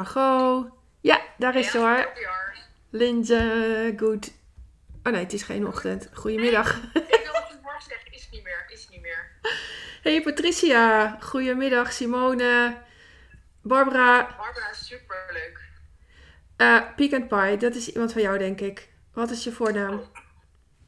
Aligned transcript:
Margot. 0.00 0.72
Ja, 1.00 1.20
daar 1.38 1.56
is 1.56 1.70
ze 1.70 1.78
Ja, 1.78 2.02
hoor. 2.02 2.14
Linze, 2.90 3.94
goed. 3.96 4.32
Oh 5.02 5.12
nee, 5.12 5.22
het 5.22 5.32
is 5.32 5.42
geen 5.42 5.66
ochtend. 5.66 6.08
Goedemiddag. 6.12 6.76
Ik 6.76 6.92
wilde 6.92 7.42
goedemorgen 7.46 7.82
zeggen, 7.82 8.12
is 8.12 8.28
niet 8.30 8.42
meer, 8.42 8.64
is 8.68 8.88
niet 8.88 9.00
meer. 9.00 9.30
Hey 10.02 10.22
Patricia, 10.22 11.16
goedemiddag. 11.20 11.92
Simone, 11.92 12.76
Barbara, 13.62 14.34
Barbara 14.36 14.70
is 14.70 14.86
superleuk. 14.86 15.60
eh 16.56 16.82
Peak 16.96 17.12
and 17.12 17.28
Pie. 17.28 17.56
Dat 17.56 17.74
is 17.74 17.88
iemand 17.92 18.12
van 18.12 18.22
jou, 18.22 18.38
denk 18.38 18.60
ik. 18.60 18.88
Wat 19.12 19.30
is 19.30 19.44
je 19.44 19.52
voornaam? 19.52 20.02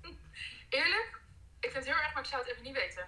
Eerlijk, 0.69 1.21
ik 1.61 1.71
vind 1.71 1.75
het 1.75 1.85
heel 1.85 2.03
erg, 2.03 2.15
maar 2.15 2.23
ik 2.23 2.29
zou 2.29 2.43
het 2.43 2.51
even 2.51 2.63
niet 2.63 2.75
weten. 2.77 3.05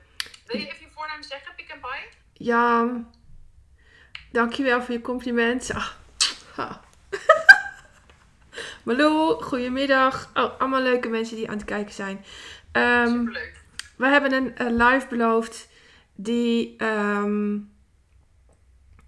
Wil 0.46 0.60
je 0.60 0.66
even 0.66 0.80
je 0.86 0.92
voornaam 0.92 1.22
zeggen, 1.22 1.54
Pick 1.54 1.70
and 1.72 1.80
Pie? 1.80 2.46
Jan, 2.46 3.14
dankjewel 4.30 4.82
voor 4.82 4.94
je 4.94 5.00
compliment. 5.00 5.70
Ah, 5.74 5.88
ah. 6.56 6.74
Malou, 8.84 9.42
goedemiddag. 9.42 10.30
Oh, 10.34 10.60
allemaal 10.60 10.82
leuke 10.82 11.08
mensen 11.08 11.36
die 11.36 11.48
aan 11.48 11.56
het 11.56 11.64
kijken 11.64 11.94
zijn. 11.94 12.24
Superleuk. 12.72 13.62
we 13.96 14.06
hebben 14.06 14.32
een, 14.32 14.56
eh, 14.56 14.66
live 14.66 15.06
beloofd 15.08 15.68
die, 16.14 16.74
ehm, 16.76 17.58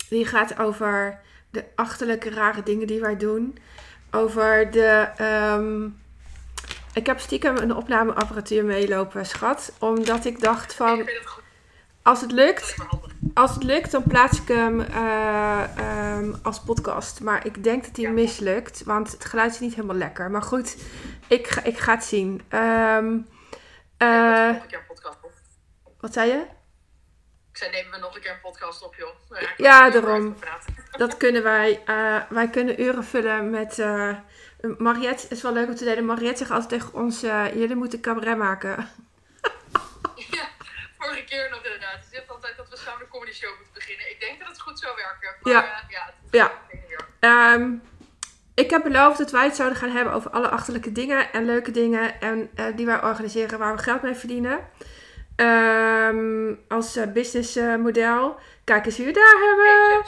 die 0.09 0.27
gaat 0.27 0.59
over 0.59 1.21
de 1.51 1.65
achterlijke 1.75 2.31
rare 2.31 2.63
dingen 2.63 2.87
die 2.87 3.01
wij 3.01 3.17
doen. 3.17 3.59
Over 4.11 4.71
de... 4.71 5.09
ehm, 5.17 5.89
ik 6.95 7.07
heb 7.07 7.21
stiekem 7.21 7.57
een 7.57 7.75
opnameapparatuur 7.75 8.65
meelopen, 8.65 9.27
schat. 9.27 9.73
Omdat 9.79 10.25
ik 10.25 10.41
dacht 10.41 10.75
van, 10.75 11.09
als 12.03 12.21
het 12.21 12.33
lukt, 12.33 12.75
als 13.35 13.55
het 13.55 13.63
lukt, 13.63 13.91
dan 13.91 14.03
plaats 14.03 14.41
ik 14.41 14.49
hem 14.49 14.81
eh, 14.81 15.63
ehm, 15.79 16.35
als 16.43 16.61
podcast. 16.61 17.21
Maar 17.21 17.47
ik 17.47 17.65
denk 17.65 17.85
dat 17.85 17.97
hij 17.97 18.05
Ja. 18.05 18.11
mislukt, 18.11 18.83
want 18.85 19.13
het 19.13 19.25
geluid 19.25 19.53
is 19.53 19.61
niet 19.61 19.75
helemaal 19.75 19.97
lekker. 19.97 20.31
Maar 20.31 20.43
goed, 20.43 20.77
ik, 21.27 21.47
ga- 21.49 21.63
ik 21.65 21.79
ga 21.79 21.95
het 21.95 22.05
zien. 22.05 22.43
Ehm, 22.49 23.19
eh, 23.97 24.09
Nemen 24.09 24.53
we 24.53 24.53
nog 24.53 24.63
een 24.63 24.69
keer 24.69 24.79
een 24.79 24.87
podcast 24.87 25.19
op. 25.23 25.33
wat 26.01 26.13
zei 26.13 26.31
je? 26.31 26.45
Ik 27.51 27.59
zei, 27.59 27.71
nemen 27.71 27.91
we 27.93 27.99
nog 27.99 28.15
een 28.15 28.21
keer 28.21 28.31
een 28.31 28.41
podcast 28.41 28.83
op, 28.85 28.95
joh. 28.95 29.41
Ja, 29.57 29.91
daarom. 29.91 30.37
Dat 30.91 31.17
kunnen 31.17 31.43
wij. 31.43 31.83
eh, 31.87 32.17
wij 32.29 32.49
kunnen 32.51 32.81
uren 32.83 33.05
vullen 33.05 33.51
met. 33.51 33.79
eh 33.79 34.17
Mariette 34.79 35.27
is 35.29 35.43
wel 35.43 35.53
leuk 35.53 35.69
om 35.69 35.75
te 35.75 35.85
delen. 35.85 36.05
Mariette 36.05 36.37
zegt 36.39 36.51
altijd 36.51 36.69
tegen 36.81 36.95
ons: 37.01 37.23
eh, 37.23 37.55
jullie 37.55 37.77
moeten 37.77 38.01
cabaret 38.01 38.37
maken. 38.39 38.89
Ja, 40.31 40.45
vorige 41.03 41.25
keer 41.25 41.51
nog 41.51 41.65
inderdaad. 41.65 42.05
Ze 42.05 42.09
zegt 42.11 42.31
altijd 42.31 42.57
dat 42.57 42.69
we 42.69 42.77
samen 42.77 43.01
een 43.01 43.09
comedy 43.09 43.33
show 43.33 43.57
moeten 43.57 43.75
beginnen. 43.75 44.11
Ik 44.11 44.21
denk 44.21 44.39
dat 44.39 44.49
het 44.49 44.61
goed 44.61 44.79
zou 44.79 44.97
werken. 44.97 45.35
Maar 45.41 45.53
Ja. 45.53 45.61
ja, 45.61 45.85
ja, 45.89 46.05
het 46.07 46.31
Ja. 46.31 46.51
Ehm, 47.21 47.73
ik 48.55 48.71
heb 48.71 48.83
beloofd 48.83 49.19
dat 49.19 49.31
wij 49.31 49.45
het 49.45 49.57
zouden 49.57 49.79
gaan 49.79 49.91
hebben 49.91 50.13
over 50.13 50.31
alle 50.31 50.49
achterlijke 50.49 50.93
dingen 50.93 51.33
en 51.33 51.45
leuke 51.45 51.71
dingen 51.71 52.21
en, 52.21 52.51
eh, 52.55 52.67
die 52.77 52.87
wij 52.87 53.03
organiseren 53.03 53.59
waar 53.59 53.77
we 53.77 53.83
geld 53.83 54.03
mee 54.03 54.15
verdienen. 54.15 54.61
Ehm, 55.37 56.55
als 56.69 56.97
eh, 56.97 57.13
businessmodel. 57.13 58.39
Kijk 58.65 58.87
eens 58.87 58.97
wie 58.97 59.07
we 59.07 59.13
daar 59.13 59.39
hebben. 59.49 60.05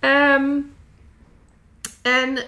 Ehm, 0.00 0.60
en 2.02 2.38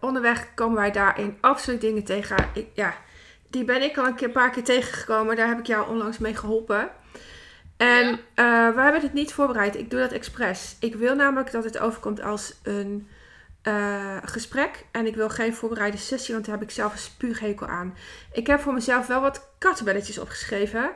onderweg 0.00 0.54
komen 0.54 0.76
wij 0.76 0.90
daarin 0.90 1.38
absoluut 1.40 1.80
dingen 1.80 2.04
tegen. 2.04 2.50
Ik, 2.54 2.66
ja, 2.74 2.94
die 3.52 3.64
ben 3.64 3.82
ik 3.82 3.98
al 3.98 4.06
een, 4.06 4.14
keer, 4.14 4.26
een 4.26 4.32
paar 4.32 4.50
keer 4.50 4.64
tegengekomen. 4.64 5.36
Daar 5.36 5.48
heb 5.48 5.58
ik 5.58 5.66
jou 5.66 5.88
onlangs 5.88 6.18
mee 6.18 6.36
geholpen. 6.36 6.90
En 7.76 8.20
eh, 8.34 8.68
we 8.74 8.80
hebben 8.80 9.00
het 9.00 9.12
niet 9.12 9.32
voorbereid. 9.32 9.76
Ik 9.76 9.90
doe 9.90 10.00
dat 10.00 10.12
expres. 10.12 10.76
Ik 10.80 10.94
wil 10.94 11.14
namelijk 11.14 11.50
dat 11.50 11.64
het 11.64 11.78
overkomt 11.78 12.22
als 12.22 12.54
een 12.62 13.08
eh, 13.62 14.16
gesprek. 14.24 14.86
En 14.90 15.06
ik 15.06 15.14
wil 15.14 15.28
geen 15.28 15.54
voorbereide 15.54 15.96
sessie, 15.96 16.34
want 16.34 16.46
daar 16.46 16.54
heb 16.54 16.64
ik 16.64 16.70
zelf 16.70 16.92
een 16.92 16.98
spuughekel 16.98 17.66
aan. 17.66 17.94
Ik 18.32 18.46
heb 18.46 18.60
voor 18.60 18.72
mezelf 18.72 19.06
wel 19.06 19.20
wat 19.20 19.48
kattenbelletjes 19.58 20.18
opgeschreven. 20.18 20.90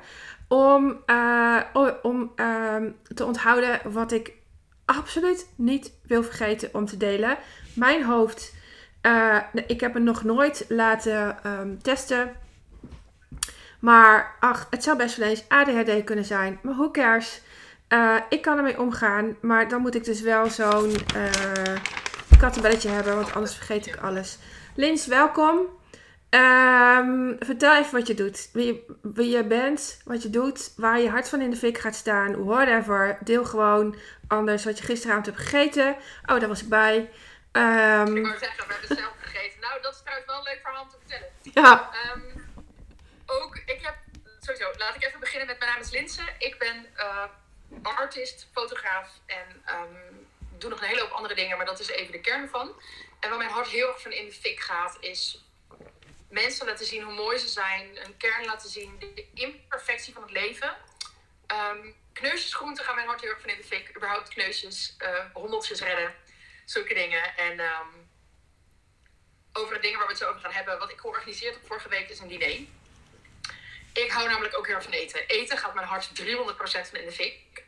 Om, 0.48 1.02
eh, 1.06 1.60
om 2.02 2.32
ehm, 2.36 2.90
te 3.14 3.24
onthouden 3.24 3.80
wat 3.84 4.12
ik 4.12 4.32
absoluut 4.84 5.46
niet 5.56 5.92
wil 6.02 6.22
vergeten 6.22 6.68
om 6.72 6.86
te 6.86 6.96
delen. 6.96 7.36
Mijn 7.74 8.04
hoofd, 8.04 8.54
ik 9.66 9.80
heb 9.80 9.94
hem 9.94 10.02
nog 10.02 10.24
nooit 10.24 10.64
laten 10.68 11.42
ehm, 11.42 11.76
testen. 11.82 12.30
Maar 13.90 14.36
ach, 14.40 14.66
het 14.70 14.82
zou 14.82 14.96
best 14.96 15.16
wel 15.16 15.28
eens 15.28 15.44
ADHD 15.48 16.04
kunnen 16.04 16.24
zijn. 16.24 16.58
Maar 16.62 16.74
who 16.74 16.90
cares? 16.90 17.40
Eh, 17.88 18.16
ik 18.28 18.42
kan 18.42 18.56
ermee 18.56 18.78
omgaan. 18.80 19.36
Maar 19.40 19.68
dan 19.68 19.80
moet 19.80 19.94
ik 19.94 20.04
dus 20.04 20.20
wel 20.20 20.50
zo'n 20.50 20.92
eh 21.14 21.74
kattenbelletje 22.38 22.88
hebben. 22.88 23.14
Want 23.14 23.34
anders 23.34 23.54
vergeet 23.54 23.86
ik 23.86 23.96
alles. 23.96 24.38
Lins, 24.74 25.06
welkom. 25.06 25.58
Ehm, 26.30 27.32
vertel 27.38 27.74
even 27.76 27.92
wat 27.98 28.06
je 28.06 28.14
doet. 28.14 28.50
Wie 28.52 28.66
je, 28.66 28.96
wie 29.02 29.30
je 29.36 29.44
bent, 29.44 30.00
wat 30.04 30.22
je 30.22 30.30
doet, 30.30 30.72
waar 30.76 31.00
je 31.00 31.10
hart 31.10 31.28
van 31.28 31.40
in 31.40 31.50
de 31.50 31.56
fik 31.56 31.78
gaat 31.78 31.94
staan. 31.94 32.44
Whatever. 32.44 33.18
Deel 33.24 33.44
gewoon 33.44 33.96
anders 34.28 34.64
wat 34.64 34.78
je 34.78 34.84
gisteravond 34.84 35.26
hebt 35.26 35.38
gegeten. 35.38 35.96
Oh, 36.26 36.38
daar 36.40 36.48
was 36.48 36.62
ik 36.62 36.68
bij. 36.68 37.10
Ehm, 37.52 38.16
Ik 38.16 38.22
wou 38.26 38.38
zeggen, 38.38 38.66
we 38.66 38.72
hebben 38.72 38.96
zelf 38.96 39.12
gegeten. 39.20 39.60
Nou, 39.60 39.82
dat 39.82 39.92
is 39.92 40.00
trouwens 40.00 40.26
wel 40.26 40.36
een 40.36 40.42
leuk 40.42 40.60
verhaal 40.62 40.82
om 40.82 40.88
te 40.88 40.96
vertellen. 41.00 41.28
ja, 41.42 41.90
Ehm, 41.92 42.35
ook, 43.26 43.56
ik 43.56 43.80
heb, 43.82 43.96
sowieso, 44.40 44.72
laat 44.76 44.94
ik 44.94 45.04
even 45.04 45.20
beginnen 45.20 45.46
met 45.46 45.58
mijn 45.58 45.70
naam 45.70 45.80
is 45.80 45.90
Linse. 45.90 46.22
Ik 46.38 46.58
ben 46.58 46.86
eh, 46.96 47.24
artist, 47.82 48.48
fotograaf 48.52 49.08
en 49.26 49.62
ehm, 49.64 49.94
doe 50.58 50.70
nog 50.70 50.80
een 50.80 50.88
hele 50.88 51.00
hoop 51.00 51.10
andere 51.10 51.34
dingen, 51.34 51.56
maar 51.56 51.66
dat 51.66 51.80
is 51.80 51.88
even 51.88 52.12
de 52.12 52.20
kern 52.20 52.42
ervan. 52.42 52.72
En 53.20 53.28
waar 53.28 53.38
mijn 53.38 53.50
hart 53.50 53.68
heel 53.68 53.88
erg 53.88 54.00
van 54.00 54.12
in 54.12 54.24
de 54.24 54.32
fik 54.32 54.60
gaat, 54.60 54.96
is 55.00 55.44
mensen 56.28 56.66
laten 56.66 56.86
zien 56.86 57.02
hoe 57.02 57.14
mooi 57.14 57.38
ze 57.38 57.48
zijn, 57.48 58.04
een 58.04 58.16
kern 58.16 58.44
laten 58.44 58.70
zien, 58.70 58.98
de 58.98 59.26
imperfectie 59.34 60.12
van 60.12 60.22
het 60.22 60.30
leven. 60.30 60.76
Ehm 61.46 61.92
kneusjesgroenten 62.16 62.84
gaan 62.84 62.94
mijn 62.94 63.06
hart 63.06 63.20
heel 63.20 63.30
erg 63.30 63.40
van 63.40 63.50
in 63.50 63.56
de 63.56 63.64
fik. 63.64 63.96
Überhaupt 63.96 64.28
kneusjes, 64.28 64.94
eh 64.98 65.24
rommeltjes 65.34 65.80
redden, 65.80 66.14
zulke 66.64 66.94
dingen. 66.94 67.36
En 67.36 67.60
ehm, 67.60 67.88
over 69.52 69.74
de 69.74 69.80
dingen 69.80 69.98
waar 69.98 70.06
we 70.06 70.12
het 70.12 70.22
zo 70.22 70.28
over 70.28 70.40
gaan 70.40 70.52
hebben. 70.52 70.78
Wat 70.78 70.90
ik 70.90 71.00
georganiseerd 71.00 71.54
heb 71.54 71.66
vorige 71.66 71.88
week 71.88 72.08
is 72.08 72.18
een 72.18 72.28
diner. 72.28 72.66
Ik 74.04 74.10
hou 74.10 74.28
namelijk 74.28 74.58
ook 74.58 74.66
heel 74.66 74.74
erg 74.74 74.84
van 74.84 74.92
eten. 74.92 75.26
Eten 75.26 75.58
gaat 75.58 75.74
mijn 75.74 75.86
hart 75.86 76.08
300% 76.22 76.88
van 76.88 76.98
in 76.98 77.06
de 77.06 77.12
fik. 77.12 77.64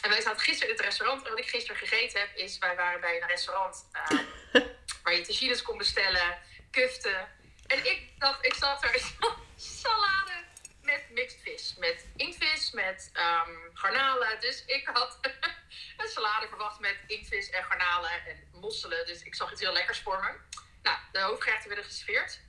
En 0.00 0.10
wij 0.10 0.20
zaten 0.20 0.40
gisteren 0.40 0.68
in 0.68 0.74
het 0.74 0.84
restaurant. 0.84 1.22
En 1.22 1.30
wat 1.30 1.38
ik 1.38 1.48
gisteren 1.48 1.76
gegeten 1.76 2.20
heb, 2.20 2.36
is... 2.36 2.58
Wij 2.58 2.76
waren 2.76 3.00
bij 3.00 3.22
een 3.22 3.28
restaurant 3.28 3.88
eh, 3.92 4.18
waar 5.02 5.14
je 5.14 5.20
tagines 5.20 5.62
kon 5.62 5.78
bestellen. 5.78 6.38
Kuften. 6.70 7.28
En 7.66 7.78
ik 7.86 8.10
dacht, 8.18 8.46
ik 8.46 8.54
zat 8.54 8.84
er 8.84 9.00
salade 9.56 10.44
met 10.82 11.10
mixed 11.10 11.40
vis. 11.42 11.74
Met 11.78 12.06
inktvis, 12.16 12.70
met 12.70 13.10
ehm, 13.12 13.50
garnalen. 13.74 14.40
Dus 14.40 14.64
ik 14.64 14.88
had 14.92 15.18
een 15.96 16.08
salade 16.08 16.48
verwacht 16.48 16.80
met 16.80 16.96
inktvis 17.06 17.50
en 17.50 17.64
garnalen 17.64 18.10
en 18.10 18.48
mosselen. 18.52 19.06
Dus 19.06 19.22
ik 19.22 19.34
zag 19.34 19.52
iets 19.52 19.60
heel 19.60 19.72
lekkers 19.72 20.00
voor 20.00 20.20
me. 20.20 20.58
Nou, 20.82 20.98
de 21.12 21.20
hoofdgerechten 21.20 21.68
werden 21.68 21.84
geserveerd. 21.84 22.40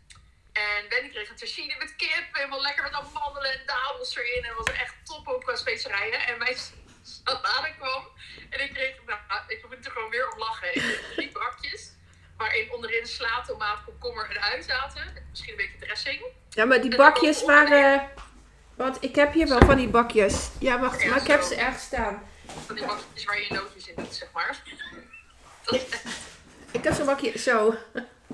En 0.54 0.90
Wendy 0.90 1.10
kreeg 1.10 1.30
een 1.30 1.36
tagine 1.36 1.76
met 1.80 1.96
kip, 1.96 2.28
helemaal 2.32 2.62
lekker 2.62 2.84
met 2.84 2.94
amandelen 2.94 3.52
en 3.52 3.62
dadels 3.66 4.16
erin. 4.16 4.44
En 4.44 4.56
was 4.56 4.68
er 4.68 4.80
echt 4.80 4.96
top 5.04 5.28
ook 5.28 5.44
qua 5.44 5.56
specerijen. 5.56 6.28
En 6.28 6.38
mijn 6.38 6.58
salade 7.02 7.74
kwam. 7.80 8.08
En 8.50 8.64
ik 8.64 8.74
kreeg, 8.74 8.96
nou, 9.06 9.20
ik 9.48 9.66
moet 9.70 9.86
er 9.86 9.92
gewoon 9.92 10.10
weer 10.10 10.32
om 10.32 10.40
lachen. 10.40 10.68
Ik 10.76 10.82
kreeg 10.82 11.14
drie 11.14 11.32
bakjes. 11.40 11.92
Waarin 12.38 12.72
onderin 12.72 13.08
sla, 13.08 13.42
tomaat, 13.42 13.84
komkommer 13.86 14.30
en 14.30 14.42
ui 14.42 14.64
zaten. 14.64 15.26
Misschien 15.30 15.52
een 15.52 15.58
beetje 15.58 15.86
dressing. 15.86 16.24
ja, 16.50 16.66
maar 16.66 16.82
die 16.82 16.96
bakjes 16.96 17.44
waren... 17.44 18.12
Want 18.76 19.04
ik 19.04 19.16
heb 19.16 19.34
hier 19.34 19.48
wel 19.48 19.60
van 19.60 19.76
die 19.76 19.88
bakjes. 19.88 20.50
Ja, 20.60 20.80
wacht, 20.80 21.02
Ja, 21.02 21.10
maar 21.10 21.22
ik 21.22 21.28
heb 21.28 21.42
ze 21.42 21.56
ergens 21.56 21.84
staan. 21.84 22.30
Van 22.66 22.76
die 22.76 22.86
bakjes 22.86 23.24
waar 23.24 23.42
je 23.42 23.54
nootjes 23.54 23.88
in 23.88 23.96
doet, 23.96 24.16
zeg 24.16 24.32
maar. 24.32 24.58
Dat 25.64 25.76
is 25.76 25.90
echt 25.90 26.06
Ik 26.72 26.84
heb 26.84 26.94
zo'n 26.94 27.06
bakje, 27.06 27.40
zo. 27.40 27.76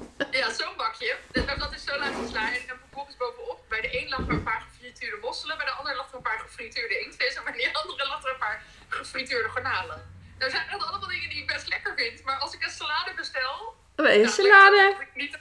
Ja, 0.39 0.53
zo'n 0.53 0.75
bakje. 0.77 1.15
Dus 1.31 1.45
dat 1.45 1.73
is 1.73 1.83
zo 1.83 1.97
laten 1.99 2.27
slaan. 2.29 2.51
En 2.53 2.77
vervolgens 2.79 3.17
bovenop. 3.17 3.59
Bij 3.69 3.81
de 3.81 4.01
een 4.01 4.09
lag 4.09 4.19
er 4.19 4.29
een 4.29 4.43
paar 4.43 4.61
gefrituurde 4.71 5.17
mosselen. 5.21 5.57
Bij 5.57 5.65
de 5.65 5.71
ander 5.71 5.95
lag 5.95 6.09
er 6.09 6.15
een 6.15 6.21
paar 6.21 6.39
gefrituurde 6.39 6.99
inktvis. 6.99 7.35
En 7.35 7.43
bij 7.43 7.53
de 7.53 7.69
andere 7.73 8.07
lag 8.07 8.23
er 8.23 8.31
een 8.31 8.37
paar 8.39 8.63
gefrituurde 8.89 9.49
garnalen. 9.49 10.17
Nou 10.37 10.51
zijn 10.51 10.67
dat 10.71 10.83
allemaal 10.83 11.09
dingen 11.09 11.29
die 11.29 11.39
ik 11.41 11.47
best 11.47 11.67
lekker 11.67 11.93
vind. 11.95 12.23
Maar 12.23 12.37
als 12.37 12.53
ik 12.53 12.63
een 12.63 12.69
salade 12.69 13.13
bestel... 13.15 13.75
Oh, 13.95 14.05
een 14.09 14.21
nou, 14.21 14.27
salade. 14.27 14.91
dat 14.97 15.01
ik 15.01 15.15
niet- 15.15 15.39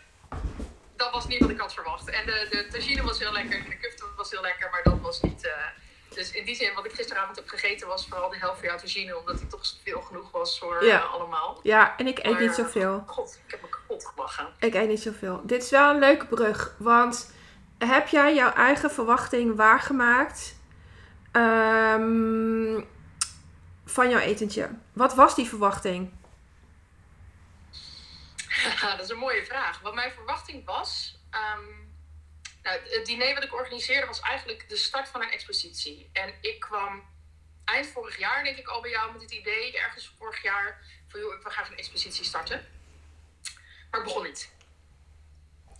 Dat 0.97 1.11
was 1.13 1.27
niet 1.27 1.41
wat 1.41 1.51
ik 1.51 1.59
had 1.61 1.75
verwacht. 1.75 2.09
En 2.11 2.27
de, 2.27 2.47
de 2.51 2.67
tagine 2.67 3.03
was 3.03 3.19
heel 3.19 3.33
lekker. 3.33 3.59
En 3.59 3.69
de 3.71 3.77
kufte 3.79 4.05
was 4.17 4.31
heel 4.31 4.41
lekker. 4.43 4.71
Maar 4.71 4.83
dat 4.83 5.01
was 5.01 5.21
niet... 5.21 5.47
eh, 5.47 5.53
dus 6.19 6.31
in 6.31 6.45
die 6.45 6.55
zin, 6.55 6.75
wat 6.75 6.85
ik 6.85 6.93
gisteravond 6.93 7.37
heb 7.37 7.49
gegeten 7.49 7.87
was 7.89 8.07
vooral 8.09 8.29
de 8.31 8.37
helft 8.39 8.59
van 8.59 8.69
jouw 8.69 8.79
tagine. 8.79 9.19
Omdat 9.19 9.39
die 9.39 9.47
toch 9.47 9.75
veel 9.85 10.01
genoeg 10.01 10.31
was 10.31 10.59
voor 10.59 10.85
Ja. 10.85 11.01
eh, 11.03 11.13
allemaal. 11.13 11.61
Ja, 11.63 11.97
en 11.97 12.07
ik 12.07 12.19
eet 12.19 12.31
Maar, 12.33 12.41
niet 12.41 12.51
eh, 12.51 12.57
zoveel. 12.57 13.03
God, 13.07 13.41
ik 13.47 13.51
heb 13.51 13.63
me 13.63 13.69
kapot 13.69 14.07
gelachen. 14.07 14.49
Ik 14.59 14.75
eet 14.75 14.89
niet 14.89 15.03
zoveel. 15.03 15.41
Dit 15.45 15.63
is 15.63 15.71
wel 15.71 15.91
een 15.91 15.99
leuke 15.99 16.27
brug. 16.27 16.75
Want 16.79 17.33
heb 17.79 18.09
jij 18.09 18.35
jouw 18.35 18.53
eigen 18.53 18.91
verwachting 18.91 19.57
waargemaakt? 19.57 20.57
Ehm, 21.33 22.81
van 23.85 24.09
jouw 24.11 24.19
etentje? 24.21 24.71
Wat 24.93 25.15
was 25.15 25.35
die 25.35 25.49
verwachting? 25.49 26.13
dat 28.81 29.01
is 29.01 29.09
een 29.09 29.19
mooie 29.19 29.45
vraag. 29.45 29.81
Wat 29.81 29.95
mijn 29.95 30.13
verwachting 30.13 30.65
was. 30.67 31.17
ehm, 31.31 31.78
nou, 32.69 32.81
het 32.89 33.07
diner 33.07 33.35
wat 33.35 33.45
ik 33.45 33.55
organiseerde 33.55 34.07
was 34.07 34.21
eigenlijk 34.21 34.69
de 34.69 34.77
start 34.77 35.09
van 35.09 35.23
een 35.23 35.31
expositie. 35.31 36.11
En 36.13 36.35
ik 36.41 36.61
kwam 36.61 37.09
eind 37.65 37.87
vorig 37.87 38.19
jaar, 38.19 38.45
denk 38.45 38.57
ik, 38.57 38.69
al 38.69 38.81
bij 38.81 38.91
jou 38.91 39.13
met 39.13 39.23
het 39.23 39.31
idee, 39.31 39.79
ergens 39.79 40.15
vorig 40.19 40.43
jaar, 40.43 40.81
van 41.09 41.21
joh, 41.21 41.43
we 41.43 41.51
gaan 41.51 41.65
een 41.71 41.79
expositie 41.79 42.25
starten. 42.25 42.67
Maar 43.91 44.01
het 44.01 44.05
begon 44.05 44.23
niet. 44.23 44.53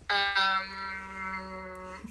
Ehm, 0.05 0.69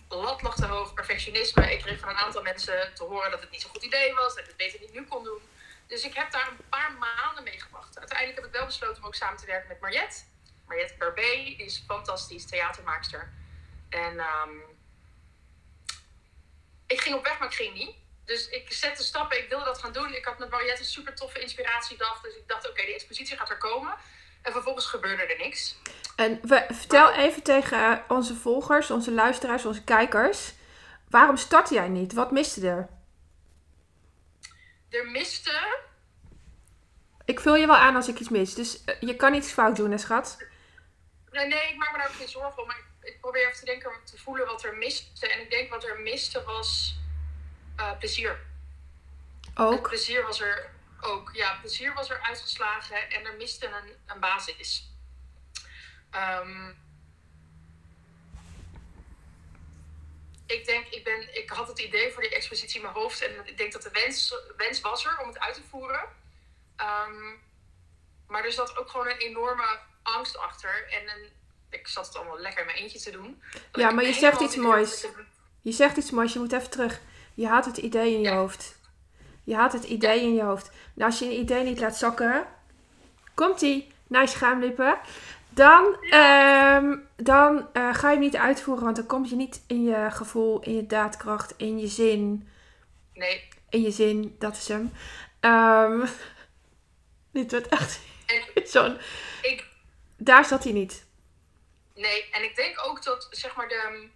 lat 0.08 0.42
lag 0.42 0.54
te 0.54 0.66
hoog, 0.66 0.94
perfectionisme. 0.94 1.72
Ik 1.72 1.80
kreeg 1.80 1.98
van 1.98 2.08
een 2.08 2.16
aantal 2.16 2.42
mensen 2.42 2.94
te 2.94 3.04
horen 3.04 3.30
dat 3.30 3.40
het 3.40 3.50
niet 3.50 3.60
zo'n 3.60 3.70
goed 3.70 3.82
idee 3.82 4.14
was, 4.14 4.34
dat 4.34 4.38
ik 4.38 4.46
het 4.46 4.56
beter 4.56 4.80
niet 4.80 4.92
nu 4.92 5.04
kon 5.04 5.24
doen. 5.24 5.42
Dus 5.86 6.04
ik 6.04 6.14
heb 6.14 6.30
daar 6.30 6.48
een 6.48 6.68
paar 6.68 6.92
maanden 6.92 7.44
mee 7.44 7.60
gewacht. 7.60 7.98
Uiteindelijk 7.98 8.38
heb 8.38 8.46
ik 8.46 8.56
wel 8.56 8.66
besloten 8.66 9.02
om 9.02 9.08
ook 9.08 9.14
samen 9.14 9.38
te 9.38 9.46
werken 9.46 9.68
met 9.68 9.80
Mariette. 9.80 10.16
Mariette 10.66 10.94
Barbé, 10.98 11.54
is 11.56 11.82
fantastisch 11.86 12.46
theatermaakster. 12.46 13.32
En 13.88 14.18
ehm, 14.18 14.50
ik 16.86 17.00
ging 17.00 17.14
op 17.14 17.24
weg, 17.24 17.38
maar 17.38 17.48
ik 17.48 17.54
ging 17.54 17.74
niet. 17.74 17.96
Dus 18.24 18.48
ik 18.48 18.72
zette 18.72 19.02
stappen, 19.02 19.38
ik 19.38 19.48
wilde 19.48 19.64
dat 19.64 19.78
gaan 19.78 19.92
doen. 19.92 20.14
Ik 20.14 20.24
had 20.24 20.38
met 20.38 20.50
Mariette 20.50 20.80
een 20.80 20.86
super 20.86 21.14
toffe 21.14 21.40
inspiratiedag. 21.40 22.20
Dus 22.20 22.36
ik 22.36 22.48
dacht, 22.48 22.68
oké, 22.68 22.84
die 22.84 22.94
expositie 22.94 23.36
gaat 23.36 23.50
er 23.50 23.58
komen. 23.58 23.94
En 24.42 24.52
vervolgens 24.52 24.86
gebeurde 24.86 25.22
er 25.22 25.38
niks. 25.38 25.76
En 26.16 26.38
we, 26.42 26.66
vertel 26.68 27.12
even 27.12 27.42
tegen 27.42 28.04
onze 28.08 28.34
volgers, 28.34 28.90
onze 28.90 29.12
luisteraars, 29.12 29.64
onze 29.64 29.84
kijkers. 29.84 30.52
Waarom 31.08 31.36
startte 31.36 31.74
jij 31.74 31.88
niet? 31.88 32.12
Wat 32.12 32.30
miste 32.30 32.68
er? 32.68 32.88
Er 34.88 35.06
miste 35.06 35.78
Ik 37.24 37.40
vul 37.40 37.56
je 37.56 37.66
wel 37.66 37.76
aan 37.76 37.96
als 37.96 38.08
ik 38.08 38.18
iets 38.18 38.28
mis. 38.28 38.54
Dus 38.54 38.84
eh, 38.84 39.00
je 39.00 39.16
kan 39.16 39.34
iets 39.34 39.52
fout 39.52 39.76
doen, 39.76 39.90
hè, 39.90 39.98
schat? 39.98 40.36
Nee, 41.30 41.46
nee, 41.46 41.68
ik 41.68 41.76
maak 41.76 41.92
me 41.92 41.98
daar 41.98 42.08
ook 42.08 42.14
geen 42.14 42.28
zorgen 42.28 42.62
om. 42.62 42.66
Maar 42.66 42.82
ik, 43.08 43.20
probeer 43.20 43.46
even 43.46 43.58
te 43.58 43.64
denken, 43.64 43.92
te 44.04 44.18
voelen 44.18 44.46
wat 44.46 44.64
er 44.64 44.76
miste. 44.76 45.28
En 45.28 45.40
ik 45.40 45.50
denk 45.50 45.70
wat 45.70 45.84
er 45.84 46.00
miste 46.00 46.42
was 46.42 46.96
eh, 47.76 47.98
plezier. 47.98 48.46
Het 49.40 49.58
Ook. 49.58 49.88
plezier 49.88 50.22
was 50.22 50.40
er 50.40 50.70
ook. 51.00 51.30
Ja, 51.32 51.58
plezier 51.60 51.94
was 51.94 52.10
er 52.10 52.20
uitgeslagen 52.20 53.10
en 53.10 53.24
er 53.24 53.36
miste 53.36 53.66
een, 53.66 53.96
een 54.06 54.20
basis. 54.20 54.90
Ehm, 56.10 56.72
ik 60.46 60.64
denk, 60.64 60.86
ik, 60.86 61.04
ben, 61.04 61.36
ik 61.36 61.50
had 61.50 61.68
het 61.68 61.78
idee 61.78 62.12
voor 62.12 62.22
die 62.22 62.34
expositie 62.34 62.76
in 62.76 62.82
mijn 62.82 62.94
hoofd. 62.94 63.22
En 63.22 63.46
ik 63.46 63.56
denk 63.56 63.72
dat 63.72 63.82
de 63.82 63.90
wens, 63.90 64.34
wens 64.56 64.80
was 64.80 65.04
er 65.04 65.18
om 65.18 65.28
het 65.28 65.38
uit 65.38 65.54
te 65.54 65.62
voeren. 65.68 66.08
Ehm, 66.76 67.34
maar 68.26 68.44
er 68.44 68.52
zat 68.52 68.76
ook 68.76 68.90
gewoon 68.90 69.08
een 69.08 69.18
enorme 69.18 69.78
angst 70.02 70.36
achter. 70.36 70.88
En 70.90 71.08
een, 71.08 71.32
ik 71.70 71.88
zat 71.88 72.06
het 72.06 72.16
allemaal 72.16 72.38
lekker 72.38 72.60
in 72.60 72.66
mijn 72.66 72.78
eentje 72.78 72.98
te 73.00 73.10
doen. 73.10 73.42
Ja, 73.72 73.90
maar 73.90 74.04
je 74.04 74.12
zegt 74.12 74.40
iets 74.40 74.56
moois. 74.56 75.00
te- 75.00 75.10
Je 75.62 75.72
zegt 75.72 75.96
iets 75.96 76.10
moois, 76.10 76.32
je 76.32 76.38
moet 76.38 76.52
even 76.52 76.70
terug. 76.70 77.00
Je 77.34 77.46
had 77.46 77.64
het 77.64 77.76
idee 77.76 78.12
in 78.14 78.20
je 78.20 78.28
Ja. 78.28 78.36
hoofd. 78.36 78.76
Je 79.44 79.54
had 79.54 79.72
het 79.72 79.84
idee 79.84 80.20
in 80.22 80.34
je 80.34 80.42
hoofd. 80.42 80.70
Nou, 80.94 81.10
als 81.10 81.18
je 81.18 81.24
een 81.24 81.38
idee 81.40 81.64
niet 81.64 81.80
laat 81.80 81.96
zakken, 81.96 82.46
komt 83.34 83.60
ie 83.60 83.86
naar 84.06 84.22
je 84.22 84.28
schaamlippen. 84.28 84.98
Dan, 85.50 85.96
ehm, 86.10 86.96
dan 87.16 87.68
eh, 87.72 87.94
ga 87.94 88.08
je 88.08 88.14
hem 88.14 88.18
niet 88.24 88.36
uitvoeren, 88.36 88.84
want 88.84 88.96
dan 88.96 89.06
kom 89.06 89.24
je 89.24 89.36
niet 89.36 89.62
in 89.66 89.82
je 89.84 90.06
gevoel, 90.10 90.60
in 90.62 90.74
je 90.74 90.86
daadkracht, 90.86 91.54
in 91.56 91.78
je 91.78 91.86
zin. 91.86 92.48
Nee. 93.14 93.48
In 93.70 93.82
je 93.82 93.90
zin, 93.90 94.36
dat 94.38 94.56
is 94.56 94.68
hem. 94.68 94.92
Ehm, 95.40 96.06
dit 97.32 97.50
wordt 97.50 97.68
echt 97.68 98.00
zo'n... 98.72 98.96
ik, 99.42 99.66
Daar 100.16 100.44
zat 100.44 100.64
hij 100.64 100.72
niet. 100.72 101.06
Nee, 101.98 102.30
en 102.30 102.42
ik 102.42 102.56
denk 102.56 102.86
ook 102.86 103.02
dat, 103.02 103.28
zeg 103.30 103.56
maar, 103.56 103.68
de... 103.68 104.08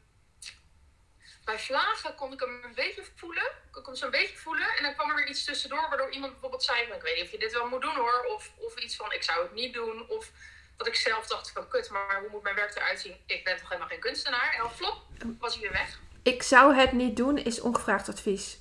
Bij 1.45 1.59
vlagen 1.59 2.15
kon 2.15 2.33
ik 2.33 2.41
hem 2.41 2.65
een 2.65 2.75
beetje 2.75 3.05
voelen. 3.17 3.45
Ik 3.45 3.73
kon 3.73 3.85
hem 3.85 3.95
zo'n 3.95 4.11
beetje 4.11 4.37
voelen. 4.37 4.77
En 4.77 4.83
dan 4.83 4.95
kwam 4.95 5.11
er 5.11 5.17
weer 5.17 5.29
iets 5.29 5.45
tussendoor, 5.45 5.89
waardoor 5.89 6.11
iemand 6.11 6.33
bijvoorbeeld 6.33 6.63
zei... 6.63 6.87
van, 6.87 6.97
Ik 6.97 7.03
weet 7.03 7.15
niet 7.15 7.25
of 7.25 7.31
je 7.31 7.39
dit 7.39 7.53
wel 7.53 7.69
moet 7.69 7.83
doen, 7.83 7.95
hoor. 7.95 8.25
Of, 8.35 8.51
of 8.57 8.77
iets 8.77 8.97
van, 8.97 9.13
ik 9.13 9.23
zou 9.23 9.43
het 9.43 9.53
niet 9.53 9.75
doen. 9.75 10.09
Of 10.09 10.31
dat 10.77 10.87
ik 10.87 10.95
zelf 10.95 11.27
dacht 11.27 11.51
van, 11.51 11.69
kut, 11.69 11.91
maar 11.91 12.21
hoe 12.21 12.29
moet 12.31 12.43
mijn 12.43 12.55
werk 12.55 12.77
eruit 12.77 13.01
zien? 13.01 13.17
Ik 13.27 13.45
ben 13.45 13.57
toch 13.57 13.69
helemaal 13.69 13.89
geen 13.89 14.01
kunstenaar? 14.01 14.53
En 14.53 14.59
dan 14.59 14.73
flop, 14.73 15.03
was 15.39 15.53
hij 15.53 15.63
weer 15.63 15.73
weg. 15.73 15.99
Ik 16.23 16.43
zou 16.43 16.75
het 16.75 16.93
niet 16.93 17.17
doen, 17.17 17.39
is 17.39 17.61
ongevraagd 17.61 18.09
advies. 18.09 18.59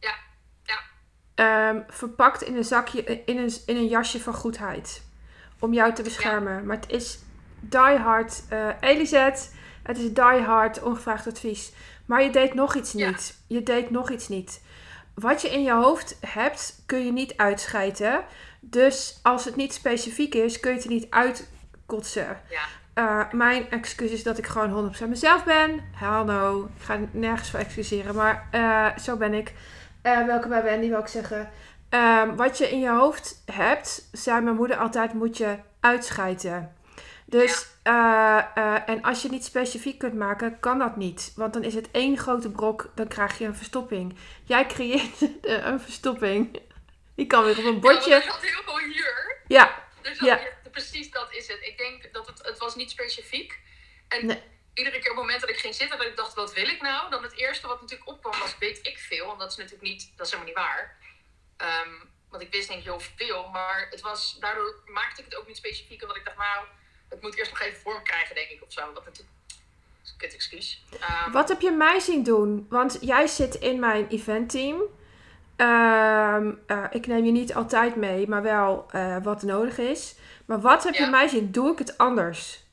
Ja, 0.00 0.14
ja, 0.62 0.80
Ehm, 1.34 1.82
verpakt 1.88 2.42
in 2.42 2.56
een 2.56 2.64
zakje, 2.64 3.02
in 3.04 3.38
een, 3.38 3.52
in 3.66 3.76
een 3.76 3.88
jasje 3.88 4.20
van 4.20 4.34
goedheid. 4.34 5.02
Om 5.58 5.72
jou 5.72 5.94
te 5.94 6.02
beschermen. 6.02 6.66
Maar 6.66 6.76
het 6.76 6.90
is 6.90 7.18
die 7.60 7.96
hard. 7.98 8.42
eh 8.48 8.68
Elisabeth, 8.80 9.54
het 9.82 9.98
is 9.98 10.12
die 10.12 10.42
hard 10.42 10.82
ongevraagd 10.82 11.26
advies. 11.26 11.72
Maar 12.06 12.22
je 12.22 12.30
deed 12.30 12.54
nog 12.54 12.74
iets 12.74 12.92
Ja. 12.92 13.08
niet. 13.08 13.36
Je 13.46 13.62
deed 13.62 13.90
nog 13.90 14.10
iets 14.10 14.28
niet. 14.28 14.62
Wat 15.14 15.42
je 15.42 15.48
in 15.50 15.62
je 15.62 15.72
hoofd 15.72 16.16
hebt, 16.26 16.82
kun 16.86 17.04
je 17.04 17.12
niet 17.12 17.36
uitscheiden. 17.36 18.20
Dus 18.60 19.18
als 19.22 19.44
het 19.44 19.56
niet 19.56 19.72
specifiek 19.74 20.34
is, 20.34 20.60
kun 20.60 20.70
je 20.70 20.76
het 20.76 20.84
er 20.86 20.90
niet 20.92 21.06
uitkotsen. 21.10 22.40
ja. 22.50 22.60
Eh, 22.94 23.32
mijn 23.32 23.70
excuus 23.70 24.10
is 24.10 24.22
dat 24.22 24.38
ik 24.38 24.46
gewoon 24.46 24.70
100% 24.70 25.08
mezelf 25.08 25.44
ben. 25.44 25.80
Hallo, 25.94 26.64
ik 26.76 26.82
ga 26.84 26.98
nergens 27.10 27.50
voor 27.50 27.60
excuseren, 27.60 28.14
maar 28.14 28.48
eh, 28.50 28.98
zo 28.98 29.16
ben 29.16 29.34
ik. 29.34 29.52
Eh, 30.02 30.26
welkom 30.26 30.48
bij 30.50 30.62
Wendy, 30.62 30.88
wil 30.88 30.98
ik 30.98 31.06
zeggen. 31.06 31.50
Ehm, 31.88 32.34
wat 32.34 32.58
je 32.58 32.70
in 32.70 32.80
je 32.80 32.90
hoofd 32.90 33.42
hebt, 33.52 34.08
zei 34.12 34.40
mijn 34.40 34.56
moeder 34.56 34.76
altijd, 34.76 35.12
moet 35.12 35.36
je 35.36 35.56
uitscheiden. 35.80 36.72
Dus, 37.30 37.66
eh, 37.82 38.38
eh, 38.54 38.88
en 38.88 39.02
als 39.02 39.16
je 39.16 39.22
het 39.22 39.32
niet 39.32 39.44
specifiek 39.44 39.98
kunt 39.98 40.14
maken, 40.14 40.60
kan 40.60 40.78
dat 40.78 40.96
niet. 40.96 41.32
Want 41.36 41.52
dan 41.52 41.64
is 41.64 41.74
het 41.74 41.90
één 41.90 42.18
grote 42.18 42.50
brok, 42.50 42.90
dan 42.94 43.08
krijg 43.08 43.38
je 43.38 43.44
een 43.44 43.54
verstopping. 43.56 44.18
Jij 44.44 44.66
creëert 44.66 45.20
een 45.66 45.80
verstopping. 45.80 46.60
Die 47.14 47.26
kan 47.26 47.44
weer 47.44 47.58
op 47.58 47.64
een 47.64 47.64
Ja, 47.64 47.70
want 47.70 47.80
bordje. 47.80 48.14
er 48.14 48.22
zat 48.22 48.40
heel 48.42 48.62
veel 48.64 48.78
hier. 48.78 49.36
Ja, 49.46 49.84
Dus 50.02 50.18
Ja. 50.18 50.34
dat, 50.36 50.42
ja, 50.64 50.70
precies 50.70 51.10
dat 51.10 51.32
is 51.34 51.48
het. 51.48 51.58
Ik 51.60 51.78
denk 51.78 52.12
dat 52.12 52.26
het, 52.26 52.38
het 52.46 52.58
was 52.58 52.74
niet 52.74 52.90
specifiek. 52.90 53.58
En 54.08 54.26
Nee. 54.26 54.42
iedere 54.74 54.98
keer 54.98 55.10
op 55.10 55.16
het 55.16 55.24
moment 55.24 55.40
dat 55.40 55.50
ik 55.50 55.56
ging 55.58 55.74
zitten, 55.74 55.98
dat 55.98 56.06
ik 56.06 56.16
dacht, 56.16 56.34
wat 56.34 56.54
wil 56.54 56.68
ik 56.68 56.80
nou? 56.82 57.10
Dan 57.10 57.22
het 57.22 57.36
eerste 57.36 57.66
wat 57.66 57.80
natuurlijk 57.80 58.08
opkwam 58.10 58.38
was, 58.40 58.58
weet 58.58 58.78
ik 58.86 58.98
veel. 58.98 59.32
En 59.32 59.38
dat 59.38 59.50
is 59.50 59.56
natuurlijk 59.56 59.82
niet, 59.84 60.12
dat 60.16 60.26
is 60.26 60.32
helemaal 60.32 60.52
niet 60.54 60.62
waar. 60.64 60.96
Ehm, 61.56 61.90
want 62.30 62.42
ik 62.42 62.50
wist 62.52 62.68
niet 62.70 62.84
heel 62.84 63.00
veel, 63.00 63.48
maar 63.48 63.86
het 63.90 64.00
was, 64.00 64.36
daardoor 64.40 64.80
maakte 64.86 65.20
ik 65.20 65.24
het 65.24 65.36
ook 65.36 65.46
niet 65.46 65.56
specifiek. 65.56 66.02
Omdat 66.02 66.16
ik 66.16 66.24
dacht, 66.24 66.36
nou, 66.36 66.66
het 67.08 67.22
moet 67.22 67.36
eerst 67.38 67.50
nog 67.50 67.60
even 67.60 67.80
vorm 67.80 68.02
krijgen, 68.02 68.34
denk 68.34 68.48
ik, 68.48 68.62
of 68.62 68.72
zo. 68.72 68.92
Wat 68.92 69.04
natuurlijk, 69.04 69.34
is 70.02 70.10
een 70.10 70.16
kut 70.16 70.34
excuus. 70.34 70.84
Ehm, 71.00 71.30
Wat 71.30 71.48
heb 71.48 71.60
je 71.60 71.70
mij 71.70 72.00
zien 72.00 72.22
doen? 72.22 72.66
Want 72.68 72.98
jij 73.00 73.26
zit 73.26 73.54
in 73.54 73.78
mijn 73.78 74.08
eventteam. 74.08 74.82
Eh, 75.56 76.84
ik 76.90 77.06
neem 77.06 77.24
je 77.24 77.30
niet 77.30 77.54
altijd 77.54 77.96
mee, 77.96 78.28
maar 78.28 78.42
wel 78.42 78.86
eh, 78.90 79.16
wat 79.22 79.42
nodig 79.42 79.78
is. 79.78 80.14
Maar 80.46 80.60
wat 80.60 80.84
heb 80.84 80.94
je 80.94 81.06
mij 81.06 81.28
zien? 81.28 81.52
Doe 81.52 81.72
ik 81.72 81.78
het 81.78 81.98
anders? 81.98 82.66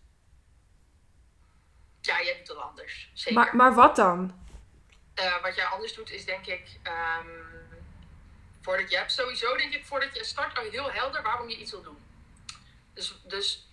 Ja, 2.01 2.23
jij 2.23 2.37
doet 2.37 2.47
het 2.47 2.57
anders. 2.57 3.11
Zeker. 3.13 3.33
Maar, 3.33 3.55
maar 3.55 3.73
wat 3.73 3.95
dan? 3.95 4.43
Eh, 5.13 5.41
wat 5.41 5.55
jij 5.55 5.65
anders 5.65 5.93
doet 5.93 6.11
is 6.11 6.25
denk 6.25 6.45
ik, 6.45 6.79
ehm, 6.83 7.27
voordat 8.61 8.89
je 8.91 8.97
hebt 8.97 9.11
sowieso 9.11 9.57
denk 9.57 9.73
ik, 9.73 9.85
voordat 9.85 10.15
je 10.15 10.23
start 10.23 10.57
al 10.57 10.63
heel 10.63 10.91
helder 10.91 11.21
waarom 11.23 11.49
je 11.49 11.57
iets 11.57 11.71
wil 11.71 11.83
doen. 11.83 11.97
Dus, 12.93 13.21
dus 13.27 13.67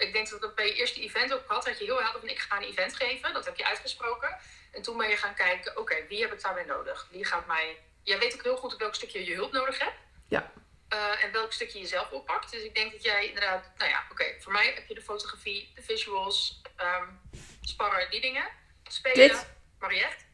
ik 0.00 0.12
denk 0.12 0.30
dat 0.30 0.40
dat 0.40 0.54
bij 0.54 0.66
je 0.66 0.74
eerste 0.74 1.00
event 1.00 1.32
ook 1.32 1.44
had, 1.46 1.64
dat 1.64 1.78
je 1.78 1.84
heel 1.84 2.02
helder 2.02 2.20
van 2.20 2.28
ik 2.28 2.38
ga 2.38 2.56
een 2.56 2.62
event 2.62 2.96
geven, 2.96 3.32
dat 3.32 3.44
heb 3.44 3.56
je 3.56 3.66
uitgesproken. 3.66 4.36
En 4.72 4.82
toen 4.82 4.96
ben 4.96 5.08
je 5.08 5.16
gaan 5.16 5.34
kijken, 5.34 5.76
oké, 5.76 6.06
wie 6.08 6.20
heb 6.20 6.32
ik 6.32 6.42
daarbij 6.42 6.64
nodig? 6.64 7.08
Wie 7.10 7.24
gaat 7.24 7.46
mij, 7.46 7.78
jij 8.02 8.18
weet 8.18 8.34
ook 8.34 8.42
heel 8.42 8.56
goed 8.56 8.72
op 8.72 8.78
welk 8.78 8.94
stukje 8.94 9.24
je 9.24 9.34
hulp 9.34 9.52
nodig 9.52 9.78
hebt. 9.78 9.96
Ja. 10.28 10.52
Eh, 10.88 11.24
en 11.24 11.32
welk 11.32 11.52
stukje 11.52 11.78
je 11.78 11.86
zelf 11.86 12.10
oppakt. 12.10 12.50
Dus 12.50 12.62
ik 12.62 12.74
denk 12.74 12.92
dat 12.92 13.02
jij 13.02 13.26
inderdaad, 13.26 13.70
nou 13.76 13.90
ja, 13.90 14.04
oké, 14.10 14.24
voor 14.38 14.52
mij 14.52 14.72
heb 14.74 14.88
je 14.88 14.94
de 14.94 15.02
fotografie, 15.02 15.72
de 15.74 15.82
visuals, 15.82 16.62
ehm 16.76 17.08
sparren, 17.60 18.10
die 18.10 18.20
dingen. 18.20 18.44
Spelen, 18.82 19.28
Dit? 19.28 19.46
Mariette 19.78 20.24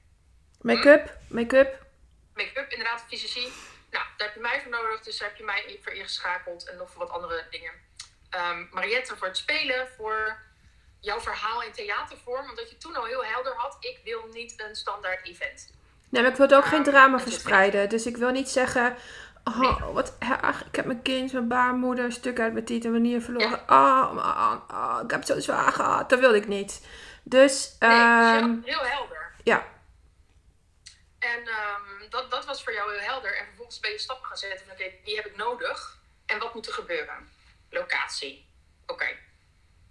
Make-up? 0.60 1.16
Make-up? 1.28 1.86
make-up, 2.34 2.70
inderdaad, 2.70 3.04
fysici. 3.08 3.52
Nou, 3.90 4.04
daar 4.16 4.26
heb 4.26 4.34
je 4.34 4.40
mij 4.40 4.60
voor 4.60 4.70
nodig, 4.70 5.00
dus 5.00 5.18
daar 5.18 5.28
heb 5.28 5.36
je 5.36 5.44
mij 5.44 5.78
voor 5.82 5.92
ingeschakeld 5.92 6.68
en 6.68 6.76
nog 6.76 6.90
voor 6.90 7.06
wat 7.06 7.10
andere 7.10 7.46
dingen. 7.50 7.72
Ehm, 8.36 8.64
Mariette 8.70 9.16
voor 9.16 9.26
het 9.26 9.36
spelen, 9.36 9.88
voor 9.96 10.36
jouw 11.00 11.20
verhaal 11.20 11.62
in 11.62 11.72
theatervorm, 11.72 12.48
omdat 12.48 12.70
je 12.70 12.76
toen 12.76 12.96
al 12.96 13.04
heel 13.04 13.24
helder 13.24 13.54
had, 13.56 13.76
ik 13.80 14.00
wil 14.04 14.26
niet 14.32 14.54
een 14.56 14.76
standaard 14.76 15.26
event. 15.26 15.74
Nee, 16.08 16.22
maar 16.22 16.30
ik 16.30 16.36
wil 16.36 16.50
ook 16.52 16.64
geen 16.64 16.82
Ehm, 16.82 16.90
drama 16.90 17.18
verspreiden. 17.18 17.88
Dus 17.88 18.06
ik 18.06 18.16
wil 18.16 18.30
niet 18.30 18.48
zeggen... 18.48 18.96
Oh, 19.44 19.58
Nee. 19.58 19.92
wat 19.92 20.16
erg. 20.18 20.64
Ik 20.66 20.76
heb 20.76 20.84
mijn 20.84 21.02
kind, 21.02 21.32
mijn 21.32 21.48
baarmoeder, 21.48 22.04
een 22.04 22.12
stuk 22.12 22.40
uit 22.40 22.52
mijn 22.52 22.64
titel 22.64 22.90
manier 22.90 23.20
verloren. 23.22 23.60
Oh, 23.68 24.12
man. 24.12 24.62
Oh, 24.70 24.98
ik 25.04 25.10
heb 25.10 25.18
het 25.20 25.28
zo 25.28 25.40
zwaar 25.40 25.72
gehad. 25.72 26.10
Dat 26.10 26.18
wilde 26.20 26.36
ik 26.36 26.46
niet. 26.48 26.86
Dus, 27.22 27.76
Nee, 27.78 27.90
ehm, 27.90 28.56
heel 28.64 28.84
helder. 28.84 29.32
ja. 29.42 29.66
En 31.18 31.48
dat, 32.10 32.30
dat 32.30 32.44
was 32.46 32.62
voor 32.62 32.72
jou 32.72 32.90
heel 32.92 33.00
helder. 33.08 33.36
En 33.38 33.46
vervolgens 33.46 33.80
ben 33.80 33.90
je 33.90 33.98
stappen 33.98 34.26
gaan 34.26 34.36
zetten 34.36 34.66
van 34.66 34.74
oké, 34.74 34.90
die 35.04 35.16
heb 35.16 35.26
ik 35.26 35.36
nodig. 35.36 35.98
En 36.26 36.38
wat 36.38 36.54
moet 36.54 36.66
er 36.66 36.72
gebeuren? 36.72 37.28
Locatie. 37.78 38.48
Oké. 38.86 39.06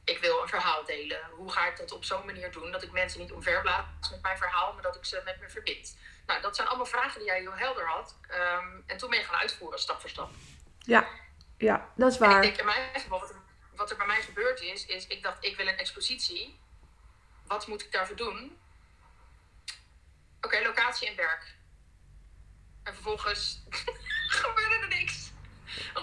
Ik 0.04 0.18
wil 0.20 0.42
een 0.42 0.48
verhaal 0.48 0.86
delen. 0.86 1.20
Hoe 1.32 1.52
ga 1.52 1.68
ik 1.68 1.78
dat 1.78 1.92
op 1.92 2.04
zo'n 2.04 2.26
manier 2.26 2.52
doen 2.52 2.72
dat 2.72 2.84
ik 2.84 2.92
mensen 2.92 3.20
niet 3.20 3.32
omverblaas 3.32 4.10
met 4.12 4.22
mijn 4.22 4.38
verhaal, 4.38 4.74
maar 4.74 4.82
dat 4.82 4.96
ik 4.96 5.06
ze 5.06 5.22
met 5.26 5.40
me 5.40 5.50
verbind? 5.50 5.98
Nou, 6.26 6.42
dat 6.42 6.56
zijn 6.56 6.68
allemaal 6.68 6.86
vragen 6.86 7.20
die 7.20 7.28
jij 7.28 7.40
heel 7.40 7.56
helder 7.56 7.88
had. 7.88 8.18
Ehm, 8.28 8.82
en 8.86 8.98
toen 8.98 9.10
ben 9.10 9.20
je 9.20 9.26
gaan 9.26 9.40
uitvoeren, 9.40 9.80
stap 9.80 10.00
voor 10.02 10.10
stap. 10.10 10.32
Ja, 10.80 11.08
ja 11.58 11.90
dat 11.96 12.12
is 12.12 12.18
waar. 12.18 12.30
En 12.30 12.36
ik 12.36 12.44
denk 12.44 12.58
in 12.58 12.66
mijn 12.66 13.02
geval, 13.02 13.20
wat 13.20 13.30
er, 13.30 13.36
wat 13.76 13.92
er 13.92 13.98
bij 13.98 14.08
mij 14.08 14.22
gebeurd 14.22 14.62
is, 14.62 14.86
is 14.86 15.08
ik 15.08 15.24
dacht, 15.24 15.44
ik 15.44 15.58
wil 15.58 15.68
een 15.68 15.78
expositie. 15.78 16.60
Wat 17.48 17.68
moet 17.68 17.82
ik 17.82 17.92
daarvoor 17.92 18.16
doen? 18.16 18.58
Oké, 20.42 20.62
locatie 20.62 21.08
en 21.08 21.16
werk. 21.16 21.56
En 22.84 22.94
vervolgens 22.94 23.64
gebeurde 24.42 24.76
er 24.76 24.88
niks. 24.88 25.15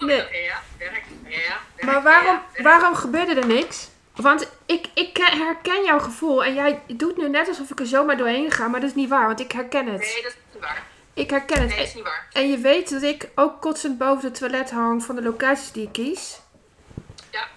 Nee. 0.01 0.17
Ja, 0.17 0.63
werk. 0.79 1.05
Ja, 1.29 1.61
werk. 1.75 1.83
Maar 1.83 2.03
waarom, 2.03 2.41
waarom 2.57 2.95
gebeurde 2.95 3.35
er 3.35 3.47
niks? 3.47 3.89
Want 4.15 4.49
ik, 4.67 4.87
ik 4.95 5.17
herken 5.17 5.85
jouw 5.85 5.99
gevoel 5.99 6.45
en 6.45 6.55
jij 6.55 6.83
doet 6.87 7.17
nu 7.17 7.29
net 7.29 7.49
alsof 7.49 7.71
ik 7.71 7.81
er 7.81 7.87
zomaar 7.87 8.17
doorheen 8.17 8.51
ga, 8.51 8.69
maar 8.69 8.81
dat 8.81 8.89
is 8.89 8.95
niet 8.97 9.09
waar, 9.09 9.27
want 9.27 9.41
ik 9.41 9.53
herken 9.53 9.87
het. 9.87 10.01
Nee, 10.01 10.23
dat 10.23 10.33
is 10.33 10.39
niet 10.53 10.63
waar. 10.63 10.87
Ik 11.15 11.31
herken 11.31 11.61
het. 11.61 11.69
Nee, 11.69 11.79
dat 11.79 11.87
is 11.87 11.95
niet 11.95 12.05
waar. 12.05 12.29
En 12.33 12.51
je 12.51 12.59
weet 12.59 12.91
dat 12.91 13.03
ik 13.03 13.29
ook 13.35 13.61
kotsend 13.61 13.99
boven 13.99 14.25
het 14.25 14.39
toilet 14.39 14.71
hang 14.71 15.05
van 15.05 15.15
de 15.15 15.23
locaties 15.23 15.73
die 15.73 15.87
ik 15.87 15.93
kies. 15.93 16.41
Ja, 17.31 17.49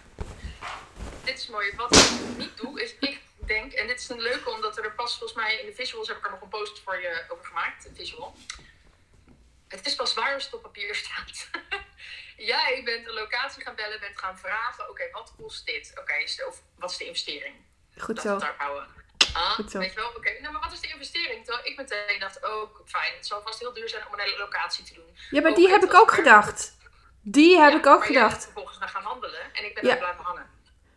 dit 1.24 1.38
is 1.38 1.48
mooi. 1.48 1.72
Wat 1.76 1.96
ik 1.96 2.38
niet 2.38 2.58
doe, 2.58 2.82
is 2.82 2.96
ik 3.00 3.20
denk, 3.46 3.72
en 3.72 3.88
dit 3.88 4.00
is 4.00 4.10
een 4.10 4.22
leuke, 4.22 4.50
omdat 4.50 4.78
er 4.78 4.92
pas 4.92 5.18
volgens 5.18 5.40
mij 5.40 5.56
in 5.56 5.66
de 5.66 5.76
visuals 5.76 6.08
heb 6.08 6.18
ik 6.18 6.26
er 6.26 6.32
nog 6.32 6.42
een 6.42 6.48
post 6.48 6.82
voor 6.84 7.02
je 7.02 7.24
over 7.30 7.46
gemaakt, 7.46 7.86
een 7.86 7.96
visual. 7.96 8.36
Het 9.68 9.86
is 9.86 9.96
pas 9.96 10.14
waar 10.14 10.34
als 10.34 10.44
het 10.44 10.54
op 10.54 10.62
papier 10.62 10.96
staat. 10.96 11.50
Jij 12.52 12.82
bent 12.84 13.08
een 13.08 13.14
locatie 13.14 13.64
gaan 13.64 13.76
bellen, 13.76 14.00
bent 14.00 14.20
gaan 14.20 14.38
vragen: 14.38 14.90
oké, 14.90 15.10
wat 15.12 15.34
kost 15.38 15.66
dit? 15.66 15.92
Oké, 16.00 16.14
of 16.48 16.62
wat 16.76 16.92
is 16.92 16.98
de 16.98 17.06
investering? 17.06 17.56
Goed 17.98 18.22
zo. 18.22 18.38
Daar 18.38 18.56
bouwen. 18.58 18.88
Ah, 19.34 19.52
Goed 19.52 19.72
zo. 19.72 19.80
Weet 19.80 19.94
je 19.94 20.00
wel, 20.00 20.10
oké, 20.10 20.40
nou, 20.42 20.54
maar 20.54 20.62
wat 20.62 20.72
is 20.72 20.80
de 20.80 20.88
investering? 20.88 21.46
Terwijl 21.46 21.66
ik 21.66 21.78
meteen 21.78 22.20
dacht: 22.20 22.46
oh, 22.46 22.76
fijn, 22.86 23.14
het 23.16 23.28
zal 23.28 23.42
vast 23.42 23.60
heel 23.60 23.74
duur 23.74 23.90
zijn 23.90 24.08
om 24.08 24.14
een 24.14 24.20
hele 24.20 24.38
locatie 24.38 24.84
te 24.84 24.94
doen. 24.94 25.18
Ja, 25.30 25.42
maar 25.42 25.54
die 25.54 25.70
heb 25.70 25.84
ik 25.84 25.94
ook 25.94 26.12
gedacht. 26.12 26.78
Die 27.22 27.60
heb 27.60 27.74
ik 27.74 27.86
ook 27.86 27.98
maar 27.98 28.08
gedacht. 28.08 28.44
vervolgens 28.44 28.78
naar 28.78 28.90
gaan 28.90 29.04
handelen 29.04 29.54
en 29.54 29.66
ik 29.66 29.74
ben 29.74 29.86
ja. 29.86 29.96
blijven 29.96 30.24
hangen. 30.24 30.50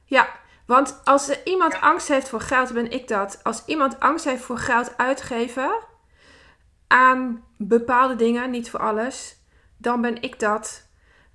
Ja, 0.04 0.40
want 0.66 1.00
als 1.04 1.28
er 1.28 1.40
iemand 1.44 1.80
angst 1.80 2.08
heeft 2.08 2.28
voor 2.28 2.40
geld, 2.40 2.72
ben 2.72 2.90
ik 2.90 3.08
dat. 3.08 3.40
Als 3.42 3.62
iemand 3.64 4.00
angst 4.00 4.24
heeft 4.24 4.42
voor 4.42 4.58
geld 4.58 4.96
uitgeven 4.96 5.84
aan 6.86 7.47
bepaalde 7.58 8.16
dingen, 8.16 8.50
niet 8.50 8.70
voor 8.70 8.80
alles, 8.80 9.36
dan 9.76 10.00
ben 10.00 10.22
ik 10.22 10.38
dat. 10.38 10.86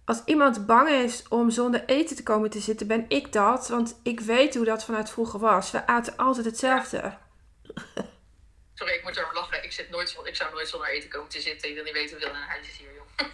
Als 0.05 0.21
iemand 0.25 0.65
bang 0.65 0.89
is 0.89 1.27
om 1.27 1.49
zonder 1.49 1.83
eten 1.85 2.15
te 2.15 2.23
komen 2.23 2.49
te 2.49 2.59
zitten, 2.59 2.87
ben 2.87 3.05
ik 3.07 3.31
dat. 3.31 3.67
Want 3.67 3.99
ik 4.03 4.19
weet 4.19 4.55
hoe 4.55 4.65
dat 4.65 4.85
vanuit 4.85 5.09
vroeger 5.09 5.39
was. 5.39 5.71
We 5.71 5.87
aten 5.87 6.17
altijd 6.17 6.45
hetzelfde. 6.45 7.17
Sorry, 8.73 8.93
ik 8.93 9.03
moet 9.03 9.17
erover 9.17 9.35
lachen. 9.35 9.63
Ik, 9.63 9.71
zit 9.71 9.89
nooit, 9.89 10.17
ik 10.23 10.35
zou 10.35 10.53
nooit 10.53 10.67
zonder 10.67 10.89
eten 10.89 11.09
komen 11.09 11.29
te 11.29 11.41
zitten. 11.41 11.69
Ik 11.69 11.75
wil 11.75 11.83
niet 11.83 11.93
weten 11.93 12.17
hoeveel 12.17 12.35
een 12.35 12.47
huis 12.47 12.67
is 12.67 12.77
hier, 12.77 12.93
joh. 12.95 13.27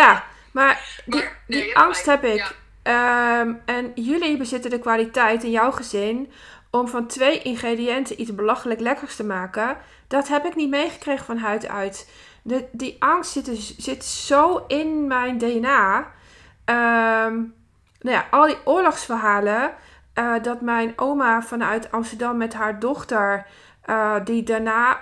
Ja, 0.00 0.26
maar 0.52 1.02
die, 1.06 1.24
die 1.46 1.76
angst 1.76 2.06
heb 2.06 2.24
ik. 2.24 2.54
Ehm, 2.82 3.54
en 3.64 3.92
jullie 3.94 4.36
bezitten 4.36 4.70
de 4.70 4.78
kwaliteit 4.78 5.44
in 5.44 5.50
jouw 5.50 5.70
gezin 5.70 6.32
om 6.70 6.88
van 6.88 7.06
twee 7.06 7.42
ingrediënten 7.42 8.20
iets 8.20 8.34
belachelijk 8.34 8.80
lekkers 8.80 9.16
te 9.16 9.24
maken. 9.24 9.78
Dat 10.14 10.28
heb 10.28 10.44
ik 10.44 10.54
niet 10.54 10.70
meegekregen 10.70 11.24
van 11.24 11.38
huid 11.38 11.68
uit. 11.68 12.10
De, 12.42 12.68
die 12.72 12.96
angst 12.98 13.32
zit, 13.32 13.44
dus, 13.44 13.76
zit 13.76 14.04
zo 14.04 14.64
in 14.66 15.06
mijn 15.06 15.38
DNA. 15.38 15.96
Um, 16.64 17.54
nou 18.00 18.16
ja, 18.16 18.26
al 18.30 18.46
die 18.46 18.66
oorlogsverhalen. 18.66 19.74
Uh, 20.14 20.34
dat 20.42 20.60
mijn 20.60 20.92
oma 20.96 21.42
vanuit 21.42 21.90
Amsterdam 21.90 22.36
met 22.36 22.54
haar 22.54 22.78
dochter, 22.78 23.46
uh, 23.86 24.14
die 24.24 24.42
daarna 24.42 25.00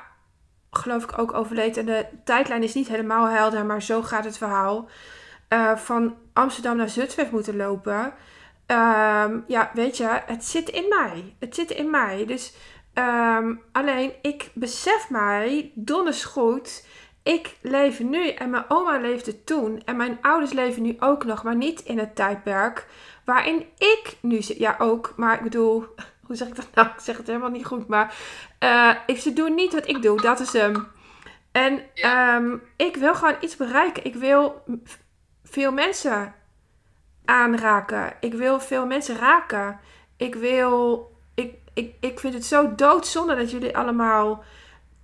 geloof 0.71 1.03
ik 1.03 1.19
ook 1.19 1.35
overleed. 1.35 1.77
En 1.77 1.87
de 1.87 2.07
tijdlijn 2.25 2.63
is 2.63 2.75
niet 2.75 2.89
helemaal 2.89 3.27
helder, 3.27 3.67
maar 3.67 3.83
zo 3.83 4.03
gaat 4.03 4.25
het 4.25 4.39
verhaal. 4.39 4.89
Uh, 5.49 5.77
van 5.77 6.17
Amsterdam 6.33 6.77
naar 6.77 6.89
Zutphen 6.89 7.29
moeten 7.31 7.57
lopen. 7.57 8.15
Um, 8.67 9.45
ja, 9.47 9.71
weet 9.75 9.97
je, 9.97 10.21
het 10.27 10.45
zit 10.45 10.69
in 10.69 10.89
mij. 10.89 11.35
Het 11.39 11.55
zit 11.55 11.71
in 11.71 11.91
mij. 11.91 12.25
Dus 12.27 12.55
um, 12.95 13.63
alleen, 13.73 14.13
ik 14.23 14.51
besef 14.55 15.11
mij 15.11 15.73
donders 15.75 16.25
goed 16.25 16.85
ik 17.23 17.57
leef 17.61 18.01
nu 18.01 18.29
en 18.29 18.51
mijn 18.51 18.65
oma 18.69 18.99
leefde 18.99 19.45
toen 19.45 19.83
en 19.85 19.97
mijn 19.97 20.19
ouders 20.21 20.53
leven 20.53 20.83
nu 20.83 20.97
ook 20.99 21.25
nog, 21.25 21.43
maar 21.43 21.57
niet 21.57 21.81
in 21.81 21.99
het 21.99 22.15
tijdperk 22.17 22.87
waarin 23.25 23.67
ik 23.79 24.17
nu 24.21 24.43
zit. 24.43 24.59
Ja, 24.59 24.75
ook, 24.79 25.13
maar 25.17 25.35
ik 25.35 25.43
bedoel, 25.43 25.87
hoe 26.27 26.37
zeg 26.37 26.49
ik 26.49 26.57
dat 26.57 26.69
nou? 26.75 26.89
Ik 26.89 27.01
zeg 27.01 27.17
het 27.17 27.27
helemaal 27.27 27.51
niet 27.51 27.67
goed, 27.67 27.87
maar 27.87 28.15
uh, 28.61 28.95
ik, 29.07 29.19
ze 29.19 29.33
doen 29.33 29.55
niet 29.55 29.73
wat 29.73 29.89
ik 29.89 30.03
doe, 30.03 30.21
dat 30.21 30.41
is 30.41 30.53
hem. 30.53 30.87
En 31.53 31.83
um, 32.35 32.63
ik 32.77 32.97
wil 32.97 33.15
gewoon 33.15 33.37
iets 33.41 33.57
bereiken. 33.57 34.05
Ik 34.05 34.15
wil 34.15 34.65
veel 35.45 35.73
mensen 35.73 36.35
aanraken. 37.25 38.13
Ik 38.21 38.35
wil 38.35 38.61
veel 38.61 38.87
mensen 38.87 39.17
raken. 39.17 39.81
Ik 40.17 40.35
wil. 40.35 41.11
Ik, 41.75 41.95
ik, 42.01 42.21
vind 42.21 42.35
het 42.35 42.45
zo 42.45 42.75
doodzonde 42.75 43.35
dat 43.35 43.51
jullie 43.51 43.77
allemaal 43.77 44.45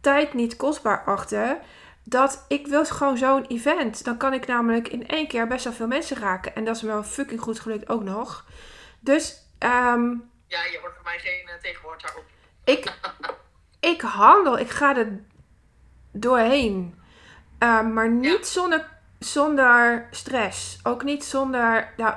tijd 0.01 0.35
niet 0.35 0.57
kostbaar 0.57 1.05
achten 1.05 1.61
dat 2.09 2.45
ik 2.49 2.67
wil 2.67 2.85
gewoon 2.85 3.17
zo'n 3.17 3.47
event. 3.47 4.05
Dan 4.05 4.17
kan 4.17 4.33
ik 4.33 4.47
namelijk 4.47 4.89
in 4.89 5.09
één 5.09 5.29
keer 5.29 5.47
best 5.47 5.65
wel 5.65 5.73
veel 5.73 5.87
mensen 5.87 6.17
raken. 6.17 6.55
En 6.55 6.65
dat 6.65 6.77
is 6.77 6.83
me 6.83 6.89
wel 6.89 7.03
fucking 7.03 7.41
goed 7.41 7.61
gelukt 7.61 7.89
ook 7.89 8.03
nog. 8.03 8.45
Dus, 9.01 9.43
um, 9.59 10.31
Ja, 10.47 10.65
je 10.65 10.79
wordt 10.81 10.95
voor 10.95 11.05
mij 11.05 11.19
geen 11.19 11.45
uh, 11.47 11.63
tegenwoord 11.63 12.03
daarop. 12.03 12.25
Ik, 12.65 12.93
ik 13.95 14.01
handel, 14.01 14.59
ik 14.59 14.71
ga 14.71 14.97
er 14.97 15.21
doorheen. 16.13 17.01
Um, 17.59 17.93
maar 17.93 18.11
niet 18.11 18.47
zonder, 18.47 18.89
zonder 19.19 20.07
stress. 20.11 20.79
Ook 20.83 21.03
niet 21.03 21.25
zonder, 21.25 21.93
nou, 21.97 22.15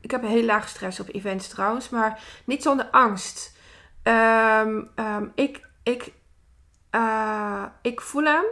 ik 0.00 0.10
heb 0.10 0.22
een 0.22 0.28
heel 0.28 0.44
laag 0.44 0.68
stress 0.68 1.00
op 1.00 1.08
events 1.14 1.48
trouwens. 1.48 1.88
Maar 1.88 2.20
niet 2.44 2.62
zonder 2.62 2.86
angst. 2.90 3.51
Um, 4.02 5.32
ik, 5.34 5.68
ik, 5.82 6.12
uh, 6.90 7.64
ik 7.82 8.00
voel 8.00 8.24
hem. 8.24 8.44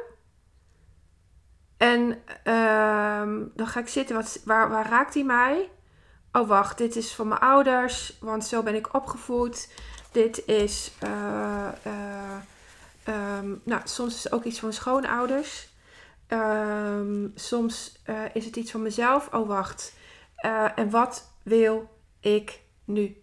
En 1.76 2.23
uh, 2.45 3.47
dan 3.54 3.66
ga 3.66 3.80
ik 3.80 3.88
zitten, 3.88 4.16
wat, 4.16 4.40
waar, 4.45 4.69
waar 4.69 4.88
raakt 4.88 5.14
hij 5.14 5.25
mij? 5.25 5.71
Oh, 6.33 6.49
wacht, 6.49 6.78
dit 6.78 6.97
is 6.97 7.14
van 7.14 7.28
mijn 7.28 7.40
ouders, 7.40 8.19
want 8.21 8.45
zo 8.45 8.62
ben 8.62 8.75
ik 8.75 8.95
opgevoed. 8.95 9.73
Dit 10.12 10.47
is, 10.47 10.92
uh, 11.04 11.69
uh, 11.87 13.40
nou, 13.64 13.80
soms 13.85 14.14
is 14.14 14.25
het 14.25 14.33
ook 14.33 14.45
iets 14.45 14.61
van 14.61 14.73
schoonouders. 14.73 15.69
Soms 17.35 18.02
is 18.33 18.45
het 18.45 18.57
iets 18.57 18.71
van 18.71 18.83
mezelf. 18.83 19.35
Oh, 19.35 19.49
wacht. 19.49 19.95
en 20.75 20.90
wat 20.90 21.33
wil 21.42 21.90
ik 22.21 22.61
nu? 22.85 23.20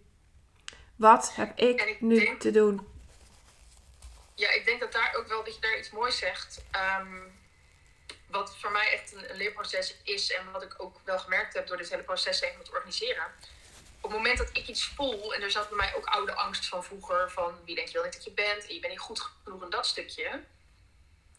Wat 0.98 1.34
heb 1.34 1.58
ik, 1.58 1.80
ik 1.80 2.00
nu 2.00 2.18
denk, 2.18 2.40
te 2.40 2.50
doen? 2.50 2.88
Ja, 4.34 4.50
ik 4.50 4.64
denk 4.64 4.80
dat 4.80 4.92
daar 4.92 5.14
ook 5.16 5.26
wel 5.28 5.44
dat 5.44 5.54
je 5.54 5.60
daar 5.60 5.78
iets 5.78 5.90
moois 5.90 6.18
zegt. 6.18 6.64
Um, 7.00 7.36
wat 8.30 8.56
voor 8.56 8.72
mij 8.72 8.92
echt 8.92 9.12
een, 9.12 9.36
leerproces 9.36 9.96
is 10.02 10.32
en 10.32 10.50
wat 10.52 10.62
ik 10.62 10.74
ook 10.76 11.00
wel 11.04 11.18
gemerkt 11.18 11.54
heb 11.54 11.66
door 11.66 11.76
dit 11.76 11.90
hele 11.90 12.02
proces 12.02 12.40
heen 12.40 12.50
te 12.62 12.70
organiseren. 12.70 13.24
Op 14.00 14.10
het 14.10 14.12
moment 14.12 14.38
dat 14.38 14.50
ik 14.52 14.68
iets 14.68 14.86
voel, 14.86 15.34
en 15.34 15.42
er 15.42 15.50
zat 15.50 15.68
bij 15.68 15.76
mij 15.76 15.94
ook 15.96 16.04
oude 16.04 16.34
angst 16.34 16.68
van 16.68 16.84
vroeger, 16.84 17.30
van 17.30 17.54
wie 17.64 17.74
denk 17.74 17.88
je 17.88 17.94
wel 17.94 18.04
niet 18.04 18.12
dat 18.12 18.24
je 18.24 18.30
bent, 18.30 18.66
en 18.66 18.74
je 18.74 18.80
bent 18.80 18.92
niet 18.92 19.02
goed 19.02 19.30
genoeg 19.44 19.62
in 19.62 19.70
dat 19.70 19.86
stukje. 19.86 20.40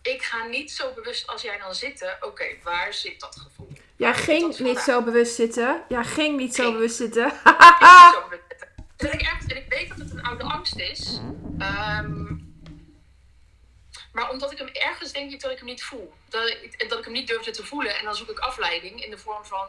Ik 0.01 0.21
ga 0.23 0.45
niet 0.45 0.71
zo 0.71 0.93
bewust 0.93 1.27
als 1.27 1.41
jij 1.41 1.57
dan 1.57 1.75
zitten, 1.75 2.17
oké, 2.21 2.45
waar 2.63 2.93
zit 2.93 3.19
dat 3.19 3.35
gevoel? 3.35 3.71
Ja, 3.95 4.13
ging 4.13 4.59
niet 4.59 4.79
zo 4.79 5.01
bewust 5.01 5.35
zitten. 5.35 5.83
Ja, 5.87 6.03
ging 6.03 6.37
niet 6.37 6.55
zo 6.55 6.71
bewust 6.71 6.95
zitten. 6.95 7.31
ging 7.31 7.89
niet 7.89 8.13
zo 8.13 8.21
bewust 8.27 8.41
zitten. 8.41 8.48
Ik, 8.99 9.21
en 9.47 9.57
ik 9.57 9.65
weet 9.69 9.89
dat 9.89 9.97
het 9.97 10.11
een 10.11 10.23
oude 10.23 10.43
angst 10.43 10.75
is. 10.77 11.19
Um, 11.59 12.47
maar 14.11 14.29
omdat 14.29 14.51
ik 14.51 14.57
hem 14.57 14.67
ergens 14.67 15.11
denk 15.11 15.31
ik 15.31 15.41
dat 15.41 15.51
ik 15.51 15.57
hem 15.57 15.65
niet 15.65 15.83
voel. 15.83 16.13
Dat 16.29 16.49
ik, 16.49 16.89
dat 16.89 16.97
ik 16.97 17.03
hem 17.03 17.13
niet 17.13 17.27
durfde 17.27 17.51
te 17.51 17.65
voelen. 17.65 17.97
En 17.97 18.03
dan 18.03 18.15
zoek 18.15 18.29
ik 18.29 18.39
afleiding 18.39 19.03
in 19.03 19.09
de 19.09 19.17
vorm 19.17 19.45
van 19.45 19.67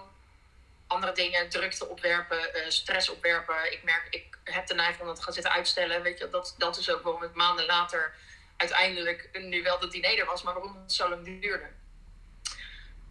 andere 0.86 1.12
dingen. 1.12 1.48
Drukte 1.48 1.88
opwerpen, 1.88 2.38
uh, 2.38 2.68
stress 2.68 3.08
opwerpen. 3.08 3.72
Ik 3.72 3.82
merk, 3.82 4.06
ik 4.10 4.38
heb 4.44 4.66
de 4.66 4.74
neiging 4.74 5.00
om 5.00 5.06
dat 5.06 5.16
te 5.16 5.22
gaan 5.22 5.32
zitten 5.32 5.52
uitstellen. 5.52 6.02
Weet 6.02 6.18
je, 6.18 6.28
dat, 6.28 6.54
dat 6.58 6.76
is 6.76 6.90
ook 6.90 7.02
waarom 7.02 7.22
het 7.22 7.34
maanden 7.34 7.66
later 7.66 8.14
uiteindelijk 8.56 9.28
nu 9.32 9.62
wel 9.62 9.78
dat 9.78 9.92
diner 9.92 10.18
er 10.18 10.26
was. 10.26 10.42
Maar 10.42 10.54
waarom 10.54 10.76
het 10.82 10.92
zo 10.92 11.08
lang 11.08 11.40
duurde. 11.40 11.68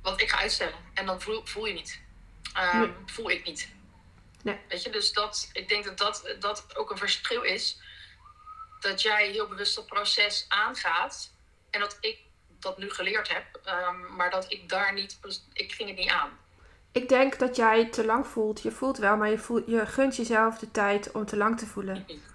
Want 0.01 0.21
ik 0.21 0.29
ga 0.29 0.38
uitstellen. 0.38 0.79
En 0.93 1.05
dan 1.05 1.21
voel, 1.21 1.45
voel 1.45 1.65
je 1.65 1.73
niet. 1.73 2.01
Um, 2.57 2.95
Voel 3.05 3.29
ik 3.29 3.45
niet. 3.45 3.69
Nee. 4.43 4.60
Weet 4.67 4.84
je, 4.84 4.89
dus 4.89 5.13
dat, 5.13 5.50
ik 5.53 5.69
denk 5.69 5.84
dat, 5.86 5.98
dat 5.98 6.36
dat 6.39 6.75
ook 6.75 6.91
een 6.91 6.98
verschil 6.98 7.41
is 7.41 7.79
dat 8.79 9.01
jij 9.01 9.29
heel 9.29 9.48
bewust 9.48 9.75
dat 9.75 9.86
proces 9.86 10.46
aangaat. 10.48 11.31
En 11.69 11.79
dat 11.79 11.98
ik 12.01 12.19
dat 12.60 12.77
nu 12.77 12.89
geleerd 12.89 13.34
heb. 13.34 13.60
Ehm, 13.63 14.15
maar 14.15 14.29
dat 14.29 14.51
ik 14.51 14.69
daar 14.69 14.93
niet, 14.93 15.19
ik 15.53 15.72
ging 15.72 15.89
het 15.89 15.98
niet 15.98 16.10
aan. 16.10 16.29
Ik 16.91 17.10
denk 17.10 17.39
dat 17.39 17.55
jij 17.55 17.86
te 17.89 18.05
lang 18.05 18.27
voelt. 18.27 18.62
Je 18.62 18.72
voelt 18.72 18.98
wel, 18.98 19.17
maar 19.17 19.29
je, 19.29 19.38
voelt, 19.38 19.67
je 19.67 19.86
gunt 19.86 20.15
jezelf 20.15 20.58
de 20.58 20.72
tijd 20.72 21.12
om 21.12 21.25
te 21.25 21.38
lang 21.38 21.58
te 21.58 21.65
voelen. 21.65 22.05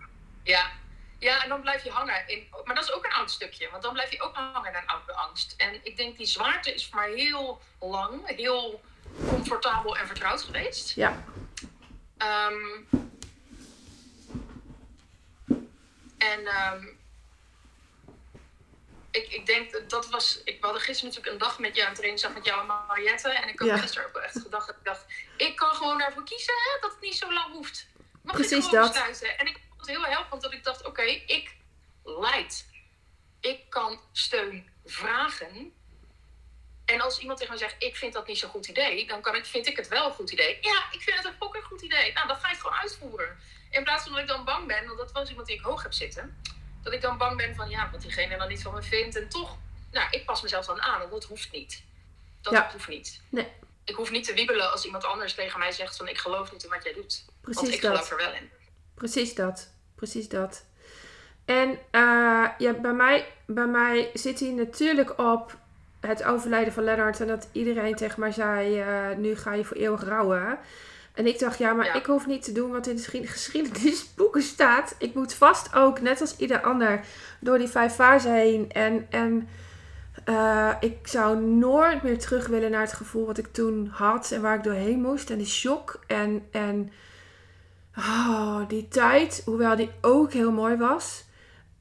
Ja, 0.47 0.71
ja, 1.19 1.43
en 1.43 1.49
dan 1.49 1.61
blijf 1.61 1.85
je 1.85 1.91
hangen. 1.91 2.29
In, 2.29 2.47
maar 2.65 2.75
dat 2.75 2.85
is 2.85 2.93
ook 2.93 3.05
een 3.05 3.13
oud 3.13 3.31
stukje, 3.31 3.69
want 3.71 3.83
dan 3.83 3.93
blijf 3.93 4.11
je 4.11 4.23
ook 4.23 4.35
hangen 4.35 4.71
in 4.71 4.77
een 4.77 4.87
oude 4.87 5.13
angst. 5.13 5.55
En 5.57 5.81
ik 5.83 5.97
denk 5.97 6.17
die 6.17 6.27
zwaarte 6.27 6.75
is 6.75 6.87
voor 6.87 7.01
mij 7.01 7.13
heel 7.13 7.61
lang, 7.81 8.37
heel 8.37 8.81
comfortabel 9.29 9.97
en 9.97 10.07
vertrouwd 10.07 10.43
geweest. 10.43 10.95
Ja. 10.95 11.25
Um, 12.19 12.89
en 16.19 16.47
um, 16.47 16.99
ik, 19.11 19.29
ik 19.29 19.47
denk 19.47 19.91
dat 19.91 20.09
was. 20.09 20.41
Ik 20.45 20.57
hadden 20.61 20.83
gisteren 20.83 21.09
natuurlijk 21.15 21.33
een 21.33 21.49
dag 21.49 21.59
met 21.59 21.77
jou 21.77 21.89
een 21.89 21.95
trainingsdag 21.95 22.35
met 22.35 22.45
jou 22.45 22.61
en 22.61 22.67
Mariette. 22.67 23.29
En 23.29 23.49
ik 23.49 23.59
had 23.59 23.69
ja. 23.69 23.77
gisteren 23.77 24.09
ook 24.09 24.17
echt 24.17 24.39
gedacht 24.41 24.67
dat 24.67 24.77
ik 24.77 24.85
dacht, 24.85 25.05
ik 25.37 25.57
kan 25.57 25.75
gewoon 25.75 25.99
daarvoor 25.99 26.25
kiezen 26.25 26.55
hè, 26.55 26.81
dat 26.81 26.91
het 26.91 27.01
niet 27.01 27.17
zo 27.17 27.33
lang 27.33 27.53
hoeft. 27.53 27.87
Mag 28.23 28.35
Precies 28.35 28.57
ik 28.57 28.63
gewoon 28.63 28.81
dat. 28.81 28.93
besluiten? 28.93 29.39
En 29.39 29.47
ik 29.47 29.59
vond 29.69 29.81
het 29.81 29.89
heel 29.89 30.05
helpend 30.05 30.43
dat 30.43 30.53
ik 30.53 30.65
dacht, 30.65 30.87
oké, 30.87 31.03
ik 31.03 31.57
leid. 32.05 32.67
Ik 33.41 33.71
kan 33.71 34.01
steun 34.13 34.69
vragen. 34.85 35.73
En 36.85 37.01
als 37.01 37.19
iemand 37.19 37.39
tegen 37.39 37.55
mij 37.55 37.69
zegt, 37.69 37.83
ik 37.83 37.97
vind 37.97 38.13
dat 38.13 38.27
niet 38.27 38.39
zo'n 38.39 38.51
goed 38.51 38.67
idee, 38.67 39.07
dan 39.07 39.21
kan 39.21 39.35
ik, 39.35 39.47
vind 39.47 39.67
ik 39.67 39.77
het 39.77 39.89
wel 39.89 40.07
een 40.07 40.13
goed 40.13 40.31
idee. 40.31 40.59
Ja, 40.61 40.85
ik 40.91 41.03
vind 41.03 41.17
het 41.17 41.27
een 41.27 41.37
fucking 41.41 41.65
goed 41.65 41.83
idee. 41.83 42.13
Nou, 42.13 42.27
dan 42.27 42.37
ga 42.37 42.49
het 42.49 42.61
gewoon 42.61 42.77
uitvoeren. 42.77 43.39
In 43.71 43.85
plaats 43.85 44.03
van 44.03 44.13
dat 44.13 44.21
ik 44.21 44.29
dan 44.29 44.45
bang 44.45 44.67
ben, 44.67 44.87
want 44.87 44.99
dat 44.99 45.13
was 45.13 45.29
iemand 45.29 45.47
die 45.47 45.57
ik 45.57 45.63
hoog 45.63 45.83
heb 45.83 45.93
zitten 45.93 46.37
dat 46.85 46.93
ik 46.93 47.01
dan 47.01 47.19
bang 47.19 47.37
ben 47.37 47.55
van 47.55 47.69
ja, 47.69 47.91
wat 47.91 48.01
diegene 48.01 48.39
dan 48.39 48.49
niet 48.49 48.63
van 48.63 48.75
me 48.75 48.83
vindt. 48.83 49.17
En 49.17 49.29
toch, 49.29 49.57
nou, 49.91 50.09
ik 50.11 50.25
pas 50.25 50.43
mezelf 50.43 50.67
dan 50.67 50.83
aan. 50.83 51.03
En 51.03 51.11
dat 51.11 51.25
hoeft 51.25 51.53
niet. 51.53 51.83
Dat 52.41 52.53
ja. 52.53 52.71
hoeft 52.73 52.89
niet. 52.89 53.21
Nee. 53.29 53.47
Ik 53.85 53.95
hoef 53.95 54.11
niet 54.11 54.25
te 54.25 54.35
wiebelen 54.35 54.73
als 54.73 54.85
iemand 54.85 55.05
anders 55.05 55.35
tegen 55.35 55.59
mij 55.59 55.73
zegt 55.73 55.97
van 55.97 56.09
ik 56.09 56.19
geloof 56.19 56.53
niet 56.53 56.65
in 56.65 56.71
wat 56.71 56.85
jij 56.85 56.93
doet. 56.93 57.25
Precies 57.41 57.61
Want 57.63 57.75
ik 57.75 57.81
dat. 57.81 57.91
geloof 57.91 58.11
er 58.11 58.17
wel 58.17 58.33
in. 58.35 58.51
Precies 58.95 59.35
dat. 59.35 59.73
Precies 59.95 60.29
dat. 60.29 60.65
En 61.45 61.71
uh, 61.71 62.49
ja, 62.59 62.73
bij, 62.73 62.93
mij, 62.93 63.33
bij 63.47 63.67
mij 63.67 64.11
zit 64.15 64.41
hij 64.41 64.49
natuurlijk 64.49 65.19
op 65.19 65.59
het 66.07 66.25
overlijden 66.25 66.73
van 66.73 66.85
Lennart. 66.85 67.21
En 67.21 67.27
dat 67.27 67.49
iedereen 67.53 67.95
tegen 67.95 68.21
mij 68.21 68.33
zei, 68.33 68.81
uh, 68.81 69.17
nu 69.17 69.37
ga 69.37 69.53
je 69.53 69.65
voor 69.65 69.77
eeuwig 69.77 70.05
rouwen. 70.05 70.59
En 71.15 71.27
ik 71.27 71.39
dacht, 71.39 71.59
ja, 71.59 71.73
maar 71.73 71.97
ik 71.97 72.07
hoef 72.07 72.27
niet 72.27 72.43
te 72.43 72.53
doen 72.53 72.71
wat 72.71 72.87
in 72.87 72.97
de 72.97 73.27
geschiedenisboeken 73.27 74.43
staat. 74.43 74.95
Ik 74.99 75.15
moet 75.15 75.35
vast 75.35 75.75
ook, 75.75 76.01
net 76.01 76.21
als 76.21 76.37
ieder 76.37 76.61
ander, 76.61 77.01
door 77.41 77.59
die 77.59 77.69
vijf 77.69 77.95
fasen 77.95 78.35
heen. 78.35 78.73
En, 78.73 79.07
en 79.11 79.49
uh, 80.29 80.71
ik 80.81 80.99
zou 81.03 81.41
nooit 81.41 82.03
meer 82.03 82.19
terug 82.19 82.47
willen 82.47 82.71
naar 82.71 82.81
het 82.81 82.93
gevoel 82.93 83.27
wat 83.27 83.39
ik 83.39 83.53
toen 83.53 83.89
had 83.93 84.31
en 84.31 84.43
waar 84.43 84.57
ik 84.57 84.63
doorheen 84.63 85.01
moest. 85.01 85.31
En 85.31 85.39
die 85.39 85.47
shock 85.47 86.01
en, 86.07 86.47
en 86.51 86.93
oh, 87.99 88.69
die 88.69 88.89
tijd, 88.89 89.43
hoewel 89.45 89.77
die 89.77 89.91
ook 90.01 90.33
heel 90.33 90.53
mooi 90.53 90.77
was. 90.77 91.24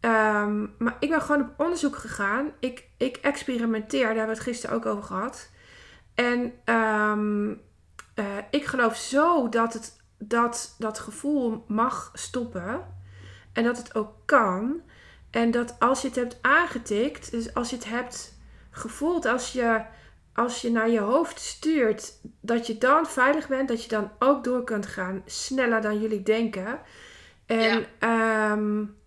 Um, 0.06 0.76
maar 0.78 0.96
ik 1.00 1.10
ben 1.10 1.22
gewoon 1.22 1.42
op 1.42 1.54
onderzoek 1.58 1.96
gegaan. 1.96 2.52
Ik, 2.60 2.88
ik 2.98 3.18
experimenteer, 3.18 4.00
daar 4.00 4.16
hebben 4.16 4.26
we 4.26 4.42
het 4.42 4.50
gisteren 4.50 4.76
ook 4.76 4.86
over 4.86 5.04
gehad. 5.04 5.50
En 6.16 6.54
um, 6.76 7.50
uh, 8.16 8.26
ik 8.50 8.66
geloof 8.66 8.96
zo 8.96 9.50
dat 9.50 9.74
het, 9.74 10.02
dat, 10.18 10.76
dat 10.78 11.00
gevoel 11.00 11.66
mag 11.68 12.12
stoppen. 12.14 12.86
En 13.54 13.64
dat 13.64 13.78
het 13.78 13.96
ook 13.96 14.14
kan. 14.26 14.82
En 15.30 15.52
dat 15.52 15.76
als 15.80 16.02
je 16.02 16.08
het 16.08 16.16
hebt 16.16 16.38
aangetikt, 16.42 17.32
dus 17.32 17.54
als 17.54 17.70
je 17.70 17.76
het 17.76 17.90
hebt 17.90 18.38
gevoeld, 18.72 19.26
als 19.26 19.52
je, 19.52 19.82
als 20.34 20.62
je 20.62 20.72
naar 20.72 20.90
je 20.90 21.00
hoofd 21.00 21.40
stuurt, 21.40 22.20
dat 22.42 22.68
je 22.68 22.78
dan 22.78 23.06
veilig 23.06 23.48
bent, 23.48 23.68
dat 23.68 23.84
je 23.84 23.90
dan 23.90 24.12
ook 24.20 24.44
door 24.44 24.64
kunt 24.64 24.86
gaan, 24.86 25.22
sneller 25.26 25.82
dan 25.82 26.02
jullie 26.02 26.24
denken. 26.24 26.80
En 27.46 27.86
ja. 28.00 28.52
Um, 28.52 29.02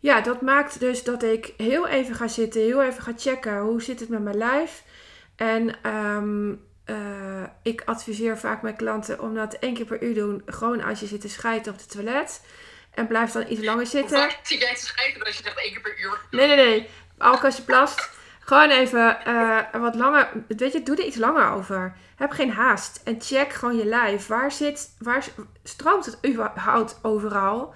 ja, 0.00 0.20
dat 0.20 0.40
maakt 0.40 0.80
dus 0.80 1.04
dat 1.04 1.22
ik 1.22 1.52
heel 1.56 1.86
even 1.86 2.14
ga 2.14 2.28
zitten, 2.28 2.60
heel 2.60 2.82
even 2.82 3.02
ga 3.02 3.12
checken 3.16 3.58
hoe 3.58 3.82
zit 3.82 4.00
het 4.00 4.08
met 4.08 4.22
mijn 4.22 4.36
lijf. 4.36 4.82
En 5.36 5.90
um, 5.90 6.68
uh, 6.86 6.96
ik 7.62 7.82
adviseer 7.84 8.38
vaak 8.38 8.62
mijn 8.62 8.76
klanten 8.76 9.20
om 9.20 9.34
dat 9.34 9.54
één 9.54 9.74
keer 9.74 9.84
per 9.84 10.02
uur 10.02 10.14
doen. 10.14 10.42
Gewoon 10.46 10.82
als 10.82 11.00
je 11.00 11.06
zit 11.06 11.20
te 11.20 11.28
scheiden 11.28 11.72
op 11.72 11.78
het 11.78 11.90
toilet. 11.90 12.42
En 12.94 13.06
blijf 13.06 13.30
dan 13.32 13.44
iets 13.48 13.64
langer 13.64 13.86
zitten. 13.86 14.30
Zit 14.42 14.60
jij 14.60 14.74
te 14.74 14.86
scheiden 14.86 15.24
als 15.24 15.36
je 15.36 15.42
zegt 15.42 15.58
één 15.58 15.72
keer 15.72 15.80
per 15.80 16.00
uur? 16.00 16.20
Nee, 16.30 16.46
nee, 16.46 16.56
nee. 16.56 16.88
Ook 17.18 17.44
als 17.44 17.56
je 17.56 17.62
plast. 17.62 18.10
Gewoon 18.40 18.70
even 18.70 19.18
uh, 19.26 19.58
wat 19.72 19.94
langer. 19.94 20.28
Weet 20.48 20.72
je, 20.72 20.82
doe 20.82 20.96
er 20.96 21.04
iets 21.04 21.16
langer 21.16 21.50
over. 21.50 21.96
Heb 22.16 22.30
geen 22.30 22.50
haast. 22.50 23.00
En 23.04 23.20
check 23.20 23.52
gewoon 23.52 23.76
je 23.76 23.84
lijf. 23.84 24.26
Waar 24.26 24.52
zit, 24.52 24.94
waar 24.98 25.24
stroomt 25.64 26.06
het 26.06 26.18
überhaupt 26.26 26.98
overal? 27.02 27.74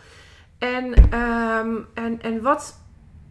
En, 0.58 1.14
um, 1.18 1.86
en, 1.94 2.22
en 2.22 2.42
wat, 2.42 2.80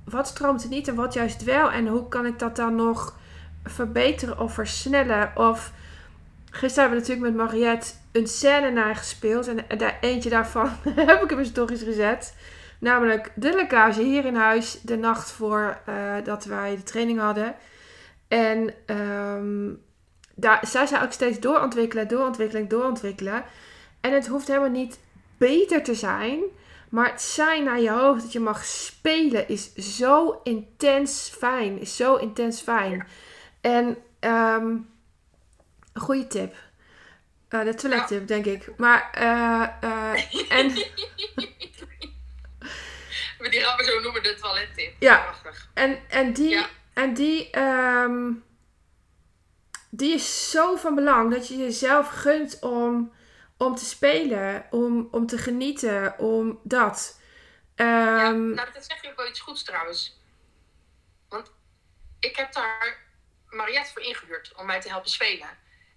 wat 0.06 0.28
stroomt 0.28 0.64
er 0.64 0.70
niet 0.70 0.88
en 0.88 0.96
wat 0.96 1.14
juist 1.14 1.44
wel? 1.44 1.72
En 1.72 1.88
hoe 1.88 2.08
kan 2.08 2.26
ik 2.26 2.40
dat 2.40 2.56
dan 2.56 2.76
nog 2.76 3.22
verbeteren 3.64 4.40
of 4.40 4.54
versnellen. 4.54 5.32
Of 5.36 5.72
gisteren 6.50 6.90
hebben 6.90 7.04
we 7.04 7.10
natuurlijk 7.10 7.38
met 7.38 7.48
Mariette 7.48 7.94
een 8.12 8.28
scène 8.28 8.72
naar 8.72 8.96
gespeeld. 8.96 9.48
En 9.48 9.78
daar, 9.78 9.98
eentje 10.02 10.30
daarvan 10.30 10.70
heb 10.96 11.24
ik 11.24 11.30
in 11.30 11.36
mijn 11.36 11.48
stories 11.48 11.84
gezet. 11.84 12.36
Namelijk 12.80 13.32
de 13.36 13.54
lekkage 13.56 14.02
hier 14.02 14.26
in 14.26 14.36
huis 14.36 14.82
de 14.82 14.98
nacht 14.98 15.32
voor 15.32 15.80
uh, 15.90 16.14
dat 16.24 16.46
wij 16.46 16.76
de 16.76 16.84
training 16.84 17.20
hadden. 17.20 17.56
En 18.28 18.74
um, 18.86 19.82
daar, 20.36 20.68
zij 20.68 20.86
zou 20.86 21.04
ook 21.04 21.12
steeds 21.12 21.40
doorontwikkelen, 21.40 22.08
doorontwikkelen, 22.08 22.68
doorontwikkelen. 22.68 23.44
En 24.02 24.14
het 24.14 24.28
hoeft 24.28 24.48
helemaal 24.48 24.70
niet 24.70 25.00
beter 25.38 25.84
te 25.84 25.96
zijn. 25.96 26.40
Maar 26.94 27.12
het 27.12 27.22
zijn 27.22 27.64
naar 27.64 27.80
je 27.80 27.90
hoofd 27.90 28.22
dat 28.22 28.32
je 28.32 28.40
mag 28.40 28.66
spelen 28.66 29.48
is 29.48 29.74
zo 29.74 30.40
intens 30.44 31.34
fijn. 31.38 31.80
Is 31.80 31.96
zo 31.96 32.16
intens 32.16 32.62
fijn. 32.62 33.08
En 33.62 33.86
um, 34.20 34.90
een 35.94 36.02
goede 36.02 36.28
tip. 36.28 36.56
Uh, 37.50 37.64
de 37.64 37.74
toilettip, 37.74 38.28
denk 38.28 38.46
ik. 38.46 38.78
Maar, 38.78 39.10
uh, 39.18 39.68
uh, 39.90 40.52
en... 40.52 40.68
die 43.52 43.62
gaan 43.62 43.78
we 43.78 43.84
zo 43.84 44.00
noemen, 44.02 44.24
de 44.24 44.38
toilettip. 44.42 44.96
Ja. 45.00 45.34
En, 45.74 46.00
en 46.10 46.34
die, 46.34 46.50
ja. 46.50 46.70
en 46.94 47.14
die, 47.14 47.60
um, 47.60 48.44
die 49.90 50.14
is 50.14 50.50
zo 50.52 50.76
van 50.76 50.96
belang 50.96 51.32
dat 51.32 51.48
je 51.48 51.58
jezelf 51.58 52.08
gunt 52.10 52.60
om, 52.62 53.12
om 53.64 53.76
te 53.76 53.86
spelen, 53.86 54.68
om, 54.70 55.08
om 55.12 55.28
te 55.28 55.38
genieten, 55.38 56.18
om 56.18 56.60
dat. 56.64 57.20
Um, 57.76 57.88
ja, 57.88 58.32
nou, 58.32 58.72
dat 58.74 58.86
zeg 58.86 59.02
je 59.02 59.10
ook 59.10 59.18
wel 59.18 59.28
iets 59.28 59.40
goeds 59.40 59.64
trouwens. 59.64 60.20
Want 61.30 61.52
ik 62.20 62.36
heb 62.36 62.54
daar 62.54 63.06
Mariette 63.50 63.92
voor 63.92 64.02
ingehuurd 64.02 64.54
om 64.56 64.66
mij 64.66 64.82
te 64.82 64.90
helpen 64.90 65.10
spelen. 65.10 65.50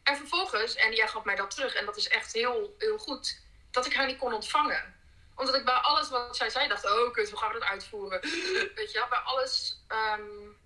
En 0.02 0.16
vervolgens, 0.16 0.74
en 0.74 0.94
jij 0.94 1.08
gaf 1.08 1.24
mij 1.24 1.36
dat 1.36 1.50
terug, 1.50 1.74
en 1.74 1.86
dat 1.86 1.96
is 1.96 2.08
echt 2.08 2.32
heel, 2.32 2.74
heel 2.78 2.98
goed, 2.98 3.40
dat 3.70 3.86
ik 3.86 3.94
haar 3.94 4.06
niet 4.06 4.18
kon 4.18 4.32
ontvangen. 4.32 4.94
Omdat 5.34 5.54
ik 5.54 5.64
bij 5.64 5.74
alles 5.74 6.08
wat 6.08 6.36
zij 6.36 6.50
zei 6.50 6.68
dacht, 6.68 6.84
oh 6.84 7.12
kut, 7.12 7.30
hoe 7.30 7.38
gaan 7.38 7.52
we 7.52 7.58
dat 7.58 7.68
uitvoeren? 7.68 8.20
Weet 8.76 8.92
je, 8.92 9.06
bij 9.10 9.18
alles, 9.18 9.84
um, 9.88 10.56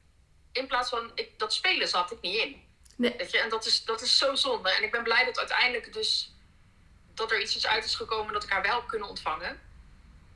in 0.52 0.66
plaats 0.66 0.88
van 0.88 1.10
ik, 1.14 1.38
dat 1.38 1.52
spelen 1.52 1.88
zat 1.88 2.12
ik 2.12 2.20
niet 2.20 2.36
in. 2.36 2.68
Nee. 2.96 3.14
Weet 3.16 3.30
je, 3.30 3.38
en 3.38 3.48
dat 3.48 3.66
is, 3.66 3.84
dat 3.84 4.00
is 4.00 4.18
zo 4.18 4.34
zonde. 4.34 4.70
En 4.70 4.82
ik 4.82 4.90
ben 4.90 5.02
blij 5.02 5.24
dat 5.24 5.38
uiteindelijk 5.38 5.92
dus, 5.92 6.34
dat 7.20 7.30
er 7.30 7.40
iets 7.40 7.56
is 7.56 7.66
uit 7.66 7.85
is 7.85 7.94
gekomen 7.94 8.33
dat 8.33 8.44
ik 8.44 8.50
haar 8.50 8.62
wel 8.62 8.76
heb 8.76 8.88
kunnen 8.88 9.09
ontvangen. 9.09 9.61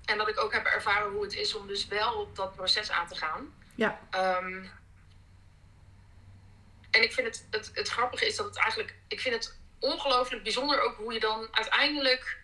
En 0.05 0.18
dat 0.18 0.29
ik 0.29 0.38
ook 0.38 0.53
heb 0.53 0.64
ervaren 0.64 1.11
hoe 1.11 1.23
het 1.23 1.35
is 1.35 1.55
om 1.55 1.66
dus 1.66 1.87
wel 1.87 2.33
dat 2.33 2.55
proces 2.55 2.90
aan 2.90 3.07
te 3.07 3.14
gaan. 3.14 3.55
Ja. 3.75 4.01
Um, 4.14 4.70
en 6.90 7.03
ik 7.03 7.12
vind 7.12 7.27
het, 7.27 7.47
het, 7.51 7.70
het 7.75 7.88
grappige 7.88 8.27
is 8.27 8.37
dat 8.37 8.47
het 8.47 8.57
eigenlijk, 8.57 8.94
ik 9.09 9.20
vind 9.20 9.35
het 9.35 9.59
ongelooflijk 9.79 10.42
bijzonder 10.42 10.81
ook 10.81 10.97
hoe 10.97 11.12
je 11.12 11.20
dan 11.20 11.49
uiteindelijk 11.51 12.38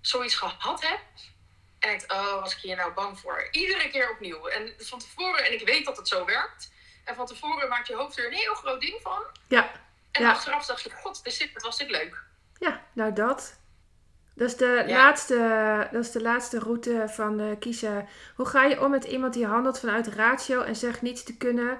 zoiets 0.00 0.34
gehad 0.34 0.82
hebt. 0.82 1.30
En 1.78 1.88
denkt, 1.88 2.12
oh, 2.12 2.40
was 2.40 2.52
ik 2.52 2.58
hier 2.58 2.76
nou 2.76 2.92
bang 2.92 3.18
voor? 3.18 3.48
Iedere 3.50 3.88
keer 3.88 4.10
opnieuw. 4.10 4.46
En 4.46 4.74
van 4.78 4.98
tevoren, 4.98 5.44
en 5.46 5.52
ik 5.52 5.66
weet 5.66 5.84
dat 5.84 5.96
het 5.96 6.08
zo 6.08 6.24
werkt. 6.24 6.70
En 7.04 7.14
van 7.14 7.26
tevoren 7.26 7.68
maakt 7.68 7.86
je 7.86 7.94
hoofd 7.94 8.18
er 8.18 8.26
een 8.26 8.32
heel 8.32 8.54
groot 8.54 8.80
ding 8.80 9.00
van. 9.02 9.22
Ja. 9.48 9.72
En 10.10 10.22
ja. 10.22 10.30
achteraf 10.30 10.66
dacht 10.66 10.82
je, 10.82 10.90
god, 10.90 11.24
dit, 11.24 11.50
was 11.52 11.78
dit 11.78 11.90
leuk. 11.90 12.26
Ja, 12.58 12.80
nou 12.92 13.12
dat. 13.12 13.60
Dat 14.34 14.48
is, 14.48 14.56
de 14.56 14.84
laatste, 14.86 15.88
dat 15.92 16.04
is 16.04 16.10
de 16.10 16.22
laatste 16.22 16.58
route 16.58 17.04
van 17.06 17.40
uh, 17.40 17.46
kiezen. 17.58 18.06
Hoe 18.36 18.46
ga 18.46 18.64
je 18.64 18.84
om 18.84 18.90
met 18.90 19.04
iemand 19.04 19.34
die 19.34 19.46
handelt 19.46 19.78
vanuit 19.78 20.06
ratio 20.06 20.60
en 20.60 20.76
zegt 20.76 21.02
niets 21.02 21.22
te 21.22 21.36
kunnen 21.36 21.78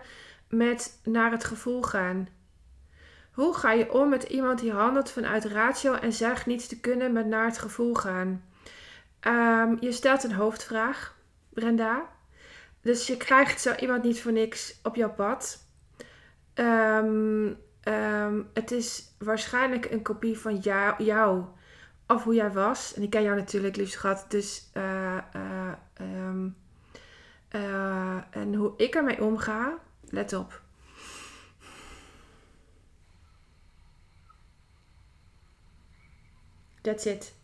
met 0.48 1.00
naar 1.04 1.30
het 1.30 1.44
gevoel 1.44 1.82
gaan. 1.82 2.28
Hoe 3.32 3.54
ga 3.54 3.72
je 3.72 3.92
om 3.92 4.08
met 4.08 4.22
iemand 4.22 4.58
die 4.58 4.72
handelt 4.72 5.10
vanuit 5.10 5.44
ratio 5.44 5.94
en 5.94 6.12
zegt 6.12 6.46
niets 6.46 6.66
te 6.66 6.80
kunnen 6.80 7.12
met 7.12 7.26
naar 7.26 7.44
het 7.44 7.58
gevoel 7.58 7.94
gaan? 7.94 8.44
Um, 9.20 9.76
je 9.80 9.92
stelt 9.92 10.24
een 10.24 10.32
hoofdvraag, 10.32 11.16
Brenda. 11.48 12.08
Dus 12.82 13.06
je 13.06 13.16
krijgt 13.16 13.60
zo 13.60 13.74
iemand 13.74 14.02
niet 14.02 14.22
voor 14.22 14.32
niks 14.32 14.78
op 14.82 14.94
jouw 14.94 15.12
pad. 15.12 15.66
Ehm, 16.54 17.52
ehm, 17.88 18.42
het 18.54 18.70
is 18.70 19.14
waarschijnlijk 19.18 19.84
een 19.90 20.02
kopie 20.02 20.38
van 20.38 20.56
jou. 20.56 21.44
Of 22.06 22.24
hoe 22.24 22.34
jij 22.34 22.52
was. 22.52 22.94
En 22.94 23.02
ik 23.02 23.10
ken 23.10 23.22
jou 23.22 23.36
natuurlijk, 23.36 23.76
liefst 23.76 23.92
schat. 23.92 24.24
Dus... 24.28 24.68
eh, 24.72 25.16
eh, 25.16 25.72
ehm, 25.94 26.48
eh, 27.48 28.16
en 28.30 28.54
hoe 28.54 28.72
ik 28.76 28.94
ermee 28.94 29.22
omga... 29.24 29.78
Let 30.10 30.32
op. 30.32 30.62
That's 36.80 37.04
it. 37.04 37.34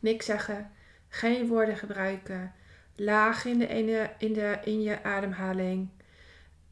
Niks 0.00 0.26
zeggen. 0.26 0.70
Geen 1.08 1.46
woorden 1.46 1.76
gebruiken. 1.76 2.52
Laag 2.96 3.44
in, 3.44 3.58
de 3.58 3.66
ene, 3.66 4.10
in, 4.18 4.32
de, 4.32 4.58
in 4.64 4.82
je 4.82 5.02
ademhaling. 5.02 5.88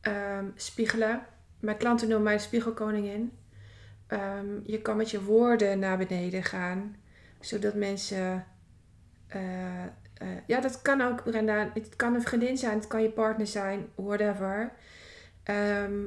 Ehm, 0.01 0.47
spiegelen. 0.55 1.27
Mijn 1.63 1.77
klanten 1.77 2.09
noemen 2.09 2.25
mij 2.25 2.37
de 2.37 2.43
spiegelkoningin. 2.43 3.33
Ehm, 4.07 4.61
je 4.65 4.83
kan 4.83 4.97
met 4.97 5.11
je 5.11 5.23
woorden 5.23 5.79
naar 5.79 5.99
beneden 5.99 6.43
gaan. 6.43 6.97
Zodat 7.41 7.75
mensen... 7.75 8.47
eh, 9.27 9.85
eh, 9.85 9.89
ja, 10.47 10.61
dat 10.61 10.83
kan 10.83 11.01
ook, 11.01 11.23
Brenda. 11.23 11.71
Het 11.75 11.97
kan 11.97 12.15
een 12.15 12.23
vriendin 12.23 12.57
zijn. 12.57 12.75
Het 12.75 12.87
kan 12.87 13.03
je 13.03 13.11
partner 13.11 13.47
zijn. 13.47 13.89
Whatever. 13.95 14.73
Ehm, 15.43 16.03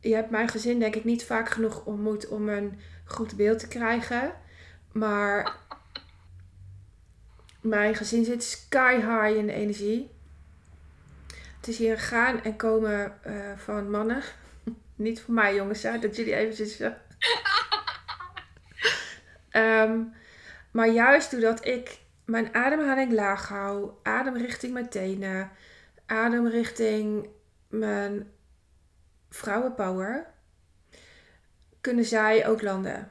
je 0.00 0.14
hebt 0.14 0.30
mijn 0.30 0.48
gezin 0.48 0.78
denk 0.78 0.94
ik 0.94 1.04
niet 1.04 1.24
vaak 1.24 1.48
genoeg 1.48 1.84
ontmoet 1.84 2.28
om 2.28 2.48
een 2.48 2.78
goed 3.04 3.36
beeld 3.36 3.58
te 3.58 3.68
krijgen. 3.68 4.32
Maar 4.92 5.56
mijn 7.60 7.94
gezin 7.94 8.24
zit 8.24 8.42
sky 8.42 8.94
high 8.94 9.38
in 9.38 9.46
de 9.46 9.52
energie. 9.52 10.10
Het 11.62 11.70
is 11.70 11.78
hier 11.78 11.92
een 11.92 11.98
gaan 11.98 12.42
en 12.42 12.56
komen 12.56 13.24
eh, 13.24 13.56
van 13.56 13.90
mannen. 13.90 14.22
Niet 14.96 15.22
voor 15.22 15.34
mij 15.34 15.54
jongens, 15.54 15.82
hè, 15.82 15.98
dat 15.98 16.16
jullie 16.16 16.34
eventjes... 16.34 16.80
Ehm, 19.50 20.02
maar 20.70 20.88
juist 20.88 21.30
doordat 21.30 21.66
ik 21.66 22.00
mijn 22.24 22.54
ademhaling 22.54 23.12
laag 23.12 23.48
hou, 23.48 23.90
adem 24.02 24.36
richting 24.36 24.72
mijn 24.72 24.88
tenen, 24.88 25.50
adem 26.06 26.48
richting 26.48 27.28
mijn 27.68 28.32
vrouwenpower, 29.30 30.26
kunnen 31.80 32.04
zij 32.04 32.46
ook 32.48 32.62
landen. 32.62 33.10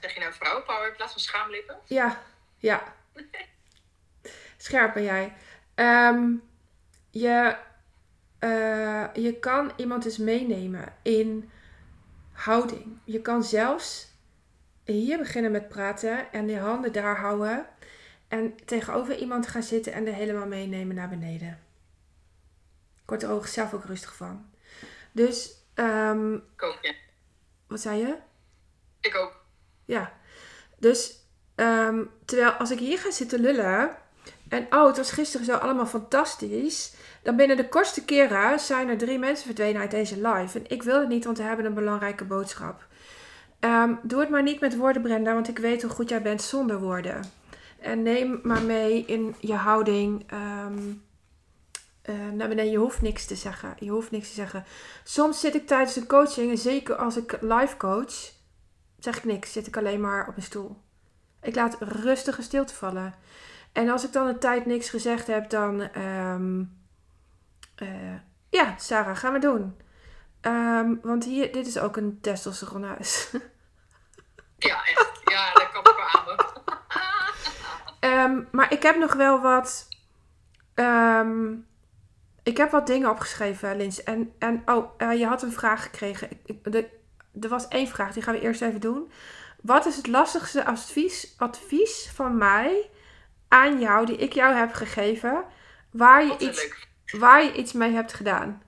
Zeg 0.00 0.14
je 0.14 0.20
nou 0.20 0.32
vrouwenpower 0.32 0.88
in 0.88 0.96
plaats 0.96 1.12
van 1.12 1.20
schaamlippen? 1.20 1.78
Ja, 1.84 2.22
ja. 2.58 2.94
Scherp 4.56 4.94
ben 4.94 5.02
jij. 5.02 5.36
Ehm, 5.74 6.32
je, 7.18 7.56
eh, 8.38 9.04
je 9.14 9.38
kan 9.38 9.72
iemand 9.76 10.02
dus 10.02 10.18
meenemen 10.18 10.94
in 11.02 11.50
houding. 12.32 12.98
Je 13.04 13.20
kan 13.20 13.44
zelfs 13.44 14.14
hier 14.84 15.18
beginnen 15.18 15.50
met 15.50 15.68
praten 15.68 16.32
en 16.32 16.48
je 16.48 16.58
handen 16.58 16.92
daar 16.92 17.16
houden. 17.18 17.66
En 18.28 18.64
tegenover 18.64 19.16
iemand 19.16 19.46
gaan 19.46 19.62
zitten 19.62 19.92
en 19.92 20.06
er 20.06 20.14
helemaal 20.14 20.46
meenemen 20.46 20.94
naar 20.94 21.08
beneden. 21.08 21.60
Ik 23.02 23.12
word 23.12 23.22
er 23.22 23.30
ook 23.30 23.46
zelf 23.46 23.74
ook 23.74 23.84
rustig 23.84 24.16
van. 24.16 24.50
Dus, 25.12 25.54
ehm, 25.74 26.34
Ik 26.34 26.62
ook, 26.62 26.78
ja. 26.82 26.94
wat 27.66 27.80
zei 27.80 27.98
je? 27.98 28.16
Ik 29.00 29.14
ook. 29.14 29.44
Ja. 29.84 30.12
Dus 30.78 31.24
ehm, 31.54 32.04
terwijl 32.24 32.50
als 32.50 32.70
ik 32.70 32.78
hier 32.78 32.98
ga 32.98 33.10
zitten 33.10 33.40
lullen. 33.40 33.96
En 34.48 34.66
oh, 34.70 34.86
het 34.86 34.96
was 34.96 35.10
gisteren 35.10 35.46
zo 35.46 35.54
allemaal 35.54 35.86
fantastisch. 35.86 36.94
Dan 37.22 37.36
binnen 37.36 37.56
de 37.56 37.68
kortste 37.68 38.04
keren 38.04 38.60
zijn 38.60 38.88
er 38.88 38.98
drie 38.98 39.18
mensen 39.18 39.46
verdwenen 39.46 39.80
uit 39.80 39.90
deze 39.90 40.28
live. 40.28 40.58
En 40.58 40.64
ik 40.68 40.82
wil 40.82 41.00
het 41.00 41.08
niet, 41.08 41.24
want 41.24 41.38
we 41.38 41.44
hebben 41.44 41.64
een 41.66 41.74
belangrijke 41.74 42.24
boodschap. 42.24 42.86
Ehm, 43.60 43.94
doe 44.02 44.20
het 44.20 44.28
maar 44.28 44.42
niet 44.42 44.60
met 44.60 44.76
woorden, 44.76 45.02
Brenda, 45.02 45.34
want 45.34 45.48
ik 45.48 45.58
weet 45.58 45.82
hoe 45.82 45.90
goed 45.90 46.08
jij 46.08 46.22
bent 46.22 46.42
zonder 46.42 46.80
woorden. 46.80 47.24
En 47.80 48.02
neem 48.02 48.40
maar 48.42 48.62
mee 48.62 49.04
in 49.04 49.34
je 49.40 49.54
houding. 49.54 50.24
ehm 50.26 50.78
eh, 52.06 52.14
naar 52.32 52.48
beneden. 52.48 52.70
Je 52.70 52.78
hoeft 52.78 53.02
niks 53.02 53.26
te 53.26 53.34
zeggen. 53.34 53.74
Je 53.78 53.90
hoeft 53.90 54.10
niks 54.10 54.28
te 54.28 54.34
zeggen. 54.34 54.64
Soms 55.04 55.40
zit 55.40 55.54
ik 55.54 55.66
tijdens 55.66 55.96
een 55.96 56.06
coaching, 56.06 56.50
en 56.50 56.58
zeker 56.58 56.96
als 56.96 57.16
ik 57.16 57.38
live 57.40 57.76
coach, 57.76 58.32
zeg 58.98 59.16
ik 59.16 59.24
niks. 59.24 59.52
Zit 59.52 59.66
ik 59.66 59.76
alleen 59.76 60.00
maar 60.00 60.28
op 60.28 60.36
een 60.36 60.42
stoel. 60.42 60.76
Ik 61.42 61.54
laat 61.54 61.76
rustige 61.80 62.42
stilte 62.42 62.74
vallen. 62.74 63.14
En 63.76 63.88
als 63.88 64.04
ik 64.04 64.12
dan 64.12 64.26
een 64.26 64.38
tijd 64.38 64.66
niks 64.66 64.90
gezegd 64.90 65.26
heb, 65.26 65.50
dan... 65.50 65.80
ehm, 65.80 66.62
eh, 67.74 68.14
ja, 68.48 68.74
Sarah, 68.78 69.16
gaan 69.16 69.32
we 69.32 69.38
doen. 69.38 69.76
Ehm, 70.40 70.94
want 71.02 71.24
hier, 71.24 71.52
dit 71.52 71.66
is 71.66 71.78
ook 71.78 71.96
een 71.96 72.18
testosteronhuis. 72.20 73.30
Ja, 74.58 74.84
echt. 74.84 75.20
Ja, 75.24 75.52
dat 75.52 75.70
kan 75.70 75.80
ik 75.80 75.96
wel 75.96 76.22
aan. 76.22 76.36
Ehm, 78.10 78.42
maar 78.52 78.72
ik 78.72 78.82
heb 78.82 78.96
nog 78.98 79.14
wel 79.14 79.40
wat. 79.40 79.88
ik 82.42 82.56
heb 82.56 82.70
wat 82.70 82.86
dingen 82.86 83.10
opgeschreven, 83.10 83.76
Lins. 83.76 84.02
En, 84.02 84.32
en 84.38 84.62
oh, 84.66 84.90
eh, 84.96 85.18
je 85.18 85.26
had 85.26 85.42
een 85.42 85.52
vraag 85.52 85.82
gekregen. 85.82 86.30
Ik, 86.30 86.38
ik- 86.44 86.72
de, 86.72 86.88
er 87.40 87.48
was 87.48 87.68
één 87.68 87.88
vraag, 87.88 88.12
die 88.12 88.22
gaan 88.22 88.34
we 88.34 88.40
eerst 88.40 88.62
even 88.62 88.80
doen. 88.80 89.10
Wat 89.62 89.86
is 89.86 89.96
het 89.96 90.06
lastigste 90.06 90.64
advies, 90.64 91.34
advies 91.38 92.10
van 92.14 92.36
mij 92.36 92.90
aan 93.48 93.80
jou, 93.80 94.06
die 94.06 94.16
ik 94.16 94.32
jou 94.32 94.54
heb 94.54 94.72
gegeven, 94.72 95.44
waar 95.90 96.24
je, 96.24 96.38
iets, 96.38 96.68
waar 97.06 97.44
je 97.44 97.52
iets 97.52 97.72
mee 97.72 97.92
hebt 97.92 98.12
gedaan? 98.12 98.62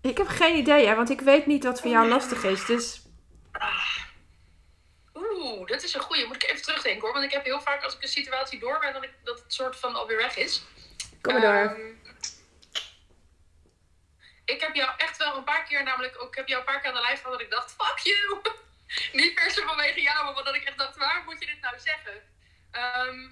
Ik 0.00 0.18
heb 0.18 0.26
geen 0.26 0.56
idee, 0.56 0.86
hè, 0.86 0.94
want 0.94 1.10
ik 1.10 1.20
weet 1.20 1.46
niet 1.46 1.64
wat 1.64 1.80
voor 1.80 1.90
jou 1.90 2.08
lastig 2.08 2.44
is. 2.44 2.64
Dus 2.64 3.02
Oeh, 5.14 5.66
dat 5.66 5.82
is 5.82 5.94
een 5.94 6.00
goeie. 6.00 6.26
Moet 6.26 6.42
ik 6.42 6.50
even 6.50 6.62
terugdenken 6.62 7.00
hoor. 7.00 7.12
Want 7.12 7.24
ik 7.24 7.32
heb 7.32 7.44
heel 7.44 7.60
vaak 7.60 7.82
als 7.82 7.94
ik 7.94 8.02
een 8.02 8.08
situatie 8.08 8.58
door 8.58 8.78
ben, 8.78 8.92
dat, 8.92 9.02
ik, 9.02 9.12
dat 9.24 9.38
het 9.38 9.52
soort 9.52 9.76
van 9.76 9.94
alweer 9.94 10.16
weg 10.16 10.36
is. 10.36 10.62
kom 11.20 11.32
maar 11.32 11.42
door. 11.42 11.76
Ehm, 11.76 11.94
ik 14.44 14.60
heb 14.60 14.74
jou 14.74 14.90
echt 14.96 15.16
wel 15.16 15.36
een 15.36 15.44
paar 15.44 15.64
keer, 15.64 15.82
namelijk 15.82 16.22
ook, 16.22 16.28
ik 16.28 16.34
heb 16.34 16.48
jou 16.48 16.60
een 16.60 16.66
paar 16.66 16.80
keer 16.80 16.90
aan 16.90 16.96
de 16.96 17.02
lijst 17.02 17.22
gehad 17.22 17.38
dat 17.38 17.46
ik 17.46 17.50
dacht, 17.50 17.74
fuck 17.78 17.98
you! 17.98 18.40
Niet 19.22 19.34
per 19.34 19.50
se 19.50 19.62
vanwege 19.62 20.00
jou, 20.00 20.34
maar 20.34 20.44
dat 20.44 20.54
ik 20.54 20.64
echt 20.64 20.78
dacht, 20.78 20.96
waar 20.96 21.22
moet 21.24 21.40
je 21.40 21.46
dit 21.46 21.60
nou 21.60 21.78
zeggen? 21.78 22.22
Ehm, 22.70 23.28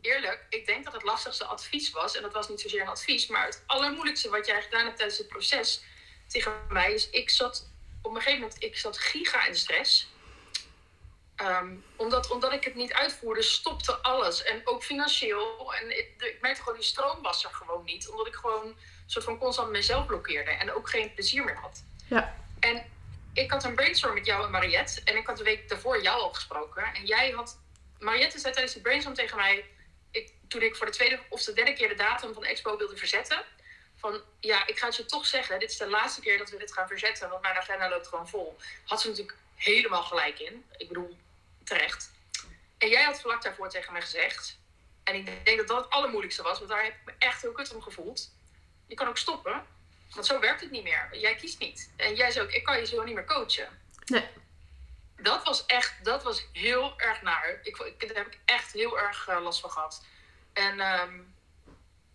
eerlijk, 0.00 0.46
ik 0.48 0.66
denk 0.66 0.84
dat 0.84 0.92
het 0.92 1.02
lastigste 1.02 1.44
advies 1.44 1.90
was, 1.90 2.16
en 2.16 2.22
dat 2.22 2.32
was 2.32 2.48
niet 2.48 2.60
zozeer 2.60 2.80
een 2.80 2.88
advies, 2.88 3.26
maar 3.26 3.46
het 3.46 3.62
allermoeilijkste 3.66 4.28
wat 4.30 4.46
jij 4.46 4.62
gedaan 4.62 4.84
hebt 4.84 4.96
tijdens 4.96 5.18
het 5.18 5.28
proces 5.28 5.82
tegen 6.26 6.52
mij 6.68 6.92
is, 6.92 7.10
ik 7.10 7.30
zat 7.30 7.68
op 8.02 8.14
een 8.14 8.22
gegeven 8.22 8.40
moment, 8.40 8.62
ik 8.62 8.78
zat 8.78 8.98
giga 8.98 9.46
in 9.46 9.54
stress. 9.54 10.08
Ehm, 11.36 11.74
omdat, 11.96 12.30
omdat 12.30 12.52
ik 12.52 12.64
het 12.64 12.74
niet 12.74 12.92
uitvoerde, 12.92 13.42
stopte 13.42 13.96
alles. 13.96 14.42
En 14.42 14.60
ook 14.64 14.84
financieel. 14.84 15.74
En 15.74 15.98
ik, 15.98 16.10
ik 16.18 16.38
merkte 16.40 16.62
gewoon, 16.62 16.78
die 16.78 16.88
stroom 16.88 17.22
was 17.22 17.44
er 17.44 17.50
gewoon 17.50 17.84
niet. 17.84 18.08
Omdat 18.08 18.26
ik 18.26 18.34
gewoon 18.34 18.76
soort 19.06 19.24
van 19.24 19.38
constant 19.38 19.70
mezelf 19.70 20.06
blokkeerde. 20.06 20.50
En 20.50 20.72
ook 20.72 20.90
geen 20.90 21.14
plezier 21.14 21.44
meer 21.44 21.56
had. 21.56 21.82
Ja. 22.06 22.36
En 22.60 22.90
ik 23.32 23.50
had 23.50 23.64
een 23.64 23.74
brainstorm 23.74 24.14
met 24.14 24.26
jou 24.26 24.44
en 24.44 24.50
Mariette. 24.50 25.00
En 25.04 25.16
ik 25.16 25.26
had 25.26 25.36
de 25.36 25.44
week 25.44 25.68
daarvoor 25.68 26.02
jou 26.02 26.20
al 26.20 26.32
gesproken. 26.32 26.84
En 26.94 27.06
jij 27.06 27.30
had... 27.30 27.58
Mariette 27.98 28.38
zei 28.38 28.52
tijdens 28.52 28.74
die 28.74 28.82
brainstorm 28.82 29.14
tegen 29.14 29.36
mij... 29.36 29.64
Ik, 30.18 30.32
toen 30.48 30.62
ik 30.62 30.76
voor 30.76 30.86
de 30.86 30.92
tweede 30.92 31.20
of 31.28 31.42
de 31.42 31.52
derde 31.52 31.72
keer 31.72 31.88
de 31.88 31.94
datum 31.94 32.32
van 32.32 32.42
de 32.42 32.48
expo 32.48 32.76
wilde 32.76 32.96
verzetten... 32.96 33.44
Van, 33.96 34.20
ja, 34.40 34.66
ik 34.66 34.78
ga 34.78 34.86
het 34.86 34.96
je 34.96 35.04
toch 35.04 35.26
zeggen. 35.26 35.58
Dit 35.58 35.70
is 35.70 35.76
de 35.76 35.88
laatste 35.88 36.20
keer 36.20 36.38
dat 36.38 36.50
we 36.50 36.56
dit 36.56 36.72
gaan 36.72 36.88
verzetten. 36.88 37.28
Want 37.28 37.42
mijn 37.42 37.56
agenda 37.56 37.88
loopt 37.88 38.08
gewoon 38.08 38.28
vol. 38.28 38.56
Had 38.84 39.00
ze 39.00 39.08
natuurlijk 39.08 39.38
helemaal 39.54 40.02
gelijk 40.02 40.38
in. 40.38 40.64
Ik 40.76 40.88
bedoel, 40.88 41.16
terecht. 41.64 42.10
En 42.78 42.88
jij 42.88 43.02
had 43.02 43.20
vlak 43.20 43.42
daarvoor 43.42 43.68
tegen 43.68 43.92
mij 43.92 44.02
gezegd... 44.02 44.58
En 45.08 45.14
ik 45.14 45.44
denk 45.44 45.58
dat 45.58 45.68
dat 45.68 45.84
het 45.84 45.90
allermoeilijkste 45.90 46.42
was. 46.42 46.58
Want 46.58 46.70
daar 46.70 46.84
heb 46.84 46.92
ik 46.92 47.00
me 47.04 47.12
echt 47.18 47.42
heel 47.42 47.52
kut 47.52 47.74
om 47.74 47.82
gevoeld. 47.82 48.30
Je 48.86 48.94
kan 48.94 49.08
ook 49.08 49.18
stoppen. 49.18 49.66
Want 50.14 50.26
zo 50.26 50.40
werkt 50.40 50.60
het 50.60 50.70
niet 50.70 50.82
meer. 50.82 51.08
Jij 51.12 51.34
kiest 51.34 51.58
niet. 51.58 51.90
En 51.96 52.14
jij 52.14 52.30
zei 52.30 52.46
ook, 52.46 52.52
ik 52.52 52.64
kan 52.64 52.78
je 52.78 52.86
zo 52.86 53.04
niet 53.04 53.14
meer 53.14 53.24
coachen. 53.24 53.68
Nee. 54.04 54.28
Dat 55.18 55.44
was 55.44 55.66
echt, 55.66 56.04
dat 56.04 56.22
was 56.22 56.46
heel 56.52 57.00
erg 57.00 57.22
naar. 57.22 57.58
Ik, 57.62 57.76
ik, 57.78 58.08
daar 58.08 58.16
heb 58.16 58.26
ik 58.26 58.38
echt 58.44 58.72
heel 58.72 58.98
erg 58.98 59.28
eh, 59.28 59.40
last 59.42 59.60
van 59.60 59.70
gehad. 59.70 60.04
En 60.52 60.80
ehm, 60.80 61.14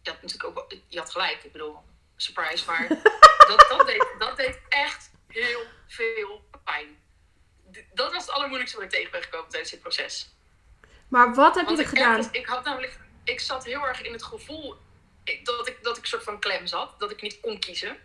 je 0.01 0.09
had 0.09 0.21
natuurlijk 0.21 0.57
ook, 0.57 0.73
je 0.87 0.99
had 0.99 1.11
gelijk. 1.11 1.43
Ik 1.43 1.51
bedoel, 1.51 1.83
surprise. 2.15 2.65
Maar 2.65 2.87
dat, 3.49 3.65
dat, 3.69 3.87
deed, 3.87 4.07
dat 4.19 4.37
deed 4.37 4.59
echt 4.69 5.11
heel 5.27 5.61
veel 5.87 6.49
pijn. 6.63 7.01
Dat 7.93 8.13
was 8.13 8.21
het 8.25 8.31
allermoeilijkste 8.31 8.77
wat 8.77 8.85
ik 8.85 8.91
tegen 8.93 9.11
ben 9.11 9.23
gekomen 9.23 9.49
tijdens 9.49 9.71
dit 9.71 9.79
proces. 9.81 10.29
Maar 11.07 11.33
wat 11.33 11.55
heb 11.55 11.67
je 11.69 11.75
Want 11.75 11.79
er 11.79 11.83
ik, 11.93 11.97
gedaan? 11.97 12.17
ergens- 12.17 12.31
ik 12.37 12.45
had 12.45 12.63
namelijk, 12.63 12.99
ik 13.23 13.39
zat 13.39 13.63
heel 13.65 13.87
erg 13.87 14.01
in 14.01 14.11
het 14.13 14.23
gevoel 14.23 14.77
dat 15.43 15.67
ik, 15.67 15.83
dat 15.83 15.97
ik 15.97 16.05
soort 16.05 16.23
van 16.23 16.39
klem 16.39 16.67
zat, 16.67 16.99
dat 16.99 17.11
ik 17.11 17.21
niet 17.21 17.39
kon 17.39 17.59
kiezen. 17.59 17.97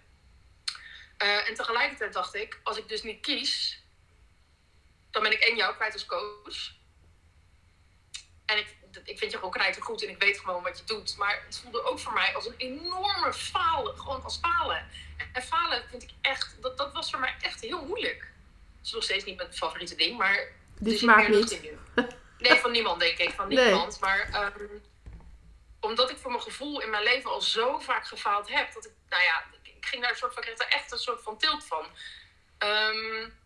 Eh, 1.16 1.48
en 1.48 1.54
tegelijkertijd 1.54 2.12
dacht 2.12 2.34
ik, 2.34 2.60
als 2.62 2.76
ik 2.76 2.88
dus 2.88 3.02
niet 3.02 3.20
kies, 3.20 3.82
dan 5.20 5.30
ben 5.30 5.38
ik 5.38 5.44
één 5.44 5.56
jou 5.56 5.74
kwijt 5.74 5.92
als 5.92 6.06
coach. 6.06 6.76
En 8.46 8.58
ik, 8.58 8.76
ik 9.04 9.18
vind 9.18 9.30
je 9.30 9.36
gewoon 9.36 9.52
knijter 9.52 9.82
goed 9.82 10.02
en 10.02 10.08
ik 10.08 10.22
weet 10.22 10.38
gewoon 10.38 10.62
wat 10.62 10.78
je 10.78 10.84
doet. 10.84 11.16
Maar 11.16 11.42
het 11.46 11.58
voelde 11.58 11.82
ook 11.82 11.98
voor 11.98 12.12
mij 12.12 12.34
als 12.34 12.46
een 12.46 12.54
enorme 12.56 13.32
falen. 13.32 13.98
Gewoon 13.98 14.22
als 14.22 14.38
falen. 14.38 14.88
En 15.32 15.42
falen 15.42 15.84
vind 15.90 16.02
ik 16.02 16.10
echt, 16.20 16.56
dat, 16.62 16.78
dat 16.78 16.92
was 16.92 17.10
voor 17.10 17.20
mij 17.20 17.34
echt 17.40 17.60
heel 17.60 17.84
moeilijk. 17.84 18.20
Het 18.76 18.86
is 18.86 18.92
nog 18.92 19.02
steeds 19.02 19.24
niet 19.24 19.36
mijn 19.36 19.54
favoriete 19.54 19.94
ding, 19.94 20.18
maar... 20.18 20.52
Die 20.78 20.98
smaakt 20.98 21.28
niet. 21.28 21.60
Nee, 22.38 22.54
van 22.54 22.70
niemand 22.70 23.00
denk 23.00 23.18
ik. 23.18 23.30
Van 23.30 23.48
niemand. 23.48 24.00
Maar 24.00 24.52
um, 24.60 24.82
omdat 25.80 26.10
ik 26.10 26.16
voor 26.16 26.30
mijn 26.30 26.42
gevoel 26.42 26.80
in 26.80 26.90
mijn 26.90 27.02
leven 27.02 27.30
al 27.30 27.40
zo 27.40 27.78
vaak 27.78 28.06
gefaald 28.06 28.48
heb, 28.48 28.72
dat 28.72 28.84
ik, 28.84 28.92
nou 29.08 29.22
ja, 29.22 29.44
ik, 29.62 29.74
ik 29.76 29.86
ging 29.86 30.02
daar 30.02 30.10
een 30.10 30.16
soort 30.16 30.34
van, 30.34 30.42
kreeg 30.42 30.56
daar 30.56 30.68
echt 30.68 30.92
een 30.92 30.98
soort 30.98 31.22
van 31.22 31.38
tilt 31.38 31.64
van. 31.64 31.86
Um, 32.58 33.37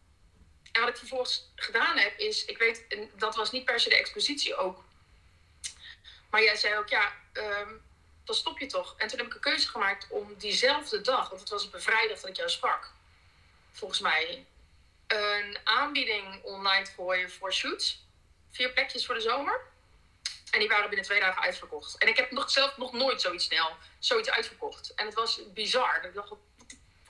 en 0.73 0.81
wat 0.81 0.89
ik 0.89 0.97
vervolgens 0.97 1.51
gedaan 1.57 1.99
heb, 1.99 2.19
is, 2.19 2.45
ik 2.45 2.59
weet, 2.59 2.85
dat 3.17 3.35
was 3.35 3.51
niet 3.51 3.65
per 3.65 3.81
se 3.81 3.89
de 3.89 3.99
expositie 3.99 4.57
ook. 4.57 4.85
Maar 6.31 6.43
jij 6.43 6.57
zei 6.57 6.77
ook, 6.77 6.89
ja, 6.89 7.13
um, 7.33 7.83
dan 8.25 8.35
stop 8.35 8.59
je 8.59 8.67
toch. 8.67 8.95
En 8.99 9.09
toen 9.09 9.19
heb 9.19 9.27
ik 9.27 9.35
een 9.35 9.41
keuze 9.41 9.69
gemaakt 9.69 10.07
om 10.09 10.35
diezelfde 10.39 11.01
dag, 11.01 11.29
want 11.29 11.41
het 11.41 11.51
was 11.51 11.67
op 11.67 11.75
een 11.75 11.83
vrijdag 11.83 12.21
dat 12.21 12.31
ik 12.31 12.37
jou 12.37 12.49
sprak, 12.49 12.91
volgens 13.73 14.01
mij, 14.01 14.47
een 15.07 15.59
aanbieding 15.65 16.43
online 16.43 16.85
te 16.85 16.91
gooien 16.91 17.31
voor 17.31 17.53
shoots. 17.53 18.05
Vier 18.51 18.73
plekjes 18.73 19.07
voor 19.07 19.15
de 19.15 19.21
zomer. 19.21 19.61
En 20.51 20.59
die 20.59 20.69
waren 20.69 20.89
binnen 20.89 21.07
twee 21.07 21.21
dagen 21.21 21.43
uitverkocht. 21.43 21.99
En 21.99 22.09
ik 22.09 22.17
heb 22.17 22.31
nog, 22.31 22.51
zelf 22.51 22.77
nog 22.77 22.93
nooit 22.93 23.21
zoiets 23.21 23.45
snel, 23.45 23.77
zoiets 23.99 24.31
uitverkocht. 24.31 24.95
En 24.95 25.07
het 25.07 25.15
was 25.15 25.41
bizar. 25.53 26.05
Ik 26.05 26.15
dacht, 26.15 26.29
wat 26.29 26.39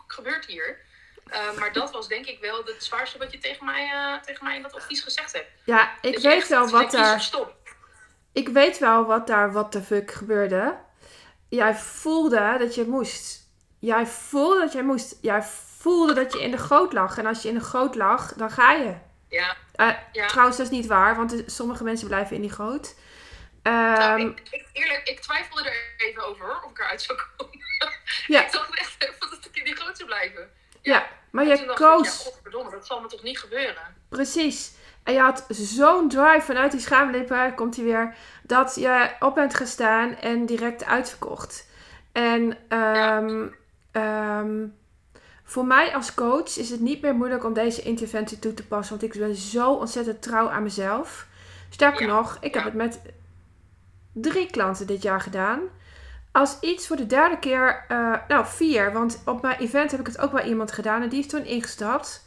gebeurt 0.07 0.46
hier? 0.46 0.85
Uh, 1.30 1.58
maar 1.58 1.72
dat 1.72 1.90
was 1.90 2.08
denk 2.08 2.26
ik 2.26 2.40
wel 2.40 2.64
het 2.64 2.85
zwaarste 2.85 3.18
wat 3.18 3.32
je 3.32 3.38
tegen 3.38 3.64
mij, 3.64 3.90
uh, 3.94 4.22
tegen 4.22 4.44
mij 4.44 4.56
in 4.56 4.62
dat 4.62 4.74
advies 4.74 5.00
gezegd 5.00 5.32
hebt. 5.32 5.50
Ja, 5.64 5.92
ik 6.00 6.12
dat 6.12 6.22
weet 6.22 6.48
wel 6.48 6.68
wat 6.68 6.90
daar. 6.90 7.30
Ik 8.32 8.48
weet 8.48 8.78
wel 8.78 9.04
wat 9.04 9.26
daar 9.26 9.52
wat 9.52 9.72
de 9.72 9.82
fuck 9.82 10.11
gebeurde. 10.11 10.78
Jij 11.48 11.74
voelde 11.74 12.56
dat 12.58 12.74
je 12.74 12.85
moest. 12.85 13.40
Jij 13.78 14.06
voelde 14.06 14.61
dat 14.61 14.72
jij 14.72 14.82
moest. 14.82 15.18
Jij 15.20 15.42
voelde 15.78 16.14
dat 16.14 16.32
je 16.32 16.42
in 16.42 16.50
de 16.50 16.58
goot 16.58 16.92
lag. 16.92 17.18
En 17.18 17.26
als 17.26 17.42
je 17.42 17.48
in 17.48 17.54
de 17.54 17.61
goot 17.61 17.94
lag, 17.94 18.32
dan 18.32 18.50
ga 18.50 18.72
je. 18.72 18.94
Ja. 19.28 19.56
Uh, 19.76 19.96
ja. 20.12 20.26
Trouwens, 20.26 20.56
dat 20.56 20.66
is 20.66 20.72
niet 20.72 20.87
waar, 20.87 21.16
want 21.16 21.42
sommige 21.46 21.85
mensen 21.85 22.06
blijven 22.06 22.37
in 22.37 22.42
die 22.42 22.50
goot. 22.50 22.94
Um, 23.62 23.72
nou, 23.72 24.20
ik, 24.20 24.40
ik, 24.50 24.66
eerlijk, 24.72 25.08
ik 25.08 25.20
twijfelde 25.20 25.70
er 25.70 25.94
even 25.96 26.24
over 26.24 26.62
of 26.64 26.70
ik 26.70 26.78
eruit 26.78 27.02
zou 27.02 27.18
komen. 27.37 27.58
Ja. 28.26 28.40
ik 28.46 28.52
dacht 28.52 28.78
echt 28.78 28.94
even 28.98 29.30
dat 29.30 29.44
ik 29.44 29.56
in 29.56 29.64
die 29.64 29.76
goot 29.76 29.96
zou 29.96 30.08
blijven. 30.08 30.50
Ja, 30.83 31.07
maar 31.31 31.47
je 31.47 31.73
koos. 31.75 32.31
Ja, 32.51 32.71
dat 32.71 32.87
zal 32.87 33.01
me 33.01 33.07
toch 33.07 33.23
niet 33.23 33.38
gebeuren? 33.38 33.83
Precies. 34.09 34.73
En 35.03 35.12
je 35.12 35.21
had 35.21 35.45
zo'n 35.49 36.09
drive 36.09 36.40
vanuit 36.40 36.71
die 36.71 36.81
schaamlippen, 36.81 37.55
komt 37.55 37.77
hij 37.77 37.85
weer, 37.85 38.14
dat 38.42 38.75
je 38.75 39.11
op 39.21 39.35
bent 39.35 39.55
gestaan 39.55 40.16
en 40.16 40.47
direct 40.47 40.85
uitverkocht. 40.85 41.68
En 42.12 42.42
um, 42.68 43.57
ja. 43.92 44.38
um, 44.40 44.77
voor 45.45 45.66
mij 45.66 45.95
als 45.95 46.14
coach 46.14 46.57
is 46.59 46.71
het 46.71 46.81
niet 46.81 47.03
meer 47.03 47.14
moeilijk 47.14 47.45
om 47.45 47.53
deze 47.53 47.83
interventie 47.83 48.38
toe 48.38 48.55
te 48.55 48.66
passen, 48.66 48.99
want 48.99 49.14
ik 49.14 49.21
ben 49.21 49.35
zo 49.35 49.73
ontzettend 49.73 50.23
trouw 50.23 50.49
aan 50.49 50.62
mezelf. 50.62 51.27
Sterker 51.71 52.07
ja. 52.07 52.12
nog, 52.12 52.37
ik 52.40 52.55
heb 52.55 52.64
het 52.64 52.75
met 52.75 53.01
drie 54.12 54.51
klanten 54.51 54.87
dit 54.87 55.03
jaar 55.03 55.21
gedaan 55.21 55.61
als 56.33 56.61
iets 56.61 56.87
voor 56.87 56.97
de 56.97 57.07
derde 57.07 57.38
keer, 57.38 57.85
uh, 57.88 58.16
nou 58.29 58.47
vier, 58.47 58.92
want 58.92 59.23
op 59.25 59.42
mijn 59.42 59.59
event 59.59 59.90
heb 59.90 60.01
ik 60.01 60.07
het 60.07 60.18
ook 60.18 60.33
bij 60.33 60.45
iemand 60.45 60.73
gedaan 60.73 61.03
en 61.03 61.09
die 61.09 61.21
is 61.21 61.29
toen 61.29 61.45
ingestapt 61.45 62.27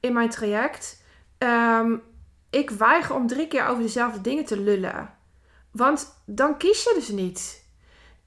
in 0.00 0.12
mijn 0.12 0.30
traject. 0.30 1.02
Um, 1.38 2.02
ik 2.50 2.70
weiger 2.70 3.14
om 3.14 3.26
drie 3.26 3.48
keer 3.48 3.66
over 3.66 3.82
dezelfde 3.82 4.20
dingen 4.20 4.44
te 4.44 4.60
lullen. 4.60 5.16
Want 5.70 6.22
dan 6.24 6.58
kies 6.58 6.82
je 6.82 6.92
dus 6.94 7.08
niet. 7.08 7.66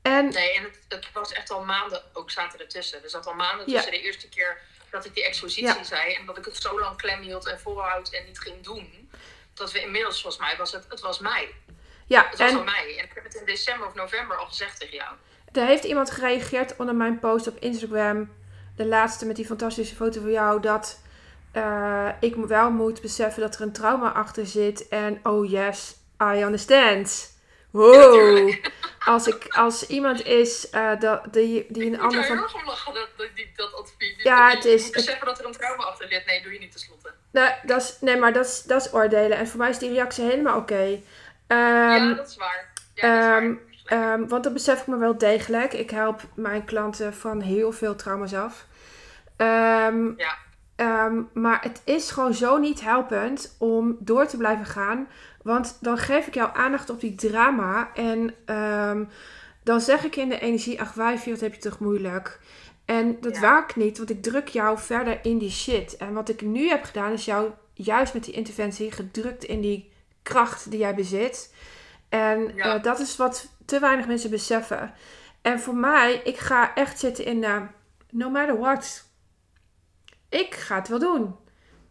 En, 0.02 0.30
nee, 0.30 0.54
en 0.54 0.64
het, 0.64 0.80
het 0.88 1.12
was 1.14 1.32
echt 1.32 1.52
al 1.52 1.64
maanden, 1.64 2.02
ook 2.14 2.32
zaten 2.32 2.60
ertussen. 2.60 3.04
Er 3.04 3.10
zat 3.10 3.28
al 3.28 3.34
maanden 3.34 3.66
tussen 3.66 3.92
de 3.92 4.02
eerste 4.02 4.30
keer 4.30 4.58
dat 4.90 5.06
ik 5.06 5.14
die 5.14 5.26
expositie 5.26 5.64
ja. 5.64 5.84
zei 5.84 6.14
en 6.14 6.26
dat 6.26 6.38
ik 6.38 6.46
het 6.46 6.56
zo 6.56 6.80
lang 6.80 6.98
klem 6.98 7.22
hield 7.22 7.48
en 7.48 7.60
volhoud 7.60 8.14
en 8.14 8.26
niet 8.26 8.40
ging 8.40 8.64
doen. 8.64 9.12
Dat 9.54 9.72
we 9.72 9.82
inmiddels, 9.82 10.22
volgens 10.22 10.42
mij, 10.42 10.58
was 10.58 10.72
het, 10.72 10.86
het 10.90 11.00
was 11.00 11.20
mei. 11.20 11.56
Ja, 12.12 12.28
het 12.30 12.38
was 12.38 12.50
en, 12.50 12.56
van 12.56 12.66
mij. 12.66 12.98
En 12.98 13.04
ik 13.04 13.12
heb 13.14 13.24
het 13.24 13.34
in 13.34 13.46
december 13.46 13.88
of 13.88 13.94
november 13.94 14.38
al 14.38 14.46
gezegd 14.46 14.80
tegen 14.80 14.96
jou. 14.96 15.14
Er 15.52 15.66
heeft 15.66 15.84
iemand 15.84 16.12
gereageerd 16.12 16.76
onder 16.76 16.96
mijn 16.96 17.20
post 17.20 17.48
op 17.48 17.58
Instagram. 17.60 18.32
De 18.76 18.86
laatste 18.86 19.26
met 19.26 19.36
die 19.36 19.46
fantastische 19.46 19.96
foto 19.96 20.22
van 20.22 20.32
jou. 20.32 20.62
Dat 20.62 21.00
uh, 21.56 22.10
ik 22.20 22.36
wel 22.36 22.72
moet 22.72 23.02
beseffen 23.02 23.42
dat 23.42 23.56
er 23.56 23.62
een 23.62 23.72
trauma 23.72 24.12
achter 24.12 24.46
zit. 24.46 24.88
En 24.88 25.20
oh 25.24 25.50
yes, 25.50 25.96
I 26.22 26.44
understand. 26.44 27.40
Wow. 27.70 28.50
Ja, 28.50 28.58
als, 29.14 29.28
ik, 29.28 29.48
als 29.48 29.88
iemand 29.88 30.26
is 30.26 30.68
uh, 30.72 31.00
dat, 31.00 31.34
die, 31.34 31.66
die 31.70 31.86
een 31.86 32.00
ander 32.00 32.26
van... 32.26 32.36
Ik 32.36 32.42
moet 32.42 32.62
er 32.62 32.66
lachen, 32.66 32.94
dat, 32.94 33.08
dat, 33.18 33.28
dat 33.56 33.74
advies. 33.74 34.24
Ja, 34.24 34.50
het 34.50 34.66
is... 34.66 34.90
beseffen 34.90 35.26
dat 35.26 35.40
er 35.40 35.46
een 35.46 35.52
trauma 35.52 35.84
achter 35.84 36.08
zit. 36.08 36.26
Nee, 36.26 36.42
doe 36.42 36.54
je 36.54 36.60
niet 36.60 36.72
tenslotte. 36.72 37.14
Nee, 37.32 37.52
dat 37.64 37.82
is, 37.82 37.98
nee 38.00 38.18
maar 38.18 38.34
dat 38.34 38.46
is, 38.46 38.64
dat 38.64 38.86
is 38.86 38.94
oordelen. 38.94 39.38
En 39.38 39.48
voor 39.48 39.60
mij 39.60 39.70
is 39.70 39.78
die 39.78 39.90
reactie 39.90 40.24
helemaal 40.24 40.58
oké. 40.58 40.74
Okay. 40.74 41.04
Um, 41.52 41.58
ja, 41.58 42.14
dat 42.14 42.28
is 42.28 42.36
waar. 42.36 42.74
Ja, 42.94 43.40
dat 43.40 43.52
is 43.72 43.84
waar. 43.84 44.14
Um, 44.14 44.28
want 44.28 44.44
dat 44.44 44.54
besef 44.54 44.82
ik 44.82 44.88
me 44.88 44.98
wel 44.98 45.18
degelijk. 45.18 45.74
Ik 45.74 45.90
help 45.90 46.22
mijn 46.34 46.66
klanten 46.66 47.14
van 47.14 47.42
heel 47.42 47.72
veel 47.72 47.96
trauma's 47.96 48.34
af. 48.34 48.66
Um, 49.38 50.14
ja. 50.18 50.36
Um, 51.06 51.30
maar 51.34 51.62
het 51.62 51.82
is 51.86 52.12
gewoon 52.12 52.34
zo 52.34 52.58
niet 52.58 52.82
helpend 52.82 53.56
om 53.60 53.98
door 54.00 54.28
te 54.28 54.38
blijven 54.38 54.66
gaan. 54.66 55.08
Want 55.44 55.78
dan 55.82 55.98
geef 55.98 56.28
ik 56.28 56.34
jou 56.34 56.50
aandacht 56.54 56.90
op 56.90 57.00
die 57.00 57.16
drama. 57.16 57.90
En 57.94 58.36
dan 59.64 59.82
zeg 59.82 60.04
ik 60.04 60.16
in 60.16 60.30
de 60.30 60.40
energie: 60.40 60.82
Ach, 60.82 60.94
wijfje, 60.94 61.32
wat 61.32 61.40
heb 61.40 61.54
je 61.54 61.60
toch 61.60 61.80
moeilijk. 61.80 62.40
En 62.86 63.18
dat 63.22 63.36
ja. 63.36 63.42
werkt 63.42 63.76
niet, 63.76 63.98
want 63.98 64.10
ik 64.10 64.24
druk 64.24 64.48
jou 64.48 64.78
verder 64.80 65.20
in 65.22 65.38
die 65.38 65.52
shit. 65.52 65.98
En 65.98 66.14
wat 66.14 66.30
ik 66.30 66.42
nu 66.42 66.68
heb 66.68 66.84
gedaan, 66.84 67.12
is 67.12 67.26
jou 67.26 67.52
juist 67.74 68.14
met 68.14 68.24
die 68.24 68.34
interventie 68.34 68.92
gedrukt 68.92 69.44
in 69.44 69.62
die 69.62 69.91
kracht 70.24 70.72
die 70.72 70.80
jij 70.80 70.96
bezit. 70.96 71.54
En 72.10 72.56
ja. 72.56 72.76
uh, 72.76 72.84
dat 72.84 73.00
is 73.00 73.16
wat 73.16 73.48
te 73.66 73.80
weinig 73.80 74.08
mensen 74.08 74.30
beseffen. 74.30 74.94
En 75.42 75.60
voor 75.60 75.76
mij, 75.76 76.22
ik 76.24 76.38
ga 76.38 76.76
echt 76.76 77.00
zitten 77.00 77.26
in 77.26 77.44
uh, 77.44 77.62
no 78.10 78.30
matter 78.30 78.60
what. 78.60 79.10
Ik 80.30 80.56
ga 80.56 80.76
het 80.76 80.88
wel 80.88 81.00
doen. 81.00 81.36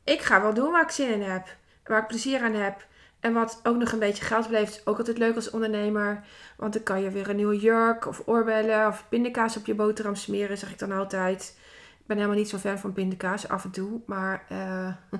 Ik 0.04 0.20
ga 0.20 0.42
wel 0.42 0.54
doen 0.54 0.72
waar 0.72 0.82
ik 0.82 0.90
zin 0.90 1.12
in 1.12 1.22
heb. 1.22 1.56
Waar 1.84 2.00
ik 2.00 2.06
plezier 2.06 2.42
aan 2.42 2.54
heb. 2.54 2.88
En 3.20 3.32
wat 3.32 3.60
ook 3.62 3.76
nog 3.76 3.92
een 3.92 3.98
beetje 3.98 4.24
geld 4.24 4.50
is 4.50 4.86
ook 4.86 4.98
altijd 4.98 5.18
leuk 5.18 5.34
als 5.34 5.50
ondernemer. 5.50 6.24
Want 6.56 6.72
dan 6.72 6.82
kan 6.82 7.02
je 7.02 7.10
weer 7.10 7.28
een 7.28 7.36
nieuwe 7.36 7.58
jurk 7.58 8.06
of 8.06 8.22
oorbellen 8.26 8.86
of 8.86 9.04
pindakaas 9.08 9.56
op 9.56 9.66
je 9.66 9.74
boterham 9.74 10.14
smeren, 10.14 10.58
zeg 10.58 10.70
ik 10.70 10.78
dan 10.78 10.92
altijd. 10.92 11.58
Ik 12.00 12.06
ben 12.06 12.16
helemaal 12.16 12.38
niet 12.38 12.48
zo 12.48 12.58
fan 12.58 12.78
van 12.78 12.92
pindakaas, 12.92 13.48
af 13.48 13.64
en 13.64 13.70
toe. 13.70 14.00
Maar 14.06 14.44
uh, 14.52 14.92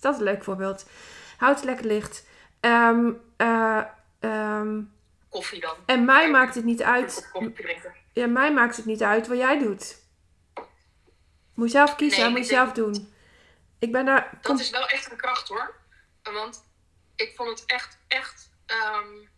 dat 0.00 0.12
is 0.12 0.18
een 0.18 0.24
leuk 0.24 0.44
voorbeeld. 0.44 0.86
Houd 1.36 1.56
het 1.56 1.64
lekker 1.64 1.86
licht. 1.86 2.26
Um, 2.64 3.20
uh, 3.38 3.84
um, 4.20 4.92
koffie 5.28 5.60
dan. 5.60 5.76
En 5.86 6.04
mij 6.04 6.30
maakt 6.30 6.54
het 6.54 6.64
niet 6.64 6.82
uit. 6.82 7.30
Ja, 8.12 8.26
mij 8.26 8.52
maakt 8.52 8.76
het 8.76 8.84
niet 8.84 9.02
uit 9.02 9.26
wat 9.26 9.38
jij 9.38 9.58
doet. 9.58 10.00
Moet 11.54 11.66
je 11.66 11.76
zelf 11.76 11.96
kiezen, 11.96 12.20
nee, 12.22 12.30
moet 12.30 12.38
je 12.38 12.44
zelf 12.44 12.72
doen. 12.72 13.14
Ik 13.78 13.92
ben 13.92 14.04
daar. 14.04 14.38
Dat 14.40 14.60
is 14.60 14.70
wel 14.70 14.88
echt 14.88 15.10
een 15.10 15.16
kracht 15.16 15.48
hoor. 15.48 15.74
Want 16.22 16.64
ik 17.16 17.32
vond 17.36 17.48
het 17.48 17.66
echt, 17.66 17.98
echt. 18.08 18.50
Um, 18.66 19.30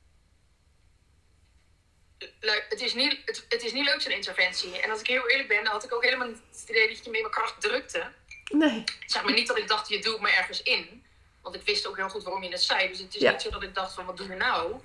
het, 2.68 2.80
is 2.80 2.94
niet, 2.94 3.18
het, 3.24 3.46
het, 3.48 3.62
is 3.62 3.72
niet 3.72 3.84
leuk 3.84 4.00
zo'n 4.00 4.12
interventie. 4.12 4.80
En 4.80 4.90
als 4.90 5.00
ik 5.00 5.06
heel 5.06 5.28
eerlijk 5.28 5.48
ben, 5.48 5.64
dan 5.64 5.72
had 5.72 5.84
ik 5.84 5.94
ook 5.94 6.04
helemaal 6.04 6.28
niet 6.28 6.40
het 6.50 6.68
idee 6.68 6.88
dat 6.88 7.04
je 7.04 7.10
me 7.10 7.16
in 7.16 7.22
mijn 7.22 7.34
kracht 7.34 7.60
drukte. 7.60 8.12
Nee. 8.48 8.84
Zeg 9.06 9.24
maar 9.24 9.32
niet 9.32 9.46
dat 9.46 9.58
ik 9.58 9.68
dacht, 9.68 9.88
je 9.88 9.98
doet 9.98 10.20
me 10.20 10.30
ergens 10.30 10.62
in. 10.62 11.04
Want 11.44 11.57
ik 11.57 11.62
wist 11.62 11.87
ook 11.87 11.96
heel 11.96 12.09
goed 12.09 12.22
waarom 12.22 12.42
je 12.42 12.50
het 12.50 12.62
zei. 12.62 12.88
Dus 12.88 12.98
het 12.98 13.14
is 13.14 13.20
ja. 13.20 13.30
niet 13.30 13.42
zo 13.42 13.50
dat 13.50 13.62
ik 13.62 13.74
dacht 13.74 13.94
van 13.94 14.07
wat 14.07 14.16
doen 14.16 14.28
we 14.28 14.35
nou? 14.35 14.80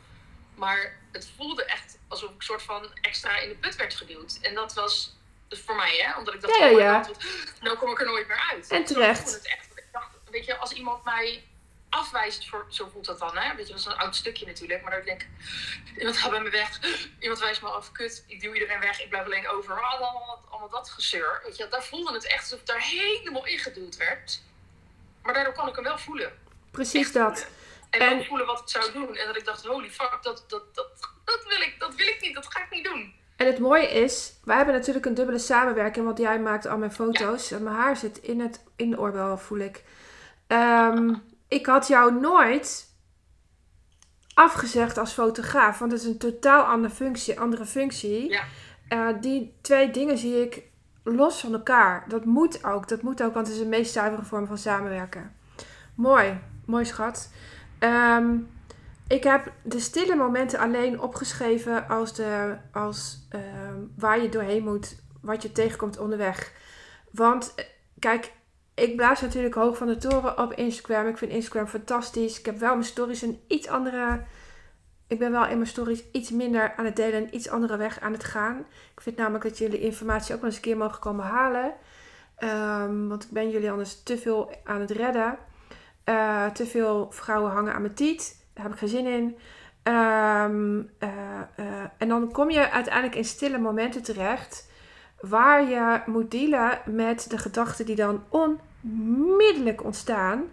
Maar 0.55 0.99
het 1.11 1.29
voelde 1.35 1.65
echt 1.65 1.97
alsof 2.07 2.29
ik 2.29 2.41
soort 2.41 2.61
van 2.61 2.89
extra 3.01 3.37
in 3.37 3.49
de 3.49 3.55
put 3.55 3.75
werd 3.75 3.95
geduwd. 3.95 4.39
En 4.41 4.53
dat 4.53 4.73
was 4.73 5.17
dus 5.47 5.59
voor 5.59 5.75
mij, 5.75 5.97
hè? 5.97 6.17
Omdat 6.17 6.33
ik 6.33 6.41
dacht, 6.41 6.57
ja, 6.57 6.65
ja, 6.65 6.79
ja. 6.79 6.99
Oh 6.99 7.61
nou 7.61 7.77
kom 7.77 7.91
ik 7.91 7.99
er 7.99 8.05
nooit 8.05 8.27
meer 8.27 8.47
uit. 8.51 8.67
En 8.69 8.85
terecht. 8.85 9.33
Het 9.33 9.47
echt, 9.47 9.67
ik 9.75 9.85
dacht, 9.91 10.09
weet 10.29 10.45
je, 10.45 10.57
als 10.57 10.71
iemand 10.71 11.03
mij 11.03 11.43
afwijst, 11.89 12.49
voor, 12.49 12.65
zo 12.69 12.89
voelt 12.91 13.05
dat 13.05 13.19
dan, 13.19 13.37
hè? 13.37 13.55
Weet 13.55 13.65
je, 13.65 13.71
dat 13.71 13.81
is 13.81 13.87
een 13.87 13.97
oud 13.97 14.15
stukje 14.15 14.45
natuurlijk. 14.45 14.81
Maar 14.81 14.91
dan 14.91 15.05
denk 15.05 15.21
ik, 15.21 15.27
iemand 15.97 16.17
gaat 16.17 16.31
bij 16.31 16.41
me 16.41 16.49
weg. 16.49 16.79
Iemand 17.19 17.39
wijst 17.39 17.61
me 17.61 17.67
af, 17.67 17.91
kut, 17.91 18.23
ik 18.27 18.41
duw 18.41 18.53
iedereen 18.53 18.79
weg. 18.79 19.01
Ik 19.01 19.09
blijf 19.09 19.25
alleen 19.25 19.47
over. 19.47 19.81
Allemaal, 19.81 20.43
allemaal 20.49 20.69
dat 20.69 20.89
gezeur. 20.89 21.41
Weet 21.45 21.57
je, 21.57 21.67
daar 21.67 21.83
voelde 21.83 22.13
het 22.13 22.25
echt 22.25 22.41
alsof 22.41 22.59
ik 22.59 22.65
daar 22.65 22.81
helemaal 22.81 23.45
ingeduwd 23.45 23.97
werd. 23.97 24.41
Maar 25.21 25.33
daardoor 25.33 25.53
kon 25.53 25.67
ik 25.67 25.75
hem 25.75 25.83
wel 25.83 25.97
voelen. 25.97 26.47
Precies 26.71 27.11
dat. 27.11 27.47
En, 27.89 27.99
en 27.99 28.25
voelen 28.25 28.45
wat 28.45 28.59
het 28.59 28.69
zou 28.69 28.91
doen. 28.93 29.15
En 29.15 29.27
dat 29.27 29.37
ik 29.37 29.45
dacht, 29.45 29.65
holy 29.65 29.89
fuck, 29.89 30.19
dat, 30.21 30.45
dat, 30.47 30.75
dat, 30.75 30.87
dat, 31.25 31.45
wil 31.47 31.61
ik, 31.61 31.75
dat 31.79 31.95
wil 31.95 32.07
ik 32.07 32.17
niet. 32.21 32.35
Dat 32.35 32.45
ga 32.49 32.59
ik 32.59 32.71
niet 32.71 32.83
doen. 32.83 33.13
En 33.35 33.45
het 33.45 33.59
mooie 33.59 33.87
is, 33.87 34.33
wij 34.43 34.55
hebben 34.55 34.73
natuurlijk 34.73 35.05
een 35.05 35.13
dubbele 35.13 35.39
samenwerking. 35.39 36.05
Want 36.05 36.17
jij 36.17 36.39
maakt 36.39 36.65
al 36.65 36.77
mijn 36.77 36.91
foto's. 36.91 37.49
Ja. 37.49 37.57
En 37.57 37.63
mijn 37.63 37.75
haar 37.75 37.97
zit 37.97 38.17
in, 38.17 38.39
het, 38.39 38.63
in 38.75 38.89
de 38.89 38.99
oorbel, 38.99 39.37
voel 39.37 39.59
ik. 39.59 39.83
Um, 40.47 41.23
ik 41.47 41.65
had 41.65 41.87
jou 41.87 42.13
nooit 42.13 42.87
afgezegd 44.33 44.97
als 44.97 45.13
fotograaf. 45.13 45.79
Want 45.79 45.91
het 45.91 46.01
is 46.01 46.07
een 46.07 46.17
totaal 46.17 46.63
andere 46.63 46.93
functie. 46.93 47.39
Andere 47.39 47.65
functie. 47.65 48.29
Ja. 48.29 48.43
Eh, 48.87 49.07
die 49.21 49.57
twee 49.61 49.91
dingen 49.91 50.17
zie 50.17 50.41
ik 50.41 50.63
los 51.03 51.39
van 51.39 51.53
elkaar. 51.53 52.05
Dat 52.07 52.25
moet 52.25 52.63
ook. 52.63 52.87
Dat 52.87 53.01
moet 53.01 53.23
ook, 53.23 53.33
want 53.33 53.47
het 53.47 53.55
is 53.55 53.61
een 53.61 53.69
meest 53.69 53.93
zuivere 53.93 54.23
vorm 54.23 54.47
van 54.47 54.57
samenwerken. 54.57 55.35
Mooi. 55.95 56.39
Mooi 56.69 56.85
schat. 56.85 57.29
Ehm, 57.79 58.37
ik 59.07 59.23
heb 59.23 59.51
de 59.63 59.79
stille 59.79 60.15
momenten 60.15 60.59
alleen 60.59 61.01
opgeschreven 61.01 61.87
als, 61.87 62.13
de, 62.13 62.57
als 62.71 63.27
ehm, 63.29 63.75
waar 63.95 64.21
je 64.21 64.29
doorheen 64.29 64.63
moet, 64.63 64.95
wat 65.21 65.41
je 65.41 65.51
tegenkomt 65.51 65.97
onderweg. 65.97 66.53
Want 67.11 67.53
eh, 67.55 67.65
kijk, 67.99 68.31
ik 68.73 68.95
blaas 68.95 69.21
natuurlijk 69.21 69.55
hoog 69.55 69.77
van 69.77 69.87
de 69.87 69.97
toren 69.97 70.37
op 70.37 70.53
Instagram. 70.53 71.07
Ik 71.07 71.17
vind 71.17 71.31
Instagram 71.31 71.67
fantastisch. 71.67 72.39
Ik 72.39 72.45
heb 72.45 72.57
wel 72.57 72.73
mijn 72.73 72.83
stories 72.83 73.21
een 73.21 73.39
iets 73.47 73.67
andere. 73.67 74.23
Ik 75.07 75.19
ben 75.19 75.31
wel 75.31 75.45
in 75.45 75.57
mijn 75.57 75.69
stories 75.69 76.03
iets 76.11 76.29
minder 76.29 76.73
aan 76.75 76.85
het 76.85 76.95
delen 76.95 77.25
en 77.25 77.35
iets 77.35 77.49
andere 77.49 77.77
weg 77.77 77.99
aan 77.99 78.13
het 78.13 78.23
gaan. 78.23 78.65
Ik 78.93 79.01
vind 79.01 79.17
namelijk 79.17 79.43
dat 79.43 79.57
jullie 79.57 79.79
informatie 79.79 80.33
ook 80.33 80.41
wel 80.41 80.49
eens 80.49 80.59
een 80.59 80.65
keer 80.65 80.77
mogen 80.77 80.99
komen 80.99 81.25
halen. 81.25 81.73
Ehm, 82.35 83.07
want 83.07 83.23
ik 83.23 83.31
ben 83.31 83.49
jullie 83.49 83.71
anders 83.71 84.03
te 84.03 84.17
veel 84.17 84.51
aan 84.63 84.79
het 84.79 84.91
redden. 84.91 85.37
Eh, 86.09 86.45
te 86.45 86.65
veel 86.65 87.07
vrouwen 87.11 87.51
hangen 87.51 87.73
aan 87.73 87.81
mijn 87.81 87.93
tiet. 87.93 88.45
Daar 88.53 88.63
heb 88.63 88.73
ik 88.73 88.79
geen 88.79 88.89
zin 88.89 89.05
in. 89.05 89.37
Ehm, 89.83 90.81
eh, 90.97 91.09
eh, 91.55 91.65
en 91.97 92.07
dan 92.07 92.31
kom 92.31 92.49
je 92.49 92.71
uiteindelijk 92.71 93.15
in 93.15 93.25
stille 93.25 93.57
momenten 93.57 94.03
terecht. 94.03 94.69
Waar 95.19 95.69
je 95.69 96.01
moet 96.05 96.31
dealen 96.31 96.79
met 96.85 97.29
de 97.29 97.37
gedachten 97.37 97.85
die 97.85 97.95
dan 97.95 98.23
onmiddellijk 98.29 99.83
ontstaan. 99.83 100.43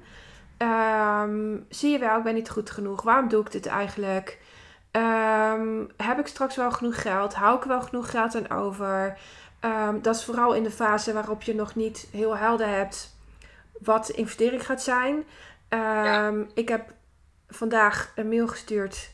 Ehm, 0.57 1.57
zie 1.69 1.90
je 1.90 1.99
wel, 1.99 2.16
ik 2.19 2.25
ben 2.25 2.35
niet 2.35 2.51
goed 2.51 2.71
genoeg. 2.71 3.03
Waarom 3.03 3.29
doe 3.29 3.40
ik 3.40 3.53
dit 3.53 3.66
eigenlijk? 3.66 4.40
Ehm, 4.90 5.85
heb 5.97 6.19
ik 6.19 6.27
straks 6.27 6.57
wel 6.57 6.71
genoeg 6.71 7.03
geld? 7.03 7.35
Hou 7.35 7.57
ik 7.57 7.64
wel 7.64 7.83
genoeg 7.83 8.11
geld 8.11 8.35
aan 8.37 8.59
over? 8.59 9.19
dat 10.03 10.16
is 10.16 10.25
vooral 10.25 10.55
in 10.55 10.62
de 10.62 10.71
fase 10.71 11.12
waarop 11.12 11.42
je 11.42 11.55
nog 11.55 11.75
niet 11.75 12.09
heel 12.12 12.37
helder 12.37 12.69
hebt 12.69 13.16
wat 13.81 14.07
de 14.07 14.12
investering 14.12 14.67
gaat 14.67 14.83
zijn. 14.83 15.25
Ehm, 15.69 16.45
ik 16.55 16.69
heb 16.69 16.95
vandaag 17.49 18.12
een 18.15 18.29
mail 18.29 18.49
gestuurd 18.49 19.11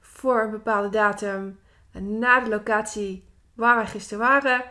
voor 0.00 0.42
een 0.42 0.50
bepaalde 0.50 0.88
datum 0.88 1.58
na 1.92 2.40
de 2.40 2.48
locatie 2.48 3.24
waar 3.54 3.76
wij 3.76 3.86
gisteren 3.86 4.28
waren. 4.28 4.62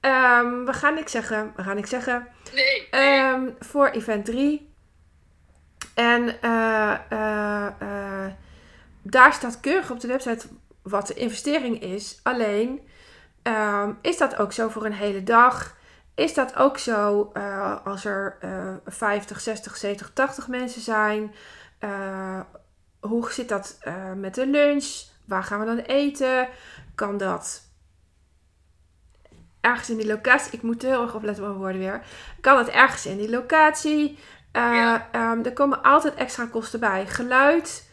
Um, 0.00 0.64
we 0.64 0.72
gaan 0.72 0.94
niks 0.94 1.12
zeggen. 1.12 1.52
We 1.56 1.62
gaan 1.62 1.74
niks 1.74 1.90
zeggen. 1.90 2.28
Nee. 2.54 2.88
nee. 2.90 3.20
Um, 3.20 3.56
voor 3.58 3.88
event 3.88 4.24
3. 4.24 4.74
En 5.94 6.36
uh, 6.44 6.98
uh, 7.12 7.66
uh, 7.82 8.26
daar 9.02 9.32
staat 9.32 9.60
keurig 9.60 9.90
op 9.90 10.00
de 10.00 10.08
website 10.08 10.46
wat 10.82 11.06
de 11.06 11.14
investering 11.14 11.82
is. 11.82 12.20
Alleen 12.22 12.80
is 14.02 14.18
dat 14.18 14.36
ook 14.36 14.52
zo 14.52 14.68
voor 14.68 14.84
een 14.84 14.92
hele 14.92 15.22
dag. 15.22 15.76
Is 16.18 16.34
dat 16.34 16.56
ook 16.56 16.78
zo 16.78 17.30
uh, 17.34 17.76
als 17.84 18.04
er 18.04 18.38
uh, 18.44 18.74
50, 18.86 19.40
60, 19.40 19.76
70, 19.76 20.10
80 20.12 20.48
mensen 20.48 20.80
zijn? 20.80 21.34
Uh, 21.80 22.40
hoe 23.00 23.32
zit 23.32 23.48
dat 23.48 23.78
uh, 23.86 24.12
met 24.12 24.34
de 24.34 24.46
lunch? 24.46 25.02
Waar 25.24 25.42
gaan 25.42 25.60
we 25.60 25.66
dan 25.66 25.78
eten? 25.78 26.48
Kan 26.94 27.16
dat 27.16 27.62
ergens 29.60 29.90
in 29.90 29.96
die 29.96 30.06
locatie? 30.06 30.52
Ik 30.52 30.62
moet 30.62 30.82
heel 30.82 31.02
erg 31.02 31.14
opletten 31.14 31.42
op 31.42 31.48
mijn 31.48 31.60
woorden 31.60 31.80
weer. 31.80 32.02
Kan 32.40 32.56
dat 32.56 32.68
ergens 32.68 33.06
in 33.06 33.16
die 33.16 33.30
locatie? 33.30 34.18
Ja. 34.52 35.08
Um, 35.12 35.44
er 35.44 35.52
komen 35.52 35.82
altijd 35.82 36.14
extra 36.14 36.46
kosten 36.46 36.80
bij. 36.80 37.06
Geluid 37.06 37.90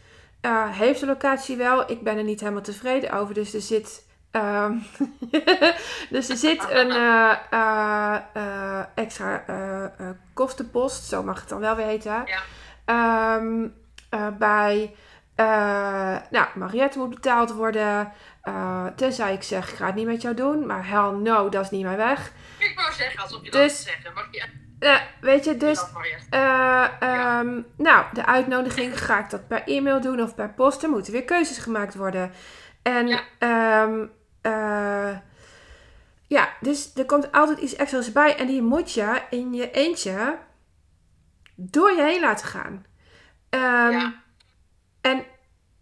heeft 0.70 1.00
de 1.00 1.06
locatie 1.06 1.56
wel. 1.56 1.90
Ik 1.90 2.02
ben 2.02 2.16
er 2.16 2.24
niet 2.24 2.40
helemaal 2.40 2.62
tevreden 2.62 3.12
over. 3.12 3.34
Dus 3.34 3.54
er 3.54 3.60
zit 3.60 4.06
Um, 4.36 4.86
dus 6.10 6.28
er 6.28 6.36
zit 6.36 6.70
een 6.70 6.90
uh, 6.90 7.36
uh, 7.50 8.16
uh, 8.36 8.80
extra 8.94 9.44
kostenpost, 10.34 11.04
zo 11.04 11.22
mag 11.22 11.40
het 11.40 11.48
dan 11.48 11.60
wel 11.60 11.76
weten. 11.76 12.24
Ja. 12.86 13.34
Um, 13.36 13.74
bij, 14.38 14.94
nou, 16.30 16.46
Mariette 16.54 16.98
moet 16.98 17.14
betaald 17.14 17.52
worden. 17.52 18.12
tenzij 18.96 19.32
ik 19.32 19.42
zeg, 19.42 19.70
ik 19.70 19.76
ga 19.76 19.86
het 19.86 19.94
niet 19.94 20.06
met 20.06 20.22
jou 20.22 20.34
doen. 20.34 20.66
Maar 20.66 20.88
hell 20.88 21.10
no, 21.10 21.48
dat 21.48 21.64
is 21.64 21.70
niet 21.70 21.84
mijn 21.84 21.96
weg. 21.96 22.32
Ik 22.58 22.72
wou 22.76 22.92
zeggen, 22.92 23.22
alsof 23.22 23.44
je 23.44 23.50
dus, 23.50 23.84
dat 23.84 23.94
zeggen. 23.94 24.14
Mag 24.14 24.28
je... 24.30 24.64
Uh, 24.80 25.00
weet 25.20 25.44
je, 25.44 25.56
dus. 25.56 25.84
Uh, 26.30 26.88
um, 27.00 27.66
nou, 27.76 28.04
de 28.12 28.26
uitnodiging 28.26 29.04
ga 29.04 29.18
ik 29.18 29.30
dat 29.30 29.48
per 29.48 29.62
e-mail 29.66 30.00
doen 30.00 30.20
of 30.20 30.34
per 30.34 30.52
post. 30.52 30.82
Er 30.82 30.88
moeten 30.88 31.12
weer 31.12 31.24
keuzes 31.24 31.58
gemaakt 31.58 31.94
worden. 31.94 32.32
En 32.82 33.08
ja. 33.08 33.82
um, 33.82 34.10
uh, 34.46 35.18
ja, 36.26 36.48
dus 36.60 36.94
er 36.94 37.06
komt 37.06 37.32
altijd 37.32 37.58
iets 37.58 37.76
extra's 37.76 38.12
bij. 38.12 38.36
En 38.36 38.46
die 38.46 38.62
moet 38.62 38.92
je 38.92 39.22
in 39.30 39.52
je 39.54 39.70
eentje 39.70 40.38
door 41.54 41.92
je 41.92 42.02
heen 42.02 42.20
laten 42.20 42.46
gaan. 42.46 42.84
Um, 43.50 43.90
ja. 43.90 44.14
En 45.00 45.24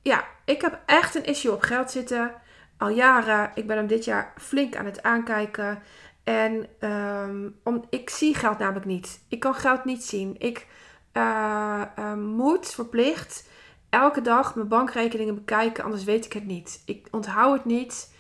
ja, 0.02 0.24
ik 0.44 0.60
heb 0.60 0.80
echt 0.86 1.14
een 1.14 1.24
issue 1.24 1.52
op 1.52 1.62
geld 1.62 1.90
zitten. 1.90 2.34
Al 2.78 2.88
jaren. 2.88 3.50
Ik 3.54 3.66
ben 3.66 3.76
hem 3.76 3.86
dit 3.86 4.04
jaar 4.04 4.32
flink 4.36 4.76
aan 4.76 4.84
het 4.84 5.02
aankijken. 5.02 5.82
En 6.24 6.66
um, 6.80 7.60
om, 7.64 7.84
ik 7.90 8.10
zie 8.10 8.34
geld 8.34 8.58
namelijk 8.58 8.86
niet. 8.86 9.24
Ik 9.28 9.40
kan 9.40 9.54
geld 9.54 9.84
niet 9.84 10.04
zien. 10.04 10.34
Ik 10.38 10.66
uh, 11.12 11.82
uh, 11.98 12.14
moet 12.14 12.70
verplicht 12.70 13.48
elke 13.90 14.20
dag 14.20 14.54
mijn 14.54 14.68
bankrekeningen 14.68 15.34
bekijken. 15.34 15.84
Anders 15.84 16.04
weet 16.04 16.24
ik 16.24 16.32
het 16.32 16.46
niet. 16.46 16.82
Ik 16.86 17.08
onthoud 17.10 17.56
het 17.56 17.64
niet. 17.64 18.13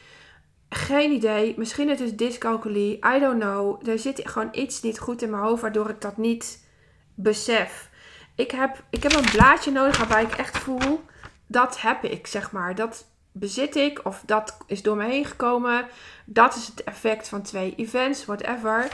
Geen 0.74 1.10
idee. 1.10 1.54
Misschien 1.56 1.88
het 1.88 2.00
is 2.00 2.16
dyscalculie. 2.16 2.98
I 3.14 3.18
don't 3.18 3.40
know. 3.40 3.88
Er 3.88 3.98
zit 3.98 4.20
gewoon 4.24 4.48
iets 4.52 4.82
niet 4.82 4.98
goed 4.98 5.22
in 5.22 5.30
mijn 5.30 5.42
hoofd 5.42 5.62
waardoor 5.62 5.88
ik 5.88 6.00
dat 6.00 6.16
niet 6.16 6.66
besef. 7.14 7.90
Ik 8.34 8.50
heb, 8.50 8.82
ik 8.90 9.02
heb 9.02 9.12
een 9.12 9.30
blaadje 9.30 9.70
nodig 9.70 9.98
waarbij 9.98 10.22
ik 10.22 10.32
echt 10.32 10.58
voel. 10.58 11.04
Dat 11.46 11.80
heb 11.80 12.02
ik, 12.02 12.26
zeg 12.26 12.52
maar. 12.52 12.74
Dat 12.74 13.06
bezit 13.32 13.76
ik. 13.76 14.00
Of 14.04 14.22
dat 14.26 14.56
is 14.66 14.82
door 14.82 14.96
me 14.96 15.04
heen 15.04 15.24
gekomen. 15.24 15.86
Dat 16.24 16.54
is 16.54 16.66
het 16.66 16.84
effect 16.84 17.28
van 17.28 17.42
twee 17.42 17.74
events, 17.76 18.24
whatever. 18.24 18.88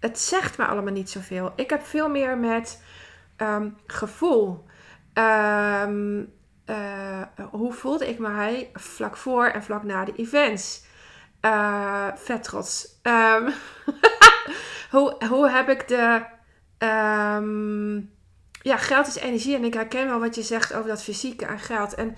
Het 0.00 0.18
zegt 0.18 0.58
me 0.58 0.66
allemaal 0.66 0.92
niet 0.92 1.10
zoveel. 1.10 1.52
Ik 1.56 1.70
heb 1.70 1.82
veel 1.82 2.08
meer 2.08 2.38
met 2.38 2.82
um, 3.36 3.76
gevoel. 3.86 4.64
Um, 5.14 6.32
uh, 6.66 7.22
hoe 7.50 7.72
voelde 7.72 8.08
ik 8.08 8.18
mij 8.18 8.70
vlak 8.74 9.16
voor 9.16 9.46
en 9.46 9.62
vlak 9.62 9.82
na 9.82 10.04
de 10.04 10.14
events? 10.16 10.90
Uh, 11.42 12.08
vet 12.14 12.42
trots. 12.42 13.00
Um, 13.02 13.52
hoe, 14.94 15.16
hoe 15.28 15.50
heb 15.50 15.68
ik 15.68 15.88
de. 15.88 16.24
Um, 16.78 18.10
ja, 18.62 18.76
geld 18.76 19.06
is 19.06 19.16
energie. 19.16 19.56
En 19.56 19.64
ik 19.64 19.74
herken 19.74 20.06
wel 20.06 20.20
wat 20.20 20.34
je 20.34 20.42
zegt 20.42 20.74
over 20.74 20.88
dat 20.88 21.02
fysieke 21.02 21.46
en 21.46 21.58
geld. 21.58 21.94
En 21.94 22.16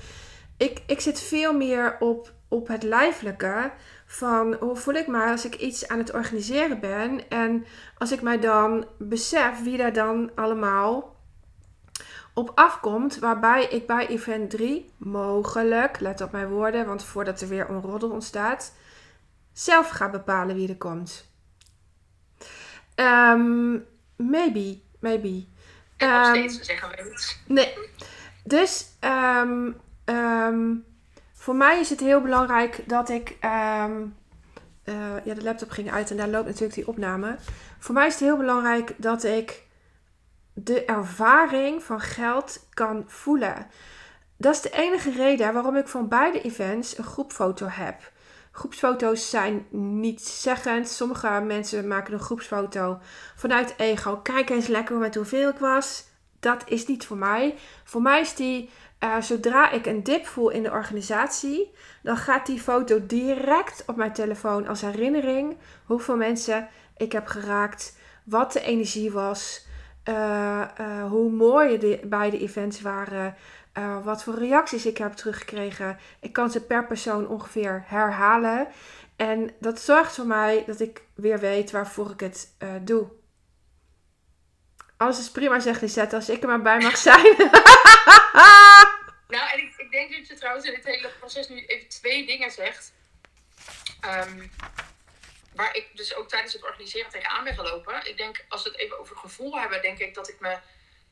ik, 0.57 0.83
ik 0.87 1.01
zit 1.01 1.21
veel 1.21 1.55
meer 1.55 1.97
op, 1.99 2.33
op 2.49 2.69
het 2.69 2.83
lijfelijke. 2.83 3.73
Van 4.07 4.55
hoe 4.61 4.77
voel 4.77 4.95
ik 4.95 5.07
me 5.07 5.25
als 5.25 5.45
ik 5.45 5.55
iets 5.55 5.89
aan 5.89 5.99
het 5.99 6.13
organiseren 6.13 6.81
ben. 6.81 7.29
En 7.29 7.65
als 7.99 8.13
ik 8.13 8.23
mij 8.23 8.39
dan 8.39 8.87
besef 8.99 9.63
wie 9.63 9.77
daar 9.77 9.93
dan 9.93 10.31
allemaal 10.35 11.17
op 12.35 12.53
afkomt. 12.55 13.19
Waarbij 13.19 13.65
ik 13.65 13.87
bij 13.87 14.07
event 14.07 14.51
3 14.51 14.91
mogelijk, 14.97 16.01
let 16.01 16.21
op 16.21 16.33
mijn 16.33 16.49
woorden, 16.49 16.87
want 16.87 17.05
voordat 17.05 17.41
er 17.41 17.49
weer 17.49 17.71
een 17.71 17.81
roddel 17.81 18.11
ontstaat 18.11 18.73
zelf 19.55 19.89
gaat 19.89 20.11
bepalen 20.11 20.57
wie 20.57 20.69
er 20.69 20.77
komt. 20.77 21.33
Um, 22.97 23.87
maybe, 24.17 24.79
maybe. 25.01 25.45
En 25.97 26.09
nog 26.09 26.27
um, 26.27 26.35
steeds 26.35 26.67
zeggen 26.67 26.89
we. 26.89 27.35
Nee. 27.47 27.75
Dus 28.45 28.87
um, 29.01 29.81
um, 30.05 30.85
voor 31.33 31.57
mij 31.57 31.81
is 31.81 31.91
het 31.91 32.01
heel 32.01 32.21
belangrijk 32.21 32.83
dat 32.87 33.09
ik. 33.09 33.37
Um, 33.41 34.17
uh, 34.85 35.25
ja, 35.25 35.35
de 35.35 35.43
laptop 35.43 35.71
ging 35.71 35.93
uit 35.93 36.11
en 36.11 36.17
daar 36.17 36.29
loopt 36.29 36.47
natuurlijk 36.47 36.75
die 36.75 36.89
opname. 36.89 37.37
Voor 37.79 37.95
mij 37.95 38.07
is 38.07 38.13
het 38.13 38.23
heel 38.23 38.37
belangrijk 38.37 38.95
dat 38.97 39.25
ik 39.25 39.63
de 40.53 40.85
ervaring 40.85 41.83
van 41.83 42.01
geld 42.01 42.67
kan 42.71 43.05
voelen. 43.07 43.67
Dat 44.37 44.55
is 44.55 44.61
de 44.61 44.71
enige 44.71 45.11
reden 45.11 45.53
waarom 45.53 45.77
ik 45.77 45.89
van 45.89 46.09
beide 46.09 46.41
events 46.41 46.99
een 46.99 47.05
groepfoto 47.05 47.67
heb. 47.67 48.13
Groepsfoto's 48.57 49.31
zijn 49.31 49.67
niet 49.71 50.23
zeggend. 50.23 50.89
Sommige 50.89 51.41
mensen 51.47 51.89
maken 51.89 52.13
een 52.13 52.21
groepsfoto 52.21 52.99
vanuit 53.37 53.75
ego. 53.77 54.17
Kijk 54.17 54.51
eens 54.51 54.67
lekker 54.67 54.97
met 54.97 55.15
hoeveel 55.15 55.49
ik 55.49 55.59
was. 55.59 56.05
Dat 56.41 56.63
is 56.67 56.87
niet 56.87 57.07
voor 57.07 57.17
mij. 57.17 57.55
Voor 57.85 58.03
mij 58.03 58.21
is 58.21 58.35
die, 58.35 58.71
uh, 59.01 59.21
zodra 59.21 59.71
ik 59.71 59.87
een 59.87 60.03
dip 60.03 60.27
voel 60.27 60.51
in 60.51 60.63
de 60.63 60.71
organisatie, 60.71 61.73
dan 62.03 62.17
gaat 62.17 62.47
die 62.47 62.61
foto 62.61 63.07
direct 63.07 63.83
op 63.87 63.97
mijn 63.97 64.13
telefoon 64.13 64.67
als 64.67 64.81
herinnering. 64.81 65.57
Hoeveel 65.85 66.17
mensen 66.17 66.69
ik 66.97 67.13
heb 67.13 67.27
geraakt, 67.27 67.97
wat 68.25 68.53
de 68.53 68.61
energie 68.61 69.13
was, 69.13 69.67
uh, 70.09 70.65
uh, 70.81 71.11
hoe 71.11 71.31
mooi 71.31 71.79
de 71.79 72.01
beide 72.05 72.39
events 72.39 72.81
waren. 72.81 73.35
Eh, 73.75 74.05
wat 74.05 74.23
voor 74.23 74.39
reacties 74.39 74.87
ik 74.87 74.99
heb 74.99 75.13
teruggekregen. 75.13 75.99
Ik 76.21 76.33
kan 76.33 76.51
ze 76.51 76.65
per 76.65 76.87
persoon 76.87 77.29
ongeveer 77.29 77.85
herhalen. 77.87 78.69
En 79.17 79.55
dat 79.61 79.81
zorgt 79.81 80.15
voor 80.15 80.27
mij 80.27 80.65
dat 80.67 80.81
ik 80.81 81.03
weer 81.15 81.39
weet 81.39 81.71
waarvoor 81.71 82.11
ik 82.11 82.21
het 82.21 82.55
uh, 82.59 82.75
doe. 82.81 83.09
Alles 84.97 85.19
is 85.19 85.31
prima, 85.31 85.61
zegt 85.61 85.81
Lisette, 85.81 86.17
als 86.17 86.29
ik 86.29 86.43
er 86.43 86.49
maar 86.49 86.63
bij 86.63 86.79
mag 86.79 86.97
zijn. 86.97 87.23
nou, 89.35 89.51
en 89.53 89.59
ik, 89.59 89.75
ik, 89.77 89.91
denk 89.91 90.13
dat 90.17 90.27
je 90.27 90.35
trouwens 90.35 90.67
in 90.67 90.75
dit 90.75 90.85
hele 90.85 91.11
proces 91.19 91.49
nu 91.49 91.65
even 91.65 91.89
twee 91.89 92.27
dingen 92.27 92.51
zegt. 92.51 92.93
Um, 94.05 94.51
waar 95.55 95.77
ik 95.77 95.89
dus 95.95 96.15
ook 96.15 96.29
tijdens 96.29 96.53
het 96.53 96.65
organiseren 96.65 97.11
tegenaan 97.11 97.45
ben 97.45 97.55
gelopen. 97.55 98.09
Ik 98.09 98.17
denk, 98.17 98.45
als 98.49 98.63
we 98.63 98.69
het 98.69 98.79
even 98.79 98.99
over 98.99 99.17
gevoel 99.17 99.59
hebben, 99.59 99.83
denk 99.83 99.99
ik 99.99 100.15
dat 100.15 100.29
ik 100.29 100.41
me 100.41 100.59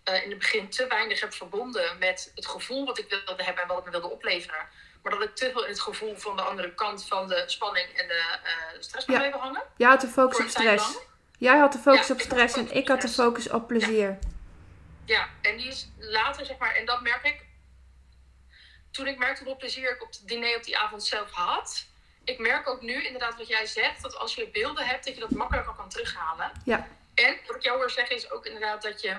uh, 0.08 0.22
in 0.22 0.30
het 0.30 0.38
begin 0.38 0.68
te 0.68 0.86
weinig 0.86 1.20
heb 1.20 1.34
verbonden 1.34 1.98
met 1.98 2.32
het 2.34 2.46
gevoel 2.46 2.84
wat 2.86 2.98
ik 2.98 3.08
wilde 3.08 3.44
hebben 3.44 3.62
en 3.62 3.68
wat 3.68 3.78
ik 3.78 3.84
me 3.84 3.90
wilde 3.90 4.10
opleveren. 4.10 4.68
Maar 5.02 5.12
dat 5.12 5.22
ik 5.22 5.34
te 5.34 5.50
veel 5.52 5.62
in 5.64 5.70
het 5.70 5.80
gevoel 5.80 6.16
van 6.16 6.36
de 6.36 6.42
andere 6.42 6.74
kant 6.74 7.06
van 7.06 7.28
de 7.28 7.42
spanning 7.46 7.86
en 7.88 8.08
de 8.08 8.38
uh, 8.44 8.80
stress 8.80 9.06
ja. 9.06 9.30
hangen. 9.30 9.62
Jij 9.76 9.88
had 9.88 10.00
de 10.00 10.06
focus 10.06 10.40
op 10.40 10.48
stress. 10.48 10.98
Jij 11.38 11.58
had 11.58 11.72
de 11.72 11.78
focus 11.78 12.10
op 12.10 12.20
stress 12.20 12.56
en 12.56 12.74
ik 12.74 12.88
had 12.88 13.00
de 13.00 13.08
focus 13.08 13.50
op 13.50 13.66
plezier. 13.66 14.08
Ja. 14.08 14.18
ja, 15.04 15.28
en 15.42 15.56
die 15.56 15.66
is 15.66 15.88
later, 15.98 16.46
zeg 16.46 16.58
maar, 16.58 16.74
en 16.74 16.84
dat 16.84 17.00
merk 17.00 17.24
ik. 17.24 17.44
Toen 18.90 19.06
ik 19.06 19.18
merkte 19.18 19.42
hoeveel 19.42 19.58
plezier 19.58 19.90
ik 19.90 20.02
op 20.02 20.08
het 20.08 20.22
diner 20.24 20.56
op 20.56 20.64
die 20.64 20.78
avond 20.78 21.04
zelf 21.04 21.30
had, 21.30 21.86
ik 22.24 22.38
merk 22.38 22.68
ook 22.68 22.82
nu 22.82 23.04
inderdaad 23.04 23.36
wat 23.36 23.48
jij 23.48 23.66
zegt, 23.66 24.02
dat 24.02 24.16
als 24.16 24.34
je 24.34 24.48
beelden 24.48 24.86
hebt, 24.86 25.04
dat 25.04 25.14
je 25.14 25.20
dat 25.20 25.30
makkelijker 25.30 25.74
kan 25.74 25.88
terughalen. 25.88 26.52
Ja. 26.64 26.88
En 27.14 27.36
wat 27.46 27.56
ik 27.56 27.62
jou 27.62 27.78
hoor 27.78 27.90
zeggen 27.90 28.16
is 28.16 28.30
ook 28.30 28.46
inderdaad 28.46 28.82
dat 28.82 29.00
je 29.00 29.16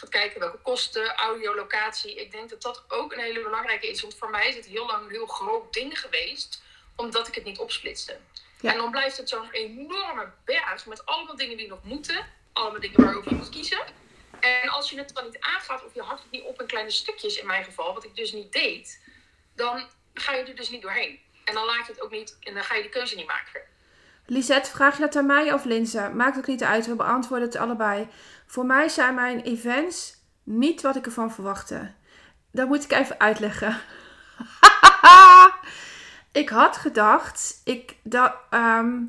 gaat 0.00 0.08
kijken 0.08 0.40
welke 0.40 0.58
kosten, 0.58 1.14
audio, 1.14 1.54
locatie. 1.54 2.14
Ik 2.14 2.30
denk 2.30 2.50
dat 2.50 2.62
dat 2.62 2.84
ook 2.88 3.12
een 3.12 3.18
hele 3.18 3.42
belangrijke 3.42 3.88
is. 3.88 4.00
Want 4.00 4.16
voor 4.16 4.30
mij 4.30 4.48
is 4.48 4.54
het 4.54 4.66
heel 4.66 4.86
lang 4.86 5.04
een 5.04 5.10
heel 5.10 5.26
groot 5.26 5.72
ding 5.72 6.00
geweest, 6.00 6.62
omdat 6.96 7.28
ik 7.28 7.34
het 7.34 7.44
niet 7.44 7.58
opsplitste. 7.58 8.18
Ja. 8.60 8.72
En 8.72 8.78
dan 8.78 8.90
blijft 8.90 9.16
het 9.16 9.28
zo'n 9.28 9.50
enorme 9.50 10.32
berg 10.44 10.86
met 10.86 11.06
allemaal 11.06 11.36
dingen 11.36 11.56
die 11.56 11.68
nog 11.68 11.82
moeten. 11.82 12.26
Allemaal 12.52 12.80
dingen 12.80 13.02
waarover 13.04 13.30
je 13.30 13.36
moet 13.36 13.48
kiezen. 13.48 13.80
En 14.40 14.68
als 14.68 14.90
je 14.90 14.98
het 14.98 15.14
dan 15.14 15.24
niet 15.24 15.40
aangaat 15.40 15.84
of 15.84 15.94
je 15.94 16.02
hakt 16.02 16.22
het 16.22 16.30
niet 16.30 16.44
op 16.44 16.60
in 16.60 16.66
kleine 16.66 16.90
stukjes 16.90 17.38
in 17.38 17.46
mijn 17.46 17.64
geval, 17.64 17.94
wat 17.94 18.04
ik 18.04 18.16
dus 18.16 18.32
niet 18.32 18.52
deed, 18.52 19.00
dan 19.54 19.88
ga 20.14 20.34
je 20.34 20.44
er 20.44 20.56
dus 20.56 20.70
niet 20.70 20.82
doorheen. 20.82 21.20
En 21.44 21.54
dan 21.54 21.66
laat 21.66 21.86
je 21.86 21.92
het 21.92 22.00
ook 22.00 22.10
niet 22.10 22.36
en 22.40 22.54
dan 22.54 22.64
ga 22.64 22.74
je 22.74 22.82
die 22.82 22.90
keuze 22.90 23.16
niet 23.16 23.26
maken. 23.26 23.60
Lisette, 24.26 24.70
vraag 24.70 24.94
je 24.94 25.00
dat 25.00 25.16
aan 25.16 25.26
mij 25.26 25.52
of 25.52 25.64
Linse? 25.64 26.10
Maakt 26.14 26.38
ook 26.38 26.46
niet 26.46 26.62
uit, 26.62 26.86
we 26.86 26.94
beantwoorden 26.94 27.48
het 27.48 27.56
allebei. 27.56 28.08
Voor 28.50 28.66
mij 28.66 28.88
zijn 28.88 29.14
mijn 29.14 29.40
events 29.40 30.16
niet 30.42 30.82
wat 30.82 30.96
ik 30.96 31.06
ervan 31.06 31.32
verwachtte. 31.32 31.90
Dat 32.52 32.68
moet 32.68 32.84
ik 32.84 32.92
even 32.92 33.20
uitleggen. 33.20 33.80
ik 36.42 36.48
had 36.48 36.76
gedacht, 36.76 37.60
ik, 37.64 37.96
dat, 38.02 38.34
ehm, 38.50 39.02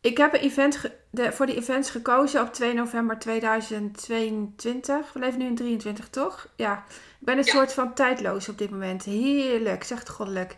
ik 0.00 0.16
heb 0.16 0.34
een 0.34 0.40
event 0.40 0.90
de, 1.10 1.32
voor 1.32 1.46
die 1.46 1.56
events 1.56 1.90
gekozen 1.90 2.40
op 2.40 2.52
2 2.52 2.74
november 2.74 3.18
2022. 3.18 5.12
We 5.12 5.18
leven 5.18 5.38
nu 5.38 5.46
in 5.46 5.54
23, 5.54 6.08
toch? 6.08 6.48
Ja. 6.56 6.84
Ik 6.88 7.26
ben 7.26 7.38
een 7.38 7.44
soort 7.44 7.72
van 7.72 7.94
tijdloos 7.94 8.48
op 8.48 8.58
dit 8.58 8.70
moment. 8.70 9.04
Heerlijk, 9.04 9.84
zegt 9.84 10.08
goddelijk. 10.08 10.56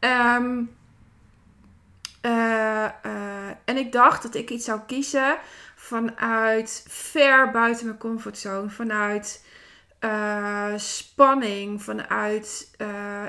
Um, 0.00 0.76
en 3.64 3.76
ik 3.76 3.92
dacht 3.92 4.22
dat 4.22 4.34
ik 4.34 4.50
iets 4.50 4.64
zou 4.64 4.80
kiezen 4.86 5.38
vanuit 5.86 6.84
ver 6.88 7.50
buiten 7.50 7.86
mijn 7.86 7.98
comfortzone. 7.98 8.70
Vanuit 8.70 9.44
uh, 10.00 10.72
spanning. 10.76 11.82
Vanuit. 11.82 12.74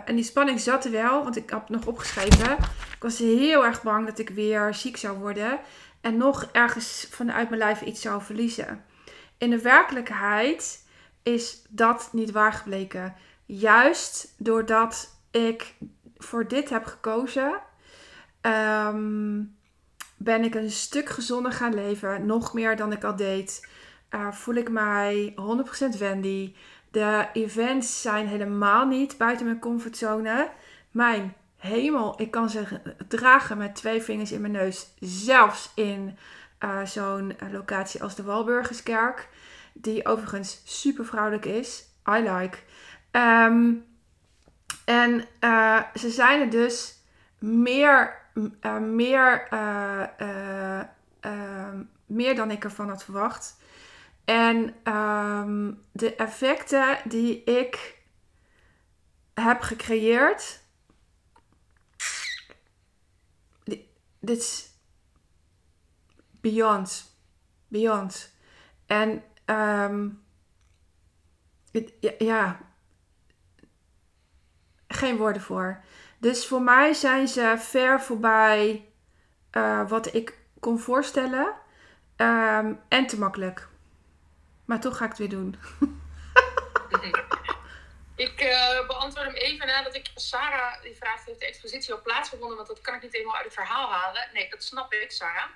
en 0.05 0.15
die 0.15 0.23
spanning 0.23 0.59
zat 0.59 0.85
er 0.85 0.91
wel, 0.91 1.23
want 1.23 1.35
ik 1.35 1.49
had 1.49 1.69
nog 1.69 1.85
opgeschreven. 1.85 2.51
Ik 2.95 3.03
was 3.03 3.17
heel 3.17 3.65
erg 3.65 3.83
bang 3.83 4.05
dat 4.05 4.19
ik 4.19 4.29
weer 4.29 4.73
ziek 4.73 4.97
zou 4.97 5.17
worden. 5.17 5.59
En 6.01 6.17
nog 6.17 6.49
ergens 6.51 7.07
vanuit 7.11 7.49
mijn 7.49 7.61
lijf 7.61 7.81
iets 7.81 8.01
zou 8.01 8.21
verliezen. 8.21 8.83
In 9.37 9.49
de 9.49 9.61
werkelijkheid 9.61 10.85
is 11.23 11.63
dat 11.69 12.09
niet 12.11 12.31
waar 12.31 12.53
gebleken. 12.53 13.15
Juist 13.45 14.33
doordat 14.37 15.19
ik 15.31 15.73
voor 16.17 16.47
dit 16.47 16.69
heb 16.69 16.85
gekozen, 16.85 17.59
ehm, 18.41 19.43
ben 20.17 20.43
ik 20.43 20.55
een 20.55 20.71
stuk 20.71 21.09
gezonder 21.09 21.51
gaan 21.51 21.73
leven. 21.73 22.25
Nog 22.25 22.53
meer 22.53 22.75
dan 22.75 22.91
ik 22.91 23.03
al 23.03 23.15
deed. 23.15 23.67
Uh, 24.15 24.31
voel 24.31 24.55
ik 24.55 24.69
mij 24.69 25.35
100% 25.95 25.97
Wendy. 25.97 26.53
De 26.91 27.27
events 27.33 28.01
zijn 28.01 28.27
helemaal 28.27 28.85
niet 28.85 29.17
buiten 29.17 29.45
mijn 29.45 29.59
comfortzone. 29.59 30.49
Mijn 30.91 31.33
hemel, 31.57 32.21
ik 32.21 32.31
kan 32.31 32.49
ze 32.49 32.63
dragen 33.07 33.57
met 33.57 33.75
twee 33.75 34.01
vingers 34.01 34.31
in 34.31 34.41
mijn 34.41 34.53
neus. 34.53 34.87
Zelfs 34.99 35.71
in 35.75 36.17
uh, 36.63 36.85
zo'n 36.85 37.35
locatie 37.51 38.03
als 38.03 38.15
de 38.15 38.23
Walburgerskerk. 38.23 39.29
Die 39.73 40.05
overigens 40.05 40.61
super 40.63 41.05
vrouwelijk 41.05 41.45
is. 41.45 41.85
I 42.09 42.29
like. 42.29 42.57
Um, 43.11 43.85
en 44.85 45.27
ze 45.93 46.09
zijn 46.09 46.41
er 46.41 46.49
dus 46.49 46.95
meer, 47.39 48.15
uh, 48.61 48.77
meer, 48.77 49.47
uh, 49.53 50.83
meer 52.05 52.35
dan 52.35 52.51
ik 52.51 52.63
ervan 52.63 52.89
had 52.89 53.03
verwacht. 53.03 53.57
En 54.25 54.75
um, 54.93 55.81
de 55.91 56.15
effecten 56.15 56.97
die 57.03 57.43
ik 57.43 57.97
heb 59.33 59.61
gecreëerd. 59.61 60.63
Dit 64.19 64.37
is 64.37 64.69
beyond. 66.41 67.15
Beyond. 67.67 68.33
En 68.85 69.23
um, 69.45 70.23
ja, 72.19 72.59
geen 74.87 75.17
woorden 75.17 75.41
voor. 75.41 75.83
Dus 76.17 76.47
voor 76.47 76.61
mij 76.61 76.93
zijn 76.93 77.27
ze 77.27 77.55
ver 77.57 78.01
voorbij 78.01 78.85
uh, 79.51 79.89
wat 79.89 80.13
ik 80.13 80.37
kon 80.59 80.79
voorstellen. 80.79 81.55
Um, 82.17 82.81
en 82.89 83.07
te 83.07 83.17
makkelijk. 83.19 83.67
Maar 84.65 84.79
toch 84.79 84.97
ga 84.97 85.03
ik 85.03 85.09
het 85.09 85.19
weer 85.19 85.29
doen. 85.29 85.59
ik 88.15 88.41
uh, 88.41 88.87
beantwoord 88.87 89.25
hem 89.25 89.35
even 89.35 89.67
nadat 89.67 89.95
ik 89.95 90.11
Sarah 90.15 90.81
die 90.81 90.95
vraagt: 90.95 91.25
heeft 91.25 91.39
de 91.39 91.45
expositie 91.45 91.93
al 91.93 92.01
plaatsgevonden? 92.01 92.55
Want 92.55 92.67
dat 92.67 92.81
kan 92.81 92.95
ik 92.95 93.01
niet 93.01 93.13
helemaal 93.13 93.35
uit 93.35 93.45
het 93.45 93.53
verhaal 93.53 93.91
halen. 93.91 94.29
Nee, 94.33 94.49
dat 94.49 94.63
snap 94.63 94.93
ik, 94.93 95.11
Sarah. 95.11 95.49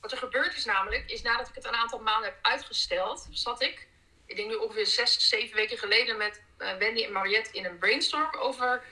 Wat 0.00 0.12
er 0.12 0.18
gebeurd 0.18 0.56
is 0.56 0.64
namelijk, 0.64 1.10
is 1.10 1.22
nadat 1.22 1.48
ik 1.48 1.54
het 1.54 1.64
een 1.64 1.74
aantal 1.74 1.98
maanden 1.98 2.28
heb 2.28 2.38
uitgesteld, 2.42 3.28
zat 3.30 3.62
ik, 3.62 3.88
ik 4.26 4.36
denk 4.36 4.48
nu 4.48 4.54
ongeveer 4.54 4.86
zes, 4.86 5.28
zeven 5.28 5.56
weken 5.56 5.78
geleden 5.78 6.16
met 6.16 6.42
uh, 6.58 6.76
Wendy 6.76 7.04
en 7.04 7.12
Mariette 7.12 7.52
in 7.52 7.64
een 7.64 7.78
brainstorm 7.78 8.34
over 8.38 8.82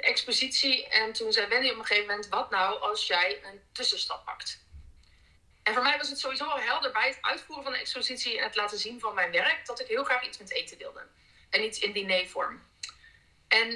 expositie. 0.00 0.88
En 0.88 1.12
toen 1.12 1.32
zei 1.32 1.46
Wendy 1.46 1.68
op 1.68 1.78
een 1.78 1.84
gegeven 1.84 2.08
moment: 2.08 2.28
Wat 2.28 2.50
nou 2.50 2.80
als 2.80 3.06
jij 3.06 3.40
een 3.44 3.60
tussenstap 3.72 4.24
pakt? 4.24 4.64
En 5.62 5.74
voor 5.74 5.82
mij 5.82 5.98
was 5.98 6.08
het 6.08 6.18
sowieso 6.18 6.44
al 6.44 6.60
helder 6.60 6.92
bij 6.92 7.08
het 7.08 7.18
uitvoeren 7.20 7.64
van 7.64 7.72
de 7.72 7.78
expositie 7.78 8.38
en 8.38 8.44
het 8.44 8.54
laten 8.54 8.78
zien 8.78 9.00
van 9.00 9.14
mijn 9.14 9.30
werk 9.30 9.66
dat 9.66 9.80
ik 9.80 9.86
heel 9.86 10.04
graag 10.04 10.26
iets 10.26 10.38
met 10.38 10.50
eten 10.50 10.78
wilde. 10.78 11.06
En 11.50 11.64
iets 11.64 11.78
in 11.78 11.92
dinervorm. 11.92 12.62
En 13.48 13.68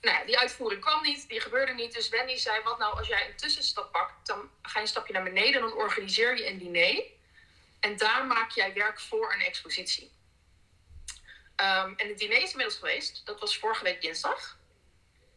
nou 0.00 0.18
ja, 0.18 0.24
die 0.24 0.38
uitvoering 0.38 0.80
kwam 0.80 1.02
niet, 1.02 1.28
die 1.28 1.40
gebeurde 1.40 1.72
niet. 1.72 1.94
Dus 1.94 2.08
Wendy 2.08 2.36
zei: 2.36 2.62
Wat 2.62 2.78
nou 2.78 2.98
als 2.98 3.08
jij 3.08 3.28
een 3.28 3.36
tussenstap 3.36 3.92
pakt? 3.92 4.26
Dan 4.26 4.50
ga 4.62 4.72
je 4.74 4.80
een 4.80 4.86
stapje 4.90 5.12
naar 5.12 5.22
beneden, 5.22 5.60
dan 5.60 5.72
organiseer 5.72 6.36
je 6.36 6.46
een 6.46 6.58
diner. 6.58 7.02
En 7.80 7.96
daar 7.96 8.26
maak 8.26 8.50
jij 8.50 8.72
werk 8.72 9.00
voor 9.00 9.32
een 9.32 9.40
expositie. 9.40 10.12
Um, 11.60 11.94
en 11.96 12.08
het 12.08 12.18
diner 12.18 12.42
is 12.42 12.50
inmiddels 12.50 12.78
geweest. 12.78 13.26
Dat 13.26 13.40
was 13.40 13.58
vorige 13.58 13.84
week 13.84 14.00
dinsdag. 14.00 14.57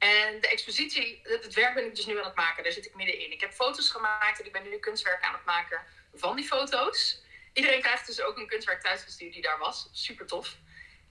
En 0.02 0.42
de 0.42 0.50
expositie, 0.50 1.22
het 1.24 1.54
werk 1.54 1.74
ben 1.74 1.86
ik 1.86 1.96
dus 1.96 2.06
nu 2.06 2.18
aan 2.18 2.26
het 2.26 2.36
maken. 2.36 2.64
Daar 2.64 2.72
zit 2.72 2.86
ik 2.86 2.96
middenin. 2.96 3.32
Ik 3.32 3.42
heb 3.42 3.54
foto's 3.54 3.90
gemaakt 3.90 4.40
en 4.40 4.46
ik 4.46 4.52
ben 4.52 4.70
nu 4.70 4.78
kunstwerk 4.78 5.24
aan 5.24 5.34
het 5.34 5.46
maken 5.46 5.82
van 6.14 6.36
die 6.36 6.46
foto's. 6.46 7.22
Iedereen 7.54 7.82
krijgt 7.82 8.08
dus 8.08 8.22
ook 8.22 8.38
een 8.38 8.48
kunstwerk 8.48 8.82
thuisgestuurd 8.82 9.34
die 9.34 9.42
daar 9.42 9.58
was. 9.58 9.90
Super 9.92 10.26
tof. 10.26 10.56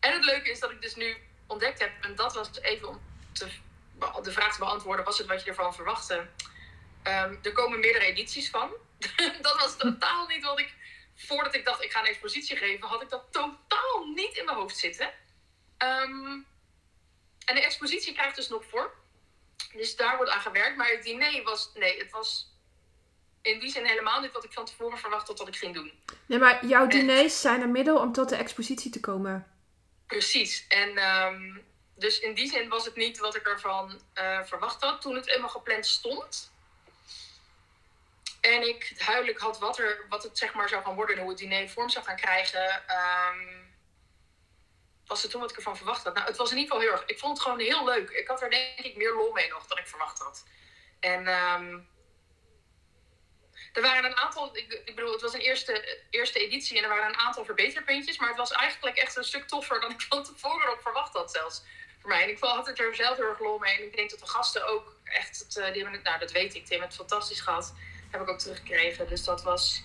En 0.00 0.12
het 0.12 0.24
leuke 0.24 0.50
is 0.50 0.60
dat 0.60 0.70
ik 0.70 0.82
dus 0.82 0.94
nu 0.94 1.16
ontdekt 1.46 1.78
heb, 1.78 1.92
en 2.00 2.14
dat 2.14 2.34
was 2.34 2.60
even 2.60 2.88
om 2.88 3.00
te, 3.32 3.48
de 4.22 4.32
vraag 4.32 4.52
te 4.52 4.58
beantwoorden, 4.58 5.04
was 5.04 5.18
het 5.18 5.26
wat 5.26 5.44
je 5.44 5.50
ervan 5.50 5.74
verwachtte? 5.74 6.14
Um, 7.04 7.38
er 7.42 7.52
komen 7.52 7.80
meerdere 7.80 8.04
edities 8.04 8.50
van. 8.50 8.70
dat 9.42 9.60
was 9.60 9.76
totaal 9.76 10.26
niet 10.26 10.44
wat 10.44 10.58
ik 10.58 10.74
voordat 11.14 11.54
ik 11.54 11.64
dacht 11.64 11.82
ik 11.82 11.92
ga 11.92 12.00
een 12.00 12.06
expositie 12.06 12.56
geven, 12.56 12.88
had 12.88 13.02
ik 13.02 13.08
dat 13.08 13.24
totaal 13.30 14.04
niet 14.14 14.36
in 14.36 14.44
mijn 14.44 14.56
hoofd 14.56 14.76
zitten. 14.76 15.12
Um, 15.78 16.46
en 17.44 17.54
de 17.54 17.64
expositie 17.64 18.14
krijgt 18.14 18.36
dus 18.36 18.48
nog 18.48 18.64
voor. 18.64 18.94
Dus 19.72 19.96
daar 19.96 20.16
wordt 20.16 20.30
aan 20.30 20.40
gewerkt. 20.40 20.76
Maar 20.76 20.88
het 20.88 21.02
diner 21.02 21.42
was, 21.42 21.70
nee, 21.74 21.98
het 21.98 22.10
was 22.10 22.50
in 23.42 23.60
die 23.60 23.70
zin 23.70 23.84
helemaal 23.84 24.20
niet 24.20 24.32
wat 24.32 24.44
ik 24.44 24.52
van 24.52 24.64
tevoren 24.64 24.98
verwachtte 24.98 25.34
dat 25.34 25.48
ik 25.48 25.56
ging 25.56 25.74
doen. 25.74 25.92
Nee, 26.26 26.38
maar 26.38 26.66
jouw 26.66 26.86
diners 26.86 27.40
zijn 27.40 27.60
een 27.60 27.72
middel 27.72 27.98
om 27.98 28.12
tot 28.12 28.28
de 28.28 28.36
expositie 28.36 28.90
te 28.90 29.00
komen. 29.00 29.46
Precies. 30.06 30.66
En 30.68 30.98
um, 30.98 31.64
dus 31.94 32.20
in 32.20 32.34
die 32.34 32.48
zin 32.50 32.68
was 32.68 32.84
het 32.84 32.96
niet 32.96 33.18
wat 33.18 33.36
ik 33.36 33.46
ervan 33.46 34.00
uh, 34.14 34.42
verwacht 34.42 34.82
had 34.82 35.00
toen 35.00 35.14
het 35.14 35.28
eenmaal 35.28 35.48
gepland 35.48 35.86
stond. 35.86 36.52
En 38.40 38.68
ik 38.68 39.06
duidelijk 39.06 39.38
had 39.38 39.58
wat, 39.58 39.78
er, 39.78 40.06
wat 40.08 40.22
het 40.22 40.38
zeg 40.38 40.54
maar 40.54 40.68
zou 40.68 40.84
gaan 40.84 40.94
worden 40.94 41.16
en 41.16 41.20
hoe 41.20 41.30
het 41.30 41.40
diner 41.40 41.68
vorm 41.68 41.88
zou 41.88 42.04
gaan 42.04 42.16
krijgen. 42.16 42.88
Ehm, 42.88 43.59
was 45.10 45.22
het 45.22 45.30
toen 45.30 45.40
wat 45.40 45.50
ik 45.50 45.56
ervan 45.56 45.76
verwacht 45.76 46.04
had. 46.04 46.14
Nou, 46.14 46.26
het 46.26 46.36
was 46.36 46.50
in 46.50 46.56
ieder 46.56 46.72
geval 46.72 46.88
heel 46.88 46.98
erg. 46.98 47.08
Ik 47.08 47.18
vond 47.18 47.32
het 47.32 47.42
gewoon 47.42 47.60
heel 47.60 47.84
leuk. 47.84 48.10
Ik 48.10 48.28
had 48.28 48.42
er 48.42 48.50
denk 48.50 48.78
ik 48.78 48.96
meer 48.96 49.14
lol 49.14 49.32
mee 49.32 49.48
nog 49.48 49.66
dan 49.66 49.78
ik 49.78 49.86
verwacht 49.86 50.18
had. 50.18 50.44
En 51.00 51.28
um, 51.28 51.88
er 53.72 53.82
waren 53.82 54.04
een 54.04 54.16
aantal, 54.16 54.56
ik, 54.56 54.82
ik, 54.84 54.94
bedoel, 54.94 55.12
het 55.12 55.20
was 55.20 55.32
een 55.32 55.40
eerste, 55.40 55.98
eerste 56.10 56.38
editie 56.38 56.76
en 56.76 56.82
er 56.82 56.88
waren 56.88 57.08
een 57.08 57.20
aantal 57.20 57.44
verbeterpuntjes. 57.44 58.18
Maar 58.18 58.28
het 58.28 58.36
was 58.36 58.52
eigenlijk 58.52 58.96
echt 58.96 59.16
een 59.16 59.24
stuk 59.24 59.48
toffer 59.48 59.80
dan 59.80 59.90
ik 59.90 60.00
van 60.00 60.24
tevoren 60.24 60.72
op 60.72 60.82
verwacht 60.82 61.14
had 61.14 61.30
zelfs. 61.30 61.62
Voor 62.00 62.10
mij. 62.10 62.22
En 62.22 62.28
ik 62.28 62.38
had 62.40 62.66
het 62.66 62.78
er 62.78 62.94
zelf 62.94 63.16
heel 63.16 63.26
erg 63.26 63.40
lol 63.40 63.58
mee. 63.58 63.76
En 63.76 63.84
ik 63.84 63.96
denk 63.96 64.10
dat 64.10 64.18
de 64.18 64.26
gasten 64.26 64.66
ook 64.66 64.96
echt, 65.04 65.38
het, 65.38 65.56
eh, 65.56 65.72
die 65.72 65.82
hebben 65.82 65.92
het, 65.92 66.02
nou 66.02 66.18
dat 66.18 66.32
weet 66.32 66.54
ik, 66.54 66.66
Tim, 66.66 66.80
het 66.80 66.94
fantastisch 66.94 67.40
gehad. 67.40 67.74
Heb 68.10 68.20
ik 68.20 68.28
ook 68.28 68.38
teruggekregen. 68.38 69.08
Dus 69.08 69.24
dat 69.24 69.42
was, 69.42 69.84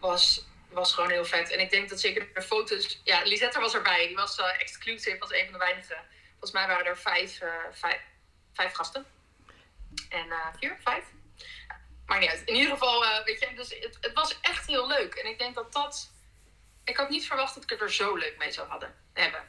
was, 0.00 0.46
was 0.70 0.92
gewoon 0.92 1.10
heel 1.10 1.24
vet. 1.24 1.50
En 1.50 1.60
ik 1.60 1.70
denk 1.70 1.88
dat 1.88 2.00
zeker 2.00 2.28
de 2.34 2.42
foto's, 2.42 3.00
ja, 3.04 3.22
Lisette 3.22 3.60
was 3.60 3.74
erbij. 3.74 4.06
Die 4.06 4.16
was 4.16 4.38
uh, 4.38 4.60
exclusive, 4.60 5.18
was 5.18 5.32
een 5.32 5.44
van 5.44 5.52
de 5.52 5.58
weinigen. 5.58 5.96
Volgens 6.30 6.52
mij 6.52 6.66
waren 6.66 6.86
er 6.86 6.98
vijf, 6.98 7.40
uh, 7.42 7.48
vijf, 7.72 8.00
vijf 8.52 8.72
gasten. 8.72 9.06
En 10.08 10.32
vier, 10.58 10.76
vijf 10.84 11.04
maar 12.08 12.18
niet 12.18 12.30
uit. 12.30 12.42
In 12.44 12.54
ieder 12.54 12.70
geval, 12.70 13.04
uh, 13.04 13.24
weet 13.24 13.40
je, 13.40 13.54
dus 13.54 13.70
het, 13.80 13.98
het, 14.00 14.12
was 14.12 14.38
echt 14.40 14.66
heel 14.66 14.86
leuk. 14.86 15.14
En 15.14 15.30
ik 15.30 15.38
denk 15.38 15.54
dat 15.54 15.72
dat. 15.72 16.10
Ik 16.84 16.96
had 16.96 17.08
niet 17.08 17.26
verwacht 17.26 17.54
dat 17.54 17.62
ik 17.62 17.70
het 17.70 17.80
er 17.80 17.92
zo 17.92 18.14
leuk 18.14 18.34
mee 18.38 18.52
zou 18.52 18.68
hadden, 18.68 18.94
hebben. 19.12 19.40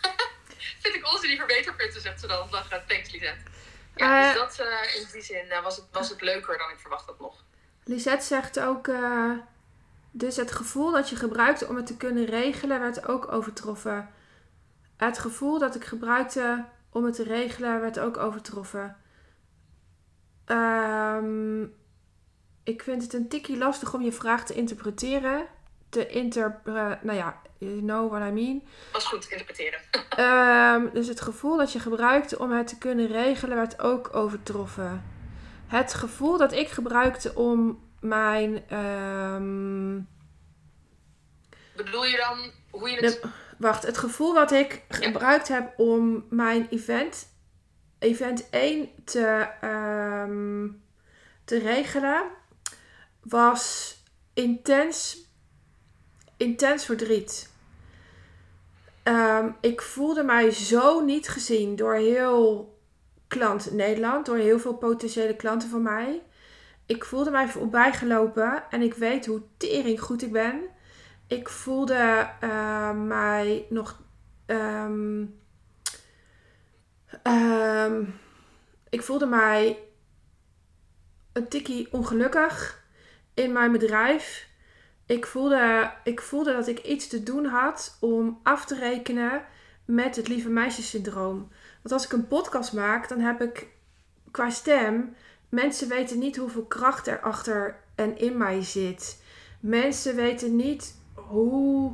Vind 0.82 0.94
ik 0.94 1.12
onze 1.12 1.26
die 1.26 1.36
verbeterpunten, 1.36 2.00
zegt 2.00 2.20
ze 2.20 2.26
dan. 2.26 2.48
Lachen. 2.50 2.84
Thanks, 2.86 3.10
Lisette. 3.10 3.50
Ja, 3.94 4.32
dus 4.32 4.56
dat 4.56 4.66
in 4.94 5.06
die 5.12 5.22
zin 5.22 5.62
was, 5.62 5.76
het, 5.76 5.86
was 5.92 6.08
het 6.08 6.20
leuker 6.20 6.58
dan 6.58 6.70
ik 6.70 6.78
verwacht 6.78 7.06
had 7.06 7.20
nog. 7.20 7.44
Lisette 7.84 8.26
zegt 8.26 8.60
ook. 8.60 8.86
Dus 10.16 10.36
het 10.36 10.52
gevoel 10.52 10.90
dat 10.92 11.08
je 11.08 11.16
gebruikte 11.16 11.68
om 11.68 11.76
het 11.76 11.86
te 11.86 11.96
kunnen 11.96 12.24
regelen, 12.24 12.80
werd 12.80 13.08
ook 13.08 13.32
overtroffen. 13.32 14.08
Het 14.96 15.18
gevoel 15.18 15.58
dat 15.58 15.74
ik 15.74 15.84
gebruikte 15.84 16.64
om 16.90 17.04
het 17.04 17.14
te 17.14 17.22
regelen, 17.22 17.80
werd 17.80 17.98
ook 17.98 18.16
overtroffen. 18.16 18.96
Um, 20.46 21.74
ik 22.62 22.82
vind 22.82 23.02
het 23.02 23.12
een 23.12 23.28
tikje 23.28 23.56
lastig 23.56 23.94
om 23.94 24.02
je 24.02 24.12
vraag 24.12 24.44
te 24.44 24.54
interpreteren. 24.54 25.46
Te 25.88 26.06
inter... 26.06 26.60
nou 27.02 27.12
ja, 27.12 27.40
you 27.58 27.78
know 27.78 28.10
what 28.10 28.28
I 28.28 28.32
mean. 28.32 28.62
Was 28.92 29.04
goed 29.04 29.28
interpreteren. 29.30 29.80
um, 30.18 30.90
dus 30.92 31.08
het 31.08 31.20
gevoel 31.20 31.56
dat 31.56 31.72
je 31.72 31.78
gebruikte 31.78 32.38
om 32.38 32.50
het 32.52 32.66
te 32.66 32.78
kunnen 32.78 33.06
regelen 33.06 33.56
werd 33.56 33.80
ook 33.80 34.14
overtroffen. 34.16 35.04
Het 35.66 35.94
gevoel 35.94 36.38
dat 36.38 36.52
ik 36.52 36.68
gebruikte 36.68 37.34
om 37.34 37.83
mijn... 38.04 38.76
Um, 38.78 40.08
Bedoel 41.76 42.04
je 42.04 42.16
dan 42.16 42.50
hoe 42.70 42.90
je 42.90 42.96
het... 42.96 43.20
wacht, 43.58 43.86
het 43.86 43.98
gevoel 43.98 44.34
wat 44.34 44.52
ik 44.52 44.82
gebruikt 44.88 45.48
heb 45.48 45.78
om 45.78 46.26
mijn 46.30 46.66
event, 46.70 47.28
event 47.98 48.50
1 48.50 48.88
te, 49.04 49.48
um, 49.64 50.82
te 51.44 51.58
regelen 51.58 52.22
was 53.20 53.96
intens, 54.34 55.18
intens 56.36 56.84
verdriet. 56.84 57.52
Um, 59.04 59.56
ik 59.60 59.82
voelde 59.82 60.22
mij 60.22 60.50
zo 60.50 61.00
niet 61.04 61.28
gezien 61.28 61.76
door 61.76 61.94
heel 61.94 62.72
klant 63.28 63.72
Nederland, 63.72 64.26
door 64.26 64.36
heel 64.36 64.58
veel 64.58 64.74
potentiële 64.74 65.36
klanten 65.36 65.68
van 65.68 65.82
mij. 65.82 66.22
Ik 66.86 67.04
voelde 67.04 67.30
mij 67.30 67.48
voorbijgelopen 67.48 68.64
en 68.70 68.82
ik 68.82 68.94
weet 68.94 69.26
hoe 69.26 69.42
tering 69.56 70.00
goed 70.00 70.22
ik 70.22 70.32
ben. 70.32 70.62
Ik 71.26 71.48
voelde 71.48 72.30
uh, 72.40 72.90
mij 72.90 73.66
nog. 73.68 74.02
Um, 74.46 75.40
um, 77.22 78.14
ik 78.88 79.02
voelde 79.02 79.26
mij 79.26 79.78
een 81.32 81.48
tikkie 81.48 81.92
ongelukkig 81.92 82.84
in 83.34 83.52
mijn 83.52 83.72
bedrijf. 83.72 84.48
Ik 85.06 85.26
voelde, 85.26 85.92
ik 86.04 86.20
voelde 86.20 86.52
dat 86.52 86.66
ik 86.66 86.78
iets 86.78 87.08
te 87.08 87.22
doen 87.22 87.44
had 87.44 87.96
om 88.00 88.40
af 88.42 88.64
te 88.64 88.74
rekenen 88.78 89.44
met 89.84 90.16
het 90.16 90.28
lieve 90.28 90.48
meisjessyndroom. 90.48 91.38
Want 91.82 91.92
als 91.92 92.04
ik 92.04 92.12
een 92.12 92.26
podcast 92.26 92.72
maak, 92.72 93.08
dan 93.08 93.20
heb 93.20 93.40
ik 93.40 93.66
qua 94.30 94.50
stem. 94.50 95.16
Mensen 95.54 95.88
weten 95.88 96.18
niet 96.18 96.36
hoeveel 96.36 96.64
kracht 96.64 97.06
er 97.06 97.20
achter 97.20 97.80
en 97.94 98.18
in 98.18 98.36
mij 98.36 98.62
zit. 98.62 99.22
Mensen 99.60 100.16
weten 100.16 100.56
niet 100.56 100.94
hoe. 101.14 101.92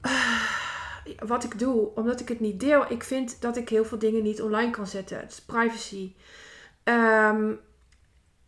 wat 1.26 1.44
ik 1.44 1.58
doe, 1.58 1.94
omdat 1.94 2.20
ik 2.20 2.28
het 2.28 2.40
niet 2.40 2.60
deel. 2.60 2.90
Ik 2.90 3.04
vind 3.04 3.40
dat 3.40 3.56
ik 3.56 3.68
heel 3.68 3.84
veel 3.84 3.98
dingen 3.98 4.22
niet 4.22 4.42
online 4.42 4.70
kan 4.70 4.86
zetten. 4.86 5.18
Het 5.18 5.30
is 5.30 5.40
privacy. 5.40 6.14
Um, 6.84 7.60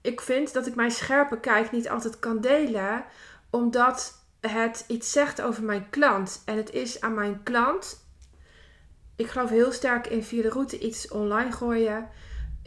ik 0.01 0.21
vind 0.21 0.53
dat 0.53 0.67
ik 0.67 0.75
mijn 0.75 0.91
scherpe 0.91 1.41
kijk 1.41 1.73
niet 1.73 1.89
altijd 1.89 2.19
kan 2.19 2.41
delen, 2.41 3.05
omdat 3.51 4.25
het 4.41 4.85
iets 4.89 5.13
zegt 5.13 5.43
over 5.43 5.63
mijn 5.63 5.91
klant. 5.91 6.43
En 6.45 6.57
het 6.57 6.73
is 6.73 7.01
aan 7.01 7.15
mijn 7.15 7.43
klant. 7.43 8.05
Ik 9.17 9.27
geloof 9.27 9.51
heel 9.51 9.73
sterk 9.73 10.07
in 10.07 10.25
via 10.25 10.43
de 10.43 10.49
route 10.49 10.79
iets 10.79 11.09
online 11.09 11.53
gooien. 11.53 12.09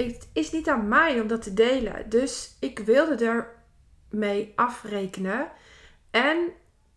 Het 0.06 0.30
is 0.34 0.52
niet 0.52 0.70
aan 0.70 0.88
mij 0.88 1.20
om 1.22 1.28
dat 1.28 1.42
te 1.42 1.54
delen. 1.54 2.10
Dus 2.10 2.56
ik 2.60 2.80
wilde 2.80 3.26
er 3.26 3.48
mee 4.10 4.54
afrekenen. 4.56 5.52
En 6.12 6.48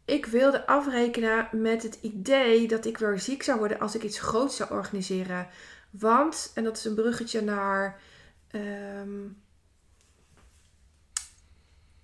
ik 0.05 0.27
wilde 0.27 0.67
afrekenen 0.67 1.49
met 1.53 1.83
het 1.83 1.99
idee 2.01 2.69
dat 2.69 2.85
ik 2.85 2.99
weer 2.99 3.19
ziek 3.19 3.43
zou 3.43 3.59
worden 3.59 3.81
als 3.81 3.95
ik 3.95 4.03
iets 4.03 4.21
groots 4.21 4.57
zou 4.57 4.71
organiseren. 4.71 5.49
Want, 5.91 6.51
en 6.55 6.65
dat 6.65 6.77
is 6.77 6.85
een 6.85 6.95
bruggetje 6.95 7.41
naar 7.41 8.01
ehm, 8.51 9.21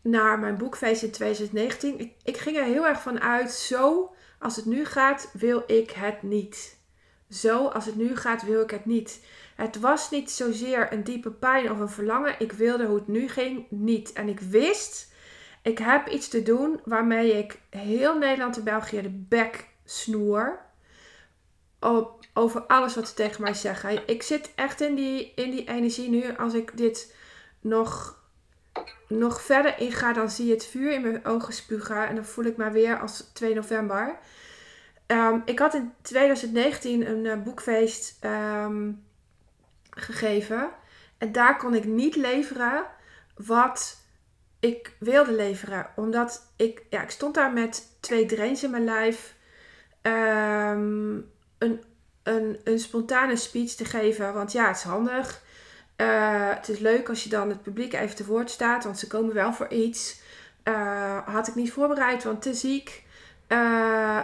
naar 0.00 0.38
mijn 0.38 0.56
boekfeest 0.56 1.02
in 1.02 1.10
2019. 1.10 1.98
Ik, 1.98 2.14
ik 2.22 2.36
ging 2.36 2.56
er 2.56 2.64
heel 2.64 2.86
erg 2.86 3.02
van 3.02 3.20
uit, 3.20 3.50
zo 3.50 4.14
als 4.38 4.56
het 4.56 4.64
nu 4.64 4.84
gaat, 4.84 5.30
wil 5.32 5.62
ik 5.66 5.90
het 5.90 6.22
niet. 6.22 6.78
Zo 7.30 7.66
als 7.66 7.86
het 7.86 7.96
nu 7.96 8.16
gaat, 8.16 8.42
wil 8.42 8.62
ik 8.62 8.70
het 8.70 8.84
niet. 8.84 9.20
Het 9.58 9.80
was 9.80 10.10
niet 10.10 10.30
zozeer 10.30 10.92
een 10.92 11.04
diepe 11.04 11.30
pijn 11.30 11.70
of 11.70 11.78
een 11.78 11.88
verlangen. 11.88 12.34
Ik 12.38 12.52
wilde 12.52 12.86
hoe 12.86 12.96
het 12.96 13.08
nu 13.08 13.28
ging 13.28 13.66
niet. 13.70 14.12
En 14.12 14.28
ik 14.28 14.40
wist, 14.40 15.12
ik 15.62 15.78
heb 15.78 16.08
iets 16.08 16.28
te 16.28 16.42
doen 16.42 16.80
waarmee 16.84 17.38
ik 17.38 17.58
heel 17.70 18.18
Nederland 18.18 18.56
en 18.56 18.64
België 18.64 19.02
de 19.02 19.24
bek 19.28 19.68
snoer. 19.84 20.60
Op, 21.80 22.26
over 22.34 22.60
alles 22.60 22.94
wat 22.94 23.08
ze 23.08 23.14
tegen 23.14 23.42
mij 23.42 23.54
zeggen. 23.54 24.08
Ik 24.08 24.22
zit 24.22 24.52
echt 24.54 24.80
in 24.80 24.94
die, 24.94 25.32
in 25.34 25.50
die 25.50 25.68
energie 25.68 26.08
nu. 26.08 26.36
Als 26.36 26.54
ik 26.54 26.76
dit 26.76 27.14
nog 27.60 28.16
nog 29.08 29.42
verder 29.42 29.78
inga, 29.78 30.12
dan 30.12 30.30
zie 30.30 30.46
je 30.46 30.52
het 30.52 30.66
vuur 30.66 30.92
in 30.92 31.02
mijn 31.02 31.24
ogen 31.24 31.52
spugen. 31.52 32.08
En 32.08 32.14
dan 32.14 32.24
voel 32.24 32.44
ik 32.44 32.56
me 32.56 32.70
weer 32.70 33.00
als 33.00 33.30
2 33.32 33.54
november. 33.54 34.18
Um, 35.06 35.42
ik 35.44 35.58
had 35.58 35.74
in 35.74 35.92
2019 36.02 37.10
een 37.10 37.24
uh, 37.24 37.42
boekfeest 37.42 38.24
um, 38.24 39.06
gegeven. 39.98 40.70
En 41.18 41.32
daar 41.32 41.56
kon 41.56 41.74
ik 41.74 41.84
niet 41.84 42.16
leveren 42.16 42.84
wat 43.36 43.96
ik 44.60 44.92
wilde 44.98 45.32
leveren. 45.32 45.86
Omdat 45.96 46.52
ik, 46.56 46.82
ja, 46.90 47.02
ik 47.02 47.10
stond 47.10 47.34
daar 47.34 47.52
met 47.52 47.96
twee 48.00 48.26
drains 48.26 48.62
in 48.62 48.70
mijn 48.70 48.84
lijf. 48.84 49.34
Um, 50.02 51.30
een, 51.58 51.82
een, 52.22 52.60
een 52.64 52.78
spontane 52.78 53.36
speech 53.36 53.70
te 53.70 53.84
geven. 53.84 54.34
Want 54.34 54.52
ja, 54.52 54.66
het 54.66 54.76
is 54.76 54.82
handig. 54.82 55.42
Uh, 55.96 56.54
het 56.54 56.68
is 56.68 56.78
leuk 56.78 57.08
als 57.08 57.24
je 57.24 57.28
dan 57.28 57.48
het 57.48 57.62
publiek 57.62 57.92
even 57.92 58.16
te 58.16 58.24
woord 58.24 58.50
staat, 58.50 58.84
want 58.84 58.98
ze 58.98 59.06
komen 59.06 59.34
wel 59.34 59.52
voor 59.52 59.68
iets. 59.68 60.20
Uh, 60.64 61.18
had 61.26 61.48
ik 61.48 61.54
niet 61.54 61.72
voorbereid, 61.72 62.24
want 62.24 62.42
te 62.42 62.54
ziek. 62.54 63.04
Uh, 63.48 64.18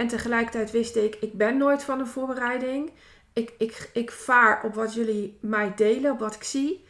en 0.00 0.06
tegelijkertijd 0.06 0.70
wist 0.70 0.96
ik, 0.96 1.16
ik 1.20 1.32
ben 1.32 1.56
nooit 1.56 1.84
van 1.84 2.00
een 2.00 2.06
voorbereiding. 2.06 2.92
Ik, 3.36 3.52
ik, 3.58 3.90
ik 3.92 4.10
vaar 4.10 4.64
op 4.64 4.74
wat 4.74 4.94
jullie 4.94 5.38
mij 5.40 5.72
delen, 5.74 6.12
op 6.12 6.18
wat 6.18 6.34
ik 6.34 6.44
zie. 6.44 6.84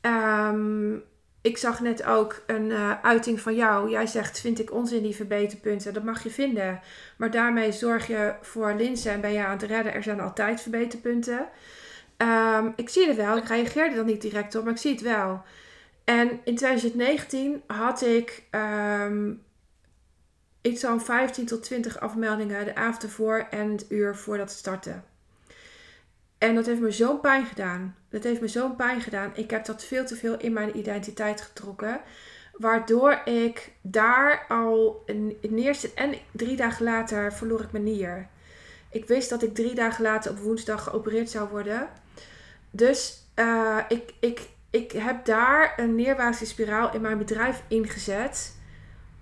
Um, 0.00 1.02
ik 1.40 1.58
zag 1.58 1.80
net 1.80 2.04
ook 2.04 2.42
een 2.46 2.72
uiting 3.02 3.40
van 3.40 3.54
jou. 3.54 3.90
Jij 3.90 4.06
zegt, 4.06 4.40
vind 4.40 4.60
ik 4.60 4.72
onzin 4.72 5.02
die 5.02 5.14
verbeterpunten. 5.14 5.94
Dat 5.94 6.04
mag 6.04 6.22
je 6.22 6.30
vinden. 6.30 6.80
Maar 7.16 7.30
daarmee 7.30 7.72
zorg 7.72 8.06
je 8.06 8.34
voor 8.40 8.74
Linse 8.74 9.10
en 9.10 9.20
ben 9.20 9.32
je 9.32 9.44
aan 9.44 9.50
het 9.50 9.62
redden. 9.62 9.94
Er 9.94 10.02
zijn 10.02 10.20
altijd 10.20 10.60
verbeterpunten. 10.60 11.48
Um, 12.16 12.72
ik 12.76 12.88
zie 12.88 13.06
het 13.06 13.16
wel. 13.16 13.36
Ik 13.36 13.48
reageerde 13.48 13.96
dan 13.96 14.06
niet 14.06 14.22
direct 14.22 14.54
op, 14.54 14.64
maar 14.64 14.72
ik 14.72 14.78
zie 14.78 14.92
het 14.92 15.00
wel. 15.00 15.42
En 16.04 16.40
in 16.44 16.56
2019 16.56 17.62
had 17.66 18.02
ik 18.02 18.42
um, 18.50 19.42
iets 20.62 20.80
van 20.80 21.02
15 21.02 21.46
tot 21.46 21.62
20 21.62 22.00
afmeldingen 22.00 22.64
de 22.64 22.74
avond 22.74 23.02
ervoor 23.02 23.46
en 23.50 23.70
het 23.70 23.86
uur 23.88 24.16
voordat 24.16 24.48
het 24.48 24.58
startte. 24.58 25.00
En 26.44 26.54
dat 26.54 26.66
heeft 26.66 26.80
me 26.80 26.90
zo'n 26.90 27.20
pijn 27.20 27.46
gedaan. 27.46 27.96
Dat 28.08 28.22
heeft 28.22 28.40
me 28.40 28.48
zo'n 28.48 28.76
pijn 28.76 29.00
gedaan. 29.00 29.32
Ik 29.34 29.50
heb 29.50 29.64
dat 29.64 29.84
veel 29.84 30.06
te 30.06 30.16
veel 30.16 30.38
in 30.38 30.52
mijn 30.52 30.78
identiteit 30.78 31.40
getrokken. 31.40 32.00
Waardoor 32.52 33.20
ik 33.24 33.72
daar 33.80 34.44
al 34.48 35.04
neerzit. 35.40 35.94
En 35.94 36.14
drie 36.32 36.56
dagen 36.56 36.84
later 36.84 37.32
verloor 37.32 37.60
ik 37.60 37.72
mijn 37.72 37.84
nier. 37.84 38.28
Ik 38.90 39.06
wist 39.06 39.30
dat 39.30 39.42
ik 39.42 39.54
drie 39.54 39.74
dagen 39.74 40.02
later 40.02 40.30
op 40.30 40.38
woensdag 40.38 40.84
geopereerd 40.84 41.30
zou 41.30 41.48
worden. 41.48 41.88
Dus 42.70 43.26
uh, 43.36 43.78
ik, 43.88 44.14
ik, 44.20 44.40
ik 44.70 44.92
heb 44.92 45.24
daar 45.24 45.72
een 45.76 45.94
neerwaartse 45.94 46.46
spiraal 46.46 46.94
in 46.94 47.00
mijn 47.00 47.18
bedrijf 47.18 47.62
ingezet. 47.68 48.56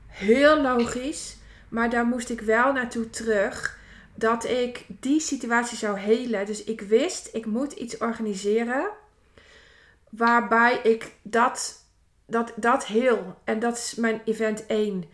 Heel 0.06 0.60
logisch. 0.60 1.36
Maar 1.68 1.90
daar 1.90 2.06
moest 2.06 2.30
ik 2.30 2.40
wel 2.40 2.72
naartoe 2.72 3.10
terug. 3.10 3.80
Dat 4.14 4.44
ik 4.44 4.84
die 4.88 5.20
situatie 5.20 5.78
zou 5.78 5.98
helen. 5.98 6.46
Dus 6.46 6.64
ik 6.64 6.80
wist, 6.80 7.28
ik 7.32 7.46
moet 7.46 7.72
iets 7.72 7.98
organiseren. 7.98 8.90
Waarbij 10.10 10.80
ik 10.82 11.12
dat, 11.22 11.86
dat, 12.26 12.52
dat 12.56 12.86
heel. 12.86 13.38
En 13.44 13.58
dat 13.58 13.76
is 13.76 13.94
mijn 13.94 14.20
event 14.24 14.66
1. 14.66 15.04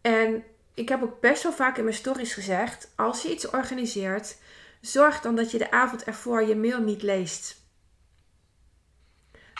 En 0.00 0.44
ik 0.74 0.88
heb 0.88 1.02
ook 1.02 1.20
best 1.20 1.42
wel 1.42 1.52
vaak 1.52 1.76
in 1.76 1.84
mijn 1.84 1.96
stories 1.96 2.34
gezegd: 2.34 2.92
als 2.96 3.22
je 3.22 3.30
iets 3.30 3.50
organiseert, 3.50 4.36
zorg 4.80 5.20
dan 5.20 5.34
dat 5.34 5.50
je 5.50 5.58
de 5.58 5.70
avond 5.70 6.04
ervoor 6.04 6.42
je 6.42 6.56
mail 6.56 6.80
niet 6.80 7.02
leest. 7.02 7.64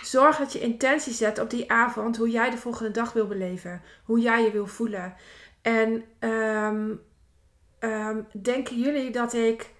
Zorg 0.02 0.36
dat 0.36 0.52
je 0.52 0.60
intentie 0.60 1.12
zet 1.12 1.38
op 1.38 1.50
die 1.50 1.70
avond 1.70 2.16
hoe 2.16 2.30
jij 2.30 2.50
de 2.50 2.56
volgende 2.56 2.90
dag 2.90 3.12
wil 3.12 3.26
beleven, 3.26 3.82
hoe 4.04 4.20
jij 4.20 4.42
je 4.42 4.50
wil 4.50 4.66
voelen. 4.66 5.14
En 5.62 6.04
um, 6.20 7.00
um, 7.80 8.26
denken 8.42 8.80
jullie 8.80 9.10
dat 9.10 9.32
ik, 9.32 9.70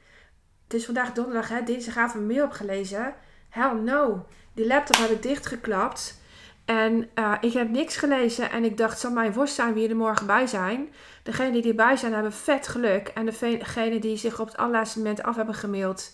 het 0.65 0.75
is 0.75 0.85
vandaag 0.85 1.13
donderdag, 1.13 1.49
hè, 1.49 1.63
dinsdagavond 1.63 2.23
een 2.23 2.27
mail 2.27 2.41
heb 2.41 2.51
gelezen? 2.51 3.15
Hell 3.49 3.73
no. 3.73 4.27
Die 4.55 4.67
laptop 4.67 4.97
heb 4.97 5.11
ik 5.11 5.23
dichtgeklapt. 5.23 6.21
En 6.65 7.09
uh, 7.15 7.33
ik 7.41 7.53
heb 7.53 7.71
niks 7.71 7.97
gelezen 7.97 8.51
en 8.51 8.65
ik 8.65 8.77
dacht, 8.77 8.99
zal 8.99 9.11
mijn 9.11 9.33
worst 9.33 9.55
zijn 9.55 9.75
wie 9.75 9.89
er 9.89 9.97
morgen 9.97 10.27
bij 10.27 10.47
zijn. 10.47 10.89
Degenen 11.23 11.53
die 11.53 11.69
erbij 11.69 11.97
zijn 11.97 12.13
hebben 12.13 12.33
vet 12.33 12.69
geluk. 12.69 13.09
En 13.09 13.25
degenen 13.25 14.01
die 14.01 14.17
zich 14.17 14.41
op 14.41 14.47
het 14.47 14.57
allerlaatste 14.57 14.99
moment 14.99 15.23
af 15.23 15.37
hebben 15.37 15.55
gemaild 15.55 16.11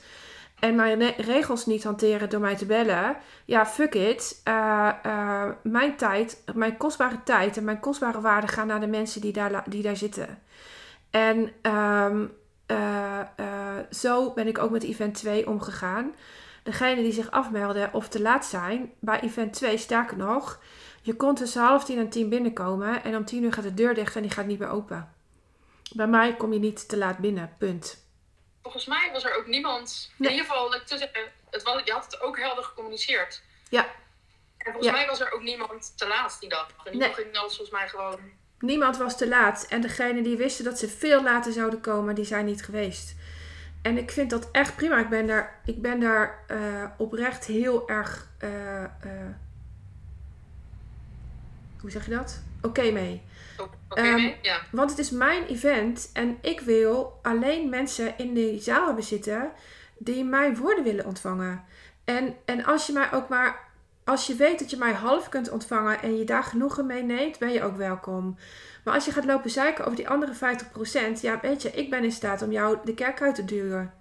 en 0.63 0.75
mijn 0.75 1.15
regels 1.17 1.67
niet 1.67 1.85
hanteren 1.85 2.31
door 2.31 2.41
mij 2.41 2.57
te 2.57 2.67
bellen. 2.67 3.17
Ja, 3.45 3.67
fuck 3.67 3.95
it. 3.95 4.41
Uh, 4.49 4.89
uh, 5.07 5.45
mijn 5.63 5.97
tijd, 5.97 6.43
mijn 6.55 6.77
kostbare 6.77 7.23
tijd 7.25 7.57
en 7.57 7.65
mijn 7.65 7.81
kostbare 7.81 8.21
waarde 8.21 8.47
gaan 8.47 8.67
naar 8.67 8.81
de 8.81 8.87
mensen 8.87 9.21
die 9.21 9.33
daar, 9.33 9.63
die 9.67 9.83
daar 9.83 9.97
zitten. 9.97 10.39
En 11.13 11.53
um, 11.73 12.37
uh, 12.67 13.79
zo 13.91 14.33
ben 14.33 14.47
ik 14.47 14.59
ook 14.59 14.71
met 14.71 14.83
event 14.83 15.15
2 15.15 15.47
omgegaan. 15.47 16.15
Degene 16.63 17.03
die 17.03 17.13
zich 17.13 17.31
afmelden 17.31 17.95
of 17.95 18.09
te 18.09 18.21
laat 18.21 18.47
zijn, 18.47 18.93
bij 18.99 19.21
event 19.21 19.53
2 19.53 19.77
sterker 19.77 20.17
nog, 20.17 20.61
je 21.03 21.15
kon 21.15 21.35
tussen 21.35 21.63
half 21.63 21.85
tien 21.85 21.99
en 21.99 22.09
tien 22.09 22.29
binnenkomen 22.29 23.05
en 23.05 23.17
om 23.17 23.25
tien 23.25 23.43
uur 23.43 23.53
gaat 23.53 23.65
de 23.65 23.75
deur 23.75 23.95
dicht 23.95 24.17
en 24.17 24.23
die 24.23 24.31
gaat 24.31 24.47
niet 24.47 24.59
meer 24.59 24.69
open. 24.69 25.13
Bij 25.93 26.07
mij 26.07 26.37
kom 26.37 26.53
je 26.53 26.59
niet 26.59 26.89
te 26.89 26.97
laat 26.97 27.19
binnen, 27.19 27.55
punt 27.59 28.03
volgens 28.63 28.87
mij 28.87 29.11
was 29.13 29.25
er 29.25 29.37
ook 29.37 29.47
niemand. 29.47 30.13
In 30.19 30.31
ieder 30.31 30.47
geval, 30.47 30.73
het 30.73 31.63
was, 31.63 31.83
je 31.85 31.93
had 31.93 32.05
het 32.05 32.21
ook 32.21 32.39
helder 32.39 32.65
gecommuniceerd. 32.65 33.43
Ja. 33.69 33.85
En 34.59 34.73
volgens 34.73 34.93
mij 34.93 35.07
was 35.07 35.21
er 35.21 35.33
ook 35.33 35.43
niemand 35.43 35.99
te 35.99 36.07
laat 36.07 36.37
die 36.41 36.49
dag. 36.49 36.69
En 36.85 36.99
nee. 36.99 37.13
ging 37.13 37.37
alles 37.37 37.57
volgens 37.57 37.79
mij 37.79 37.89
gewoon. 37.89 38.21
Niemand 38.63 38.97
was 38.97 39.17
te 39.17 39.29
laat. 39.29 39.67
En 39.69 39.81
degene 39.81 40.23
die 40.23 40.37
wisten 40.37 40.65
dat 40.65 40.79
ze 40.79 40.89
veel 40.89 41.23
later 41.23 41.53
zouden 41.53 41.81
komen, 41.81 42.15
die 42.15 42.25
zijn 42.25 42.45
niet 42.45 42.65
geweest. 42.65 43.15
En 43.83 43.99
ik 43.99 44.11
vind 44.11 44.31
dat 44.31 44.49
echt 44.53 44.77
prima. 44.77 44.99
Ik 44.99 45.09
ben 45.09 45.27
daar, 45.27 45.61
ik 45.65 45.83
ben 45.83 46.01
daar 46.01 46.45
uh, 46.51 46.85
oprecht 46.97 47.45
heel 47.45 47.89
erg. 47.89 48.29
Uh, 48.45 48.51
uh, 48.81 48.89
hoe 51.81 51.91
zeg 51.91 52.05
je 52.05 52.11
dat? 52.11 52.43
Oké 52.61 52.91
mee. 52.91 53.23
Ehm, 53.89 54.31
ja. 54.43 54.61
Want 54.71 54.91
het 54.91 54.99
is 54.99 55.11
mijn 55.11 55.47
event 55.47 56.11
en 56.13 56.39
ik 56.41 56.61
wil 56.61 57.19
alleen 57.23 57.69
mensen 57.69 58.19
in 58.19 58.35
die 58.35 58.61
zaal 58.61 58.87
hebben 58.87 59.05
zitten 59.05 59.51
die 59.99 60.25
mijn 60.25 60.57
woorden 60.57 60.85
willen 60.85 61.07
ontvangen. 61.07 61.65
En, 62.05 62.37
en 62.45 62.65
als 62.65 62.87
je 62.87 62.93
mij 62.93 63.13
ook 63.13 63.29
maar, 63.29 63.72
als 64.05 64.27
je 64.27 64.35
weet 64.35 64.59
dat 64.59 64.71
je 64.71 64.77
mij 64.77 64.93
half 64.93 65.29
kunt 65.29 65.51
ontvangen 65.51 66.03
en 66.03 66.19
je 66.19 66.25
daar 66.25 66.45
genoegen 66.45 66.87
mee 66.87 67.03
neemt, 67.03 67.39
ben 67.39 67.53
je 67.53 67.63
ook 67.63 67.77
welkom. 67.77 68.37
Maar 68.85 68.95
als 68.95 69.05
je 69.05 69.13
gaat 69.13 69.25
lopen 69.25 69.51
zeiken 69.51 69.85
over 69.85 69.97
die 69.97 70.09
andere 70.09 70.35
50%, 71.19 71.21
ja, 71.21 71.41
weet 71.41 71.63
je, 71.63 71.71
ik 71.71 71.91
ben 71.91 72.05
in 72.05 72.13
staat 72.13 72.43
om 72.43 72.53
jou 72.53 72.79
de 72.85 72.95
kerk 72.95 73.23
uit 73.23 73.35
te 73.35 73.45
duwen. 73.45 73.93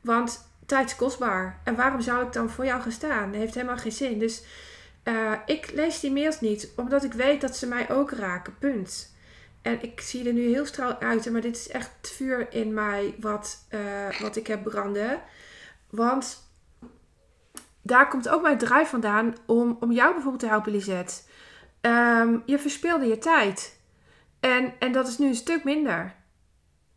Want 0.00 0.48
tijd 0.66 0.86
is 0.86 0.96
kostbaar. 0.96 1.60
En 1.64 1.76
waarom 1.76 2.00
zou 2.00 2.26
ik 2.26 2.32
dan 2.32 2.50
voor 2.50 2.64
jou 2.64 2.80
gaan 2.80 2.92
staan? 2.92 3.30
Dat 3.30 3.40
heeft 3.40 3.54
helemaal 3.54 3.76
geen 3.76 3.92
zin. 3.92 4.18
Dus 4.18 4.42
uh, 5.04 5.32
ik 5.46 5.70
lees 5.74 6.00
die 6.00 6.12
mails 6.12 6.40
niet, 6.40 6.72
omdat 6.76 7.04
ik 7.04 7.12
weet 7.12 7.40
dat 7.40 7.56
ze 7.56 7.66
mij 7.66 7.90
ook 7.90 8.10
raken. 8.10 8.58
Punt. 8.58 9.16
En 9.62 9.82
ik 9.82 10.00
zie 10.00 10.26
er 10.26 10.32
nu 10.32 10.48
heel 10.48 10.66
straal 10.66 11.00
uit, 11.00 11.30
maar 11.30 11.40
dit 11.40 11.56
is 11.56 11.68
echt 11.68 11.90
het 12.00 12.10
vuur 12.10 12.52
in 12.52 12.74
mij 12.74 13.14
wat, 13.20 13.64
uh, 13.70 14.20
wat 14.20 14.36
ik 14.36 14.46
heb 14.46 14.62
branden. 14.62 15.20
Want 15.90 16.47
daar 17.88 18.08
komt 18.08 18.28
ook 18.28 18.42
mijn 18.42 18.58
drive 18.58 18.86
vandaan 18.86 19.34
om, 19.46 19.76
om 19.80 19.92
jou 19.92 20.12
bijvoorbeeld 20.12 20.42
te 20.42 20.48
helpen, 20.48 20.72
Lisette. 20.72 21.22
Um, 21.80 22.42
je 22.46 22.58
verspeelde 22.58 23.06
je 23.06 23.18
tijd. 23.18 23.80
En, 24.40 24.74
en 24.78 24.92
dat 24.92 25.08
is 25.08 25.18
nu 25.18 25.26
een 25.26 25.34
stuk 25.34 25.64
minder. 25.64 26.14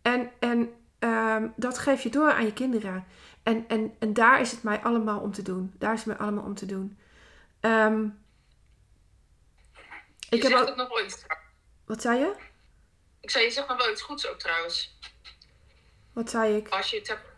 En, 0.02 0.32
en 0.40 0.74
um, 1.00 1.54
dat 1.56 1.78
geef 1.78 2.04
je 2.04 2.10
door 2.10 2.32
aan 2.32 2.46
je 2.46 2.54
kinderen. 2.54 3.06
En, 3.44 3.68
en, 3.68 3.96
en 4.00 4.14
daar 4.14 4.42
is 4.42 4.52
het 4.52 4.64
mij 4.64 4.80
allemaal 4.80 5.20
om 5.20 5.32
te 5.32 5.42
doen. 5.42 5.74
Daar 5.78 5.94
is 5.94 6.00
het 6.00 6.08
mij 6.08 6.18
allemaal 6.18 6.44
om 6.44 6.56
te 6.56 6.66
doen. 6.66 7.00
Um, 7.62 8.20
ik 10.30 10.44
heb 10.44 10.54
ook... 10.54 10.76
nog 10.76 10.90
wel 10.90 11.06
iets. 11.06 11.26
Wat 11.86 12.02
zei 12.02 12.20
je? 12.20 12.36
Ik 13.22 13.30
zei, 13.30 13.46
je 13.46 13.52
zegt 13.52 13.68
nog 13.68 13.78
wel 13.78 13.92
iets 13.92 14.02
goeds 14.02 14.28
ook 14.28 14.40
trouwens. 14.40 15.00
Wat 16.14 16.30
zei 16.30 16.56
ik? 16.56 16.68
Als 16.70 16.90
je 16.90 16.98
het 16.98 17.08
hebt 17.08 17.31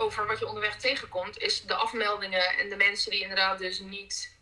over 0.00 0.26
wat 0.26 0.38
je 0.38 0.46
onderweg 0.46 0.76
tegenkomt, 0.76 1.38
is 1.38 1.62
de 1.62 1.74
afmeldingen 1.74 2.58
en 2.58 2.68
de 2.68 2.76
mensen 2.76 3.10
die 3.10 3.20
inderdaad 3.20 3.58
dus 3.58 3.80
niet, 3.80 4.38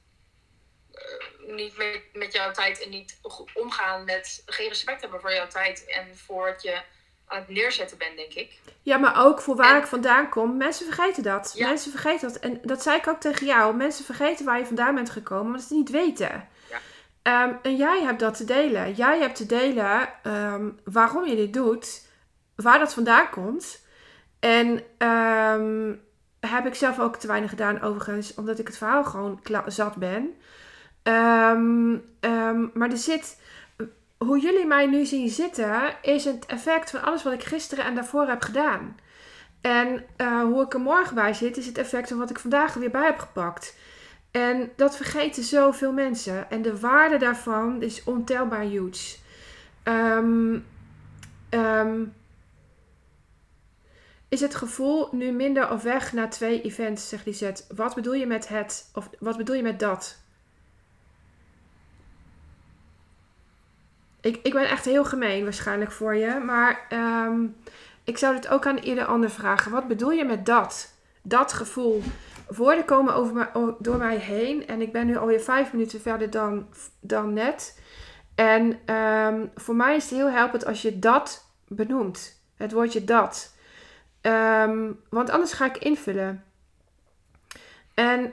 uh, 0.93 1.55
niet 1.55 1.77
met, 1.77 2.03
met 2.13 2.33
jouw 2.33 2.53
tijd 2.53 2.83
en 2.83 2.91
niet 2.91 3.21
omgaan 3.55 4.05
met, 4.05 4.43
geen 4.47 4.69
respect 4.69 5.01
hebben 5.01 5.21
voor 5.21 5.33
jouw 5.33 5.49
tijd 5.49 5.85
en 5.87 6.17
voor 6.17 6.45
wat 6.51 6.63
je 6.63 6.83
aan 7.27 7.39
het 7.39 7.49
neerzetten 7.49 7.99
bent, 7.99 8.17
denk 8.17 8.35
ik. 8.35 8.59
Ja, 8.83 8.97
maar 8.97 9.27
ook 9.27 9.41
voor 9.41 9.57
waar 9.57 9.79
ik 9.79 9.87
vandaan 9.87 10.29
kom. 10.29 10.57
Mensen 10.57 10.87
vergeten 10.87 11.23
dat. 11.23 11.55
Mensen 11.59 11.91
vergeten 11.91 12.29
dat. 12.29 12.39
En 12.39 12.61
dat 12.63 12.83
zei 12.83 12.97
ik 12.97 13.07
ook 13.07 13.21
tegen 13.21 13.47
jou. 13.47 13.77
Mensen 13.77 14.05
vergeten 14.05 14.45
waar 14.45 14.59
je 14.59 14.67
vandaan 14.67 14.95
bent 14.95 15.11
gekomen, 15.11 15.47
omdat 15.47 15.63
ze 15.63 15.69
het 15.69 15.77
niet 15.77 15.91
weten. 15.91 16.49
Ja. 16.71 17.45
Um, 17.45 17.59
en 17.63 17.77
jij 17.77 18.03
hebt 18.03 18.21
dat 18.21 18.37
te 18.37 18.45
delen. 18.45 18.95
Jij 18.95 19.19
hebt 19.19 19.37
te 19.37 19.47
delen 19.47 20.13
um, 20.27 20.81
waarom 20.85 21.27
je 21.27 21.37
dit 21.37 21.53
doet, 21.53 22.07
waar 22.57 22.79
dat 22.79 22.95
vandaan 22.95 23.31
komt. 23.31 23.87
En 24.41 24.83
um, 25.09 26.01
heb 26.41 26.67
ik 26.67 26.75
zelf 26.75 26.99
ook 26.99 27.17
te 27.17 27.27
weinig 27.27 27.51
gedaan, 27.51 27.81
overigens, 27.81 28.35
omdat 28.35 28.59
ik 28.59 28.67
het 28.67 28.79
verhaal 28.79 29.05
gewoon 29.05 29.41
zat 29.67 29.97
ben. 29.97 30.35
maar 32.73 32.91
er 32.91 32.97
zit 32.97 33.39
hoe 34.19 34.41
jullie 34.41 34.67
mij 34.67 34.87
nu 34.87 35.05
zien 35.05 35.29
zitten, 35.29 35.95
is 36.03 36.25
het 36.25 36.47
effect 36.47 36.91
van 36.91 37.03
alles 37.03 37.23
wat 37.23 37.33
ik 37.33 37.45
gisteren 37.45 37.85
en 37.85 37.95
daarvoor 37.95 38.27
heb 38.27 38.43
gedaan. 38.43 38.97
En 39.61 40.05
uh, 40.17 40.43
hoe 40.43 40.63
ik 40.63 40.75
er 40.75 40.81
morgen 40.81 41.15
bij 41.15 41.35
zit, 41.35 41.57
is 41.57 41.67
het 41.67 41.79
effect 41.79 42.09
van 42.09 42.19
wat 42.19 42.31
ik 42.31 42.39
vandaag 42.39 42.75
weer 42.75 42.91
bij 42.91 43.05
heb 43.05 43.19
gepakt. 43.19 43.77
En 44.31 44.71
dat 44.77 44.97
vergeten 44.97 45.43
zoveel 45.43 45.93
mensen. 45.93 46.51
En 46.51 46.63
de 46.63 46.81
waarde 46.81 47.17
daarvan 47.17 47.83
is 47.83 48.05
ontelbaar 48.05 48.61
huge. 48.61 49.17
Um, 49.85 50.65
is 54.29 54.41
het 54.41 54.55
gevoel 54.55 55.09
nu 55.13 55.33
minder 55.33 55.71
of 55.71 55.83
weg 55.83 56.13
na 56.13 56.29
twee 56.29 56.63
events, 56.63 57.09
zegt 57.09 57.27
Lisette. 57.27 57.63
Wat 57.75 57.95
bedoel 57.95 58.15
je 58.15 58.27
met 58.27 58.49
het? 58.49 58.91
Of 58.95 59.11
wat 59.19 59.37
bedoel 59.37 59.57
je 59.57 59.63
met 59.63 59.81
dat? 59.81 60.19
Ik, 64.21 64.41
ik 64.43 64.53
ben 64.53 64.69
echt 64.69 64.85
heel 64.85 65.05
gemeen 65.05 65.43
waarschijnlijk 65.43 65.93
voor 65.93 66.17
je. 66.17 66.41
Maar 66.45 66.87
ehm, 66.89 67.47
ik 68.05 68.19
zou 68.19 68.35
dit 68.35 68.49
ook 68.49 68.67
aan 68.67 68.79
ieder 68.79 69.05
ander 69.05 69.31
vragen. 69.31 69.73
Wat 69.73 69.89
bedoel 69.89 70.11
je 70.11 70.25
met 70.25 70.47
dat? 70.47 70.95
Dat 71.23 71.53
gevoel. 71.53 72.03
Woorden 72.49 72.85
komen 72.85 73.15
over 73.15 73.51
door 73.79 73.97
mij 73.97 74.17
heen. 74.17 74.67
En 74.67 74.81
ik 74.81 74.93
ben 74.93 75.07
nu 75.07 75.17
alweer 75.17 75.41
vijf 75.41 75.73
minuten 75.73 76.01
verder 76.01 76.31
dan, 76.31 76.67
dan 77.01 77.33
net. 77.33 77.81
En 78.35 78.79
ehm, 78.85 79.47
voor 79.55 79.77
mij 79.77 79.97
is 79.97 80.03
het 80.03 80.19
heel 80.19 80.31
helpend 80.31 80.65
als 80.67 80.83
je 80.83 80.99
dat 80.99 81.47
benoemt. 81.69 82.43
Het 82.57 82.73
woordje 82.73 83.05
dat. 83.05 83.57
Ehm, 84.21 84.93
want 85.11 85.31
anders 85.31 85.53
ga 85.53 85.65
ik 85.65 85.77
invullen. 85.79 86.45
En 87.95 88.33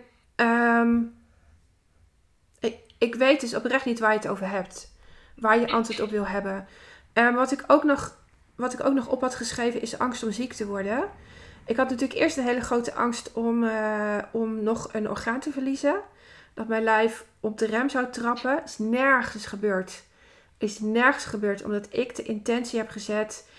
ik, 2.59 2.77
ik 2.97 3.15
weet 3.15 3.41
dus 3.41 3.55
oprecht 3.55 3.85
niet 3.85 3.99
waar 3.99 4.11
je 4.11 4.17
het 4.17 4.27
over 4.27 4.49
hebt 4.49 4.93
waar 5.35 5.59
je 5.59 5.71
antwoord 5.71 6.01
op 6.01 6.09
wil 6.09 6.27
hebben. 6.27 6.67
Um, 7.13 7.33
wat, 7.33 7.51
ik 7.51 7.63
ook 7.67 7.83
nog, 7.83 8.17
wat 8.55 8.73
ik 8.73 8.85
ook 8.85 8.93
nog 8.93 9.07
op 9.07 9.21
had 9.21 9.35
geschreven 9.35 9.81
is 9.81 9.99
angst 9.99 10.23
om 10.23 10.31
ziek 10.31 10.53
te 10.53 10.65
worden. 10.65 11.03
Ik 11.65 11.77
had 11.77 11.89
natuurlijk 11.89 12.19
eerst 12.19 12.37
een 12.37 12.43
hele 12.43 12.61
grote 12.61 12.93
angst 12.93 13.33
om, 13.33 13.63
eh, 13.63 14.17
om 14.31 14.63
nog 14.63 14.89
een 14.93 15.09
orgaan 15.09 15.39
te 15.39 15.51
verliezen. 15.51 16.01
Dat 16.53 16.67
mijn 16.67 16.83
lijf 16.83 17.25
op 17.39 17.57
de 17.57 17.65
rem 17.65 17.89
zou 17.89 18.11
trappen. 18.11 18.61
Is 18.65 18.77
nergens 18.77 19.45
gebeurd. 19.45 20.03
Is 20.57 20.79
nergens 20.79 21.25
gebeurd 21.25 21.63
omdat 21.63 21.87
ik 21.89 22.15
de 22.15 22.23
intentie 22.23 22.79
heb 22.79 22.89
gezet. 22.89 23.49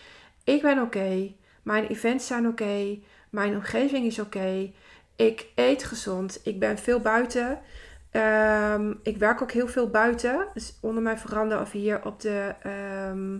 Ik 0.44 0.62
ben 0.62 0.82
oké. 0.82 1.32
Mijn 1.66 1.86
events 1.86 2.26
zijn 2.26 2.46
oké. 2.46 2.98
Mijn 3.30 3.54
omgeving 3.54 4.06
is 4.06 4.18
oké. 4.18 4.72
Ik 5.16 5.46
eet 5.54 5.84
gezond. 5.84 6.40
Ik 6.42 6.58
ben 6.58 6.78
veel 6.78 7.00
buiten. 7.00 7.60
Ehm, 8.10 8.94
ik 9.02 9.16
werk 9.16 9.42
ook 9.42 9.52
heel 9.52 9.68
veel 9.68 9.90
buiten. 9.90 10.48
Dus 10.54 10.78
onder 10.80 11.02
mijn 11.02 11.18
veranda 11.18 11.60
of 11.60 11.70
hier 11.70 12.04
op 12.04 12.20
de 12.20 12.54
ehm, 12.62 13.38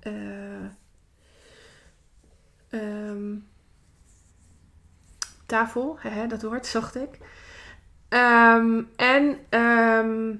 eh, 0.00 0.64
ehm, 2.68 3.36
tafel. 5.46 5.98
Hè, 6.00 6.26
dat 6.26 6.42
woord 6.42 6.66
zocht 6.76 6.96
ik. 6.96 7.18
En 8.96 9.38
ehm, 9.48 10.34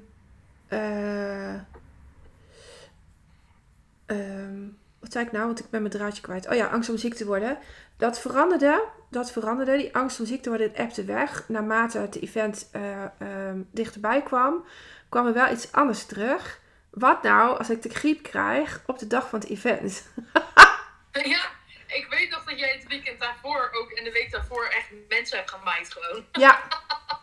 wat 5.10 5.18
zei 5.18 5.28
ik 5.28 5.38
nou? 5.38 5.46
Want 5.46 5.64
ik 5.64 5.70
ben 5.70 5.80
mijn 5.80 5.92
draadje 5.92 6.22
kwijt. 6.22 6.48
Oh 6.48 6.54
ja, 6.54 6.66
angst 6.66 6.90
om 6.90 6.96
ziek 6.96 7.14
te 7.14 7.26
worden. 7.26 7.58
Dat 7.96 8.20
veranderde. 8.20 8.84
Dat 9.10 9.32
veranderde. 9.32 9.76
Die 9.76 9.96
angst 9.96 10.20
om 10.20 10.26
ziek 10.26 10.42
te 10.42 10.48
worden 10.48 10.76
appte 10.76 11.04
weg. 11.04 11.48
Naarmate 11.48 11.98
het 11.98 12.22
event 12.22 12.68
eh, 12.72 13.04
ehm, 13.18 13.62
dichterbij 13.72 14.22
kwam, 14.22 14.64
kwam 15.08 15.26
er 15.26 15.32
wel 15.32 15.52
iets 15.52 15.72
anders 15.72 16.06
terug. 16.06 16.60
Wat 16.90 17.22
nou 17.22 17.58
als 17.58 17.70
ik 17.70 17.82
de 17.82 17.88
griep 17.88 18.22
krijg 18.22 18.82
op 18.86 18.98
de 18.98 19.06
dag 19.06 19.28
van 19.28 19.38
het 19.38 19.48
event? 19.48 20.02
Ja, 21.12 21.40
ik 21.86 22.06
weet 22.10 22.30
nog 22.30 22.44
dat 22.44 22.58
jij 22.58 22.72
het 22.72 22.88
weekend 22.88 23.20
daarvoor 23.20 23.70
ook 23.72 23.90
en 23.90 24.04
de 24.04 24.12
week 24.12 24.30
daarvoor 24.30 24.64
echt 24.64 24.86
mensen 25.08 25.36
hebt 25.36 25.50
gemaaid 25.50 25.92
gewoon. 25.92 26.24
Ja, 26.32 26.60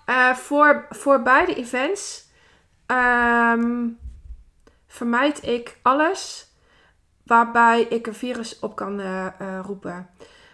eh, 0.06 0.36
voor, 0.36 0.86
voor 0.90 1.22
beide 1.22 1.56
events 1.56 2.26
ehm, 2.86 3.88
vermijd 4.88 5.44
ik 5.44 5.78
alles 5.82 6.47
waarbij 7.28 7.82
ik 7.82 8.08
een 8.08 8.14
virus 8.14 8.60
op 8.60 8.76
kan 8.76 9.00
eh, 9.00 9.26
eh, 9.26 9.60
roepen. 9.66 10.10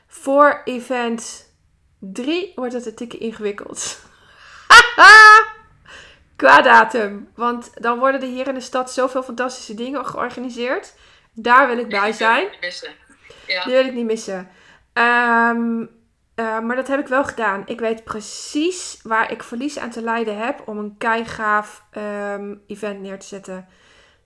Voor 0.08 0.62
event 0.66 1.52
3 2.00 2.52
wordt 2.56 2.74
het 2.74 2.86
een 2.86 2.96
tikje 2.96 3.18
ingewikkeld. 3.18 4.00
Qua 6.36 6.62
datum. 6.62 7.30
Want 7.36 7.72
dan 7.82 8.00
worden 8.00 8.22
er 8.22 8.28
hier 8.28 8.48
in 8.48 8.54
de 8.54 8.60
stad 8.60 8.92
zoveel 8.92 9.24
fantastische 9.24 9.74
dingen 9.74 10.06
georganiseerd. 10.06 10.94
Daar 11.34 11.68
wil 11.68 11.78
ik 11.78 11.90
bij 11.90 12.12
zijn. 12.12 12.48
Ja. 13.48 13.64
Die 13.64 13.74
wil 13.74 13.86
ik 13.86 13.94
niet 13.94 14.06
missen. 14.06 14.50
Ehm, 14.94 15.86
eh, 16.36 16.60
maar 16.60 16.76
dat 16.76 16.88
heb 16.88 17.00
ik 17.00 17.08
wel 17.08 17.24
gedaan. 17.24 17.64
Ik 17.66 17.80
weet 17.80 18.04
precies 18.04 19.00
waar 19.04 19.32
ik 19.32 19.44
verlies 19.44 19.80
aan 19.80 19.90
te 19.90 20.02
lijden 20.02 20.38
heb 20.38 20.68
om 20.68 20.78
een 20.78 20.96
keigaaf 20.98 21.84
ehm, 21.92 22.56
event 22.68 23.02
neer 23.02 23.20
te 23.20 23.28
zetten. 23.28 23.68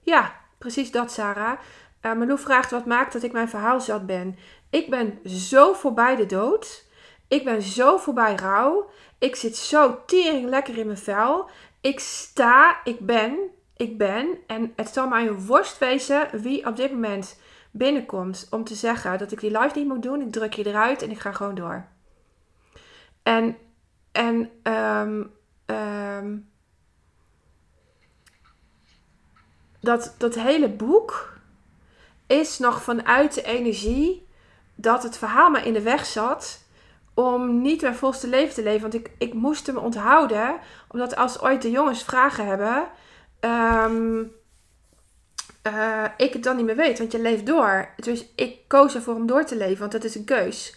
Ja, 0.02 0.36
precies 0.58 0.92
dat, 0.92 1.12
Sarah. 1.12 1.60
Uh, 2.02 2.38
vraagt 2.38 2.72
wat 2.72 2.86
maakt 2.86 3.14
dat 3.14 3.24
ik 3.24 3.32
mijn 3.32 3.50
verhaal 3.50 3.82
zat 3.82 4.06
ben. 4.06 4.38
Ik 4.70 4.90
ben 4.90 5.20
zo 5.26 5.74
voorbij 5.74 6.16
de 6.16 6.26
dood. 6.26 6.86
Ik 7.28 7.44
ben 7.44 7.62
zo 7.62 7.98
voorbij 7.98 8.36
rouw. 8.36 8.90
Ik 9.18 9.36
zit 9.36 9.56
zo 9.56 10.06
tering 10.06 10.50
lekker 10.50 10.78
in 10.78 10.86
mijn 10.86 10.98
vel. 10.98 11.50
Ik 11.82 12.00
sta, 12.00 12.84
ik 12.84 13.00
ben, 13.00 13.38
ik 13.76 13.98
ben. 13.98 14.38
En 14.48 14.74
het 14.76 14.90
zal 14.90 15.08
mij 15.08 15.28
een 15.28 15.46
worst 15.46 15.78
wezen 15.78 16.42
wie 16.42 16.66
op 16.66 16.76
dit 16.76 16.92
moment 16.92 17.40
binnenkomt 17.72 18.48
om 18.50 18.64
te 18.64 18.76
zeggen 18.76 19.18
dat 19.18 19.32
ik 19.32 19.40
die 19.40 19.60
live 19.60 19.80
niet 19.80 19.88
moet 19.88 20.04
doen. 20.04 20.22
Ik 20.22 20.32
druk 20.32 20.54
je 20.54 20.66
eruit 20.66 21.02
en 21.02 21.12
ik 21.12 21.20
ga 21.20 21.32
gewoon 21.32 21.56
door. 21.56 21.86
En, 23.24 23.58
en 24.12 24.50
ehm, 24.64 25.24
ehm, 25.66 26.38
dat, 29.80 30.16
dat 30.18 30.36
hele 30.36 30.70
boek 30.70 31.37
is 32.28 32.60
nog 32.60 32.84
vanuit 32.84 33.34
de 33.34 33.44
energie 33.44 34.28
dat 34.76 35.04
het 35.04 35.18
verhaal 35.18 35.50
me 35.50 35.62
in 35.62 35.74
de 35.74 35.82
weg 35.82 36.06
zat 36.06 36.66
om 37.14 37.62
niet 37.62 37.82
mijn 37.82 37.96
volste 37.96 38.28
leven 38.28 38.54
te 38.54 38.64
leven. 38.64 38.82
Want 38.82 38.94
ik, 38.94 39.12
ik 39.18 39.34
moest 39.34 39.68
hem 39.68 39.78
onthouden, 39.78 40.60
omdat 40.88 41.16
als 41.16 41.42
ooit 41.42 41.62
de 41.62 41.72
jongens 41.72 42.04
vragen 42.04 42.46
hebben, 42.46 42.88
ehm, 43.40 44.24
eh, 45.62 46.04
ik 46.18 46.34
het 46.34 46.44
dan 46.44 46.56
niet 46.56 46.66
meer 46.66 46.76
weet, 46.76 46.98
want 46.98 47.12
je 47.12 47.22
leeft 47.22 47.46
door. 47.46 47.90
Dus 47.96 48.26
ik 48.36 48.58
koos 48.68 48.96
ervoor 48.96 49.16
om 49.16 49.28
door 49.28 49.46
te 49.46 49.58
leven, 49.58 49.80
want 49.80 49.92
dat 49.92 50.04
is 50.04 50.16
een 50.16 50.24
keus. 50.24 50.76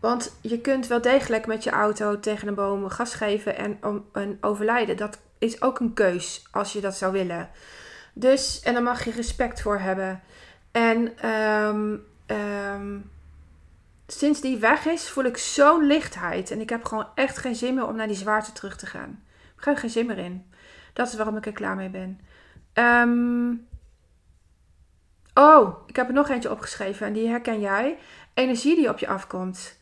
Want 0.00 0.36
je 0.40 0.60
kunt 0.60 0.86
wel 0.86 1.00
degelijk 1.00 1.46
met 1.46 1.64
je 1.64 1.70
auto 1.70 2.20
tegen 2.20 2.48
een 2.48 2.54
boom 2.54 2.88
gas 2.88 3.14
geven 3.14 3.56
en, 3.56 3.78
om, 3.82 4.04
en 4.12 4.38
overlijden. 4.40 4.96
Dat 4.96 5.18
is 5.38 5.62
ook 5.62 5.80
een 5.80 5.94
keus 5.94 6.46
als 6.50 6.72
je 6.72 6.80
dat 6.80 6.94
zou 6.94 7.12
willen. 7.12 7.50
Dus, 8.12 8.60
en 8.60 8.72
daar 8.72 8.82
mag 8.82 9.04
je 9.04 9.10
respect 9.10 9.62
voor 9.62 9.78
hebben. 9.78 10.22
En 10.74 11.18
ehm, 11.18 11.96
ehm, 12.26 12.98
sinds 14.06 14.40
die 14.40 14.58
weg 14.58 14.86
is, 14.86 15.08
voel 15.08 15.24
ik 15.24 15.36
zo'n 15.36 15.86
lichtheid. 15.86 16.50
En 16.50 16.60
ik 16.60 16.68
heb 16.68 16.84
gewoon 16.84 17.06
echt 17.14 17.38
geen 17.38 17.54
zin 17.54 17.74
meer 17.74 17.86
om 17.86 17.96
naar 17.96 18.06
die 18.06 18.16
zwaarte 18.16 18.52
terug 18.52 18.76
te 18.76 18.86
gaan. 18.86 19.22
Ik 19.58 19.64
heb 19.64 19.76
geen 19.76 19.90
zin 19.90 20.06
meer 20.06 20.18
in. 20.18 20.50
Dat 20.92 21.08
is 21.08 21.14
waarom 21.14 21.36
ik 21.36 21.46
er 21.46 21.52
klaar 21.52 21.76
mee 21.76 21.88
ben. 21.88 22.20
Ehm, 22.72 23.52
oh, 25.34 25.78
ik 25.86 25.96
heb 25.96 26.08
er 26.08 26.14
nog 26.14 26.28
eentje 26.28 26.50
opgeschreven 26.50 27.06
en 27.06 27.12
die 27.12 27.28
herken 27.28 27.60
jij. 27.60 27.98
Energie 28.34 28.76
die 28.76 28.88
op 28.88 28.98
je 28.98 29.08
afkomt. 29.08 29.78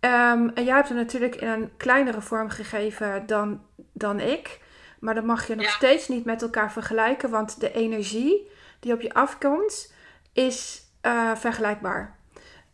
En 0.00 0.52
jij 0.54 0.74
hebt 0.74 0.88
er 0.88 0.94
natuurlijk 0.94 1.34
in 1.34 1.48
een 1.48 1.70
kleinere 1.76 2.20
vorm 2.20 2.48
gegeven 2.48 3.26
dan, 3.26 3.62
dan 3.92 4.20
ik. 4.20 4.60
Maar 4.98 5.14
dat 5.14 5.24
mag 5.24 5.46
je 5.46 5.54
nog 5.54 5.64
Ja. 5.64 5.70
steeds 5.70 6.08
niet 6.08 6.24
met 6.24 6.42
elkaar 6.42 6.72
vergelijken. 6.72 7.30
Want 7.30 7.60
de 7.60 7.72
energie 7.72 8.50
die 8.80 8.92
op 8.92 9.00
je 9.00 9.14
afkomt 9.14 9.92
is 10.38 10.82
eh, 11.00 11.30
vergelijkbaar. 11.34 12.16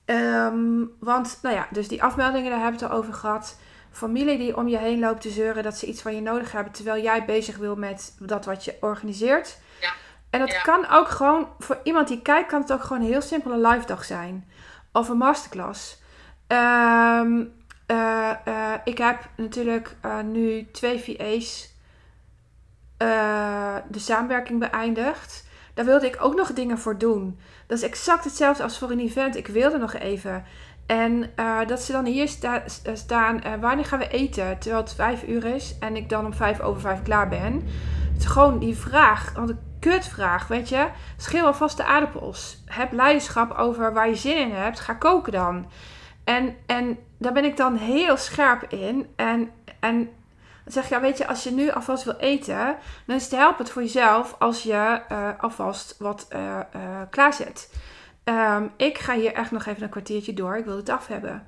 Ehm, 0.04 0.84
want, 1.00 1.38
nou 1.42 1.54
ja, 1.54 1.66
dus 1.70 1.88
die 1.88 2.02
afmeldingen, 2.02 2.50
daar 2.50 2.60
hebben 2.60 2.78
we 2.78 2.84
het 2.84 2.94
al 2.94 2.98
over 3.00 3.14
gehad. 3.14 3.58
Familie 3.90 4.38
die 4.38 4.56
om 4.56 4.68
je 4.68 4.78
heen 4.78 4.98
loopt 4.98 5.20
te 5.20 5.30
zeuren 5.30 5.62
dat 5.62 5.78
ze 5.78 5.86
iets 5.86 6.02
van 6.02 6.14
je 6.14 6.20
nodig 6.20 6.52
hebben. 6.52 6.72
Terwijl 6.72 7.02
jij 7.02 7.24
bezig 7.24 7.56
wil 7.56 7.76
met 7.76 8.16
dat 8.18 8.44
wat 8.44 8.64
je 8.64 8.76
organiseert. 8.80 9.58
Ja. 9.80 9.92
En 10.30 10.40
dat 10.40 10.50
Ja. 10.50 10.60
kan 10.60 10.88
ook 10.88 11.08
gewoon, 11.08 11.48
voor 11.58 11.78
iemand 11.82 12.08
die 12.08 12.22
kijkt, 12.22 12.48
kan 12.48 12.60
het 12.60 12.72
ook 12.72 12.82
gewoon 12.82 13.02
een 13.02 13.08
heel 13.08 13.20
simpel 13.22 13.52
een 13.52 13.66
live 13.66 13.86
dag 13.86 14.04
zijn. 14.04 14.48
Of 14.92 15.08
een 15.08 15.16
masterclass. 15.16 16.02
Ehm, 16.46 17.44
eh, 17.86 18.30
eh, 18.44 18.80
ik 18.84 18.98
heb 18.98 19.28
natuurlijk 19.36 19.96
nu 20.24 20.70
twee 20.72 20.98
VA's 21.00 21.72
de 23.88 23.98
samenwerking 23.98 24.58
beëindigd. 24.58 25.43
Daar 25.74 25.84
wilde 25.84 26.06
ik 26.06 26.16
ook 26.20 26.34
nog 26.34 26.52
dingen 26.52 26.78
voor 26.78 26.98
doen. 26.98 27.38
Dat 27.66 27.78
is 27.78 27.84
exact 27.84 28.24
hetzelfde 28.24 28.62
als 28.62 28.78
voor 28.78 28.90
een 28.90 29.00
event. 29.00 29.36
Ik 29.36 29.46
wilde 29.46 29.78
nog 29.78 29.94
even. 29.94 30.44
En 30.86 31.30
eh, 31.34 31.58
dat 31.66 31.82
ze 31.82 31.92
dan 31.92 32.04
hier 32.04 32.28
sta- 32.28 32.62
sta- 32.66 32.94
staan, 32.94 33.42
eh, 33.42 33.52
wanneer 33.60 33.84
gaan 33.84 33.98
we 33.98 34.08
eten? 34.08 34.58
Terwijl 34.58 34.82
het 34.82 34.94
vijf 34.94 35.22
uur 35.28 35.44
is 35.44 35.76
en 35.80 35.96
ik 35.96 36.08
dan 36.08 36.24
om 36.24 36.34
vijf 36.34 36.60
over 36.60 36.80
vijf 36.80 37.02
klaar 37.02 37.28
ben. 37.28 37.62
Het 38.12 38.22
is 38.22 38.26
gewoon 38.26 38.58
die 38.58 38.76
vraag, 38.76 39.32
want 39.34 39.50
een 39.50 39.58
kutvraag, 39.80 40.46
weet 40.46 40.68
je. 40.68 40.88
Schil 41.16 41.46
alvast 41.46 41.76
de 41.76 41.84
aardappels. 41.84 42.62
Heb 42.66 42.92
leiderschap 42.92 43.58
over 43.58 43.92
waar 43.92 44.08
je 44.08 44.14
zin 44.14 44.38
in 44.38 44.50
hebt. 44.54 44.80
Ga 44.80 44.94
koken 44.94 45.32
dan. 45.32 45.66
En, 46.24 46.56
en 46.66 46.98
daar 47.18 47.32
ben 47.32 47.44
ik 47.44 47.56
dan 47.56 47.76
heel 47.76 48.16
scherp 48.16 48.62
in. 48.72 49.06
En, 49.16 49.50
en 49.80 50.08
dan 50.64 50.72
zeg 50.72 50.84
ik, 50.84 50.90
ja, 50.90 51.00
weet 51.00 51.18
je, 51.18 51.26
als 51.26 51.42
je 51.44 51.50
nu 51.52 51.70
alvast 51.70 52.04
wil 52.04 52.16
eten, 52.16 52.76
dan 53.06 53.16
is 53.16 53.22
het 53.22 53.32
helpend 53.40 53.70
voor 53.70 53.82
jezelf 53.82 54.36
als 54.38 54.62
je 54.62 55.00
eh, 55.08 55.28
alvast 55.38 55.94
wat 55.98 56.26
eh 56.28 56.58
eh, 56.60 56.66
klaarzet. 57.10 57.74
Ehm, 58.24 58.66
ik 58.76 58.98
ga 58.98 59.14
hier 59.14 59.32
echt 59.32 59.50
nog 59.50 59.66
even 59.66 59.82
een 59.82 59.88
kwartiertje 59.88 60.34
door. 60.34 60.56
Ik 60.56 60.64
wil 60.64 60.76
het 60.76 60.88
af 60.88 61.06
hebben. 61.06 61.46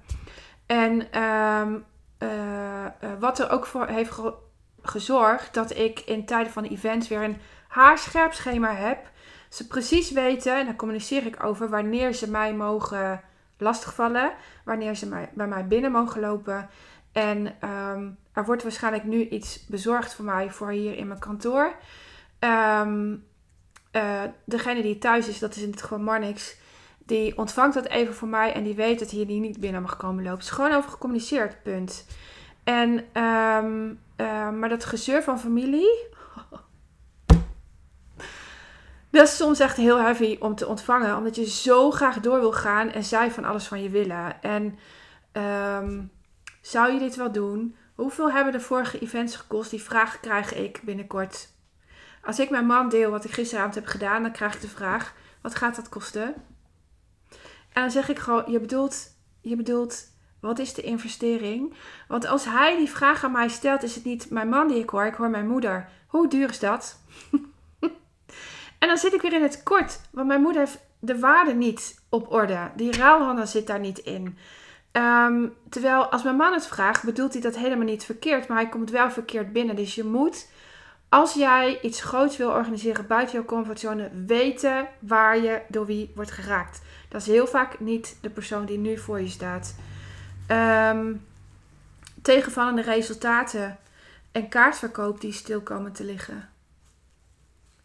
En 0.66 1.10
ehm, 1.12 1.74
eh, 2.18 2.84
eh, 2.84 2.90
wat 3.18 3.38
er 3.38 3.50
ook 3.50 3.66
voor 3.66 3.86
heeft 3.86 4.10
ge- 4.10 4.34
gezorgd 4.82 5.54
dat 5.54 5.76
ik 5.76 6.00
in 6.00 6.26
tijden 6.26 6.52
van 6.52 6.64
events 6.64 7.08
weer 7.08 7.22
een 7.22 7.40
haarscherp 7.68 8.32
schema 8.32 8.74
heb. 8.74 8.98
Ze 9.48 9.66
precies 9.66 10.10
weten, 10.10 10.58
en 10.58 10.64
daar 10.64 10.76
communiceer 10.76 11.26
ik 11.26 11.44
over, 11.44 11.68
wanneer 11.68 12.12
ze 12.12 12.30
mij 12.30 12.54
mogen 12.54 13.20
lastigvallen. 13.58 14.32
Wanneer 14.64 14.94
ze 14.94 15.08
mij, 15.08 15.30
bij 15.34 15.46
mij 15.46 15.66
binnen 15.66 15.92
mogen 15.92 16.20
lopen. 16.20 16.68
En 17.16 17.60
ehm, 17.60 18.10
er 18.32 18.44
wordt 18.44 18.62
waarschijnlijk 18.62 19.04
nu 19.04 19.28
iets 19.28 19.66
bezorgd 19.66 20.14
voor 20.14 20.24
mij 20.24 20.50
voor 20.50 20.70
hier 20.70 20.96
in 20.96 21.06
mijn 21.06 21.20
kantoor. 21.20 21.76
Eh, 23.96 24.22
degene 24.44 24.82
die 24.82 24.98
thuis 24.98 25.28
is, 25.28 25.38
dat 25.38 25.56
is 25.56 25.62
in 25.62 25.70
dit 25.70 25.82
geval 25.82 25.98
Marnix. 25.98 26.56
Die 26.98 27.38
ontvangt 27.38 27.74
dat 27.74 27.86
even 27.86 28.14
voor 28.14 28.28
mij 28.28 28.52
en 28.52 28.62
die 28.62 28.74
weet 28.74 28.98
dat 28.98 29.10
hier 29.10 29.26
die 29.26 29.40
niet 29.40 29.60
binnen 29.60 29.82
mag 29.82 29.96
komen 29.96 30.22
lopen. 30.22 30.38
Het 30.38 30.48
is 30.48 30.54
gewoon 30.54 30.72
over 30.72 30.90
gecommuniceerd, 30.90 31.62
punt. 31.62 32.06
En, 32.64 33.04
ehm, 33.12 33.94
eh, 34.16 34.50
maar 34.50 34.68
dat 34.68 34.84
gezeur 34.84 35.22
van 35.22 35.40
familie. 35.40 36.06
Dat 39.10 39.26
is 39.26 39.36
soms 39.36 39.60
echt 39.60 39.76
heel 39.76 39.98
heavy 39.98 40.36
om 40.40 40.54
te 40.54 40.66
ontvangen, 40.66 41.16
omdat 41.16 41.36
je 41.36 41.50
zo 41.50 41.90
graag 41.90 42.20
door 42.20 42.40
wil 42.40 42.52
gaan 42.52 42.90
en 42.90 43.04
zij 43.04 43.30
van 43.30 43.44
alles 43.44 43.66
van 43.66 43.82
je 43.82 43.88
willen. 43.88 44.42
En 44.42 44.78
ehm, 45.32 46.02
zou 46.66 46.92
je 46.92 46.98
dit 46.98 47.16
wel 47.16 47.32
doen? 47.32 47.76
Hoeveel 47.94 48.32
hebben 48.32 48.52
de 48.52 48.60
vorige 48.60 48.98
events 48.98 49.36
gekost? 49.36 49.70
Die 49.70 49.82
vraag 49.82 50.20
krijg 50.20 50.54
ik 50.54 50.80
binnenkort. 50.84 51.48
Als 52.22 52.38
ik 52.38 52.50
mijn 52.50 52.66
man 52.66 52.88
deel 52.88 53.10
wat 53.10 53.24
ik 53.24 53.30
gisteravond 53.30 53.74
heb 53.74 53.86
gedaan, 53.86 54.22
dan 54.22 54.32
krijg 54.32 54.54
ik 54.54 54.60
de 54.60 54.68
vraag: 54.68 55.14
wat 55.40 55.54
gaat 55.54 55.76
dat 55.76 55.88
kosten? 55.88 56.34
En 57.72 57.82
dan 57.82 57.90
zeg 57.90 58.08
ik 58.08 58.18
gewoon: 58.18 58.44
je 58.46 58.60
bedoelt, 58.60 59.16
je 59.40 59.56
bedoelt, 59.56 60.04
wat 60.40 60.58
is 60.58 60.74
de 60.74 60.82
investering? 60.82 61.74
Want 62.08 62.26
als 62.26 62.44
hij 62.44 62.76
die 62.76 62.90
vraag 62.90 63.24
aan 63.24 63.32
mij 63.32 63.48
stelt, 63.48 63.82
is 63.82 63.94
het 63.94 64.04
niet 64.04 64.30
mijn 64.30 64.48
man 64.48 64.68
die 64.68 64.78
ik 64.78 64.90
hoor, 64.90 65.06
ik 65.06 65.14
hoor 65.14 65.30
mijn 65.30 65.48
moeder. 65.48 65.88
Hoe 66.06 66.28
duur 66.28 66.48
is 66.48 66.58
dat? 66.58 67.00
en 68.78 68.88
dan 68.88 68.98
zit 68.98 69.14
ik 69.14 69.22
weer 69.22 69.32
in 69.32 69.42
het 69.42 69.62
kort, 69.62 70.00
want 70.10 70.26
mijn 70.26 70.42
moeder 70.42 70.60
heeft 70.60 70.78
de 70.98 71.18
waarde 71.18 71.54
niet 71.54 72.02
op 72.08 72.32
orde. 72.32 72.70
Die 72.76 72.92
ruilhandel 72.92 73.46
zit 73.46 73.66
daar 73.66 73.80
niet 73.80 73.98
in. 73.98 74.38
Ehm, 74.96 75.48
terwijl 75.68 76.06
als 76.06 76.22
mijn 76.22 76.36
man 76.36 76.52
het 76.52 76.66
vraagt, 76.66 77.04
bedoelt 77.04 77.32
hij 77.32 77.42
dat 77.42 77.56
helemaal 77.56 77.84
niet 77.84 78.04
verkeerd, 78.04 78.48
maar 78.48 78.56
hij 78.56 78.68
komt 78.68 78.90
wel 78.90 79.10
verkeerd 79.10 79.52
binnen. 79.52 79.76
Dus 79.76 79.94
je 79.94 80.04
moet, 80.04 80.48
als 81.08 81.34
jij 81.34 81.80
iets 81.82 82.02
groots 82.02 82.36
wil 82.36 82.50
organiseren 82.50 83.06
buiten 83.06 83.34
jouw 83.34 83.44
comfortzone, 83.44 84.10
weten 84.26 84.88
waar 84.98 85.38
je 85.38 85.60
door 85.68 85.86
wie 85.86 86.12
wordt 86.14 86.30
geraakt. 86.30 86.82
Dat 87.08 87.20
is 87.20 87.26
heel 87.26 87.46
vaak 87.46 87.80
niet 87.80 88.18
de 88.20 88.30
persoon 88.30 88.66
die 88.66 88.78
nu 88.78 88.98
voor 88.98 89.20
je 89.20 89.28
staat. 89.28 89.76
Um, 90.50 91.26
tegenvallende 92.22 92.82
resultaten 92.82 93.78
en 94.32 94.48
kaartverkoop 94.48 95.20
die 95.20 95.32
stil 95.32 95.60
komen 95.60 95.92
te 95.92 96.04
liggen. 96.04 96.48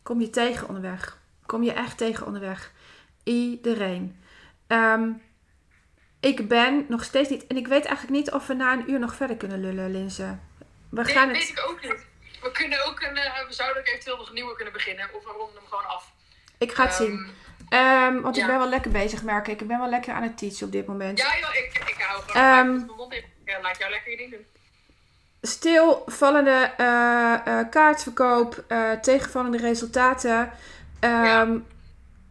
Kom 0.03 0.21
je 0.21 0.29
tegen 0.29 0.67
onderweg? 0.67 1.17
Kom 1.45 1.63
je 1.63 1.73
echt 1.73 1.97
tegen 1.97 2.25
onderweg? 2.25 2.71
Iedereen. 3.23 4.15
Um, 4.67 5.21
ik 6.21 6.47
ben 6.47 6.85
nog 6.87 7.03
steeds 7.03 7.29
niet. 7.29 7.47
En 7.47 7.57
ik 7.57 7.67
weet 7.67 7.85
eigenlijk 7.85 8.17
niet 8.17 8.31
of 8.31 8.47
we 8.47 8.53
na 8.53 8.73
een 8.73 8.91
uur 8.91 8.99
nog 8.99 9.15
verder 9.15 9.37
kunnen 9.37 9.61
lullen, 9.61 9.91
Linse. 9.91 10.37
We 10.89 11.05
gaan 11.05 11.27
het... 11.27 11.37
weet 11.37 11.49
ik 11.49 11.65
ook 11.69 11.81
niet. 11.81 12.05
We, 12.41 12.51
kunnen 12.51 12.85
ook 12.85 13.01
een, 13.01 13.15
uh, 13.17 13.47
we 13.47 13.53
zouden 13.53 13.81
ook 13.81 13.87
eventueel 13.87 14.17
nog 14.17 14.27
een 14.27 14.33
nieuwe 14.33 14.55
kunnen 14.55 14.73
beginnen. 14.73 15.09
Of 15.13 15.23
we 15.23 15.29
ronden 15.29 15.55
hem 15.55 15.65
gewoon 15.69 15.85
af. 15.85 16.11
Ik 16.57 16.71
ga 16.71 16.85
het 16.85 16.99
um, 16.99 17.05
zien. 17.05 17.79
Um, 17.79 18.21
want 18.21 18.37
ik 18.37 18.45
ben 18.45 18.57
wel 18.57 18.69
lekker 18.69 18.91
bezig, 18.91 19.23
merk 19.23 19.47
ik. 19.47 19.61
Ik 19.61 19.67
ben 19.67 19.79
wel 19.79 19.89
lekker 19.89 20.13
aan 20.13 20.23
het 20.23 20.37
teachen 20.37 20.65
op 20.65 20.71
dit 20.71 20.87
moment. 20.87 21.17
Ja, 21.19 21.37
joh, 21.39 21.55
ik, 21.55 21.83
ik 21.87 21.95
hou 21.97 22.21
gewoon 22.23 22.57
um, 22.57 22.75
mijn 22.75 22.97
mond 22.97 23.13
in. 23.13 23.23
Ja, 23.45 23.61
laat 23.61 23.77
jou 23.77 23.91
lekker 23.91 24.11
je 24.11 24.17
ding 24.17 24.31
doen. 24.31 24.45
Stilvallende 25.41 26.73
uh, 26.77 27.35
uh, 27.47 27.69
kaartverkoop, 27.69 28.63
uh, 28.67 28.91
tegenvallende 28.91 29.57
resultaten. 29.57 30.51
Ja. 30.99 31.47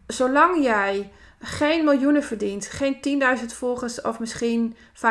Zolang 0.07 0.63
jij 0.63 1.11
geen 1.41 1.83
miljoenen 1.83 2.23
verdient, 2.23 2.67
geen 2.67 3.21
10.000 3.39 3.45
volgers 3.45 4.01
of 4.01 4.19
misschien 4.19 4.75
5.000 4.93 5.01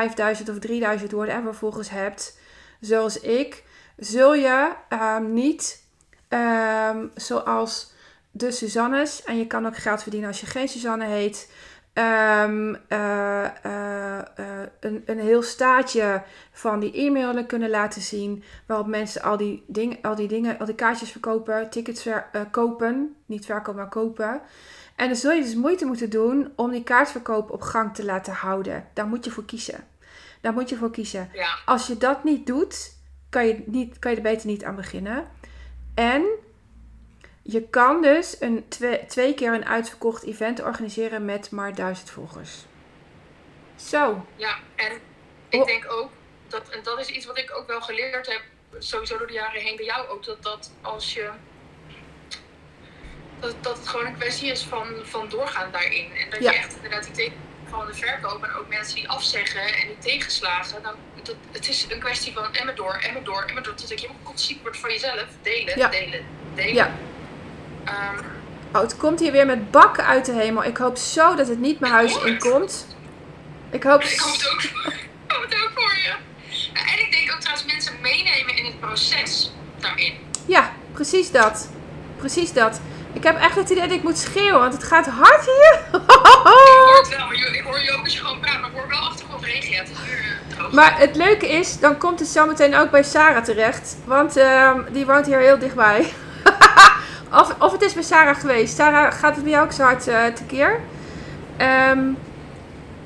of 0.51 0.57
3.000 1.01 1.07
whatever 1.11 1.55
volgers 1.55 1.91
hebt, 1.91 2.39
zoals 2.81 3.21
ik, 3.21 3.65
zul 3.97 4.35
je 4.35 4.73
um, 4.89 5.33
niet 5.33 5.85
um, 6.29 7.11
zoals 7.15 7.93
de 8.31 8.51
Suzannes, 8.51 9.25
en 9.25 9.39
je 9.39 9.47
kan 9.47 9.67
ook 9.67 9.77
geld 9.77 10.03
verdienen 10.03 10.29
als 10.29 10.41
je 10.41 10.47
geen 10.47 10.69
Suzanne 10.69 11.05
heet, 11.05 11.53
um, 11.95 12.77
uh, 12.89 13.45
uh, 13.67 14.19
uh, 14.39 14.63
een, 14.81 15.03
een 15.07 15.19
heel 15.19 15.43
staatje 15.43 16.23
van 16.53 16.81
die 16.81 16.93
e-mailen 16.93 17.47
kunnen 17.47 17.71
laten 17.71 18.03
zien, 18.03 18.45
waarop 18.67 18.87
mensen 18.87 19.23
al 19.23 19.37
die, 19.37 19.65
ding, 19.67 20.05
al 20.05 20.15
die 20.15 20.29
dingen, 20.29 20.59
al 20.59 20.67
die 20.67 20.75
kaartjes 20.75 21.11
verkopen, 21.11 21.71
tickets 21.71 22.03
ver, 22.03 22.27
kopen, 22.51 23.17
niet 23.27 23.45
verkopen, 23.45 23.75
maar 23.75 23.89
kopen. 23.89 24.41
En 25.01 25.07
dan 25.07 25.17
zul 25.17 25.31
je 25.31 25.43
dus 25.43 25.55
moeite 25.55 25.85
moeten 25.85 26.11
doen 26.11 26.53
om 26.57 26.71
die 26.71 26.83
kaartverkoop 26.83 27.51
op 27.51 27.63
gang 27.63 27.95
te 27.95 28.05
laten 28.05 28.33
houden. 28.33 28.89
Daar 28.95 29.07
moet 29.07 29.25
je 29.25 29.31
voor 29.31 29.45
kiezen. 29.45 29.89
Daar 30.41 30.53
moet 30.53 30.69
je 30.69 30.77
voor 30.77 30.91
kiezen. 30.91 31.31
Ja. 31.33 31.59
Als 31.65 31.87
je 31.87 31.97
dat 31.97 32.25
niet 32.25 32.47
doet, 32.47 32.97
kan 33.31 33.47
je, 33.47 33.63
niet, 33.67 33.99
kan 33.99 34.11
je 34.11 34.17
er 34.17 34.23
beter 34.23 34.47
niet 34.47 34.65
aan 34.65 34.77
beginnen. 34.77 35.29
En 35.95 36.25
je 37.43 37.69
kan 37.69 38.03
dus 38.03 38.41
een 38.41 38.69
twee, 38.69 39.07
twee 39.07 39.35
keer 39.35 39.55
een 39.55 39.67
uitverkocht 39.67 40.23
event 40.23 40.63
organiseren 40.63 41.25
met 41.25 41.51
maar 41.51 41.75
duizend 41.75 42.11
volgers. 42.11 42.65
Zo. 43.77 44.27
Ja, 44.37 44.57
en 44.77 44.93
ik 45.49 45.67
denk 45.67 45.87
ook, 45.93 46.11
dat, 46.49 46.69
en 46.69 46.83
dat 46.83 46.99
is 46.99 47.09
iets 47.09 47.27
wat 47.27 47.39
ik 47.39 47.57
ook 47.57 47.67
wel 47.67 47.81
geleerd 47.81 48.27
heb, 48.27 48.43
sowieso 48.79 49.19
door 49.19 49.27
de 49.27 49.33
jaren 49.33 49.61
heen 49.61 49.77
bij 49.77 49.85
jou 49.85 50.09
ook, 50.09 50.25
dat, 50.25 50.43
dat 50.43 50.73
als 50.81 51.15
je 51.15 51.31
dat, 53.41 53.55
dat 53.61 53.77
het 53.77 53.89
gewoon 53.89 54.07
een 54.07 54.17
kwestie 54.17 54.51
is 54.51 54.63
van, 54.63 54.87
van 55.03 55.29
doorgaan 55.29 55.69
daarin. 55.73 56.17
En 56.17 56.31
dat 56.31 56.41
je 56.41 56.53
echt 56.53 56.75
inderdaad 56.75 57.05
die 57.05 57.13
tegen 57.13 57.33
van 57.71 57.87
de 57.87 57.95
verkoop 57.95 58.45
en 58.45 58.55
ook 58.55 58.69
mensen 58.69 58.95
die 58.95 59.09
afzeggen 59.09 59.63
en 59.63 59.87
die 59.87 59.99
tegenslagen. 59.99 60.83
Dan, 60.83 60.95
dat, 61.23 61.35
het 61.53 61.69
is 61.69 61.87
een 61.89 61.99
kwestie 61.99 62.33
van 62.33 62.55
emmer 62.55 62.75
door, 62.75 62.95
emmer 62.95 63.25
door, 63.25 63.43
emmer 63.43 63.63
door. 63.63 63.75
Tot 63.75 63.93
ik 63.93 64.01
helemaal 64.01 64.33
ziek 64.35 64.63
wordt 64.63 64.79
van 64.79 64.91
jezelf. 64.91 65.27
Delen, 65.43 65.79
ja. 65.79 65.89
delen, 65.89 66.25
delen. 66.55 66.75
Ja. 66.75 66.95
Um, 67.89 68.25
oh, 68.75 68.81
het 68.81 68.97
komt 68.97 69.21
hier 69.21 69.33
weer 69.33 69.47
met 69.47 69.71
bakken 69.71 70.07
uit 70.07 70.25
de 70.25 70.33
hemel. 70.33 70.65
Ik 70.65 70.77
hoop 70.77 70.97
zo 70.97 71.35
dat 71.35 71.49
het 71.49 71.59
niet 71.59 71.81
mijn 71.81 71.93
huis 71.93 72.23
inkomt. 72.23 72.87
Ik 73.71 73.83
hoop... 73.83 74.03
Ik 74.03 74.19
hoop 74.19 74.33
het 74.33 74.51
ook, 74.53 74.63
ik 74.63 75.33
hoop 75.33 75.43
het 75.43 75.55
ook 75.55 75.71
voor 75.75 75.97
je. 75.97 76.15
En 76.73 76.99
ik 76.99 77.13
denk 77.13 77.33
ook 77.33 77.41
trouwens 77.41 77.67
mensen 77.73 78.01
meenemen 78.01 78.57
in 78.57 78.65
het 78.65 78.81
proces 78.81 79.53
daarin. 79.79 80.15
Ja, 80.47 80.73
precies 80.93 81.31
dat. 81.31 81.71
Precies 82.17 82.53
dat. 82.53 82.81
Ik 83.13 83.23
heb 83.23 83.39
echt 83.39 83.57
het 83.57 83.71
idee 83.71 83.89
dat 83.89 83.97
ik 83.97 84.03
moet 84.03 84.19
schreeuwen, 84.19 84.61
want 84.61 84.73
het 84.73 84.85
gaat 84.85 85.07
hard 85.07 85.45
hier. 85.45 85.81
ik 85.93 86.11
hoor 86.11 86.99
het 86.99 87.09
wel, 87.17 87.27
maar 87.27 87.35
ik 87.35 87.63
hoor 87.65 87.81
je 87.81 87.93
ook 87.93 88.05
als 88.05 88.13
je 88.13 88.19
gewoon 88.19 88.41
praat, 88.41 88.61
maar 88.61 88.71
ik 88.71 88.77
hoor 88.77 88.89
wel 88.89 88.99
achtergrond 88.99 89.45
regen. 89.45 89.71
Ja, 89.71 89.79
het 89.79 89.89
is 89.89 89.97
uh, 90.59 90.73
maar 90.73 90.99
het 90.99 91.17
leuke 91.17 91.49
is, 91.49 91.79
dan 91.79 91.99
komt 91.99 92.19
het 92.19 92.29
zo 92.29 92.47
meteen 92.47 92.77
ook 92.77 92.91
bij 92.91 93.03
Sarah 93.03 93.45
terecht, 93.45 93.97
want 94.05 94.37
uh, 94.37 94.73
die 94.93 95.07
woont 95.07 95.27
hier 95.27 95.39
heel 95.39 95.59
dichtbij. 95.59 96.13
of, 97.41 97.55
of 97.59 97.73
het 97.73 97.83
is 97.83 97.95
bij 97.95 98.03
Sarah 98.03 98.37
geweest. 98.37 98.77
Sarah, 98.77 99.13
gaat 99.13 99.35
het 99.35 99.45
bij 99.45 99.53
jou 99.53 99.65
ook 99.65 99.73
zo 99.73 99.83
hard 99.83 100.09
uh, 100.09 100.25
tekeer? 100.25 100.81
Um, 101.91 102.17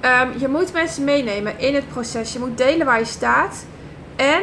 um, 0.01 0.33
je 0.37 0.49
moet 0.49 0.73
mensen 0.73 1.05
meenemen 1.05 1.59
in 1.59 1.75
het 1.75 1.89
proces. 1.89 2.33
Je 2.33 2.39
moet 2.39 2.59
delen 2.59 2.87
waar 2.87 2.99
je 2.99 3.05
staat. 3.05 3.65
En 4.17 4.43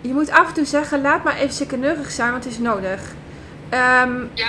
je 0.00 0.12
moet 0.12 0.30
af 0.30 0.48
en 0.48 0.54
toe 0.54 0.64
zeggen, 0.64 1.00
laat 1.00 1.24
maar 1.24 1.36
even 1.36 1.54
sikkeneurig 1.54 2.10
zijn, 2.10 2.30
want 2.30 2.44
het 2.44 2.52
is 2.52 2.58
nodig. 2.58 3.00
Um, 3.70 4.30
ja, 4.34 4.48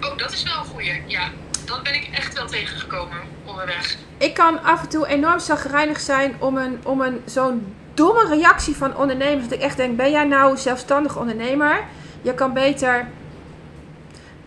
oh, 0.00 0.16
dat 0.16 0.32
is 0.32 0.42
wel 0.42 0.58
een 0.58 0.64
goeie. 0.64 1.02
Ja, 1.06 1.28
dat 1.64 1.82
ben 1.82 1.94
ik 1.94 2.08
echt 2.12 2.34
wel 2.34 2.46
tegengekomen 2.46 3.18
onderweg. 3.44 3.96
Ik 4.18 4.34
kan 4.34 4.62
af 4.62 4.82
en 4.82 4.88
toe 4.88 5.06
enorm 5.06 5.38
zagrijnig 5.38 6.00
zijn 6.00 6.34
om 6.38 6.56
een, 6.56 6.80
om 6.82 7.00
een 7.00 7.22
zo'n 7.24 7.74
domme 7.94 8.28
reactie 8.28 8.76
van 8.76 8.96
ondernemers. 8.96 9.44
Dat 9.48 9.58
ik 9.58 9.64
echt 9.64 9.76
denk, 9.76 9.96
ben 9.96 10.10
jij 10.10 10.24
nou 10.24 10.56
zelfstandig 10.56 11.16
ondernemer? 11.16 11.84
Je 12.22 12.34
kan 12.34 12.52
beter 12.52 13.06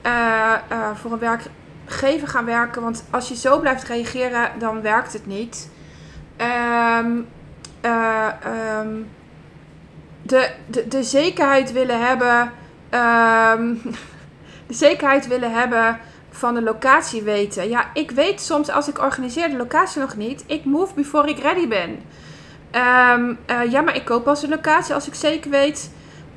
uh, 0.06 0.54
uh, 0.72 0.90
voor 0.96 1.12
een 1.12 1.20
werkgever 1.20 2.28
gaan 2.28 2.46
werken. 2.46 2.82
Want 2.82 3.04
als 3.10 3.28
je 3.28 3.36
zo 3.36 3.60
blijft 3.60 3.84
reageren, 3.84 4.52
dan 4.60 4.82
werkt 4.82 5.14
het 5.14 5.26
niet. 5.26 5.70
Um, 6.38 7.28
uh, 7.86 8.28
um, 8.80 9.10
de, 10.22 10.52
de, 10.66 10.88
de 10.88 11.04
zekerheid 11.04 11.72
willen 11.72 12.08
hebben 12.08 12.52
um, 12.92 13.82
de 14.68 14.74
zekerheid 14.86 15.28
willen 15.28 15.52
hebben 15.52 16.00
van 16.30 16.54
de 16.54 16.62
locatie 16.62 17.22
weten. 17.22 17.70
Ja, 17.70 17.90
ik 17.94 18.12
weet 18.12 18.42
soms 18.42 18.70
als 18.70 18.88
ik 18.88 19.00
organiseer 19.00 19.50
de 19.50 19.58
locatie 19.58 20.02
nog 20.02 20.16
niet. 20.16 20.44
Ik 20.48 20.66
move 20.66 20.94
before 20.94 21.30
ik 21.30 21.40
ready 21.40 21.68
ben. 21.68 21.90
Um, 22.72 23.38
uh, 23.50 23.72
ja, 23.72 23.82
maar 23.82 23.96
ik 23.96 24.06
koop 24.06 24.28
als 24.28 24.44
een 24.44 24.50
locatie 24.50 24.94
als 24.94 25.08
ik 25.08 25.14
zeker 25.14 25.52
weet. 25.52 25.92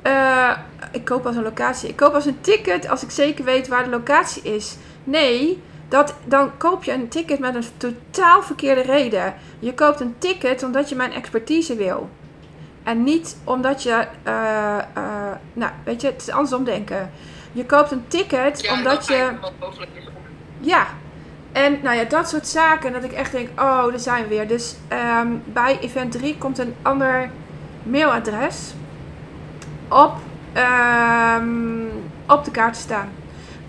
Uh, 0.07 0.57
ik 0.91 1.05
koop 1.05 1.25
als 1.25 1.35
een 1.35 1.43
locatie. 1.43 1.89
Ik 1.89 1.95
koop 1.95 2.13
als 2.13 2.25
een 2.25 2.41
ticket 2.41 2.89
als 2.89 3.03
ik 3.03 3.11
zeker 3.11 3.43
weet 3.45 3.67
waar 3.67 3.83
de 3.83 3.89
locatie 3.89 4.41
is. 4.41 4.75
Nee, 5.03 5.61
dat, 5.87 6.15
dan 6.25 6.57
koop 6.57 6.83
je 6.83 6.91
een 6.91 7.07
ticket 7.07 7.39
met 7.39 7.55
een 7.55 7.63
totaal 7.77 8.43
verkeerde 8.43 8.81
reden. 8.81 9.33
Je 9.59 9.73
koopt 9.73 9.99
een 9.99 10.15
ticket 10.17 10.63
omdat 10.63 10.89
je 10.89 10.95
mijn 10.95 11.13
expertise 11.13 11.75
wil. 11.75 12.09
En 12.83 13.03
niet 13.03 13.37
omdat 13.43 13.83
je, 13.83 14.07
uh, 14.27 14.77
uh, 14.97 15.31
nou 15.53 15.71
weet 15.83 16.01
je, 16.01 16.07
het 16.07 16.21
is 16.21 16.29
andersom 16.29 16.63
denken. 16.63 17.11
Je 17.51 17.65
koopt 17.65 17.91
een 17.91 18.03
ticket 18.07 18.61
ja, 18.61 18.73
omdat 18.73 19.07
je. 19.07 19.31
Ja, 20.59 20.87
en 21.51 21.79
nou 21.83 21.95
ja, 21.95 22.03
dat 22.03 22.29
soort 22.29 22.47
zaken. 22.47 22.93
Dat 22.93 23.03
ik 23.03 23.11
echt 23.11 23.31
denk, 23.31 23.49
oh, 23.49 23.89
daar 23.89 23.99
zijn 23.99 24.23
we 24.23 24.29
weer. 24.29 24.47
Dus 24.47 24.75
um, 25.19 25.43
bij 25.45 25.79
event 25.79 26.11
3 26.11 26.37
komt 26.37 26.57
een 26.57 26.75
ander 26.81 27.29
mailadres 27.83 28.73
op, 29.89 30.13
um, 31.37 31.89
op 32.27 32.45
de 32.45 32.51
kaart 32.51 32.73
te 32.73 32.79
staan. 32.79 33.09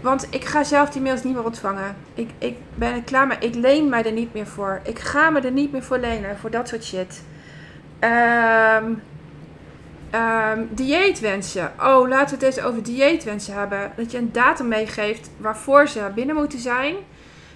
Want 0.00 0.26
ik 0.30 0.44
ga 0.44 0.64
zelf 0.64 0.90
die 0.90 1.02
mails 1.02 1.22
niet 1.22 1.34
meer 1.34 1.44
ontvangen. 1.44 1.96
Ik, 2.14 2.30
ik 2.38 2.56
ben 2.74 2.92
er 2.92 3.02
klaar 3.02 3.26
mee. 3.26 3.38
Ik 3.38 3.54
leen 3.54 3.88
mij 3.88 4.04
er 4.04 4.12
niet 4.12 4.34
meer 4.34 4.46
voor. 4.46 4.80
Ik 4.84 4.98
ga 4.98 5.30
me 5.30 5.40
er 5.40 5.50
niet 5.50 5.72
meer 5.72 5.82
voor 5.82 5.98
lenen. 5.98 6.38
Voor 6.38 6.50
dat 6.50 6.68
soort 6.68 6.84
shit. 6.84 7.22
Um, 8.04 9.02
Ehm, 10.12 10.64
dieetwensen. 10.70 11.72
Oh, 11.80 12.08
laten 12.08 12.38
we 12.38 12.44
het 12.44 12.56
eens 12.56 12.64
over 12.64 12.82
dieetwensen 12.82 13.54
hebben. 13.54 13.92
Dat 13.96 14.10
je 14.10 14.18
een 14.18 14.32
datum 14.32 14.68
meegeeft 14.68 15.30
waarvoor 15.36 15.88
ze 15.88 16.10
binnen 16.14 16.36
moeten 16.36 16.58
zijn. 16.58 16.96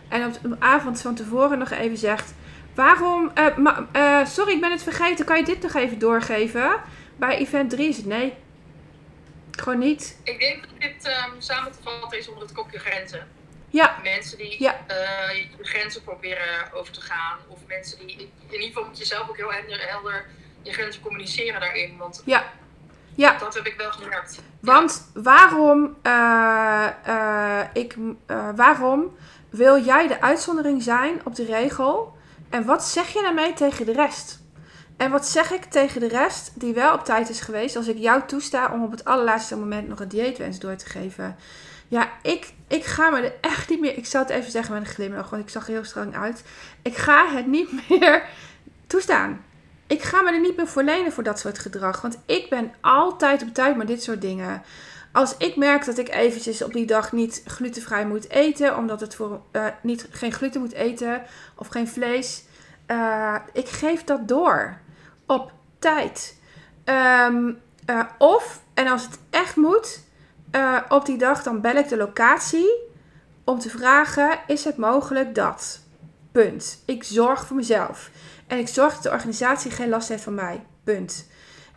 En 0.09 0.27
op 0.27 0.39
de 0.43 0.57
avond 0.59 1.01
van 1.01 1.15
tevoren 1.15 1.59
nog 1.59 1.71
even 1.71 1.97
zegt: 1.97 2.35
Waarom? 2.75 3.31
eh, 3.35 3.47
eh, 3.93 4.27
sorry, 4.27 4.53
ik 4.53 4.61
ben 4.61 4.71
het 4.71 4.83
vergeten. 4.83 5.25
Kan 5.25 5.37
je 5.37 5.45
dit 5.45 5.63
nog 5.63 5.75
even 5.75 5.99
doorgeven? 5.99 6.81
Bij 7.17 7.37
event 7.39 7.71
3 7.71 7.89
is 7.89 7.97
het 7.97 8.07
nee. 8.07 8.35
Gewoon 9.51 9.79
niet. 9.79 10.19
Ik 10.23 10.41
denk 10.41 10.61
dat 10.61 10.71
dit 10.79 11.05
ehm, 11.05 11.31
samen 11.39 11.73
te 11.73 11.79
vatten 11.83 12.19
is 12.19 12.29
onder 12.29 12.43
het 12.43 12.53
kopje 12.53 12.79
grenzen. 12.79 13.27
Ja, 13.71 13.97
Mensen 14.03 14.39
die 14.39 14.63
Ja. 14.63 14.77
eh, 14.87 15.37
je 15.37 15.65
grenzen 15.65 16.03
proberen 16.03 16.73
over 16.73 16.93
te 16.93 17.01
gaan. 17.01 17.39
Of 17.49 17.59
mensen 17.67 17.99
die... 17.99 18.17
In 18.17 18.53
ieder 18.53 18.67
geval 18.67 18.85
moet 18.85 18.99
je 18.99 19.05
zelf 19.05 19.29
ook 19.29 19.37
heel 19.37 19.53
helder, 19.53 19.89
helder 19.89 20.27
je 20.63 20.73
grenzen 20.73 21.03
communiceren 21.03 21.61
daarin. 21.61 21.97
Want 21.97 22.23
ja, 22.25 22.45
ja. 23.15 23.39
dat 23.39 23.55
heb 23.55 23.67
ik 23.67 23.75
wel 23.77 23.91
gemerkt. 23.93 24.43
Want 24.61 25.11
waarom, 25.15 25.97
eh, 26.03 26.89
eh, 27.05 27.67
ik, 27.73 27.97
waarom 28.55 29.17
wil 29.51 29.85
jij 29.85 30.07
de 30.09 30.21
uitzondering 30.21 30.83
zijn 30.83 31.21
op 31.25 31.35
de 31.35 31.45
regel? 31.45 32.17
En 32.51 32.65
wat 32.65 32.85
zeg 32.85 33.09
je 33.13 33.23
daarmee 33.23 33.53
tegen 33.53 33.87
de 33.87 33.93
rest? 33.93 34.45
En 34.97 35.11
wat 35.11 35.27
zeg 35.27 35.51
ik 35.51 35.65
tegen 35.65 36.01
de 36.01 36.09
rest 36.09 36.61
die 36.61 36.75
wel 36.75 36.95
op 36.95 37.05
tijd 37.05 37.29
is 37.29 37.41
geweest 37.41 37.77
als 37.77 37.87
ik 37.89 37.99
jou 37.99 38.23
toesta 38.27 38.73
om 38.73 38.85
op 38.85 38.91
het 38.91 39.05
allerlaatste 39.05 39.57
moment 39.57 39.89
nog 39.89 40.01
een 40.01 40.09
dieetwens 40.09 40.59
door 40.59 40.77
te 40.77 40.87
geven? 40.87 41.37
Ja, 41.89 42.11
ik, 42.23 42.53
ik 42.67 42.85
ga 42.85 43.11
me 43.11 43.21
er 43.21 43.33
echt 43.41 43.69
niet 43.69 43.81
meer. 43.81 43.97
Ik 43.97 44.07
zal 44.07 44.23
het 44.23 44.31
even 44.31 44.51
zeggen 44.51 44.75
met 44.75 44.83
een 44.83 44.95
glimlach, 44.95 45.31
want 45.31 45.43
ik 45.43 45.49
zag 45.49 45.67
er 45.67 45.73
heel 45.73 45.85
streng 45.85 46.17
uit. 46.17 46.45
Ik 46.83 46.97
ga 46.97 47.29
het 47.29 47.47
niet 47.47 47.71
meer 47.89 48.23
toestaan. 48.87 49.45
Ik 49.87 50.03
ga 50.03 50.23
me 50.23 50.33
er 50.33 50.41
niet 50.41 50.57
meer 50.57 50.67
voor 50.67 50.83
lenen 50.83 51.13
voor 51.13 51.23
dat 51.23 51.39
soort 51.39 51.59
gedrag. 51.59 52.01
Want 52.01 52.19
ik 52.27 52.51
ben 52.51 52.73
altijd 52.81 53.43
op 53.43 53.55
tijd 53.55 53.77
met 53.77 53.87
dit 53.87 54.03
soort 54.03 54.21
dingen. 54.21 54.63
Als 55.13 55.37
ik 55.37 55.57
merk 55.57 55.85
dat 55.85 55.99
ik 55.99 56.09
eventjes 56.09 56.63
op 56.63 56.73
die 56.73 56.87
dag 56.87 57.13
niet 57.13 57.43
glutenvrij 57.47 58.07
moet 58.07 58.31
eten, 58.31 58.77
omdat 58.77 59.01
het 59.01 59.15
voor 59.15 59.41
eh, 59.51 59.67
niet, 59.83 60.07
geen 60.11 60.33
gluten 60.33 60.61
moet 60.61 60.73
eten 60.73 61.23
of 61.55 61.69
geen 61.69 61.89
vlees, 61.89 62.45
eh, 62.87 63.35
ik 63.53 63.69
geef 63.69 64.05
dat 64.05 64.29
door 64.29 64.79
op 65.27 65.53
tijd. 65.79 66.37
Ehm, 66.85 67.53
eh, 67.85 68.03
of, 68.19 68.63
en 68.75 68.87
als 68.87 69.03
het 69.03 69.19
echt 69.31 69.57
moet, 69.57 70.01
eh, 70.51 70.79
op 70.89 71.07
die 71.07 71.19
dag 71.19 71.43
dan 71.43 71.61
bel 71.61 71.75
ik 71.75 71.89
de 71.89 71.97
locatie 71.97 72.71
om 73.45 73.59
te 73.59 73.71
vragen: 73.71 74.39
is 74.47 74.65
het 74.65 74.77
mogelijk 74.77 75.35
dat? 75.35 75.81
Punt. 76.33 76.83
Ik 76.87 77.05
zorg 77.05 77.47
voor 77.47 77.57
mezelf. 77.57 78.11
En 78.47 78.59
ik 78.59 78.69
zorg 78.69 78.95
dat 78.95 79.03
de 79.03 79.11
organisatie 79.11 79.71
geen 79.71 79.89
last 79.89 80.09
heeft 80.09 80.23
van 80.23 80.35
mij. 80.35 80.65
Punt. 80.85 81.29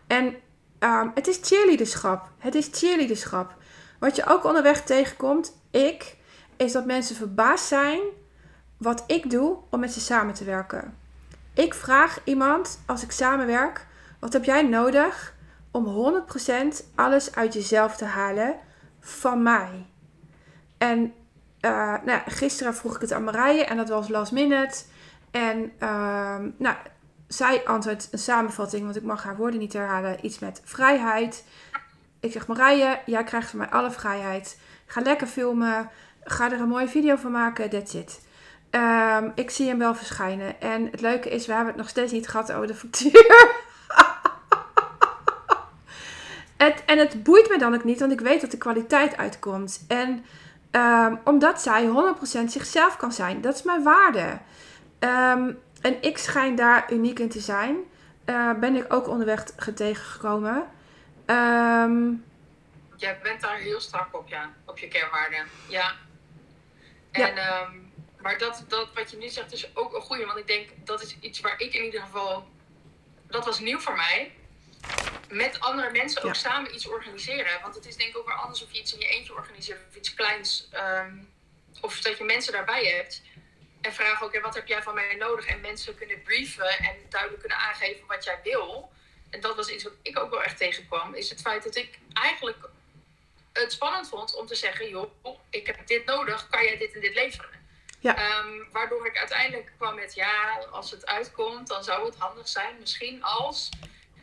En 0.06 0.34
ehm, 0.78 1.08
het 1.14 1.26
is 1.26 1.38
cheerleaderschap. 1.42 2.28
Het 2.38 2.54
is 2.54 2.68
cheerleaderschap. 2.72 3.54
Wat 3.98 4.16
je 4.16 4.26
ook 4.26 4.44
onderweg 4.44 4.82
tegenkomt, 4.82 5.52
ik, 5.70 6.16
is 6.56 6.72
dat 6.72 6.86
mensen 6.86 7.16
verbaasd 7.16 7.64
zijn 7.66 8.00
wat 8.76 9.04
ik 9.06 9.30
doe 9.30 9.56
om 9.70 9.80
met 9.80 9.92
ze 9.92 10.00
samen 10.00 10.34
te 10.34 10.44
werken. 10.44 10.96
Ik 11.54 11.74
vraag 11.74 12.20
iemand, 12.24 12.80
als 12.86 13.02
ik 13.02 13.10
samenwerk, 13.10 13.86
wat 14.18 14.32
heb 14.32 14.44
jij 14.44 14.62
nodig 14.62 15.34
om 15.70 16.14
100% 16.72 16.84
alles 16.94 17.34
uit 17.34 17.52
jezelf 17.52 17.96
te 17.96 18.04
halen 18.04 18.56
van 19.00 19.42
mij? 19.42 19.86
En 20.78 21.14
eh, 21.60 21.94
nou, 22.04 22.20
gisteren 22.26 22.74
vroeg 22.74 22.94
ik 22.94 23.00
het 23.00 23.12
aan 23.12 23.24
Marije 23.24 23.64
en 23.64 23.76
dat 23.76 23.88
was 23.88 24.08
last 24.08 24.32
minute. 24.32 24.82
En 25.30 25.72
ehm, 25.78 26.50
nou, 26.56 26.76
zij 27.28 27.66
antwoordt 27.66 28.08
een 28.10 28.18
samenvatting, 28.18 28.84
want 28.84 28.96
ik 28.96 29.02
mag 29.02 29.22
haar 29.22 29.36
woorden 29.36 29.60
niet 29.60 29.72
herhalen. 29.72 30.26
Iets 30.26 30.38
met 30.38 30.60
vrijheid. 30.64 31.44
Ik 32.20 32.32
zeg 32.32 32.46
Marije, 32.46 33.00
jij 33.06 33.24
krijgt 33.24 33.50
van 33.50 33.58
mij 33.58 33.68
alle 33.68 33.90
vrijheid. 33.90 34.58
Ga 34.86 35.00
lekker 35.00 35.26
filmen. 35.26 35.90
Ga 36.24 36.52
er 36.52 36.60
een 36.60 36.68
mooie 36.68 36.88
video 36.88 37.16
van 37.16 37.30
maken. 37.30 37.70
That's 37.70 37.94
it. 37.94 38.20
Ehm, 38.70 39.30
ik 39.34 39.50
zie 39.50 39.68
hem 39.68 39.78
wel 39.78 39.94
verschijnen. 39.94 40.60
En 40.60 40.88
het 40.90 41.00
leuke 41.00 41.30
is, 41.30 41.46
we 41.46 41.52
hebben 41.52 41.72
het 41.72 41.82
nog 41.82 41.88
steeds 41.88 42.12
niet 42.12 42.28
gehad 42.28 42.52
over 42.52 42.66
de 42.66 42.74
factuur. 42.74 43.54
het, 46.66 46.84
en 46.84 46.98
het 46.98 47.22
boeit 47.22 47.48
me 47.48 47.58
dan 47.58 47.74
ook 47.74 47.84
niet, 47.84 48.00
want 48.00 48.12
ik 48.12 48.20
weet 48.20 48.40
dat 48.40 48.50
de 48.50 48.58
kwaliteit 48.58 49.16
uitkomt. 49.16 49.84
En 49.88 50.24
ehm, 50.70 51.16
omdat 51.24 51.60
zij 51.62 51.86
100% 51.86 52.44
zichzelf 52.50 52.96
kan 52.96 53.12
zijn. 53.12 53.40
Dat 53.40 53.54
is 53.54 53.62
mijn 53.62 53.82
waarde. 53.82 54.38
Ehm, 54.98 55.52
en 55.80 56.02
ik 56.02 56.18
schijn 56.18 56.54
daar 56.54 56.92
uniek 56.92 57.18
in 57.18 57.28
te 57.28 57.40
zijn. 57.40 57.76
Eh, 58.24 58.52
ben 58.52 58.76
ik 58.76 58.92
ook 58.92 59.08
onderweg 59.08 59.44
ge- 59.56 59.74
tegengekomen. 59.74 60.66
Ehm, 61.26 62.12
Jij 62.96 63.18
bent 63.22 63.40
daar 63.40 63.56
heel 63.56 63.80
strak 63.80 64.16
op, 64.18 64.28
ja. 64.28 64.50
Op 64.64 64.78
je 64.78 64.88
kernwaarden. 64.88 65.46
Ja. 65.68 65.92
Ja. 67.12 67.28
En, 67.28 67.36
ehm, 67.36 67.70
maar 68.20 68.38
dat, 68.38 68.64
dat 68.68 68.88
wat 68.94 69.10
je 69.10 69.16
nu 69.16 69.28
zegt 69.28 69.52
is 69.52 69.76
ook 69.76 69.94
een 69.94 70.00
goede. 70.00 70.26
Want 70.26 70.38
ik 70.38 70.46
denk, 70.46 70.68
dat 70.84 71.02
is 71.02 71.16
iets 71.20 71.40
waar 71.40 71.54
ik 71.60 71.74
in 71.74 71.84
ieder 71.84 72.00
geval... 72.00 72.48
Dat 73.28 73.44
was 73.44 73.60
nieuw 73.60 73.78
voor 73.78 73.96
mij. 73.96 74.32
Met 75.28 75.60
andere 75.60 75.90
mensen 75.90 76.22
ook 76.22 76.34
Ja. 76.34 76.40
samen 76.40 76.74
iets 76.74 76.86
organiseren. 76.88 77.60
Want 77.62 77.74
het 77.74 77.86
is 77.86 77.96
denk 77.96 78.10
ik 78.10 78.16
ook 78.18 78.26
weer 78.26 78.36
anders 78.36 78.62
of 78.62 78.72
je 78.72 78.78
iets 78.80 78.92
in 78.92 78.98
je 79.00 79.06
eentje 79.06 79.34
organiseert. 79.34 79.80
Of 79.88 79.96
iets 79.96 80.14
kleins. 80.14 80.68
ehm, 80.72 81.16
of 81.80 82.00
dat 82.00 82.18
je 82.18 82.24
mensen 82.24 82.52
daarbij 82.52 82.84
hebt. 82.84 83.22
En 83.80 83.92
vragen 83.92 84.26
ook, 84.26 84.40
wat 84.40 84.54
heb 84.54 84.66
jij 84.66 84.82
van 84.82 84.94
mij 84.94 85.14
nodig? 85.14 85.46
En 85.46 85.60
mensen 85.60 85.94
kunnen 85.94 86.22
brieven 86.22 86.68
en 86.78 86.96
duidelijk 87.08 87.40
kunnen 87.40 87.58
aangeven 87.58 88.06
wat 88.06 88.24
jij 88.24 88.40
wil. 88.44 88.92
En 89.30 89.40
dat 89.40 89.56
was 89.56 89.68
iets 89.68 89.84
wat 89.84 89.92
ik 90.02 90.18
ook 90.18 90.30
wel 90.30 90.42
echt 90.42 90.56
tegenkwam. 90.56 91.14
Is 91.14 91.30
het 91.30 91.40
feit 91.40 91.62
dat 91.62 91.76
ik 91.76 91.98
eigenlijk 92.12 92.58
het 93.52 93.72
spannend 93.72 94.08
vond 94.08 94.34
om 94.34 94.46
te 94.46 94.54
zeggen: 94.54 94.88
joh, 94.88 95.10
ik 95.50 95.66
heb 95.66 95.86
dit 95.86 96.04
nodig, 96.04 96.48
kan 96.48 96.64
jij 96.64 96.76
dit 96.76 96.94
en 96.94 97.00
dit 97.00 97.14
leveren? 97.14 97.50
Ja. 98.00 98.16
Ehm, 98.16 98.70
waardoor 98.72 99.06
ik 99.06 99.16
uiteindelijk 99.18 99.72
kwam 99.76 99.94
met: 99.94 100.14
ja, 100.14 100.66
als 100.70 100.90
het 100.90 101.06
uitkomt, 101.06 101.68
dan 101.68 101.84
zou 101.84 102.06
het 102.06 102.16
handig 102.18 102.48
zijn, 102.48 102.76
misschien 102.80 103.22
als. 103.22 103.68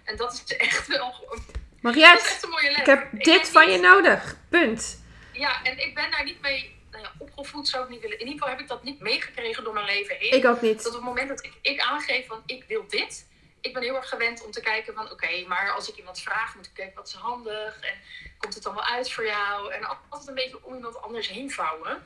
En 0.07 0.15
dat 0.15 0.33
is 0.33 0.55
echt 0.55 0.87
wel. 0.87 1.39
Mariette, 1.81 2.27
echt 2.27 2.43
een 2.43 2.49
mooie 2.49 2.69
les. 2.69 2.77
ik 2.77 2.85
heb 2.85 3.07
dit 3.11 3.49
van 3.49 3.65
niet- 3.65 3.75
je 3.75 3.81
nodig. 3.81 4.35
Punt. 4.49 5.01
Ja, 5.33 5.63
en 5.63 5.77
ik 5.77 5.95
ben 5.95 6.11
daar 6.11 6.23
niet 6.23 6.41
mee 6.41 6.75
nou 6.91 7.03
ja, 7.03 7.11
opgevoed, 7.17 7.67
zou 7.67 7.83
ik 7.83 7.89
niet 7.89 8.01
willen. 8.01 8.19
In 8.19 8.25
ieder 8.25 8.39
geval 8.39 8.49
heb 8.55 8.59
ik 8.59 8.67
dat 8.67 8.83
niet 8.83 8.99
meegekregen 8.99 9.63
door 9.63 9.73
mijn 9.73 9.85
leven 9.85 10.15
heen. 10.15 10.33
Ik 10.33 10.45
ook 10.45 10.61
niet. 10.61 10.77
Dat 10.77 10.87
op 10.87 10.93
het 10.93 11.03
moment 11.03 11.27
dat 11.29 11.45
ik, 11.45 11.53
ik 11.61 11.81
aangeef 11.81 12.27
van 12.27 12.43
ik 12.45 12.63
wil 12.67 12.87
dit, 12.87 13.27
ik 13.61 13.73
ben 13.73 13.83
heel 13.83 13.95
erg 13.95 14.09
gewend 14.09 14.45
om 14.45 14.51
te 14.51 14.61
kijken 14.61 14.93
van 14.93 15.11
oké, 15.11 15.45
maar 15.47 15.71
als 15.71 15.89
ik 15.89 15.95
iemand 15.95 16.21
vraag, 16.21 16.55
moet 16.55 16.65
ik 16.65 16.73
kijken 16.73 16.95
wat 16.95 17.07
is 17.07 17.13
handig 17.13 17.79
en 17.79 17.93
komt 18.37 18.53
het 18.53 18.63
dan 18.63 18.73
wel 18.73 18.83
uit 18.85 19.11
voor 19.11 19.25
jou 19.25 19.73
en 19.73 19.83
altijd 20.09 20.27
een 20.27 20.35
beetje 20.35 20.65
om 20.65 20.75
iemand 20.75 21.01
anders 21.01 21.27
heen 21.27 21.51
vouwen. 21.51 22.03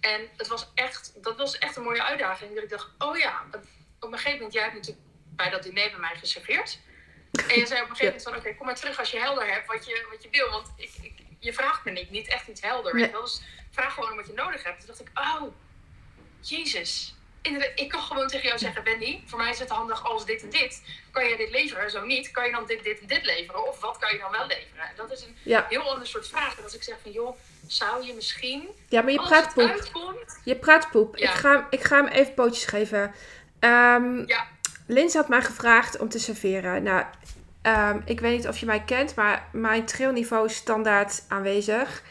En 0.00 0.28
het 0.36 0.46
was 0.46 0.70
echt, 0.74 1.12
dat 1.22 1.36
was 1.36 1.58
echt 1.58 1.76
een 1.76 1.82
mooie 1.82 2.04
uitdaging. 2.04 2.54
Dat 2.54 2.62
ik 2.64 2.70
dacht, 2.70 2.90
oh 2.98 3.16
ja, 3.16 3.44
op 4.00 4.12
een 4.12 4.18
gegeven 4.18 4.32
moment, 4.32 4.52
jij 4.52 4.62
hebt 4.62 4.74
natuurlijk 4.74 5.06
bij 5.36 5.50
dat 5.50 5.62
diner 5.62 5.90
bij 5.90 6.00
mij 6.00 6.16
geserveerd. 6.16 6.78
En 7.48 7.58
je 7.58 7.66
zei 7.66 7.82
op 7.82 7.88
een 7.90 7.96
gegeven 7.96 8.04
moment 8.04 8.22
van 8.22 8.36
oké, 8.36 8.54
kom 8.54 8.66
maar 8.66 8.74
terug 8.74 8.98
als 8.98 9.10
je 9.10 9.18
helder 9.20 9.52
hebt 9.52 9.66
wat 9.66 9.86
je, 9.86 10.06
wat 10.10 10.22
je 10.22 10.28
wil. 10.30 10.50
Want 10.50 10.72
ik, 10.76 10.90
ik, 11.02 11.12
je 11.38 11.52
vraagt 11.52 11.84
me 11.84 11.90
niet, 11.90 12.10
niet 12.10 12.28
echt 12.28 12.48
iets 12.48 12.60
helder. 12.60 12.94
Nee. 12.94 13.10
Dus 13.10 13.42
vraag 13.70 13.94
gewoon 13.94 14.10
om 14.10 14.16
wat 14.16 14.26
je 14.26 14.32
nodig 14.32 14.62
hebt. 14.64 14.78
Toen 14.78 14.86
dacht 14.86 15.00
ik, 15.00 15.08
oh, 15.14 15.42
Jezus. 16.40 17.14
Inderdaad, 17.42 17.70
ik 17.74 17.88
kan 17.88 18.00
gewoon 18.00 18.28
tegen 18.28 18.46
jou 18.46 18.58
zeggen, 18.58 18.84
Wendy, 18.84 19.20
voor 19.26 19.38
mij 19.38 19.50
is 19.50 19.58
het 19.58 19.68
handig 19.68 20.04
als 20.04 20.26
dit 20.26 20.42
en 20.42 20.50
dit. 20.50 20.82
Kan 21.10 21.28
jij 21.28 21.36
dit 21.36 21.50
leveren? 21.50 21.90
Zo 21.90 22.04
niet. 22.04 22.30
Kan 22.30 22.46
je 22.46 22.52
dan 22.52 22.66
dit, 22.66 22.82
dit 22.84 23.00
en 23.00 23.06
dit 23.06 23.24
leveren? 23.24 23.68
Of 23.68 23.80
wat 23.80 23.98
kan 23.98 24.12
je 24.12 24.18
dan 24.18 24.30
wel 24.30 24.46
leveren? 24.46 24.84
En 24.84 24.94
dat 24.96 25.12
is 25.12 25.22
een 25.22 25.36
Ja, 25.42 25.66
heel 25.68 25.90
ander 25.90 26.06
soort 26.06 26.28
vraag. 26.28 26.56
En 26.56 26.62
als 26.62 26.74
ik 26.74 26.82
zeg 26.82 26.96
van, 27.02 27.12
joh, 27.12 27.38
zou 27.66 28.06
je 28.06 28.12
misschien, 28.14 28.68
ja 28.88 29.02
maar 29.02 29.12
je 29.12 29.18
als 29.18 29.28
praat 29.28 29.54
poep. 29.54 29.70
uitkomt... 29.70 30.40
Je 30.44 30.56
praat 30.56 30.90
poep. 30.90 31.16
Ja. 31.16 31.30
Ik, 31.30 31.36
ga, 31.36 31.66
ik 31.70 31.82
ga 31.84 31.96
hem 31.96 32.06
even 32.06 32.34
pootjes 32.34 32.64
geven. 32.64 33.14
Ehm 33.58 34.26
Ja. 34.26 34.48
Lins 34.86 35.14
had 35.14 35.28
mij 35.28 35.42
gevraagd 35.42 35.98
om 35.98 36.08
te 36.08 36.18
serveren. 36.18 36.82
Nou, 36.82 37.04
ehm, 37.62 38.00
ik 38.04 38.20
weet 38.20 38.36
niet 38.36 38.48
of 38.48 38.58
je 38.58 38.66
mij 38.66 38.80
kent, 38.84 39.14
maar 39.14 39.48
mijn 39.52 39.84
trilniveau 39.84 40.46
is 40.46 40.54
standaard 40.54 41.24
aanwezig. 41.28 42.02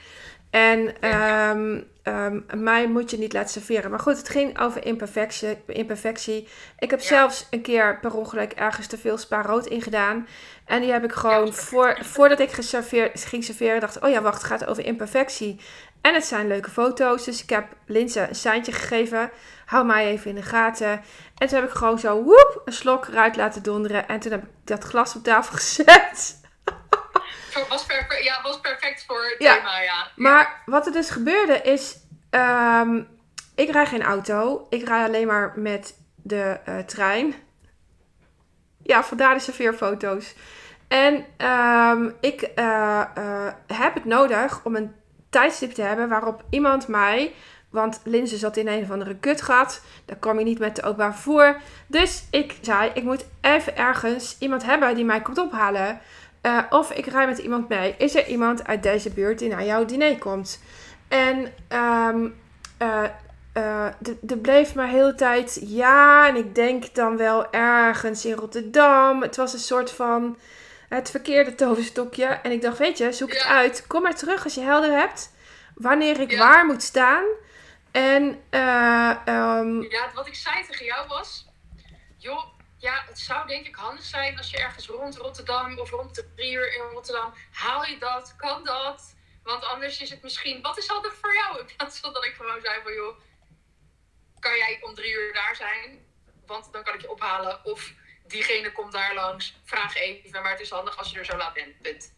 En 0.49 1.01
ehm, 1.01 1.81
ehm, 2.03 2.39
mij 2.53 2.87
moet 2.87 3.11
je 3.11 3.17
niet 3.17 3.33
laten 3.33 3.49
serveren. 3.49 3.89
Maar 3.89 3.99
goed, 3.99 4.17
het 4.17 4.29
ging 4.29 4.59
over 4.59 4.85
imperfectie. 4.85 5.57
imperfectie. 5.67 6.47
Ik 6.79 6.89
heb 6.91 6.99
Ja. 6.99 7.05
zelfs 7.05 7.47
een 7.49 7.61
keer 7.61 7.99
per 7.99 8.13
ongeluk 8.15 8.51
ergens 8.51 8.87
te 8.87 8.97
veel 8.97 9.17
spa 9.17 9.41
rood 9.41 9.65
ingedaan. 9.65 10.27
En 10.65 10.81
die 10.81 10.91
heb 10.91 11.03
ik 11.03 11.11
gewoon, 11.11 11.53
voor, 11.53 11.97
voordat 12.01 12.39
ik 12.39 12.51
geserveerd, 12.51 13.25
ging 13.25 13.43
serveren, 13.43 13.79
dacht 13.79 13.99
oh 13.99 14.09
ja, 14.09 14.21
wacht, 14.21 14.37
het 14.41 14.51
gaat 14.51 14.65
over 14.65 14.85
imperfectie. 14.85 15.59
En 16.03 16.13
het 16.13 16.25
zijn 16.25 16.47
leuke 16.47 16.69
foto's. 16.69 17.23
Dus 17.25 17.43
ik 17.43 17.49
heb 17.49 17.67
Linse 17.85 18.27
een 18.27 18.35
seintje 18.35 18.71
gegeven. 18.71 19.31
Hou 19.65 19.85
mij 19.85 20.07
even 20.07 20.29
in 20.29 20.35
de 20.35 20.41
gaten. 20.41 21.01
En 21.37 21.47
toen 21.47 21.59
heb 21.59 21.69
ik 21.69 21.75
gewoon 21.75 21.99
zo 21.99 22.23
woep, 22.23 22.61
een 22.65 22.73
slok 22.73 23.07
eruit 23.07 23.35
laten 23.35 23.63
donderen. 23.63 24.07
En 24.07 24.19
toen 24.19 24.31
heb 24.31 24.43
ik 24.43 24.49
dat 24.63 24.83
glas 24.83 25.15
op 25.15 25.23
tafel 25.23 25.55
gezet. 25.57 26.41
Was 27.69 27.85
perfect, 27.85 28.23
ja, 28.23 28.41
was 28.41 28.59
perfect 28.59 29.03
voor 29.07 29.23
het 29.23 29.35
Ja. 29.37 29.55
thema, 29.55 29.79
ja. 29.81 30.07
Maar 30.15 30.61
wat 30.65 30.85
er 30.85 30.91
dus 30.91 31.09
gebeurde 31.09 31.61
is... 31.61 31.97
ehm, 32.29 33.03
ik 33.55 33.69
rij 33.71 33.85
geen 33.85 34.03
auto. 34.03 34.67
Ik 34.69 34.87
rij 34.87 35.03
alleen 35.03 35.27
maar 35.27 35.53
met 35.55 35.97
de 36.15 36.59
eh, 36.65 36.77
trein. 36.79 37.33
Ja, 38.83 39.03
vandaar 39.03 39.33
de 39.33 39.39
serveerfoto's. 39.39 40.35
En 40.87 41.25
ehm, 41.37 42.09
ik 42.19 42.41
eh, 42.41 43.01
eh, 43.15 43.53
heb 43.67 43.93
het 43.93 44.05
nodig 44.05 44.59
om 44.63 44.75
een 44.75 44.95
tijdstip 45.33 45.71
te 45.71 45.81
hebben 45.81 46.09
waarop 46.09 46.43
iemand 46.49 46.87
mij. 46.87 47.33
Want 47.69 48.01
Linse 48.03 48.37
zat 48.37 48.57
in 48.57 48.67
een 48.67 48.83
of 48.83 48.91
andere 48.91 49.15
kutgat. 49.15 49.81
Daar 50.05 50.17
kwam 50.17 50.39
je 50.39 50.45
niet 50.45 50.59
met 50.59 50.75
de 50.75 50.81
openbaar 50.81 51.13
vervoer. 51.13 51.57
Dus 51.87 52.23
ik 52.31 52.57
zei: 52.61 52.91
ik 52.93 53.03
moet 53.03 53.25
even 53.41 53.77
ergens 53.77 54.35
iemand 54.39 54.65
hebben 54.65 54.95
die 54.95 55.05
mij 55.05 55.21
komt 55.21 55.37
ophalen. 55.37 55.99
Eh, 56.41 56.57
of 56.69 56.91
ik 56.91 57.05
rij 57.05 57.27
met 57.27 57.37
iemand 57.37 57.69
mee. 57.69 57.95
Is 57.97 58.15
er 58.15 58.27
iemand 58.27 58.67
uit 58.67 58.83
deze 58.83 59.09
buurt 59.09 59.39
die 59.39 59.49
naar 59.49 59.65
jouw 59.65 59.85
diner 59.85 60.17
komt? 60.17 60.59
En 61.07 61.37
um, 61.69 62.33
er 64.27 64.37
bleef 64.41 64.75
maar 64.75 64.87
heel 64.87 65.15
tijd 65.15 65.59
ja. 65.65 66.27
En 66.27 66.35
ik 66.35 66.55
denk 66.55 66.95
dan 66.95 67.17
wel 67.17 67.51
ergens 67.51 68.25
in 68.25 68.33
Rotterdam. 68.33 69.21
Het 69.21 69.35
was 69.35 69.53
een 69.53 69.59
soort 69.59 69.91
van 69.91 70.37
het 70.93 71.09
verkeerde 71.09 71.55
toverstokje. 71.55 72.25
En 72.25 72.51
ik 72.51 72.61
dacht, 72.61 72.77
weet 72.77 72.97
je, 72.97 73.11
zoek 73.11 73.33
het 73.33 73.43
uit. 73.43 73.87
Kom 73.87 74.01
maar 74.01 74.15
terug 74.15 74.43
als 74.43 74.53
je 74.53 74.61
helder 74.61 74.91
hebt 74.91 75.31
wanneer 75.75 76.19
ik 76.19 76.37
waar 76.37 76.65
moet 76.65 76.83
staan. 76.83 77.25
En 77.91 78.23
uh, 78.51 78.59
ja, 79.89 80.11
wat 80.13 80.27
ik 80.27 80.35
zei 80.35 80.65
tegen 80.65 80.85
jou 80.85 81.07
was, 81.07 81.47
joh, 82.17 82.43
ja, 82.77 83.03
het 83.07 83.19
zou 83.19 83.47
denk 83.47 83.67
ik 83.67 83.75
handig 83.75 84.03
zijn 84.03 84.37
als 84.37 84.49
je 84.49 84.57
ergens 84.57 84.87
rond 84.87 85.17
Rotterdam 85.17 85.79
of 85.79 85.89
rond 85.89 86.15
de 86.15 86.33
drie 86.35 86.53
uur 86.53 86.73
in 86.73 86.81
Rotterdam, 86.81 87.33
haal 87.51 87.85
je 87.85 87.97
dat, 87.97 88.35
kan 88.35 88.63
dat? 88.63 89.15
Want 89.43 89.65
anders 89.65 90.01
is 90.01 90.09
het 90.09 90.23
misschien, 90.23 90.61
wat 90.61 90.77
is 90.77 90.87
handig 90.87 91.15
voor 91.15 91.33
jou? 91.33 91.59
In 91.59 91.75
plaats 91.75 91.99
van 91.99 92.13
dat 92.13 92.25
ik 92.25 92.33
gewoon 92.33 92.61
zei 92.61 92.81
van, 92.83 92.93
joh, 92.93 93.17
kan 94.39 94.57
jij 94.57 94.79
om 94.81 94.95
drie 94.95 95.13
uur 95.13 95.33
daar 95.33 95.55
zijn? 95.55 96.05
Want 96.45 96.71
dan 96.71 96.83
kan 96.83 96.93
ik 96.93 97.01
je 97.01 97.11
ophalen. 97.11 97.65
Of 97.65 97.93
diegene 98.27 98.71
komt 98.71 98.91
daar 98.91 99.13
langs, 99.13 99.55
vraag 99.63 99.95
even, 99.95 100.41
maar 100.41 100.51
het 100.51 100.59
is 100.59 100.69
handig 100.69 100.97
als 100.97 101.11
je 101.11 101.19
er 101.19 101.25
zo 101.25 101.37
laat 101.37 101.53
bent. 101.53 101.81
Punt. 101.81 102.13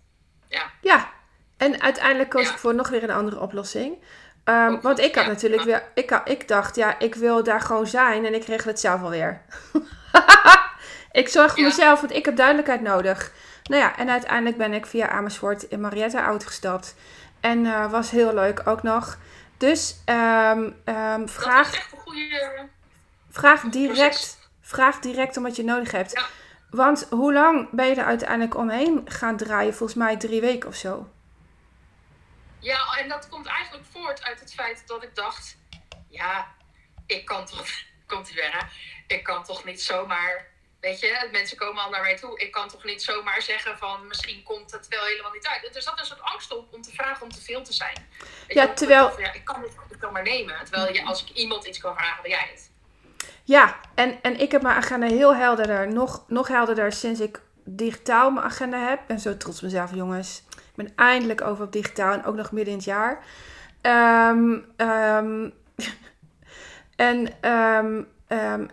Ja. 0.48 0.72
Ja, 0.82 1.14
en 1.58 1.82
uiteindelijk 1.82 2.30
koos 2.30 2.50
ik 2.50 2.58
voor 2.58 2.76
nog 2.76 2.90
weer 2.90 3.04
een 3.04 3.12
andere 3.12 3.40
oplossing. 3.40 3.98
Um, 4.46 4.82
want 4.82 5.00
ik 5.00 5.16
had 5.16 5.28
natuurlijk 5.28 5.64
weer, 5.64 5.84
ik, 5.94 6.10
had, 6.10 6.30
ik 6.30 6.48
dacht, 6.48 6.76
ja, 6.76 7.00
ik 7.00 7.16
wil 7.16 7.44
daar 7.44 7.62
gewoon 7.62 7.88
zijn 7.88 8.26
en 8.26 8.34
ik 8.34 8.46
regel 8.46 8.70
het 8.70 8.80
zelf 8.80 9.02
alweer. 9.02 9.42
ik 11.12 11.28
zorg 11.28 11.54
voor 11.54 11.64
mezelf, 11.64 12.00
want 12.02 12.14
ik 12.14 12.26
heb 12.26 12.36
duidelijkheid 12.36 12.82
nodig. 12.82 13.32
Nou 13.64 13.82
ja, 13.82 13.98
en 13.98 14.10
uiteindelijk 14.10 14.58
ben 14.58 14.74
ik 14.74 14.86
via 14.86 15.10
Amersfoort 15.10 15.64
in 15.64 15.82
Marietta 15.82 16.26
uitgestapt. 16.26 16.96
En 17.40 17.66
uh, 17.66 17.92
was 17.92 18.12
heel 18.12 18.34
leuk 18.34 18.62
ook 18.68 18.84
nog. 18.84 19.18
Dus 19.58 19.96
um, 20.06 20.76
um, 20.86 21.30
vraag, 21.30 21.90
goede... 21.98 22.68
vraag 23.30 23.62
direct 23.62 24.45
Vraag 24.76 25.00
direct 25.00 25.38
om 25.38 25.44
wat 25.44 25.56
je 25.56 25.64
nodig 25.64 25.92
hebt. 25.92 26.12
Ja. 26.12 26.28
Want 26.70 27.08
hoe 27.10 27.34
lang 27.34 27.70
ben 27.72 27.88
je 27.88 27.96
er 27.96 28.06
uiteindelijk 28.06 28.56
omheen 28.56 29.02
gaan 29.06 29.38
draaien? 29.38 29.74
Volgens 29.74 30.00
mij 30.00 30.18
drie 30.18 30.42
weken 30.42 30.70
of 30.70 30.76
zo. 30.76 31.10
Ja, 32.60 32.98
en 32.98 33.10
dat 33.10 33.30
komt 33.30 33.46
eigenlijk 33.46 33.86
voort 33.92 34.24
uit 34.24 34.40
het 34.40 34.54
feit 34.54 34.84
dat 34.88 35.04
ik 35.04 35.16
dacht... 35.16 35.58
Ja, 36.10 36.48
ik 37.06 37.26
kan 37.26 37.46
toch... 37.46 37.68
Komt 38.08 38.30
hij 38.30 38.36
weer, 38.36 38.70
Ik 39.08 39.24
kan 39.24 39.44
toch 39.44 39.64
niet 39.64 39.82
zomaar... 39.82 40.54
Weet 40.80 41.00
je, 41.00 41.30
mensen 41.32 41.58
komen 41.58 41.84
al 41.84 41.90
naar 41.90 42.02
mij 42.02 42.18
toe. 42.18 42.40
Ik 42.40 42.52
kan 42.52 42.70
toch 42.70 42.84
niet 42.84 43.04
zomaar 43.04 43.42
zeggen 43.42 43.78
van... 43.78 44.08
Misschien 44.08 44.44
komt 44.44 44.72
het 44.72 44.88
wel 44.88 45.04
helemaal 45.04 45.32
niet 45.32 45.48
uit. 45.48 45.76
Er 45.76 45.82
zat 45.82 46.00
een 46.00 46.06
soort 46.06 46.22
angst 46.22 46.52
op 46.52 46.74
om 46.74 46.82
te 46.82 46.92
vragen 46.92 47.24
om 47.24 47.32
te 47.32 47.42
veel 47.42 47.64
te 47.64 47.74
zijn. 47.74 48.08
ja, 48.48 48.74
terwijl... 48.74 49.20
ja, 49.20 49.34
ik 49.34 49.46
kan 49.46 49.62
het 49.62 49.76
ik 49.90 50.00
kan 50.00 50.14
maar 50.14 50.24
nemen. 50.24 50.66
Terwijl 50.66 50.94
je, 50.94 51.04
als 51.04 51.24
ik 51.24 51.30
iemand 51.30 51.66
iets 51.66 51.80
kan 51.80 51.96
vragen, 51.96 52.22
ben 52.22 52.32
jij 52.32 52.48
het. 52.52 52.74
Ja, 53.48 53.76
en, 53.96 54.22
en 54.22 54.40
ik 54.40 54.52
heb 54.52 54.62
mijn 54.62 54.76
agenda 54.76 55.08
heel 55.08 55.36
helderder. 55.36 55.94
Nog, 55.94 56.24
nog 56.28 56.48
helderder 56.48 56.92
sinds 56.92 57.20
ik 57.20 57.42
digitaal 57.64 58.32
mijn 58.32 58.46
agenda 58.46 58.88
heb. 58.88 59.00
Ben 59.08 59.20
zo 59.20 59.38
trots 59.38 59.62
mezelf, 59.62 59.94
jongens. 59.94 60.44
Ik 60.50 60.76
ben 60.76 60.92
eindelijk 60.96 61.42
over 61.42 61.66
op 61.66 61.72
digitaal 61.72 62.14
en 62.14 62.26
ook 62.26 62.36
nog 62.36 62.52
midden 62.52 62.74
in 62.74 62.80
het 62.80 62.88
jaar. 62.88 63.24
Um, 64.32 64.66
um, 64.78 65.54
en 66.96 67.50
um, 67.52 68.70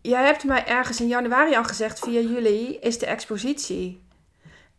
jij 0.00 0.24
hebt 0.24 0.44
mij 0.44 0.66
ergens 0.66 1.00
in 1.00 1.08
januari 1.08 1.56
al 1.56 1.64
gezegd, 1.64 1.98
via 1.98 2.20
juli 2.20 2.78
is 2.80 2.98
de 2.98 3.06
expositie. 3.06 4.06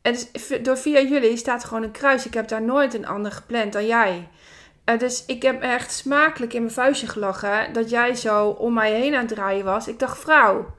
En 0.01 0.13
dus, 0.13 0.61
door 0.61 0.77
via 0.77 1.01
juli 1.01 1.37
staat 1.37 1.63
gewoon 1.63 1.83
een 1.83 1.91
kruis. 1.91 2.25
Ik 2.25 2.33
heb 2.33 2.47
daar 2.47 2.61
nooit 2.61 2.93
een 2.93 3.07
ander 3.07 3.31
gepland 3.31 3.73
dan 3.73 3.85
jij. 3.85 4.27
Uh, 4.89 4.99
dus 4.99 5.25
ik 5.25 5.41
heb 5.41 5.61
echt 5.61 5.91
smakelijk 5.91 6.53
in 6.53 6.61
mijn 6.61 6.73
vuistje 6.73 7.07
gelachen 7.07 7.73
dat 7.73 7.89
jij 7.89 8.15
zo 8.15 8.49
om 8.49 8.73
mij 8.73 8.91
heen 8.91 9.13
aan 9.13 9.25
het 9.25 9.35
draaien 9.35 9.65
was. 9.65 9.87
Ik 9.87 9.99
dacht, 9.99 10.19
vrouw, 10.19 10.75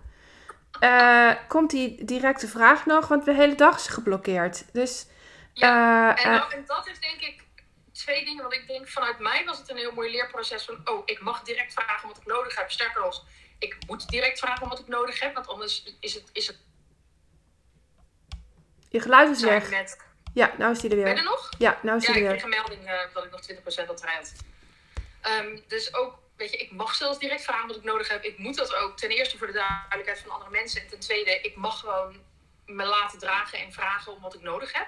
uh, 0.81 1.35
komt 1.49 1.71
die 1.71 2.05
directe 2.05 2.49
vraag 2.49 2.87
nog? 2.87 3.09
Want 3.09 3.25
de 3.25 3.35
hele 3.35 3.55
dag 3.55 3.77
is 3.77 3.87
geblokkeerd. 3.87 4.73
Dus, 4.73 5.07
ja, 5.53 6.19
uh, 6.19 6.25
en, 6.25 6.33
nou, 6.33 6.53
en, 6.53 6.65
dat 6.67 6.89
is 6.89 7.01
denk 7.01 7.21
ik 7.21 7.45
twee 7.93 8.25
dingen. 8.25 8.43
Want 8.43 8.55
ik 8.55 8.67
denk 8.67 8.89
vanuit 8.89 9.19
mij 9.19 9.45
was 9.45 9.59
het 9.59 9.71
een 9.71 9.77
heel 9.77 9.93
mooi 9.93 10.11
leerproces 10.11 10.65
van... 10.65 10.81
oh, 10.85 11.03
ik 11.05 11.21
mag 11.21 11.43
direct 11.43 11.73
vragen 11.73 12.09
wat 12.09 12.17
ik 12.17 12.27
nodig 12.27 12.57
heb. 12.57 12.71
Sterker 12.71 13.01
nog, 13.01 13.25
ik 13.59 13.77
moet 13.87 14.09
direct 14.09 14.39
vragen 14.39 14.69
wat 14.69 14.79
ik 14.79 14.89
nodig 14.89 15.21
heb. 15.21 15.35
Want 15.35 15.49
anders 15.49 15.97
is 16.01 16.15
het... 16.15 16.31
Is 16.33 16.47
het 16.47 16.59
je 18.89 19.01
geluid 19.01 19.37
is 19.37 19.43
weg. 19.43 19.71
Met, 19.71 19.99
ja, 20.35 20.53
nou 20.59 20.73
is 20.73 20.81
hij 20.81 20.91
er 20.91 20.97
weer. 20.97 21.05
Ben 21.05 21.15
je 21.15 21.21
er 21.21 21.25
nog? 21.25 21.51
Ja, 21.59 21.79
nou 21.83 21.97
is 21.97 22.07
hij 22.07 22.15
er 22.15 22.21
weer. 22.21 22.31
Ja, 22.31 22.37
ik 22.37 22.43
kreeg 22.43 22.53
een 22.53 22.63
melding 22.63 22.91
uh, 22.91 23.15
dat 23.15 23.25
ik 23.25 23.31
nog 23.31 23.85
20% 23.85 23.87
had 23.87 24.03
rijdt. 24.03 24.33
Um, 25.41 25.63
dus 25.69 25.95
ook, 25.95 26.19
weet 26.37 26.51
je, 26.51 26.57
ik 26.57 26.71
mag 26.71 26.95
zelfs 26.95 27.19
direct 27.19 27.43
vragen 27.43 27.67
wat 27.67 27.77
ik 27.77 27.83
nodig 27.83 28.09
heb. 28.09 28.23
Ik 28.23 28.39
moet 28.39 28.57
dat 28.57 28.75
ook. 28.75 28.97
Ten 28.97 29.11
eerste 29.11 29.39
voor 29.39 29.47
de 29.47 29.53
duidelijkheid 29.53 30.19
van 30.19 30.31
andere 30.31 30.51
mensen. 30.51 30.81
En 30.81 30.89
ten 30.89 31.01
tweede, 31.01 31.41
ik 31.41 31.57
mag 31.57 31.81
gewoon 31.81 32.17
me 32.67 32.85
laten 32.85 33.19
dragen 33.19 33.59
en 33.59 33.73
vragen 33.73 34.13
om 34.13 34.21
wat 34.21 34.35
ik 34.35 34.41
nodig 34.41 34.73
heb. 34.73 34.87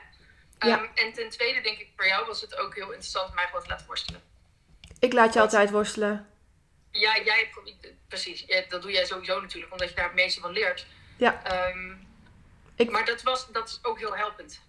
Um, 0.59 0.69
ja. 0.69 0.89
En 0.95 1.13
ten 1.13 1.31
tweede 1.31 1.61
denk 1.61 1.79
ik, 1.79 1.89
voor 1.97 2.07
jou 2.07 2.27
was 2.27 2.41
het 2.41 2.57
ook 2.57 2.75
heel 2.75 2.91
interessant 2.91 3.29
om 3.29 3.35
mij 3.35 3.47
gewoon 3.47 3.63
te 3.63 3.69
laten 3.69 3.87
worstelen. 3.87 4.23
Ik 4.99 5.13
laat 5.13 5.35
je 5.35 5.41
altijd 5.41 5.71
worstelen. 5.71 6.27
Ja, 6.91 7.21
jij, 7.25 7.51
precies. 8.09 8.47
dat 8.69 8.83
doe 8.83 8.91
jij 8.91 9.05
sowieso 9.05 9.41
natuurlijk, 9.41 9.73
omdat 9.73 9.89
je 9.89 9.95
daar 9.95 10.05
het 10.05 10.15
meeste 10.15 10.41
van 10.41 10.53
leert. 10.53 10.87
Ja. 11.17 11.69
Um, 11.69 12.07
ik... 12.77 12.91
Maar 12.91 13.05
dat, 13.05 13.23
was, 13.23 13.53
dat 13.53 13.69
is 13.69 13.79
ook 13.83 13.99
heel 13.99 14.17
helpend. 14.17 14.61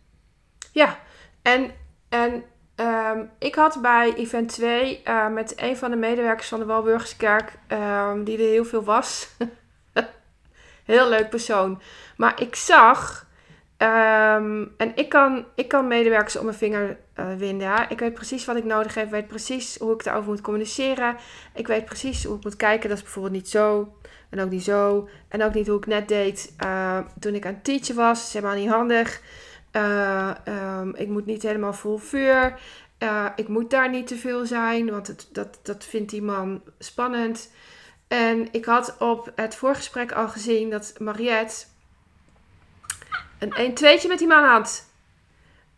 Ja, 0.74 1.00
en, 1.42 1.72
en 2.10 2.44
um, 2.76 3.30
ik 3.40 3.56
had 3.56 3.82
bij 3.82 4.14
event 4.14 4.50
2 4.50 5.02
uh, 5.04 5.26
eh, 5.26 5.32
met 5.32 5.54
een 5.56 5.78
van 5.78 5.92
de 5.92 5.98
medewerkers 5.98 6.48
van 6.48 6.60
de 6.60 6.66
Walburgerskerk, 6.66 7.54
um, 7.68 8.24
die 8.24 8.38
er 8.38 8.50
heel 8.50 8.66
veel 8.66 8.84
was. 8.84 9.30
heel 10.84 11.10
leuk 11.10 11.30
persoon. 11.30 11.82
Maar 12.18 12.42
ik 12.42 12.56
zag, 12.56 13.28
um, 13.78 14.74
en 14.78 14.92
ik 14.96 15.10
kan, 15.10 15.46
ik 15.56 15.68
kan 15.68 15.88
medewerkers 15.88 16.36
om 16.36 16.46
mijn 16.46 16.58
vinger 16.58 16.98
uh, 17.16 17.36
winden. 17.36 17.86
Ik 17.90 18.00
weet 18.00 18.14
precies 18.14 18.46
wat 18.46 18.56
ik 18.56 18.64
nodig 18.64 18.96
heb, 18.96 19.06
ik 19.06 19.12
weet 19.12 19.28
precies 19.28 19.78
hoe 19.78 19.94
ik 19.94 20.04
daarover 20.04 20.30
moet 20.30 20.42
communiceren. 20.42 21.16
Ik 21.54 21.68
weet 21.68 21.86
precies 21.86 22.24
hoe 22.24 22.38
ik 22.38 22.44
moet 22.44 22.56
kijken, 22.56 22.90
dat 22.90 22.98
is 22.98 23.04
bijvoorbeeld 23.04 23.36
niet 23.36 23.50
zo. 23.50 23.94
En 24.30 24.40
ook 24.40 24.50
niet 24.50 24.64
zo. 24.64 25.10
En 25.28 25.44
ook 25.44 25.54
niet 25.54 25.68
hoe 25.68 25.78
ik 25.78 25.86
net 25.86 26.08
deed 26.08 26.54
uh, 26.64 26.98
toen 27.20 27.36
ik 27.36 27.46
aan 27.46 27.54
het 27.54 27.64
teachen 27.64 27.96
was. 27.96 28.18
Dat 28.18 28.28
is 28.28 28.34
helemaal 28.34 28.56
niet 28.56 28.70
handig. 28.70 29.22
Uh, 29.76 30.32
um, 30.80 30.96
ik 30.96 31.08
moet 31.08 31.26
niet 31.26 31.44
helemaal 31.44 31.74
vol 31.74 31.98
vuur. 31.98 32.60
Uh, 33.00 33.26
ik 33.36 33.48
moet 33.48 33.70
daar 33.70 33.90
niet 33.90 34.08
te 34.08 34.16
veel 34.16 34.46
zijn, 34.46 34.90
want 34.92 35.08
het, 35.08 35.28
dat, 35.32 35.60
dat 35.64 35.84
vindt 35.84 36.10
die 36.10 36.22
man 36.22 36.62
spannend. 36.80 37.52
En 38.08 38.48
ik 38.52 38.66
had 38.66 38.96
op 39.00 39.32
het 39.36 39.56
voorgesprek 39.56 40.12
al 40.12 40.28
gezien 40.28 40.70
dat 40.70 40.94
Mariette 41.00 41.66
een 43.40 43.52
1 43.52 43.74
2 43.74 44.08
met 44.08 44.18
die 44.20 44.28
man 44.28 44.44
had. 44.44 44.86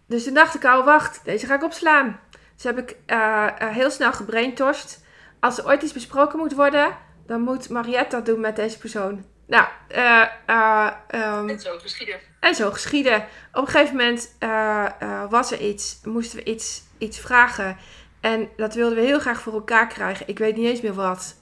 Dus 0.06 0.24
toen 0.24 0.34
dacht 0.34 0.56
ik 0.56 0.66
al, 0.66 0.84
wacht, 0.84 1.22
deze 1.24 1.46
ga 1.46 1.56
ik 1.56 1.64
opslaan. 1.64 2.20
Dus 2.56 2.64
heb 2.64 2.78
ik 2.78 2.98
uh, 3.08 3.48
heel 3.56 3.92
snel 3.92 4.14
gebraintorst. 4.14 5.04
Als 5.40 5.58
er 5.58 5.66
ooit 5.66 5.84
iets 5.84 5.94
besproken 5.94 6.40
moet 6.40 6.54
worden, 6.54 6.98
dan 7.26 7.42
moet 7.42 7.70
Mariette 7.70 8.16
dat 8.16 8.26
doen 8.26 8.40
met 8.40 8.56
deze 8.56 8.78
persoon. 8.78 9.26
Nou, 9.48 9.68
uh, 9.96 10.26
uh, 10.50 10.92
um, 11.14 11.50
en 11.50 11.60
zo 11.60 11.78
geschieden. 11.78 12.20
En 12.40 12.56
zo 12.56 12.72
geschieden. 12.72 13.26
Op 13.54 13.62
een 13.62 13.68
gegeven 13.68 13.96
moment 13.96 14.36
uh, 14.40 15.30
was 15.30 15.52
er 15.52 15.60
iets, 15.60 16.00
moesten 16.04 16.38
we 16.38 16.44
iets, 16.44 16.84
iets 16.98 17.20
vragen. 17.20 17.78
En 18.20 18.50
dat 18.58 18.74
wilden 18.74 18.98
we 18.98 19.04
heel 19.04 19.20
graag 19.20 19.42
voor 19.42 19.54
elkaar 19.54 19.88
krijgen. 19.88 20.28
Ik 20.28 20.38
weet 20.38 20.56
niet 20.56 20.66
eens 20.66 20.82
meer 20.82 20.94
wat. 20.94 21.36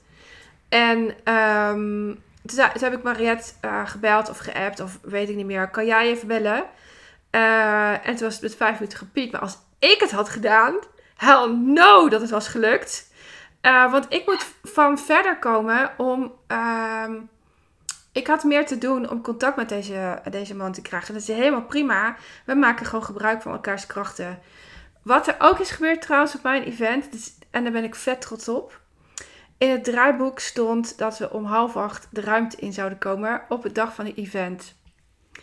En 0.69 0.99
um, 1.33 2.23
toen, 2.45 2.69
toen, 2.73 2.83
heb 2.83 2.93
ik 2.93 3.03
Mariette 3.03 3.53
gebeld 3.85 4.29
of 4.29 4.37
geappt 4.37 4.79
of 4.79 4.99
weet 5.01 5.29
ik 5.29 5.35
niet 5.35 5.45
meer. 5.45 5.69
Kan 5.69 5.85
jij 5.85 6.07
even 6.07 6.27
bellen? 6.27 6.63
en 7.31 8.15
toen 8.15 8.23
was 8.23 8.33
het 8.33 8.41
met 8.41 8.55
vijf 8.55 8.73
minuten 8.73 8.97
gepiept. 8.97 9.31
Maar 9.31 9.41
als 9.41 9.57
ik 9.79 9.99
het 9.99 10.11
had 10.11 10.29
gedaan, 10.29 10.75
hell 11.15 11.47
no 11.47 12.09
dat 12.09 12.21
het 12.21 12.29
was 12.29 12.47
gelukt. 12.47 13.11
want 13.61 14.05
ik 14.09 14.25
moet 14.25 14.45
van 14.63 14.97
verder 14.97 15.39
komen 15.39 15.91
om... 15.97 16.33
Ehm, 16.47 17.13
ik 18.13 18.27
had 18.27 18.43
meer 18.43 18.65
te 18.65 18.77
doen 18.77 19.09
om 19.09 19.21
contact 19.21 19.55
met 19.55 19.69
deze, 19.69 20.21
deze 20.29 20.55
man 20.55 20.71
te 20.71 20.81
krijgen. 20.81 21.13
Dat 21.13 21.21
is 21.21 21.27
helemaal 21.27 21.65
prima. 21.65 22.15
We 22.45 22.53
maken 22.53 22.85
gewoon 22.85 23.05
gebruik 23.05 23.41
van 23.41 23.51
elkaars 23.51 23.85
krachten. 23.85 24.39
Wat 25.03 25.27
er 25.27 25.35
ook 25.39 25.59
is 25.59 25.71
gebeurd 25.71 26.01
trouwens 26.01 26.35
op 26.35 26.43
mijn 26.43 26.63
event, 26.63 27.11
dus, 27.11 27.33
en 27.51 27.63
daar 27.63 27.71
ben 27.71 27.83
ik 27.83 27.95
vet 27.95 28.21
trots 28.21 28.47
op. 28.47 28.81
In 29.57 29.69
het 29.69 29.83
draaiboek 29.83 30.39
stond 30.39 30.97
dat 30.97 31.17
we 31.17 31.31
om 31.31 31.45
half 31.45 31.75
acht 31.75 32.07
de 32.11 32.21
ruimte 32.21 32.57
in 32.57 32.73
zouden 32.73 32.97
komen 32.97 33.41
op 33.49 33.63
het 33.63 33.75
dag 33.75 33.93
van 33.93 34.05
het 34.05 34.17
event. 34.17 34.75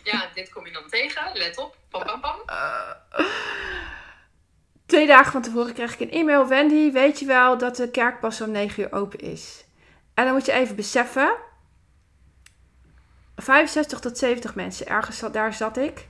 Ja, 0.03 0.27
dit 0.33 0.49
kom 0.49 0.65
je 0.65 0.71
dan 0.71 0.87
tegen. 0.87 1.31
Let 1.33 1.57
op. 1.57 1.75
Pam, 1.89 2.03
pam, 2.03 2.21
pam. 2.21 2.35
Twee 4.85 5.07
dagen 5.07 5.31
van 5.31 5.41
tevoren 5.41 5.73
kreeg 5.73 5.93
ik 5.93 5.99
een 5.99 6.11
e-mail. 6.11 6.47
Wendy, 6.47 6.91
weet 6.91 7.19
je 7.19 7.25
wel 7.25 7.57
dat 7.57 7.75
de 7.75 7.91
kerk 7.91 8.19
pas 8.19 8.41
om 8.41 8.51
9 8.51 8.83
uur 8.83 8.91
open 8.91 9.19
is? 9.19 9.65
En 10.13 10.25
dan 10.25 10.33
moet 10.33 10.45
je 10.45 10.51
even 10.51 10.75
beseffen. 10.75 11.35
65 13.41 13.99
tot 13.99 14.17
70 14.17 14.55
mensen, 14.55 14.87
ergens 14.87 15.17
zat- 15.17 15.33
daar 15.33 15.53
zat 15.53 15.77
ik. 15.77 16.07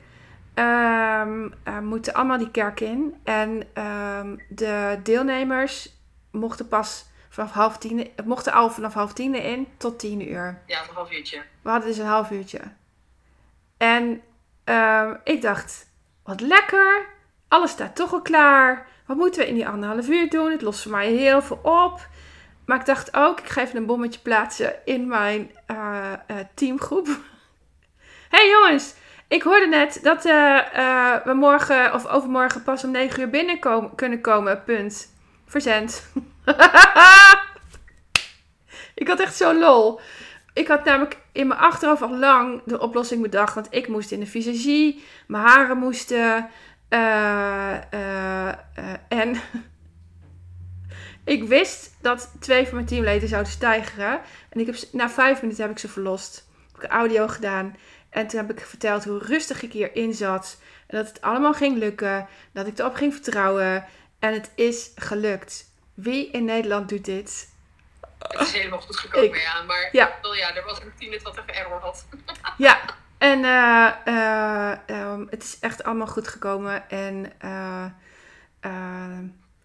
Ehm, 0.54 1.50
eh, 1.64 1.80
moeten 1.80 2.14
allemaal 2.14 2.38
die 2.38 2.52
kerk 2.52 2.80
in. 2.80 3.16
En 3.24 3.64
ehm, 3.74 4.36
de 4.50 5.00
deelnemers 5.04 5.96
mochten 6.32 6.68
pas 6.68 7.06
vanaf 7.30 7.52
half 7.52 7.78
tien, 7.78 8.10
mochten 8.26 8.54
al 8.54 8.70
vanaf 8.70 8.94
half 8.94 9.14
tien 9.14 9.36
in 9.36 9.68
tot 9.78 10.00
tien 10.00 10.30
uur. 10.32 10.62
Ja, 10.66 10.80
een 10.82 10.96
half 10.96 11.12
uurtje. 11.12 11.42
We 11.62 11.70
hadden 11.70 11.88
dus 11.90 11.98
een 11.98 12.06
half 12.06 12.32
uurtje. 12.32 12.60
En 13.78 14.22
ehm, 14.64 15.16
ik 15.24 15.42
dacht, 15.42 15.88
wat 16.24 16.42
lekker. 16.42 17.06
Alles 17.48 17.72
staat 17.72 17.96
toch 17.96 18.14
al 18.14 18.22
klaar. 18.22 18.88
Wat 19.06 19.18
moeten 19.18 19.42
we 19.42 19.48
in 19.48 19.56
die 19.56 19.68
anderhalf 19.68 20.08
uur 20.08 20.30
doen? 20.30 20.52
Het 20.52 20.62
lost 20.62 20.82
voor 20.82 20.92
mij 20.92 21.08
heel 21.12 21.42
veel 21.42 21.60
op. 21.64 22.08
Maar 22.72 22.80
ik 22.80 22.86
dacht 22.86 23.16
ook, 23.16 23.40
ik 23.40 23.50
ga 23.50 23.62
even 23.62 23.78
een 23.78 23.86
bommetje 23.86 24.20
plaatsen 24.20 24.74
in 24.86 25.08
mijn 25.08 25.52
eh, 25.66 26.14
eh, 26.28 26.38
teamgroep. 26.54 27.08
hey 28.36 28.50
jongens, 28.50 28.94
ik 29.28 29.42
hoorde 29.42 29.68
net 29.68 30.00
dat 30.04 30.26
eh, 30.26 31.16
we 31.24 31.34
morgen 31.34 31.94
of 31.94 32.08
overmorgen 32.08 32.64
pas 32.64 32.84
om 32.84 32.92
9 32.92 33.22
uur 33.22 33.30
binnen 33.30 33.60
kunnen 33.96 34.22
komen. 34.22 34.64
Punt. 34.64 35.14
Verzend. 35.46 36.12
ik 39.02 39.08
had 39.08 39.20
echt 39.20 39.36
zo 39.36 39.54
lol. 39.54 40.00
Ik 40.54 40.68
had 40.68 40.84
namelijk 40.84 41.18
in 41.32 41.48
mijn 41.48 41.60
achterhoofd 41.60 42.02
al 42.02 42.18
lang 42.18 42.62
de 42.66 42.80
oplossing 42.80 43.22
bedacht. 43.22 43.54
Want 43.54 43.68
ik 43.70 43.88
moest 43.88 44.12
in 44.12 44.20
de 44.20 44.26
visagie. 44.26 45.04
Mijn 45.28 45.44
haren 45.44 45.78
moesten. 45.78 46.50
en 49.08 49.42
ik 51.24 51.44
wist 51.44 51.92
dat 52.02 52.32
twee 52.40 52.66
van 52.66 52.74
mijn 52.76 52.86
teamleden 52.86 53.28
zouden 53.30 53.52
stijgeren. 53.52 54.22
En 54.50 54.60
ik 54.60 54.66
heb, 54.66 54.76
ze- 54.76 54.88
na 54.92 55.10
vijf 55.10 55.42
minuten 55.42 55.62
heb 55.64 55.72
ik 55.72 55.80
ze 55.80 55.88
verlost. 55.88 56.48
Heb 56.68 56.76
ik 56.76 56.84
een 56.84 56.98
audio 56.98 57.28
gedaan. 57.28 57.76
En 58.10 58.28
toen 58.28 58.40
heb 58.40 58.52
ik 58.52 58.66
verteld 58.66 59.04
hoe 59.04 59.18
rustig 59.20 59.62
ik 59.62 59.72
hierin 59.74 60.14
zat. 60.14 60.58
En 60.88 60.98
dat 60.98 61.08
het 61.08 61.22
allemaal 61.22 61.54
ging 61.54 61.78
lukken. 61.78 62.28
Dat 62.54 62.68
ik 62.68 62.80
erop 62.80 62.96
ging 62.96 63.14
vertrouwen. 63.14 63.86
En 64.20 64.34
het 64.34 64.52
is 64.56 64.92
gelukt. 64.96 65.66
Wie 65.94 66.32
in 66.32 66.46
Nederland 66.46 66.90
doet 66.90 67.06
dit? 67.06 67.50
Het 68.28 68.42
is 68.42 68.52
helemaal 68.54 68.82
goed 68.82 68.98
gekomen, 69.00 69.30
Ik- 69.30 69.42
ja. 69.42 69.62
Maar 69.62 69.90
Ja. 69.92 70.12
wel, 70.22 70.36
ja, 70.36 70.56
er 70.56 70.64
was 70.66 70.80
een 70.82 70.92
teamlid 71.00 71.22
wat 71.22 71.38
even 71.38 71.56
error 71.56 71.80
had. 71.80 72.06
Ja, 72.58 72.80
en 73.18 73.44
eh, 73.46 73.92
eh, 74.06 74.78
ehm, 74.86 75.26
het 75.30 75.44
is 75.44 75.58
echt 75.60 75.84
allemaal 75.84 76.08
goed 76.08 76.28
gekomen. 76.28 76.90
En 76.90 77.32
eh, 77.40 77.86
eh, 78.60 79.18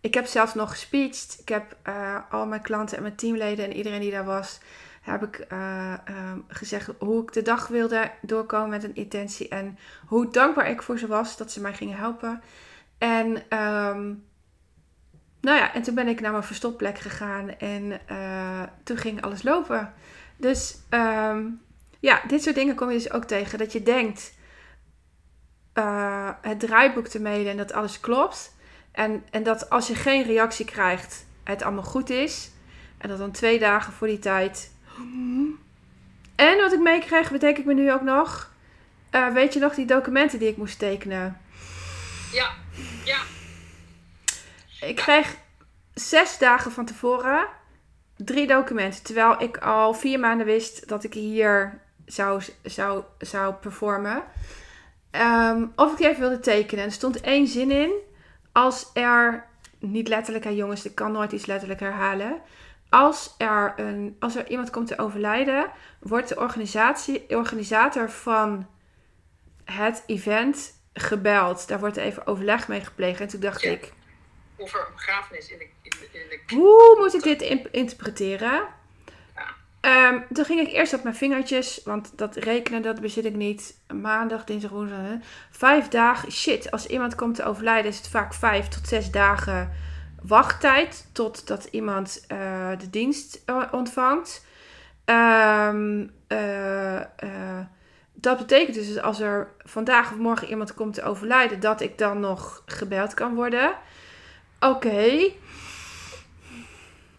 ik 0.06 0.14
heb 0.14 0.26
zelfs 0.26 0.54
nog 0.54 0.70
gespeecht. 0.70 1.36
Ik 1.40 1.48
heb 1.48 1.76
eh, 1.82 2.16
al 2.30 2.46
mijn 2.46 2.62
klanten 2.62 2.96
en 2.96 3.02
mijn 3.02 3.16
teamleden 3.16 3.64
en 3.64 3.76
iedereen 3.76 4.00
die 4.00 4.10
daar 4.10 4.24
was, 4.24 4.60
heb 5.02 5.22
ik 5.22 5.38
eh, 5.38 5.92
ehm, 5.92 6.38
gezegd 6.48 6.90
hoe 6.98 7.22
ik 7.22 7.32
de 7.32 7.42
dag 7.42 7.68
wilde 7.68 8.10
doorkomen 8.22 8.68
met 8.68 8.84
een 8.84 8.94
intentie. 8.94 9.48
En 9.48 9.78
hoe 10.06 10.30
dankbaar 10.30 10.70
ik 10.70 10.82
voor 10.82 10.98
ze 10.98 11.06
was 11.06 11.36
dat 11.36 11.52
ze 11.52 11.60
mij 11.60 11.74
gingen 11.74 11.96
helpen. 11.96 12.42
En 12.98 13.48
ehm, 13.48 14.14
nou 15.40 15.58
ja, 15.58 15.74
en 15.74 15.82
toen 15.82 15.94
ben 15.94 16.08
ik 16.08 16.20
naar 16.20 16.32
mijn 16.32 16.44
verstopplek 16.44 16.98
gegaan 16.98 17.48
en 17.58 18.06
eh, 18.06 18.62
toen 18.82 18.96
ging 18.96 19.22
alles 19.22 19.42
lopen. 19.42 19.92
Dus 20.36 20.78
ehm, 20.88 21.48
ja, 22.00 22.20
dit 22.28 22.42
soort 22.42 22.54
dingen 22.54 22.74
kom 22.74 22.90
je 22.90 22.96
dus 22.96 23.12
ook 23.12 23.24
tegen. 23.24 23.58
Dat 23.58 23.72
je 23.72 23.82
denkt 23.82 24.34
eh, 25.72 26.30
het 26.40 26.60
draaiboek 26.60 27.06
te 27.06 27.20
mailen 27.20 27.50
en 27.50 27.56
dat 27.56 27.72
alles 27.72 28.00
klopt. 28.00 28.55
En, 28.96 29.24
en 29.30 29.42
dat 29.42 29.70
als 29.70 29.88
je 29.88 29.94
geen 29.94 30.22
reactie 30.22 30.64
krijgt, 30.64 31.26
het 31.44 31.62
allemaal 31.62 31.82
goed 31.82 32.10
is. 32.10 32.50
En 32.98 33.08
dat 33.08 33.18
dan 33.18 33.30
twee 33.30 33.58
dagen 33.58 33.92
voor 33.92 34.06
die 34.06 34.18
tijd. 34.18 34.72
En 36.34 36.56
wat 36.56 36.72
ik 36.72 36.80
meekreeg, 36.80 37.30
bedenk 37.30 37.58
ik 37.58 37.64
me 37.64 37.74
nu 37.74 37.92
ook 37.92 38.02
nog. 38.02 38.52
eh, 39.10 39.28
weet 39.32 39.52
je 39.52 39.60
nog 39.60 39.74
die 39.74 39.86
documenten 39.86 40.38
die 40.38 40.48
ik 40.48 40.56
moest 40.56 40.78
tekenen? 40.78 41.40
Ja, 42.32 42.50
ja. 43.04 43.18
Ik 44.80 44.96
kreeg 44.96 45.36
zes 45.94 46.38
dagen 46.38 46.72
van 46.72 46.84
tevoren 46.84 47.46
drie 48.16 48.46
documenten. 48.46 49.02
Terwijl 49.02 49.42
ik 49.42 49.56
al 49.56 49.94
vier 49.94 50.20
maanden 50.20 50.46
wist 50.46 50.88
dat 50.88 51.04
ik 51.04 51.14
hier 51.14 51.80
zou, 52.06 52.42
zou, 52.62 53.02
zou 53.18 53.54
performen. 53.54 54.22
Ehm, 55.10 55.64
of 55.76 55.92
ik 55.92 55.98
die 55.98 56.08
even 56.08 56.20
wilde 56.20 56.40
tekenen. 56.40 56.84
En 56.84 56.90
er 56.90 56.96
stond 56.96 57.20
één 57.20 57.46
zin 57.46 57.70
in. 57.70 57.92
Als 58.56 58.90
er, 58.92 59.46
niet 59.78 60.08
letterlijk 60.08 60.44
hè 60.44 60.50
jongens, 60.50 60.84
ik 60.84 60.94
kan 60.94 61.12
nooit 61.12 61.32
iets 61.32 61.46
letterlijk 61.46 61.80
herhalen. 61.80 62.40
Als 62.88 63.34
er, 63.38 63.72
een, 63.76 64.16
als 64.20 64.36
er 64.36 64.48
iemand 64.48 64.70
komt 64.70 64.86
te 64.86 64.98
overlijden, 64.98 65.70
wordt 66.00 66.28
de 66.28 66.38
organisatie, 66.40 67.36
organisator 67.36 68.10
van 68.10 68.66
het 69.64 70.02
event 70.06 70.72
gebeld. 70.92 71.68
Daar 71.68 71.78
wordt 71.78 71.96
even 71.96 72.26
overleg 72.26 72.68
mee 72.68 72.80
gepleegd. 72.84 73.20
En 73.20 73.28
toen 73.28 73.40
dacht 73.40 73.62
Ja. 73.62 73.70
ik, 73.70 73.92
Of 74.56 74.74
er 74.74 74.80
een 74.86 74.92
begrafenis 74.92 75.50
in 75.50 75.58
de... 75.58 75.64
In 75.82 75.92
de, 76.00 76.18
in 76.18 76.28
de 76.48 76.54
hoe 76.54 76.96
moet 76.98 77.14
ik 77.14 77.22
dit 77.22 77.42
in- 77.42 77.72
interpreteren? 77.72 78.66
Ehm, 79.86 80.20
toen 80.32 80.44
ging 80.44 80.60
ik 80.60 80.72
eerst 80.72 80.94
op 80.94 81.02
mijn 81.02 81.14
vingertjes, 81.14 81.80
want 81.84 82.12
dat 82.16 82.36
rekenen, 82.36 82.82
dat 82.82 83.00
bezit 83.00 83.24
ik 83.24 83.34
niet. 83.34 83.78
Maandag, 83.94 84.44
dinsdag, 84.44 84.70
woensdag. 84.70 84.98
hè. 84.98 85.16
Vijf 85.50 85.88
dagen, 85.88 86.32
shit. 86.32 86.70
Als 86.70 86.86
iemand 86.86 87.14
komt 87.14 87.34
te 87.34 87.44
overlijden, 87.44 87.90
is 87.90 87.96
het 87.96 88.08
vaak 88.08 88.34
vijf 88.34 88.68
tot 88.68 88.88
zes 88.88 89.10
dagen 89.10 89.70
wachttijd 90.22 91.08
totdat 91.12 91.64
iemand 91.70 92.24
eh, 92.28 92.70
de 92.78 92.90
dienst 92.90 93.42
eh, 93.44 93.62
ontvangt. 93.70 94.46
Ehm, 95.04 96.06
eh, 96.26 97.00
dat 98.12 98.38
betekent 98.38 98.74
dus 98.74 99.00
als 99.00 99.20
er 99.20 99.48
vandaag 99.58 100.12
of 100.12 100.18
morgen 100.18 100.48
iemand 100.48 100.74
komt 100.74 100.94
te 100.94 101.02
overlijden, 101.02 101.60
dat 101.60 101.80
ik 101.80 101.98
dan 101.98 102.20
nog 102.20 102.62
gebeld 102.66 103.14
kan 103.14 103.34
worden. 103.34 103.74
Oké. 104.60 105.30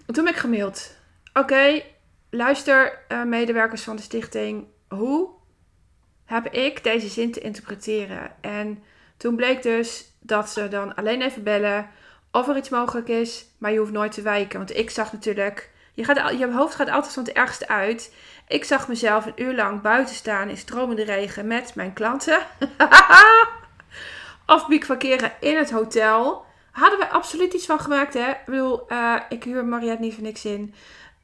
Toen 0.05 0.23
ben 0.23 0.33
ik 0.33 0.39
gemaild. 0.39 0.95
Oké, 1.33 1.81
luister, 2.29 2.99
eh, 3.07 3.23
medewerkers 3.23 3.83
van 3.83 3.95
de 3.95 4.01
stichting. 4.01 4.67
Hoe 4.89 5.29
heb 6.25 6.47
ik 6.47 6.83
deze 6.83 7.07
zin 7.07 7.31
te 7.31 7.39
interpreteren? 7.39 8.31
En 8.41 8.83
toen 9.17 9.35
bleek 9.35 9.63
dus 9.63 10.11
dat 10.19 10.49
ze 10.49 10.67
dan 10.67 10.95
alleen 10.95 11.21
even 11.21 11.43
bellen 11.43 11.89
of 12.31 12.47
er 12.47 12.57
iets 12.57 12.69
mogelijk 12.69 13.07
is, 13.07 13.45
maar 13.57 13.71
je 13.71 13.79
hoeft 13.79 13.91
nooit 13.91 14.11
te 14.11 14.21
wijken. 14.21 14.57
Want 14.57 14.77
ik 14.77 14.89
zag 14.89 15.11
natuurlijk, 15.11 15.71
je, 15.93 16.03
gaat, 16.03 16.39
je 16.39 16.51
hoofd 16.51 16.75
gaat 16.75 16.89
altijd 16.89 17.13
van 17.13 17.23
het 17.23 17.33
ergste 17.33 17.67
uit. 17.67 18.13
Ik 18.47 18.63
zag 18.63 18.87
mezelf 18.87 19.25
een 19.25 19.41
uur 19.43 19.55
lang 19.55 19.81
buiten 19.81 20.15
staan 20.15 20.49
in 20.49 20.57
stromende 20.57 21.03
regen 21.03 21.47
met 21.47 21.75
mijn 21.75 21.93
klanten. 21.93 22.39
Afbiek 24.45 24.85
verkeren 24.85 25.31
in 25.39 25.57
het 25.57 25.71
hotel. 25.71 26.45
Hadden 26.71 26.99
we 26.99 27.09
absoluut 27.09 27.53
iets 27.53 27.65
van 27.65 27.79
gemaakt, 27.79 28.13
hè? 28.13 28.29
Ik 28.29 28.81
eh, 28.87 29.15
ik 29.29 29.43
huur 29.43 29.65
Mariette 29.65 30.01
niet 30.01 30.13
voor 30.13 30.23
niks 30.23 30.45
in. 30.45 30.73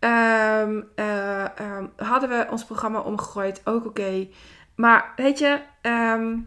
Ehm, 0.04 0.82
eh, 0.96 1.60
ehm, 1.60 1.88
hadden 1.96 2.30
we 2.30 2.48
ons 2.50 2.66
programma 2.66 3.00
omgegooid, 3.00 3.62
ook 3.64 3.86
oké. 3.86 4.28
Maar 4.76 5.14
weet 5.16 5.40
je, 5.40 5.62
ehm, 5.82 6.38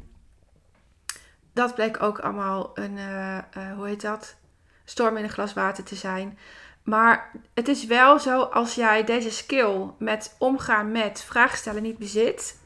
dat 1.53 1.75
bleek 1.75 2.03
ook 2.03 2.19
allemaal 2.19 2.71
een, 2.75 2.99
eh, 2.99 3.39
eh, 3.39 3.45
hoe 3.77 3.87
heet 3.87 4.01
dat? 4.01 4.37
Storm 4.85 5.17
in 5.17 5.25
een 5.25 5.31
glas 5.31 5.53
water 5.53 5.85
te 5.85 5.95
zijn. 5.95 6.39
Maar 6.83 7.31
het 7.55 7.69
is 7.69 7.87
wel 7.87 8.19
zo, 8.19 8.43
als 8.43 8.75
jij 8.75 9.05
deze 9.05 9.31
skill 9.31 9.91
met 9.99 10.35
omgaan 10.39 10.93
met 10.93 11.23
vragen 11.23 11.59
stellen 11.59 11.83
niet 11.83 11.99
bezit, 11.99 12.59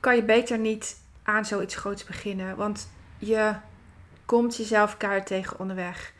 kan 0.00 0.16
je 0.16 0.24
beter 0.24 0.58
niet 0.58 0.96
aan 1.22 1.44
zoiets 1.44 1.74
groots 1.74 2.04
beginnen. 2.04 2.56
Want 2.56 2.90
je 3.18 3.54
komt 4.24 4.56
jezelf 4.56 4.96
keihard 4.96 5.26
tegen 5.26 5.58
onderweg. 5.58 6.12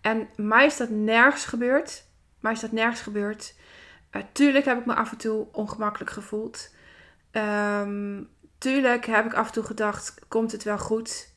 En 0.00 0.28
mij 0.36 0.66
is 0.66 0.76
dat 0.76 0.90
nergens 0.90 1.44
gebeurd. 1.44 2.05
Mij 2.46 2.54
is 2.54 2.60
dat 2.60 2.72
nergens 2.72 3.00
gebeurd. 3.00 3.54
Eh, 4.10 4.22
tuurlijk 4.32 4.64
heb 4.64 4.78
ik 4.78 4.86
me 4.86 4.94
af 4.94 5.10
en 5.10 5.16
toe 5.16 5.46
ongemakkelijk 5.52 6.10
gevoeld. 6.10 6.74
Ehm, 7.30 8.22
tuurlijk 8.58 9.06
heb 9.06 9.26
ik 9.26 9.34
af 9.34 9.46
en 9.46 9.52
toe 9.52 9.62
gedacht, 9.62 10.14
komt 10.28 10.52
het 10.52 10.62
wel 10.62 10.78
goed? 10.78 11.32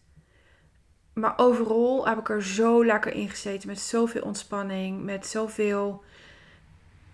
Maar 1.14 1.34
overal 1.38 2.08
heb 2.08 2.18
ik 2.18 2.30
er 2.30 2.44
zo 2.44 2.86
lekker 2.86 3.14
in 3.14 3.30
gezeten. 3.30 3.68
Met 3.68 3.80
zoveel 3.80 4.22
ontspanning. 4.22 5.04
Met 5.04 5.28
zoveel 5.28 6.04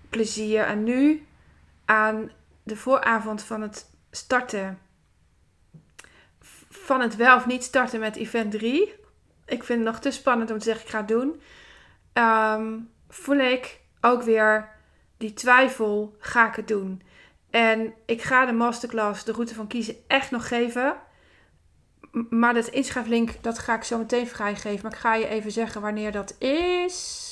plezier. 0.10 0.64
En 0.64 0.84
nu, 0.84 1.28
aan 1.86 2.32
de 2.64 2.76
vooravond 2.76 3.44
van 3.44 3.62
het 3.62 3.90
starten. 4.12 4.80
Van 6.70 7.02
het 7.02 7.16
wel 7.16 7.36
of 7.36 7.46
niet 7.46 7.64
starten 7.64 8.00
met 8.00 8.16
event 8.16 8.52
3. 8.52 8.96
Ik 9.46 9.64
vind 9.64 9.80
het 9.84 9.88
nog 9.92 10.00
te 10.00 10.12
spannend 10.12 10.52
om 10.52 10.58
te 10.58 10.64
zeggen, 10.64 10.84
ik 10.84 10.92
ga 10.92 10.98
het 10.98 11.08
doen. 11.08 11.42
Ehm, 12.14 12.78
voel 13.08 13.38
ik 13.38 13.84
ook 14.06 14.22
weer 14.24 14.70
die 15.18 15.34
twijfel, 15.34 16.16
ga 16.20 16.48
ik 16.48 16.56
het 16.56 16.68
doen? 16.68 17.02
En 17.50 17.94
ik 18.06 18.22
ga 18.22 18.46
de 18.46 18.52
masterclass, 18.52 19.24
de 19.24 19.32
route 19.32 19.54
van 19.54 19.68
kiezen, 19.68 19.96
echt 20.08 20.32
nog 20.32 20.48
geven. 20.48 20.96
Maar 22.30 22.54
dat 22.54 22.68
inschrijflink, 22.68 23.44
dat 23.44 23.60
ga 23.60 23.76
ik 23.76 23.84
zo 23.84 23.98
meteen 23.98 24.28
vrijgeven. 24.28 24.82
Maar 24.82 24.92
ik 24.92 24.98
ga 24.98 25.16
je 25.16 25.28
even 25.28 25.52
zeggen 25.52 25.82
wanneer 25.82 26.12
dat 26.12 26.36
is. 26.42 27.30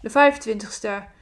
De 0.00 0.10
25ste 0.10 1.14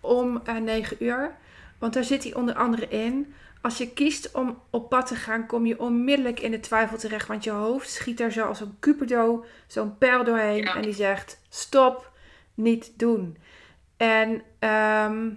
om 0.00 0.40
eh 0.44 0.56
9 0.56 1.04
uur. 1.04 1.36
Want 1.78 1.92
daar 1.92 2.04
zit 2.04 2.22
hij 2.22 2.34
onder 2.34 2.54
andere 2.54 2.88
in. 2.88 3.34
Als 3.60 3.78
je 3.78 3.92
kiest 3.92 4.32
om 4.32 4.62
op 4.70 4.88
pad 4.88 5.06
te 5.06 5.14
gaan, 5.14 5.46
kom 5.46 5.66
je 5.66 5.80
onmiddellijk 5.80 6.40
in 6.40 6.50
de 6.50 6.60
twijfel 6.60 6.98
terecht. 6.98 7.26
Want 7.28 7.44
je 7.44 7.50
hoofd 7.50 7.90
schiet 7.90 8.20
er 8.20 8.32
zo 8.32 8.46
als 8.46 8.60
een 8.60 8.76
cupido, 8.80 9.44
zo'n 9.66 9.98
pijl 9.98 10.24
doorheen. 10.24 10.62
Ja. 10.62 10.74
En 10.74 10.82
die 10.82 10.94
zegt, 10.94 11.40
stop, 11.48 12.12
niet 12.54 12.92
doen. 12.98 13.36
En 13.96 14.42
ehm 14.58 15.28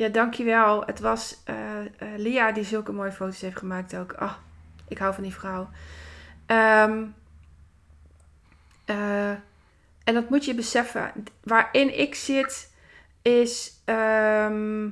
ja, 0.00 0.08
dankjewel. 0.08 0.82
Het 0.86 1.00
was 1.00 1.40
eh, 1.44 1.80
eh, 1.80 1.88
Lia 2.16 2.52
die 2.52 2.64
zulke 2.64 2.92
mooie 2.92 3.12
foto's 3.12 3.40
heeft 3.40 3.58
gemaakt 3.58 3.96
ook. 3.96 4.12
Ah, 4.12 4.34
ik 4.88 4.98
hou 4.98 5.14
van 5.14 5.22
die 5.22 5.34
vrouw. 5.34 5.70
Ehm, 6.46 7.04
eh, 8.84 9.30
en 10.04 10.14
dat 10.14 10.30
moet 10.30 10.44
je 10.44 10.54
beseffen. 10.54 11.12
Waarin 11.42 11.98
ik 11.98 12.14
zit 12.14 12.72
is 13.22 13.82
ehm, 13.84 14.88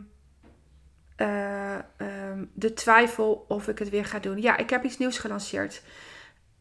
eh, 1.18 1.74
ehm, 1.74 2.44
de 2.52 2.72
twijfel 2.74 3.44
of 3.48 3.68
ik 3.68 3.78
het 3.78 3.88
weer 3.88 4.04
ga 4.04 4.18
doen. 4.18 4.40
Ja, 4.40 4.56
ik 4.56 4.70
heb 4.70 4.84
iets 4.84 4.98
nieuws 4.98 5.18
gelanceerd. 5.18 5.82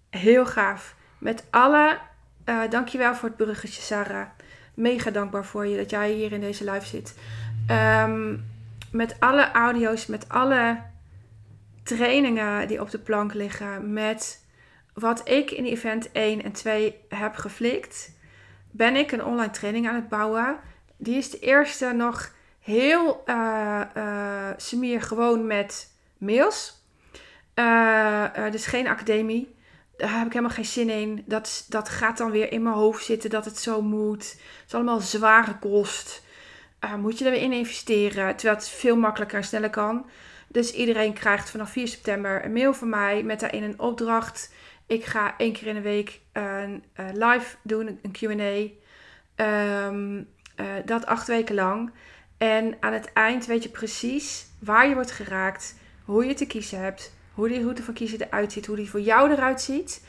Heel 0.10 0.46
gaaf. 0.46 0.96
Met 1.18 1.44
alle... 1.50 1.98
eh 2.44 2.62
dankjewel 2.70 3.16
voor 3.16 3.28
het 3.28 3.38
bruggetje, 3.38 3.82
Sarah. 3.82 4.28
Mega 4.74 5.12
dankbaar 5.12 5.46
voor 5.46 5.68
je 5.68 5.78
dat 5.78 5.90
jij 5.90 6.12
hier 6.12 6.32
in 6.32 6.42
deze 6.42 6.72
live 6.72 6.86
zit. 6.86 7.16
Ehm, 7.68 8.36
met 8.92 9.16
alle 9.20 9.52
audio's, 9.52 10.06
met 10.06 10.30
alle 10.30 10.82
trainingen 11.84 12.68
die 12.68 12.82
op 12.82 12.90
de 12.90 13.00
plank 13.00 13.34
liggen, 13.34 13.94
met 13.94 14.46
wat 14.94 15.30
ik 15.30 15.52
in 15.52 15.66
event 15.66 16.12
1 16.12 16.44
en 16.44 16.52
2 16.52 16.96
heb 17.10 17.36
geflikt, 17.36 18.12
ben 18.72 18.96
ik 18.96 19.12
een 19.12 19.26
online 19.26 19.52
training 19.52 19.88
aan 19.88 19.96
het 19.96 20.10
bouwen. 20.10 20.60
Die 20.98 21.16
is 21.16 21.30
de 21.30 21.40
eerste 21.40 21.94
nog 21.94 22.36
heel 22.68 23.24
eh 23.26 24.52
semier 24.58 25.02
gewoon 25.02 25.48
met 25.48 25.94
mails. 26.18 26.86
Eh, 27.54 28.52
dus 28.52 28.66
geen 28.66 28.88
academie. 28.88 29.56
Daar 29.98 30.18
heb 30.18 30.26
ik 30.26 30.34
helemaal 30.34 30.56
geen 30.56 30.66
zin 30.66 30.90
in. 30.90 31.24
Dat, 31.26 31.66
dat 31.70 31.90
gaat 31.90 32.18
dan 32.18 32.32
weer 32.32 32.52
in 32.52 32.64
mijn 32.64 32.76
hoofd 32.76 33.06
zitten 33.06 33.30
dat 33.30 33.46
het 33.46 33.58
zo 33.58 33.82
moet. 33.82 34.32
Het 34.32 34.64
is 34.68 34.74
allemaal 34.74 35.00
zware 35.00 35.58
kost. 35.60 36.26
Moet 36.98 37.18
je 37.18 37.26
er 37.26 37.32
weer 37.32 37.42
in 37.42 37.54
investeren. 37.54 38.36
Terwijl 38.36 38.60
het 38.60 38.70
veel 38.70 38.96
makkelijker 38.96 39.38
en 39.38 39.44
sneller 39.44 39.70
kan. 39.70 40.06
Dus 40.48 40.72
iedereen 40.72 41.14
krijgt 41.14 41.50
vanaf 41.50 41.70
4 41.70 41.88
september 41.88 42.46
een 42.46 42.54
mail 42.54 42.74
van 42.74 42.90
mij 42.90 43.24
met 43.24 43.40
daarin 43.40 43.64
een 43.64 43.80
opdracht. 43.80 44.54
Ik 44.88 45.06
ga 45.06 45.34
één 45.38 45.54
keer 45.54 45.68
in 45.68 45.76
de 45.76 45.82
week 45.82 46.22
een 46.32 46.84
live 47.14 47.56
doen, 47.62 48.00
een 48.02 48.12
QA. 48.12 48.76
Ehm, 49.36 50.24
eh, 50.56 50.66
dat 50.86 51.06
acht 51.06 51.28
weken 51.28 51.56
lang. 51.56 51.92
En 52.38 52.78
aan 52.80 52.94
het 52.94 53.14
eind 53.14 53.46
weet 53.46 53.64
je 53.64 53.70
precies 53.70 54.46
waar 54.60 54.88
je 54.88 54.94
wordt 54.94 55.12
geraakt, 55.12 55.76
hoe 56.06 56.26
je 56.26 56.34
te 56.34 56.46
kiezen 56.46 56.80
hebt, 56.80 57.14
hoe 57.34 57.48
die 57.48 57.62
route 57.62 57.84
van 57.84 57.94
kiezen 57.94 58.22
eruit 58.22 58.52
ziet, 58.52 58.66
hoe 58.66 58.76
die 58.76 58.90
voor 58.90 59.02
jou 59.02 59.32
eruit 59.32 59.62
ziet. 59.62 60.06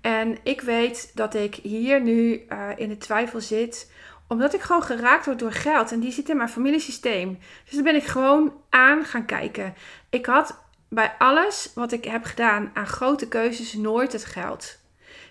En 0.00 0.38
ik 0.42 0.60
weet 0.60 1.10
dat 1.14 1.34
ik 1.34 1.54
hier 1.54 2.00
nu 2.00 2.44
eh, 2.48 2.68
in 2.76 2.88
de 2.88 2.98
twijfel 2.98 3.40
zit, 3.40 3.92
omdat 4.26 4.54
ik 4.54 4.60
gewoon 4.60 4.82
geraakt 4.82 5.26
word 5.26 5.38
door 5.38 5.52
geld. 5.52 5.92
En 5.92 6.00
die 6.00 6.12
zit 6.12 6.28
in 6.28 6.36
mijn 6.36 6.48
familiesysteem. 6.48 7.38
Dus 7.64 7.74
dan 7.74 7.82
ben 7.82 7.94
ik 7.94 8.04
gewoon 8.04 8.52
aan 8.68 9.04
gaan 9.04 9.26
kijken. 9.26 9.74
Ik 10.10 10.26
had 10.26 10.58
bij 10.88 11.14
alles 11.18 11.70
wat 11.74 11.92
ik 11.92 12.04
heb 12.04 12.24
gedaan 12.24 12.70
aan 12.74 12.86
grote 12.86 13.28
keuzes 13.28 13.74
nooit 13.74 14.12
het 14.12 14.24
geld. 14.24 14.78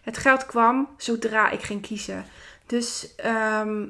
Het 0.02 0.18
geld 0.18 0.46
kwam 0.46 0.90
zodra 0.98 1.50
ik 1.50 1.62
ging 1.62 1.82
kiezen. 1.82 2.26
Dus 2.66 3.16
ehm, 3.16 3.88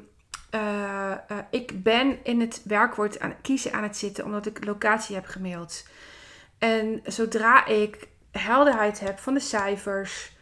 eh, 0.50 1.12
eh, 1.12 1.18
ik 1.50 1.82
ben 1.82 2.24
in 2.24 2.40
het 2.40 2.62
werkwoord 2.64 3.20
aan 3.20 3.34
kiezen 3.42 3.72
aan 3.72 3.82
het 3.82 3.96
zitten 3.96 4.24
omdat 4.24 4.46
ik 4.46 4.64
locatie 4.64 5.14
heb 5.14 5.26
gemaild. 5.26 5.86
En 6.58 7.00
zodra 7.04 7.66
ik 7.66 8.08
helderheid 8.30 9.00
heb 9.00 9.18
van 9.18 9.34
de 9.34 9.40
cijfers, 9.40 10.32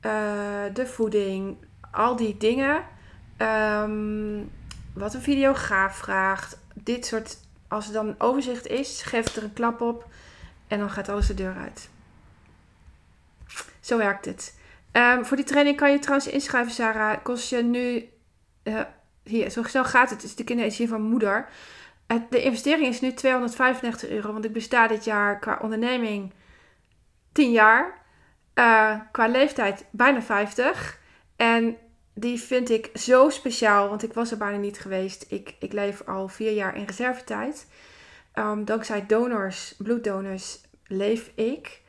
eh, 0.00 0.12
de 0.72 0.86
voeding, 0.86 1.56
al 1.90 2.16
die 2.16 2.36
dingen, 2.36 2.84
ehm, 3.36 4.40
wat 4.94 5.14
een 5.14 5.22
videograaf 5.22 5.96
vraagt, 5.96 6.58
dit 6.74 7.06
soort, 7.06 7.38
als 7.68 7.86
er 7.86 7.92
dan 7.92 8.08
een 8.08 8.20
overzicht 8.20 8.66
is, 8.66 9.02
geef 9.02 9.36
er 9.36 9.42
een 9.42 9.52
klap 9.52 9.80
op 9.80 10.06
en 10.68 10.78
dan 10.78 10.90
gaat 10.90 11.08
alles 11.08 11.26
de 11.26 11.34
deur 11.34 11.56
uit. 11.56 11.88
Zo 13.80 13.98
werkt 13.98 14.24
het. 14.24 14.58
Ehm, 14.92 15.24
voor 15.24 15.36
die 15.36 15.46
training 15.46 15.76
kan 15.76 15.90
je 15.90 15.98
trouwens 15.98 16.28
inschrijven, 16.28 16.72
Sarah. 16.72 17.22
Kost 17.22 17.50
je 17.50 17.62
nu. 17.62 18.08
Hier, 19.24 19.50
zo, 19.50 19.62
zo 19.62 19.82
gaat 19.82 20.10
het. 20.10 20.20
Het 20.22 20.30
is 20.30 20.36
de 20.36 20.44
kinderenergie 20.44 20.88
van 20.88 21.02
moeder. 21.02 21.48
Het- 22.06 22.30
de 22.30 22.42
investering 22.42 22.86
is 22.88 23.00
nu 23.00 23.12
295 23.12 24.08
euro. 24.08 24.32
Want 24.32 24.44
ik 24.44 24.52
besta 24.52 24.86
dit 24.86 25.04
jaar 25.04 25.38
qua 25.38 25.58
onderneming 25.62 26.32
10 27.32 27.50
jaar. 27.50 28.00
Eh, 28.54 29.00
qua 29.12 29.26
leeftijd 29.26 29.84
bijna 29.90 30.22
50. 30.22 30.98
En 31.36 31.76
die 32.14 32.40
vind 32.40 32.70
ik 32.70 32.90
zo 32.94 33.28
speciaal. 33.30 33.88
Want 33.88 34.02
ik 34.02 34.12
was 34.12 34.30
er 34.30 34.36
bijna 34.38 34.56
niet 34.58 34.80
geweest. 34.80 35.24
Ik, 35.28 35.54
ik 35.58 35.72
leef 35.72 36.02
al 36.06 36.28
vier 36.28 36.52
jaar 36.52 36.76
in 36.76 36.84
reservetijd. 36.84 37.66
Ehm, 38.32 38.64
dankzij 38.64 39.06
donors, 39.06 39.74
bloeddonors, 39.78 40.60
leef 40.86 41.30
ik. 41.34 41.80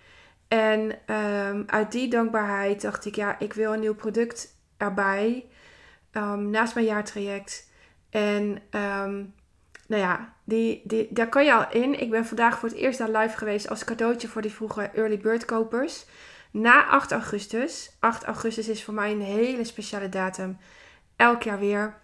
En 0.48 1.00
ehm, 1.06 1.64
uit 1.66 1.92
die 1.92 2.08
dankbaarheid 2.08 2.82
dacht 2.82 3.06
ik, 3.06 3.16
ja, 3.16 3.40
ik 3.40 3.54
wil 3.54 3.74
een 3.74 3.80
nieuw 3.80 3.96
product 3.96 4.58
erbij. 4.78 5.46
Ehm, 6.14 6.50
naast 6.50 6.74
mijn 6.74 6.86
jaartraject. 6.86 7.70
En 8.10 8.62
ehm, 8.70 9.24
nou 9.88 10.02
ja, 10.02 10.34
die, 10.44 10.82
die, 10.84 11.08
daar 11.12 11.30
kan 11.30 11.46
je 11.46 11.54
al 11.54 11.72
in. 11.72 12.02
Ik 12.02 12.10
ben 12.10 12.26
vandaag 12.26 12.60
voor 12.60 12.70
het 12.70 12.78
eerst 12.78 12.98
daar 12.98 13.10
live 13.10 13.38
geweest 13.38 13.70
als 13.70 13.84
cadeautje 13.84 14.28
voor 14.28 14.42
die 14.42 14.52
vroege 14.52 14.82
early 14.82 15.18
bird 15.18 15.46
kopers. 15.46 16.06
Na 16.52 16.86
8 16.86 17.12
augustus. 17.12 17.92
8 18.00 18.24
augustus 18.24 18.68
is 18.68 18.84
voor 18.84 18.94
mij 18.94 19.12
een 19.12 19.22
hele 19.22 19.64
speciale 19.64 20.10
datum. 20.10 20.58
Elk 21.16 21.44
jaar 21.44 21.60
weer. 21.60 22.02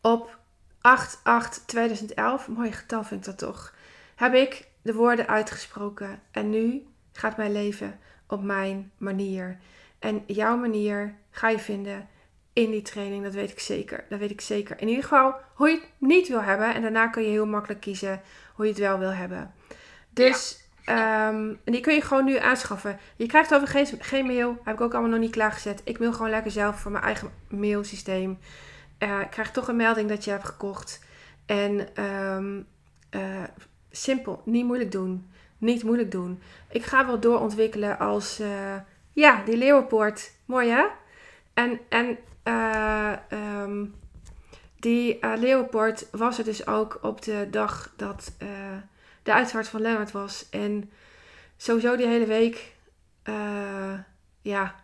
Op 0.00 0.38
8-8-2011, 0.86 2.48
mooi 2.48 2.72
getal 2.72 3.04
vind 3.04 3.20
ik 3.20 3.26
dat 3.26 3.38
toch, 3.38 3.74
heb 4.16 4.34
ik 4.34 4.68
de 4.82 4.94
woorden 4.94 5.26
uitgesproken. 5.26 6.20
En 6.30 6.50
nu 6.50 6.86
gaat 7.12 7.36
mijn 7.36 7.52
leven 7.52 7.98
op 8.26 8.42
mijn 8.42 8.92
manier. 8.98 9.58
En 9.98 10.22
jouw 10.26 10.56
manier 10.56 11.14
ga 11.30 11.48
je 11.48 11.58
vinden 11.58 12.08
in 12.56 12.70
die 12.70 12.82
training, 12.82 13.22
dat 13.22 13.34
weet 13.34 13.50
ik 13.50 13.60
zeker. 13.60 14.04
Dat 14.08 14.18
weet 14.18 14.30
ik 14.30 14.40
zeker. 14.40 14.80
In 14.80 14.88
ieder 14.88 15.02
geval 15.02 15.34
hoe 15.54 15.68
je 15.68 15.74
het 15.74 15.88
niet 15.98 16.28
wil 16.28 16.42
hebben. 16.42 16.74
En 16.74 16.82
daarna 16.82 17.06
kun 17.06 17.22
je 17.22 17.28
heel 17.28 17.46
makkelijk 17.46 17.80
kiezen 17.80 18.20
hoe 18.54 18.64
je 18.64 18.70
het 18.70 18.80
wel 18.80 18.98
wil 18.98 19.12
hebben. 19.12 19.54
Dus, 20.10 20.60
ehm, 20.84 21.54
en 21.64 21.72
die 21.72 21.80
kun 21.80 21.94
je 21.94 22.00
gewoon 22.00 22.24
nu 22.24 22.38
aanschaffen. 22.38 22.98
Je 23.16 23.26
krijgt 23.26 23.54
overigens 23.54 23.90
geen, 23.90 24.02
geen 24.02 24.26
mail. 24.26 24.58
Heb 24.64 24.74
ik 24.74 24.80
ook 24.80 24.92
allemaal 24.92 25.10
nog 25.10 25.20
niet 25.20 25.30
klaargezet. 25.30 25.80
Ik 25.84 25.98
mail 25.98 26.12
gewoon 26.12 26.30
lekker 26.30 26.50
zelf 26.50 26.80
voor 26.80 26.90
mijn 26.90 27.04
eigen 27.04 27.30
mailsysteem. 27.48 28.38
Eh, 28.98 29.20
ik 29.20 29.30
krijg 29.30 29.50
toch 29.50 29.68
een 29.68 29.76
melding 29.76 30.08
dat 30.08 30.24
je 30.24 30.30
hebt 30.30 30.44
gekocht. 30.44 31.04
En 31.46 31.94
ehm, 31.94 32.60
eh, 33.10 33.44
simpel, 33.90 34.42
niet 34.44 34.64
moeilijk 34.64 34.92
doen. 34.92 35.30
Niet 35.58 35.82
moeilijk 35.82 36.10
doen. 36.10 36.42
Ik 36.68 36.84
ga 36.84 37.06
wel 37.06 37.20
doorontwikkelen 37.20 37.98
als, 37.98 38.40
eh, 38.40 38.76
ja, 39.12 39.42
die 39.44 39.56
leeuwenpoort. 39.56 40.32
Mooi 40.44 40.68
hè? 40.68 40.84
En, 41.54 41.80
en 41.88 42.18
eh, 42.46 43.12
ehm, 43.28 43.84
die 44.78 45.18
uh, 45.20 45.32
leeuwenpoort 45.36 46.10
was 46.10 46.38
er 46.38 46.44
dus 46.44 46.66
ook 46.66 46.98
op 47.02 47.22
de 47.22 47.48
dag 47.50 47.92
dat 47.96 48.34
eh, 48.38 48.48
de 49.22 49.32
uitvaart 49.32 49.68
van 49.68 49.80
Lennart 49.80 50.12
was. 50.12 50.48
En 50.50 50.90
sowieso 51.56 51.96
die 51.96 52.06
hele 52.06 52.26
week, 52.26 52.74
ja. 54.42 54.74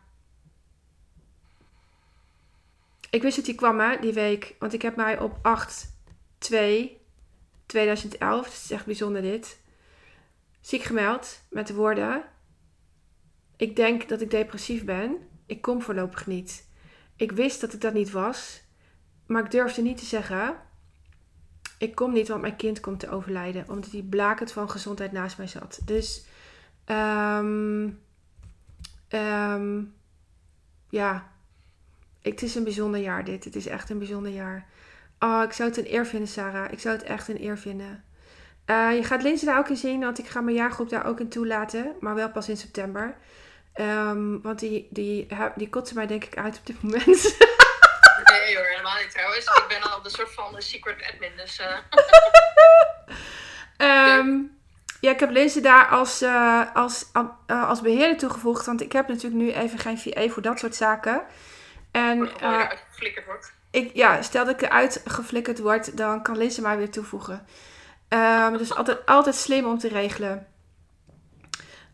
Ik 3.10 3.22
wist 3.22 3.36
dat 3.36 3.44
die 3.44 3.54
kwam 3.54 3.80
hè, 3.80 3.96
die 4.00 4.12
week. 4.12 4.54
Want 4.58 4.72
ik 4.72 4.82
heb 4.82 4.96
mij 4.96 5.18
op 5.18 5.38
8 5.42 5.94
2 6.38 7.00
2011, 7.66 8.44
het 8.44 8.54
is 8.54 8.70
echt 8.70 8.86
bijzonder 8.86 9.22
dit, 9.22 9.60
ziek 10.60 10.82
gemeld 10.82 11.42
met 11.50 11.66
de 11.66 11.74
woorden: 11.74 12.24
Ik 13.56 13.76
denk 13.76 14.08
dat 14.08 14.20
ik 14.20 14.30
depressief 14.30 14.84
ben. 14.84 15.28
Ik 15.46 15.62
kom 15.62 15.82
voorlopig 15.82 16.26
niet. 16.26 16.70
Ik 17.22 17.32
wist 17.32 17.60
dat 17.60 17.72
ik 17.72 17.80
dat 17.80 17.92
niet 17.92 18.10
was, 18.10 18.62
maar 19.26 19.44
ik 19.44 19.50
durfde 19.50 19.82
niet 19.82 19.98
te 19.98 20.04
zeggen: 20.04 20.56
Ik 21.78 21.94
kom 21.94 22.12
niet, 22.12 22.28
want 22.28 22.40
mijn 22.40 22.56
kind 22.56 22.80
komt 22.80 23.00
te 23.00 23.10
overlijden. 23.10 23.68
Omdat 23.68 23.90
die 23.90 24.02
blakend 24.02 24.52
van 24.52 24.70
gezondheid 24.70 25.12
naast 25.12 25.38
mij 25.38 25.46
zat. 25.46 25.80
Dus, 25.84 26.24
ehm, 26.84 27.90
ja, 30.88 31.30
het 32.22 32.42
is 32.42 32.54
een 32.54 32.64
bijzonder 32.64 33.00
jaar 33.00 33.24
dit. 33.24 33.44
Het 33.44 33.56
is 33.56 33.66
echt 33.66 33.90
een 33.90 33.98
bijzonder 33.98 34.32
jaar. 34.32 34.66
Oh, 35.18 35.42
ik 35.44 35.52
zou 35.52 35.68
het 35.68 35.78
een 35.78 35.92
eer 35.92 36.06
vinden, 36.06 36.28
Sarah. 36.28 36.72
Ik 36.72 36.80
zou 36.80 36.96
het 36.96 37.04
echt 37.04 37.28
een 37.28 37.42
eer 37.42 37.58
vinden. 37.58 38.04
Eh, 38.64 38.96
je 38.96 39.04
gaat 39.04 39.22
Linse 39.22 39.44
daar 39.44 39.58
ook 39.58 39.68
in 39.68 39.76
zien, 39.76 40.00
want 40.00 40.18
ik 40.18 40.26
ga 40.26 40.40
mijn 40.40 40.56
jaargroep 40.56 40.88
daar 40.88 41.06
ook 41.06 41.20
in 41.20 41.28
toelaten. 41.28 41.94
Maar 42.00 42.14
wel 42.14 42.30
pas 42.30 42.48
in 42.48 42.56
september. 42.56 43.16
Ehm, 43.72 44.40
want 44.40 44.58
die, 44.58 44.86
die, 44.90 45.26
die 45.54 45.68
kotsen 45.68 45.96
mij 45.96 46.06
denk 46.06 46.24
ik 46.24 46.36
uit 46.36 46.58
op 46.58 46.66
dit 46.66 46.82
moment. 46.82 47.06
nee 48.30 48.56
hoor, 48.56 48.66
helemaal 48.66 48.98
niet 49.02 49.10
trouwens. 49.10 49.44
Ik 49.44 49.64
ben 49.68 49.82
al 49.82 50.04
een 50.04 50.10
soort 50.10 50.34
van 50.34 50.62
secret 50.62 51.12
admin, 51.12 51.32
dus... 51.36 51.60
Uh... 51.60 51.76
ja, 55.00 55.10
ik 55.10 55.20
heb 55.20 55.30
Linse 55.30 55.60
daar 55.60 55.86
als, 55.86 56.22
uh, 56.22 56.74
als, 56.74 57.10
uh, 57.46 57.68
als 57.68 57.80
beheerder 57.80 58.16
toegevoegd. 58.16 58.66
Want 58.66 58.80
ik 58.80 58.92
heb 58.92 59.08
natuurlijk 59.08 59.42
nu 59.42 59.52
even 59.52 59.78
geen 59.78 59.98
VA 59.98 60.28
voor 60.28 60.42
dat 60.42 60.58
soort 60.58 60.74
zaken. 60.74 61.22
En... 61.90 62.30
Uh, 62.42 62.70
wordt. 63.26 63.52
Ik, 63.70 63.90
ja, 63.94 64.22
stel 64.22 64.44
dat 64.44 64.54
ik 64.54 64.62
eruit 64.62 65.02
geflikkerd 65.04 65.58
word, 65.58 65.96
dan 65.96 66.22
kan 66.22 66.36
Linse 66.36 66.60
mij 66.60 66.76
weer 66.76 66.90
toevoegen. 66.90 67.46
Um, 68.08 68.58
dus 68.58 68.74
altijd, 68.74 69.06
altijd 69.06 69.34
slim 69.34 69.64
om 69.66 69.78
te 69.78 69.88
regelen. 69.88 70.46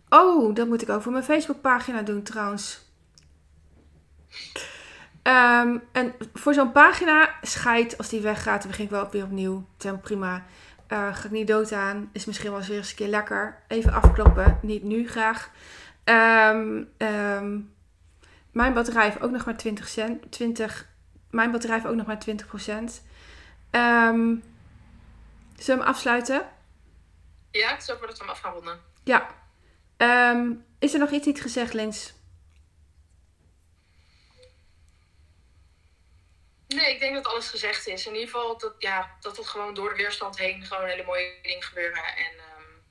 Oh, 0.09 0.55
dat 0.55 0.67
moet 0.67 0.83
ik 0.83 0.89
ook 0.89 1.03
voor 1.03 1.13
mijn 1.13 1.25
Facebookpagina 1.25 2.03
doen 2.03 2.23
trouwens. 2.23 2.87
Um, 5.23 5.83
en 5.93 6.15
voor 6.35 6.55
zo'n 6.55 6.73
pagina, 6.73 7.35
scheid, 7.43 7.99
als 7.99 8.09
die 8.09 8.21
weggaat, 8.21 8.61
dan 8.61 8.71
begin 8.71 8.85
ik 8.85 8.91
wel 8.91 9.11
weer 9.11 9.25
opnieuw. 9.25 9.67
Ten 9.77 10.01
prima. 10.01 10.45
Uh, 10.89 11.15
ga 11.15 11.25
ik 11.25 11.31
niet 11.31 11.47
dood 11.47 11.73
aan. 11.73 12.11
Is 12.13 12.25
misschien 12.25 12.51
wel 12.51 12.59
eens 12.59 12.69
weer 12.69 12.77
eens 12.77 12.91
een 12.91 12.97
keer 12.97 13.09
lekker. 13.09 13.63
Even 13.69 13.93
afkloppen. 13.93 14.59
Niet 14.63 14.83
nu 14.83 15.09
graag. 15.09 15.51
Um, 16.05 16.89
um, 16.99 17.75
mijn 18.53 18.75
batterij 18.75 19.05
heeft 19.05 19.21
ook 19.21 19.31
nog 19.31 19.45
maar 19.45 19.57
20 19.57 19.89
cent. 19.89 20.33
20, 20.33 20.89
mijn 21.31 21.51
batterij 21.51 21.77
heeft 21.77 21.89
ook 21.89 21.97
nog 21.97 22.07
maar 22.07 22.19
20 22.19 22.47
procent. 22.47 23.03
Zullen 23.71 24.43
we 25.55 25.73
hem 25.73 25.81
afsluiten? 25.81 26.43
Ja, 27.51 27.69
het 27.69 27.83
is 27.83 27.91
ook 27.91 28.01
dat 28.01 28.19
we 28.19 28.25
hem 28.25 28.29
af 28.29 28.41
gaan 28.41 28.53
ronden. 28.53 28.79
Ja. 29.05 29.27
Is 30.79 30.93
er 30.93 30.99
nog 30.99 31.11
iets 31.11 31.27
niet 31.27 31.41
gezegd, 31.41 31.75
Lins? 31.75 32.17
Nee, 36.69 36.95
ik 36.95 37.01
denk 37.01 37.15
dat 37.15 37.27
alles 37.27 37.49
gezegd 37.49 37.87
is. 37.87 38.07
In 38.07 38.13
ieder 38.13 38.29
geval 38.29 38.59
dat, 38.59 38.75
ja, 38.79 39.17
dat 39.21 39.37
het 39.37 39.47
gewoon 39.47 39.75
door 39.75 39.89
de 39.89 39.97
weerstand 39.97 40.39
heen 40.39 40.65
gewoon 40.65 40.89
hele 40.89 41.05
mooie 41.05 41.39
dingen 41.43 41.63
gebeuren. 41.63 42.03
En 42.03 42.33
um, 42.33 42.83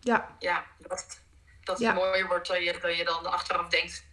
ja. 0.00 0.36
Ja, 0.38 0.66
dat, 0.78 1.20
dat 1.64 1.78
het 1.78 1.94
mooier 1.94 2.26
wordt 2.26 2.48
dan 2.48 2.62
je, 2.62 2.78
dan 2.80 2.96
je 2.96 3.04
dan 3.04 3.26
achteraf 3.26 3.68
denkt. 3.68 4.04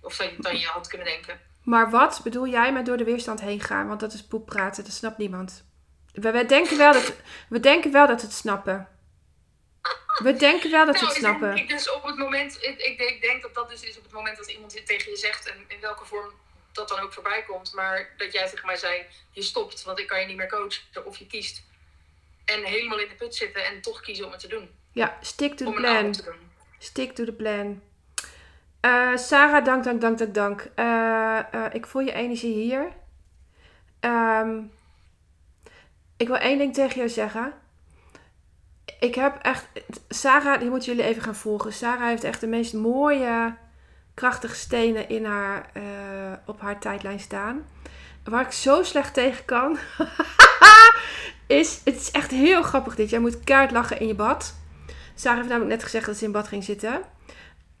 Of 0.00 0.16
dan, 0.16 0.30
dan 0.38 0.58
je 0.58 0.66
had 0.66 0.86
kunnen 0.86 1.06
denken. 1.06 1.40
Maar 1.62 1.90
wat 1.90 2.20
bedoel 2.22 2.46
jij 2.46 2.72
met 2.72 2.86
door 2.86 2.96
de 2.96 3.04
weerstand 3.04 3.40
heen 3.40 3.60
gaan? 3.60 3.88
Want 3.88 4.00
dat 4.00 4.12
is 4.12 4.26
poep 4.26 4.46
praten, 4.46 4.84
dat 4.84 4.92
snapt 4.92 5.18
niemand. 5.18 5.64
We, 6.12 6.30
we, 6.30 6.46
denken 6.46 6.78
wel 6.78 6.92
dat, 6.92 7.14
we 7.48 7.60
denken 7.60 7.92
wel 7.92 8.06
dat 8.06 8.22
het 8.22 8.32
snappen. 8.32 8.88
We 10.22 10.36
denken 10.36 10.70
wel 10.70 10.86
dat 10.86 11.00
we 11.00 11.06
het 11.06 11.20
nou, 11.20 11.36
snappen. 11.36 11.56
Ik, 11.56 11.68
dus 11.68 11.90
op 11.90 12.02
het 12.02 12.16
moment, 12.16 12.56
ik, 12.60 12.78
ik, 12.78 13.00
ik, 13.00 13.20
denk 13.20 13.42
dat 13.42 13.54
dat 13.54 13.68
dus 13.68 13.82
is 13.82 13.96
op 13.96 14.02
het 14.02 14.12
moment 14.12 14.36
dat 14.36 14.50
iemand 14.50 14.86
tegen 14.86 15.10
je 15.10 15.16
zegt 15.16 15.50
en 15.50 15.64
in 15.68 15.80
welke 15.80 16.04
vorm 16.04 16.30
dat 16.72 16.88
dan 16.88 16.98
ook 16.98 17.12
voorbij 17.12 17.44
komt. 17.46 17.74
Maar 17.74 18.14
dat 18.16 18.32
jij 18.32 18.48
tegen 18.48 18.66
mij 18.66 18.76
zei, 18.76 19.06
je 19.30 19.42
stopt, 19.42 19.82
want 19.82 19.98
ik 19.98 20.06
kan 20.06 20.20
je 20.20 20.26
niet 20.26 20.36
meer 20.36 20.48
coachen. 20.48 20.82
Of 21.04 21.16
je 21.16 21.26
kiest. 21.26 21.62
En 22.44 22.64
helemaal 22.64 22.98
in 22.98 23.08
de 23.08 23.14
put 23.14 23.34
zitten 23.34 23.64
en 23.64 23.80
toch 23.80 24.00
kiezen 24.00 24.24
om 24.24 24.30
het 24.30 24.40
te 24.40 24.48
doen. 24.48 24.70
Ja, 24.92 25.18
stick 25.20 25.56
to 25.56 25.64
the 25.64 25.72
plan. 25.72 26.14
Stick 26.78 27.12
to 27.12 27.24
the 27.24 27.32
plan. 27.32 27.82
Uh, 28.80 29.16
Sarah, 29.16 29.64
dank, 29.64 29.84
dank, 29.84 30.00
dank, 30.00 30.18
dank, 30.18 30.34
dank. 30.34 30.70
Uh, 30.76 31.40
uh, 31.54 31.66
ik 31.72 31.86
voel 31.86 32.02
je 32.02 32.12
energie 32.12 32.54
hier. 32.54 32.92
Um, 34.00 34.72
ik 36.16 36.26
wil 36.26 36.36
één 36.36 36.58
ding 36.58 36.74
tegen 36.74 36.96
jou 36.96 37.08
zeggen. 37.08 37.54
Ik 39.00 39.14
heb 39.14 39.38
echt... 39.42 39.66
Sarah, 40.08 40.60
die 40.60 40.70
moeten 40.70 40.94
jullie 40.94 41.10
even 41.10 41.22
gaan 41.22 41.34
volgen. 41.34 41.72
Sarah 41.72 42.06
heeft 42.06 42.24
echt 42.24 42.40
de 42.40 42.46
meest 42.46 42.72
mooie 42.72 43.54
krachtige 44.14 44.54
stenen 44.54 45.08
in 45.08 45.24
haar, 45.24 45.70
uh, 45.76 45.82
op 46.46 46.60
haar 46.60 46.80
tijdlijn 46.80 47.20
staan. 47.20 47.66
Waar 48.24 48.44
ik 48.44 48.52
zo 48.52 48.82
slecht 48.82 49.14
tegen 49.14 49.44
kan, 49.44 49.78
is, 51.46 51.80
het 51.84 51.96
is 51.96 52.10
echt 52.10 52.30
heel 52.30 52.62
grappig 52.62 52.94
dit. 52.94 53.10
Jij 53.10 53.18
moet 53.18 53.44
kaart 53.44 53.70
lachen 53.70 54.00
in 54.00 54.06
je 54.06 54.14
bad. 54.14 54.54
Sarah 55.14 55.36
heeft 55.36 55.48
namelijk 55.48 55.74
net 55.74 55.84
gezegd 55.84 56.06
dat 56.06 56.16
ze 56.16 56.24
in 56.24 56.32
bad 56.32 56.48
ging 56.48 56.64
zitten. 56.64 57.02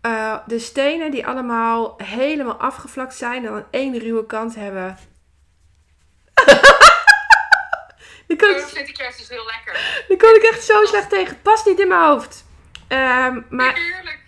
Uh, 0.06 0.36
de 0.46 0.58
stenen 0.58 1.10
die 1.10 1.26
allemaal 1.26 1.94
helemaal 1.96 2.56
afgevlakt 2.56 3.14
zijn 3.14 3.46
en 3.46 3.52
aan 3.52 3.66
één 3.70 3.98
ruwe 3.98 4.26
kant 4.26 4.54
hebben. 4.54 4.96
Die 8.38 8.72
kan 8.72 8.86
ik 8.86 8.96
juist 8.96 9.18
dus 9.18 9.28
heel 9.28 9.44
lekker. 9.44 10.04
Daar 10.08 10.16
kon 10.16 10.34
ik 10.34 10.42
echt 10.42 10.64
zo 10.64 10.84
slecht 10.84 11.10
tegen. 11.10 11.42
Past 11.42 11.66
niet 11.66 11.80
in 11.80 11.88
mijn 11.88 12.00
hoofd. 12.00 12.44
Um, 12.88 13.46
maar... 13.48 13.74
Heerlijk. 13.74 14.22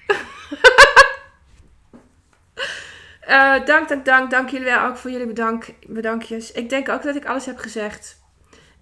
Uh, 3.28 3.64
dank, 3.72 3.88
dank, 3.88 4.04
dank. 4.04 4.30
Dank 4.30 4.50
jullie 4.50 4.66
wel 4.66 4.84
ook 4.84 4.96
voor 4.96 5.10
jullie 5.10 5.26
bedank, 5.26 5.66
bedankjes. 5.86 6.52
Ik 6.52 6.68
denk 6.68 6.88
ook 6.88 7.02
dat 7.02 7.16
ik 7.16 7.26
alles 7.26 7.46
heb 7.46 7.58
gezegd. 7.58 8.24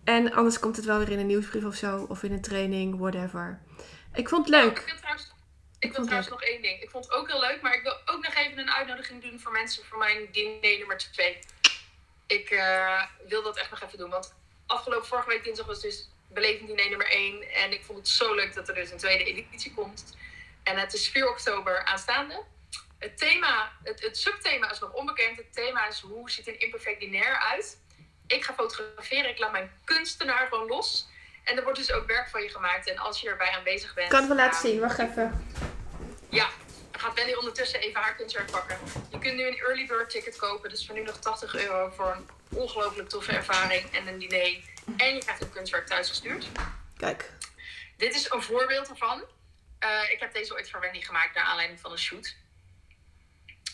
En 0.04 0.32
anders 0.32 0.58
komt 0.58 0.76
het 0.76 0.84
wel 0.84 0.98
weer 0.98 1.10
in 1.10 1.18
een 1.18 1.26
nieuwsbrief 1.26 1.64
of 1.64 1.74
zo. 1.74 2.06
Of 2.08 2.22
in 2.22 2.32
een 2.32 2.42
training, 2.42 2.98
whatever. 2.98 3.60
Ik 4.14 4.28
vond 4.28 4.46
het 4.46 4.54
leuk. 4.54 4.78
ik 4.78 4.96
trouwens, 4.96 5.32
ik 5.78 5.92
wil 5.92 6.04
trouwens 6.04 6.30
nog 6.30 6.42
één 6.42 6.62
ding. 6.62 6.82
Ik 6.82 6.90
vond 6.90 7.04
het 7.04 7.14
ook 7.14 7.30
heel 7.30 7.40
leuk. 7.40 7.58
Maar 7.62 7.74
ik 7.74 7.82
wil 7.82 7.96
ook 8.04 8.22
nog 8.22 8.34
even 8.34 8.58
een 8.58 8.70
uitnodiging 8.70 9.22
doen 9.22 9.40
voor 9.40 9.52
mensen 9.52 9.84
voor 9.84 9.98
mijn 9.98 10.28
diner 10.32 10.78
nummer 10.78 10.96
2. 10.96 11.38
Ik 12.26 12.50
uh, 12.50 13.02
wil 13.28 13.42
dat 13.42 13.58
echt 13.58 13.70
nog 13.70 13.82
even 13.82 13.98
doen. 13.98 14.10
Want 14.10 14.34
afgelopen 14.66 15.06
vorige 15.06 15.28
week 15.28 15.44
dinsdag 15.44 15.66
was 15.66 15.80
dus 15.80 16.08
beleving 16.28 16.68
diner 16.68 16.88
nummer 16.88 17.10
1. 17.10 17.52
En 17.52 17.72
ik 17.72 17.84
vond 17.84 17.98
het 17.98 18.08
zo 18.08 18.34
leuk 18.34 18.54
dat 18.54 18.68
er 18.68 18.74
dus 18.74 18.90
een 18.90 18.98
tweede 18.98 19.24
editie 19.24 19.74
komt. 19.74 20.16
En 20.62 20.76
het 20.78 20.94
is 20.94 21.08
4 21.08 21.28
oktober 21.28 21.84
aanstaande. 21.84 22.42
Het 22.98 23.18
thema, 23.18 23.72
het, 23.82 24.02
het 24.02 24.18
subthema 24.18 24.70
is 24.70 24.78
nog 24.78 24.92
onbekend. 24.92 25.36
Het 25.36 25.52
thema 25.52 25.88
is 25.88 26.00
hoe 26.00 26.30
ziet 26.30 26.46
een 26.46 26.60
imperfect 26.60 27.00
diner 27.00 27.38
uit? 27.38 27.78
Ik 28.26 28.44
ga 28.44 28.54
fotograferen. 28.54 29.30
Ik 29.30 29.38
laat 29.38 29.52
mijn 29.52 29.70
kunstenaar 29.84 30.46
gewoon 30.48 30.66
los. 30.66 31.06
En 31.44 31.56
er 31.56 31.62
wordt 31.62 31.78
dus 31.78 31.92
ook 31.92 32.06
werk 32.06 32.28
van 32.28 32.42
je 32.42 32.48
gemaakt. 32.48 32.88
En 32.88 32.98
als 32.98 33.20
je 33.20 33.28
erbij 33.28 33.50
aanwezig 33.50 33.94
bent... 33.94 34.08
Kan 34.08 34.22
ik 34.22 34.28
wel 34.28 34.36
laten 34.36 34.60
zien. 34.60 34.80
Wacht 34.80 34.98
even. 34.98 35.46
Ja, 36.28 36.48
gaat 36.92 37.14
Wendy 37.14 37.32
ondertussen 37.32 37.80
even 37.80 38.00
haar 38.00 38.14
kunstwerk 38.14 38.50
pakken. 38.50 38.78
Je 39.10 39.18
kunt 39.18 39.34
nu 39.34 39.46
een 39.46 39.58
early 39.58 39.86
bird 39.86 40.10
ticket 40.10 40.36
kopen. 40.36 40.70
Dus 40.70 40.86
voor 40.86 40.94
nu 40.94 41.02
nog 41.02 41.18
80 41.18 41.56
euro 41.56 41.92
voor 41.96 42.12
een 42.12 42.28
ongelooflijk 42.54 43.08
toffe 43.08 43.32
ervaring 43.32 43.90
en 43.90 44.06
een 44.06 44.18
diner. 44.18 44.60
En 44.96 45.14
je 45.14 45.18
krijgt 45.18 45.42
een 45.42 45.50
kunstwerk 45.50 45.86
thuis 45.86 46.08
gestuurd. 46.08 46.46
Kijk. 46.96 47.30
Dit 47.96 48.14
is 48.14 48.30
een 48.30 48.42
voorbeeld 48.42 48.88
ervan. 48.88 49.24
Uh, 49.84 50.10
ik 50.10 50.20
heb 50.20 50.32
deze 50.32 50.54
ooit 50.54 50.70
voor 50.70 50.80
Wendy 50.80 51.00
gemaakt 51.00 51.34
naar 51.34 51.44
aanleiding 51.44 51.80
van 51.80 51.92
een 51.92 51.98
shoot. 51.98 52.36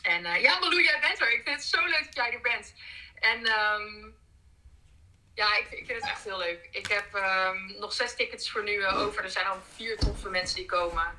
En 0.03 0.25
uh, 0.25 0.43
ja, 0.43 0.59
Malou, 0.59 0.83
jij 0.83 1.01
bent 1.01 1.21
er. 1.21 1.33
Ik 1.33 1.43
vind 1.45 1.57
het 1.57 1.65
zo 1.65 1.85
leuk 1.85 2.05
dat 2.05 2.15
jij 2.15 2.33
er 2.33 2.41
bent. 2.41 2.75
En 3.15 3.39
um, 3.39 4.15
ja, 5.35 5.59
ik, 5.59 5.71
ik, 5.71 5.87
vind 5.87 6.01
het 6.01 6.11
echt 6.11 6.25
heel 6.25 6.39
leuk. 6.39 6.69
Ik 6.71 6.87
heb 6.87 7.15
um, 7.15 7.79
nog 7.79 7.93
zes 7.93 8.15
tickets 8.15 8.51
voor 8.51 8.63
nu 8.63 8.73
uh, 8.73 8.99
over. 8.99 9.25
Er 9.25 9.31
zijn 9.31 9.47
al 9.47 9.59
vier 9.75 9.99
toffe 9.99 10.29
mensen 10.29 10.57
die 10.57 10.67
komen. 10.67 11.17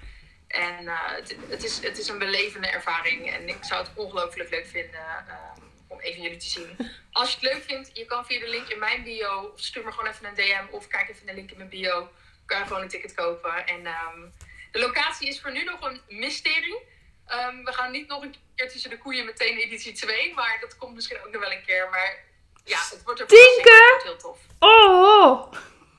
En 0.47 0.87
het, 0.87 1.35
het, 1.49 1.63
is, 1.63 1.79
het 1.79 1.97
is 1.97 2.07
een 2.07 2.17
belevende 2.17 2.67
ervaring. 2.67 3.31
En 3.33 3.47
ik 3.47 3.63
zou 3.63 3.83
het 3.83 3.91
ongelooflijk 3.95 4.49
leuk 4.49 4.67
vinden 4.67 5.25
um, 5.57 5.70
om 5.91 5.99
even 5.99 6.21
jullie 6.21 6.37
te 6.37 6.49
zien. 6.49 6.91
Als 7.11 7.29
je 7.29 7.35
het 7.35 7.53
leuk 7.53 7.63
vindt, 7.63 7.89
je 7.93 8.05
kan 8.05 8.25
via 8.25 8.39
de 8.39 8.49
link 8.49 8.67
in 8.67 8.79
mijn 8.79 9.03
bio. 9.03 9.51
Of 9.53 9.59
stuur 9.59 9.83
me 9.83 9.91
gewoon 9.91 10.09
even 10.09 10.25
een 10.25 10.35
DM. 10.35 10.75
Of 10.75 10.87
kijk 10.87 11.09
even 11.09 11.25
de 11.25 11.33
link 11.33 11.51
in 11.51 11.57
mijn 11.57 11.69
bio. 11.69 12.09
Kan 12.45 12.59
je 12.59 12.65
gewoon 12.65 12.81
een 12.81 12.87
ticket 12.87 13.13
kopen. 13.13 13.67
En 13.67 13.83
de 14.71 14.79
locatie 14.79 15.27
is 15.27 15.41
voor 15.41 15.51
nu 15.51 15.63
nog 15.63 15.81
een 15.81 16.01
mysterie. 16.07 16.79
Um, 17.27 17.65
we 17.65 17.73
gaan 17.73 17.91
niet 17.91 18.07
nog 18.07 18.23
een 18.23 18.35
keer 18.55 18.69
tussen 18.69 18.89
de 18.89 18.97
koeien 18.97 19.25
meteen 19.25 19.57
editie 19.57 19.93
2. 19.93 20.33
Maar 20.33 20.57
dat 20.61 20.77
komt 20.77 20.95
misschien 20.95 21.17
ook 21.17 21.31
nog 21.31 21.41
wel 21.41 21.51
een 21.51 21.65
keer. 21.65 21.89
Maar 21.89 22.23
ja, 22.63 22.79
het 22.89 23.03
wordt 23.03 23.19
er 23.19 23.27
heel 24.03 24.17
tof. 24.17 24.37
Oh! 24.59 25.53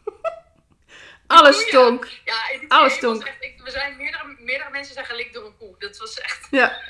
Alles 1.32 1.60
stonk. 1.60 2.08
Ja, 2.24 2.34
Alles 2.68 2.94
stonk. 2.94 3.24
Echt, 3.24 3.42
ik, 3.42 3.60
we 3.64 3.70
zijn 3.70 3.96
meerdere, 3.96 4.36
meerdere 4.38 4.70
mensen 4.70 4.94
zeggen 4.94 5.16
lik 5.16 5.32
door 5.32 5.46
een 5.46 5.56
koe. 5.56 5.74
Dat 5.78 5.96
was 5.96 6.20
echt... 6.20 6.46
Ja. 6.50 6.80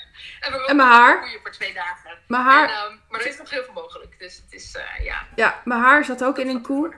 en, 0.40 0.52
we 0.52 0.66
en 0.66 0.76
mijn 0.76 0.88
haar. 0.88 1.20
koeien 1.20 1.40
voor 1.40 1.50
twee 1.50 1.72
dagen. 1.72 2.18
Mijn 2.26 2.42
haar. 2.42 2.68
En, 2.68 2.92
um, 2.92 3.00
maar 3.08 3.20
er 3.20 3.26
is 3.26 3.38
nog 3.38 3.50
heel 3.50 3.64
veel 3.64 3.72
mogelijk. 3.72 4.18
Dus 4.18 4.36
het 4.36 4.52
is, 4.52 4.74
uh, 4.74 5.04
ja. 5.04 5.26
Ja, 5.36 5.60
mijn 5.64 5.80
haar 5.80 6.04
zat 6.04 6.24
ook 6.24 6.38
in 6.38 6.48
een 6.48 6.62
koe. 6.62 6.94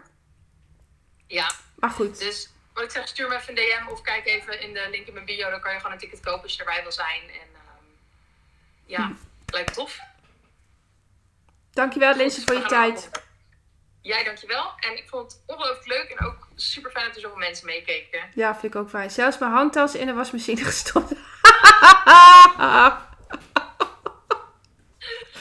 Ja. 1.27 1.51
Maar 1.77 1.91
goed. 1.91 2.19
Dus 2.19 2.51
wat 2.75 2.85
ik 2.85 2.91
zeg, 2.91 3.09
stuur 3.09 3.29
me 3.29 3.37
even 3.37 3.49
een 3.49 3.55
DM 3.55 3.89
of 3.91 4.03
kijk 4.03 4.27
even 4.27 4.61
in 4.61 4.73
de 4.73 4.87
link 4.91 5.07
in 5.07 5.13
mijn 5.15 5.27
bio. 5.27 5.51
Dan 5.51 5.61
kan 5.61 5.73
je 5.73 5.77
gewoon 5.77 5.93
een 5.93 5.99
ticket 5.99 6.21
kopen 6.21 6.43
als 6.43 6.53
je 6.53 6.59
erbij 6.59 6.83
wil 6.83 6.93
zijn. 6.93 7.23
En 7.23 7.49
um, 7.55 7.97
ja, 8.87 9.07
hm. 9.07 9.13
lijkt 9.47 9.75
tof. 9.75 9.99
Dankjewel 11.73 12.17
Linse 12.17 12.41
voor 12.41 12.55
je 12.55 12.67
tijd 12.67 13.11
jij 14.05 14.25
dankjewel. 14.25 14.73
En 14.81 14.97
ik 14.97 15.09
vond 15.09 15.33
het 15.33 15.43
ongelooflijk 15.47 15.87
leuk 15.87 16.09
en 16.09 16.27
ook 16.27 16.49
super 16.55 16.91
fijn 16.91 17.07
dat 17.07 17.15
er 17.15 17.21
zoveel 17.21 17.39
mensen 17.39 17.67
meekeken. 17.67 18.31
Ja, 18.35 18.53
vind 18.53 18.75
ik 18.75 18.81
ook 18.81 18.89
fijn. 18.89 19.11
Zelfs 19.11 19.39
mijn 19.39 19.53
handtas 19.53 19.95
in 19.95 20.07
de 20.07 20.13
wasmachine 20.13 20.65
gestopt. 20.71 21.11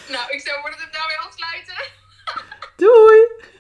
nou, 0.07 0.31
ik 0.31 0.41
zou 0.41 0.61
worden 0.61 0.79
het 0.79 0.91
nou 0.91 1.11
afsluiten. 1.27 1.91
Doei! 2.75 3.51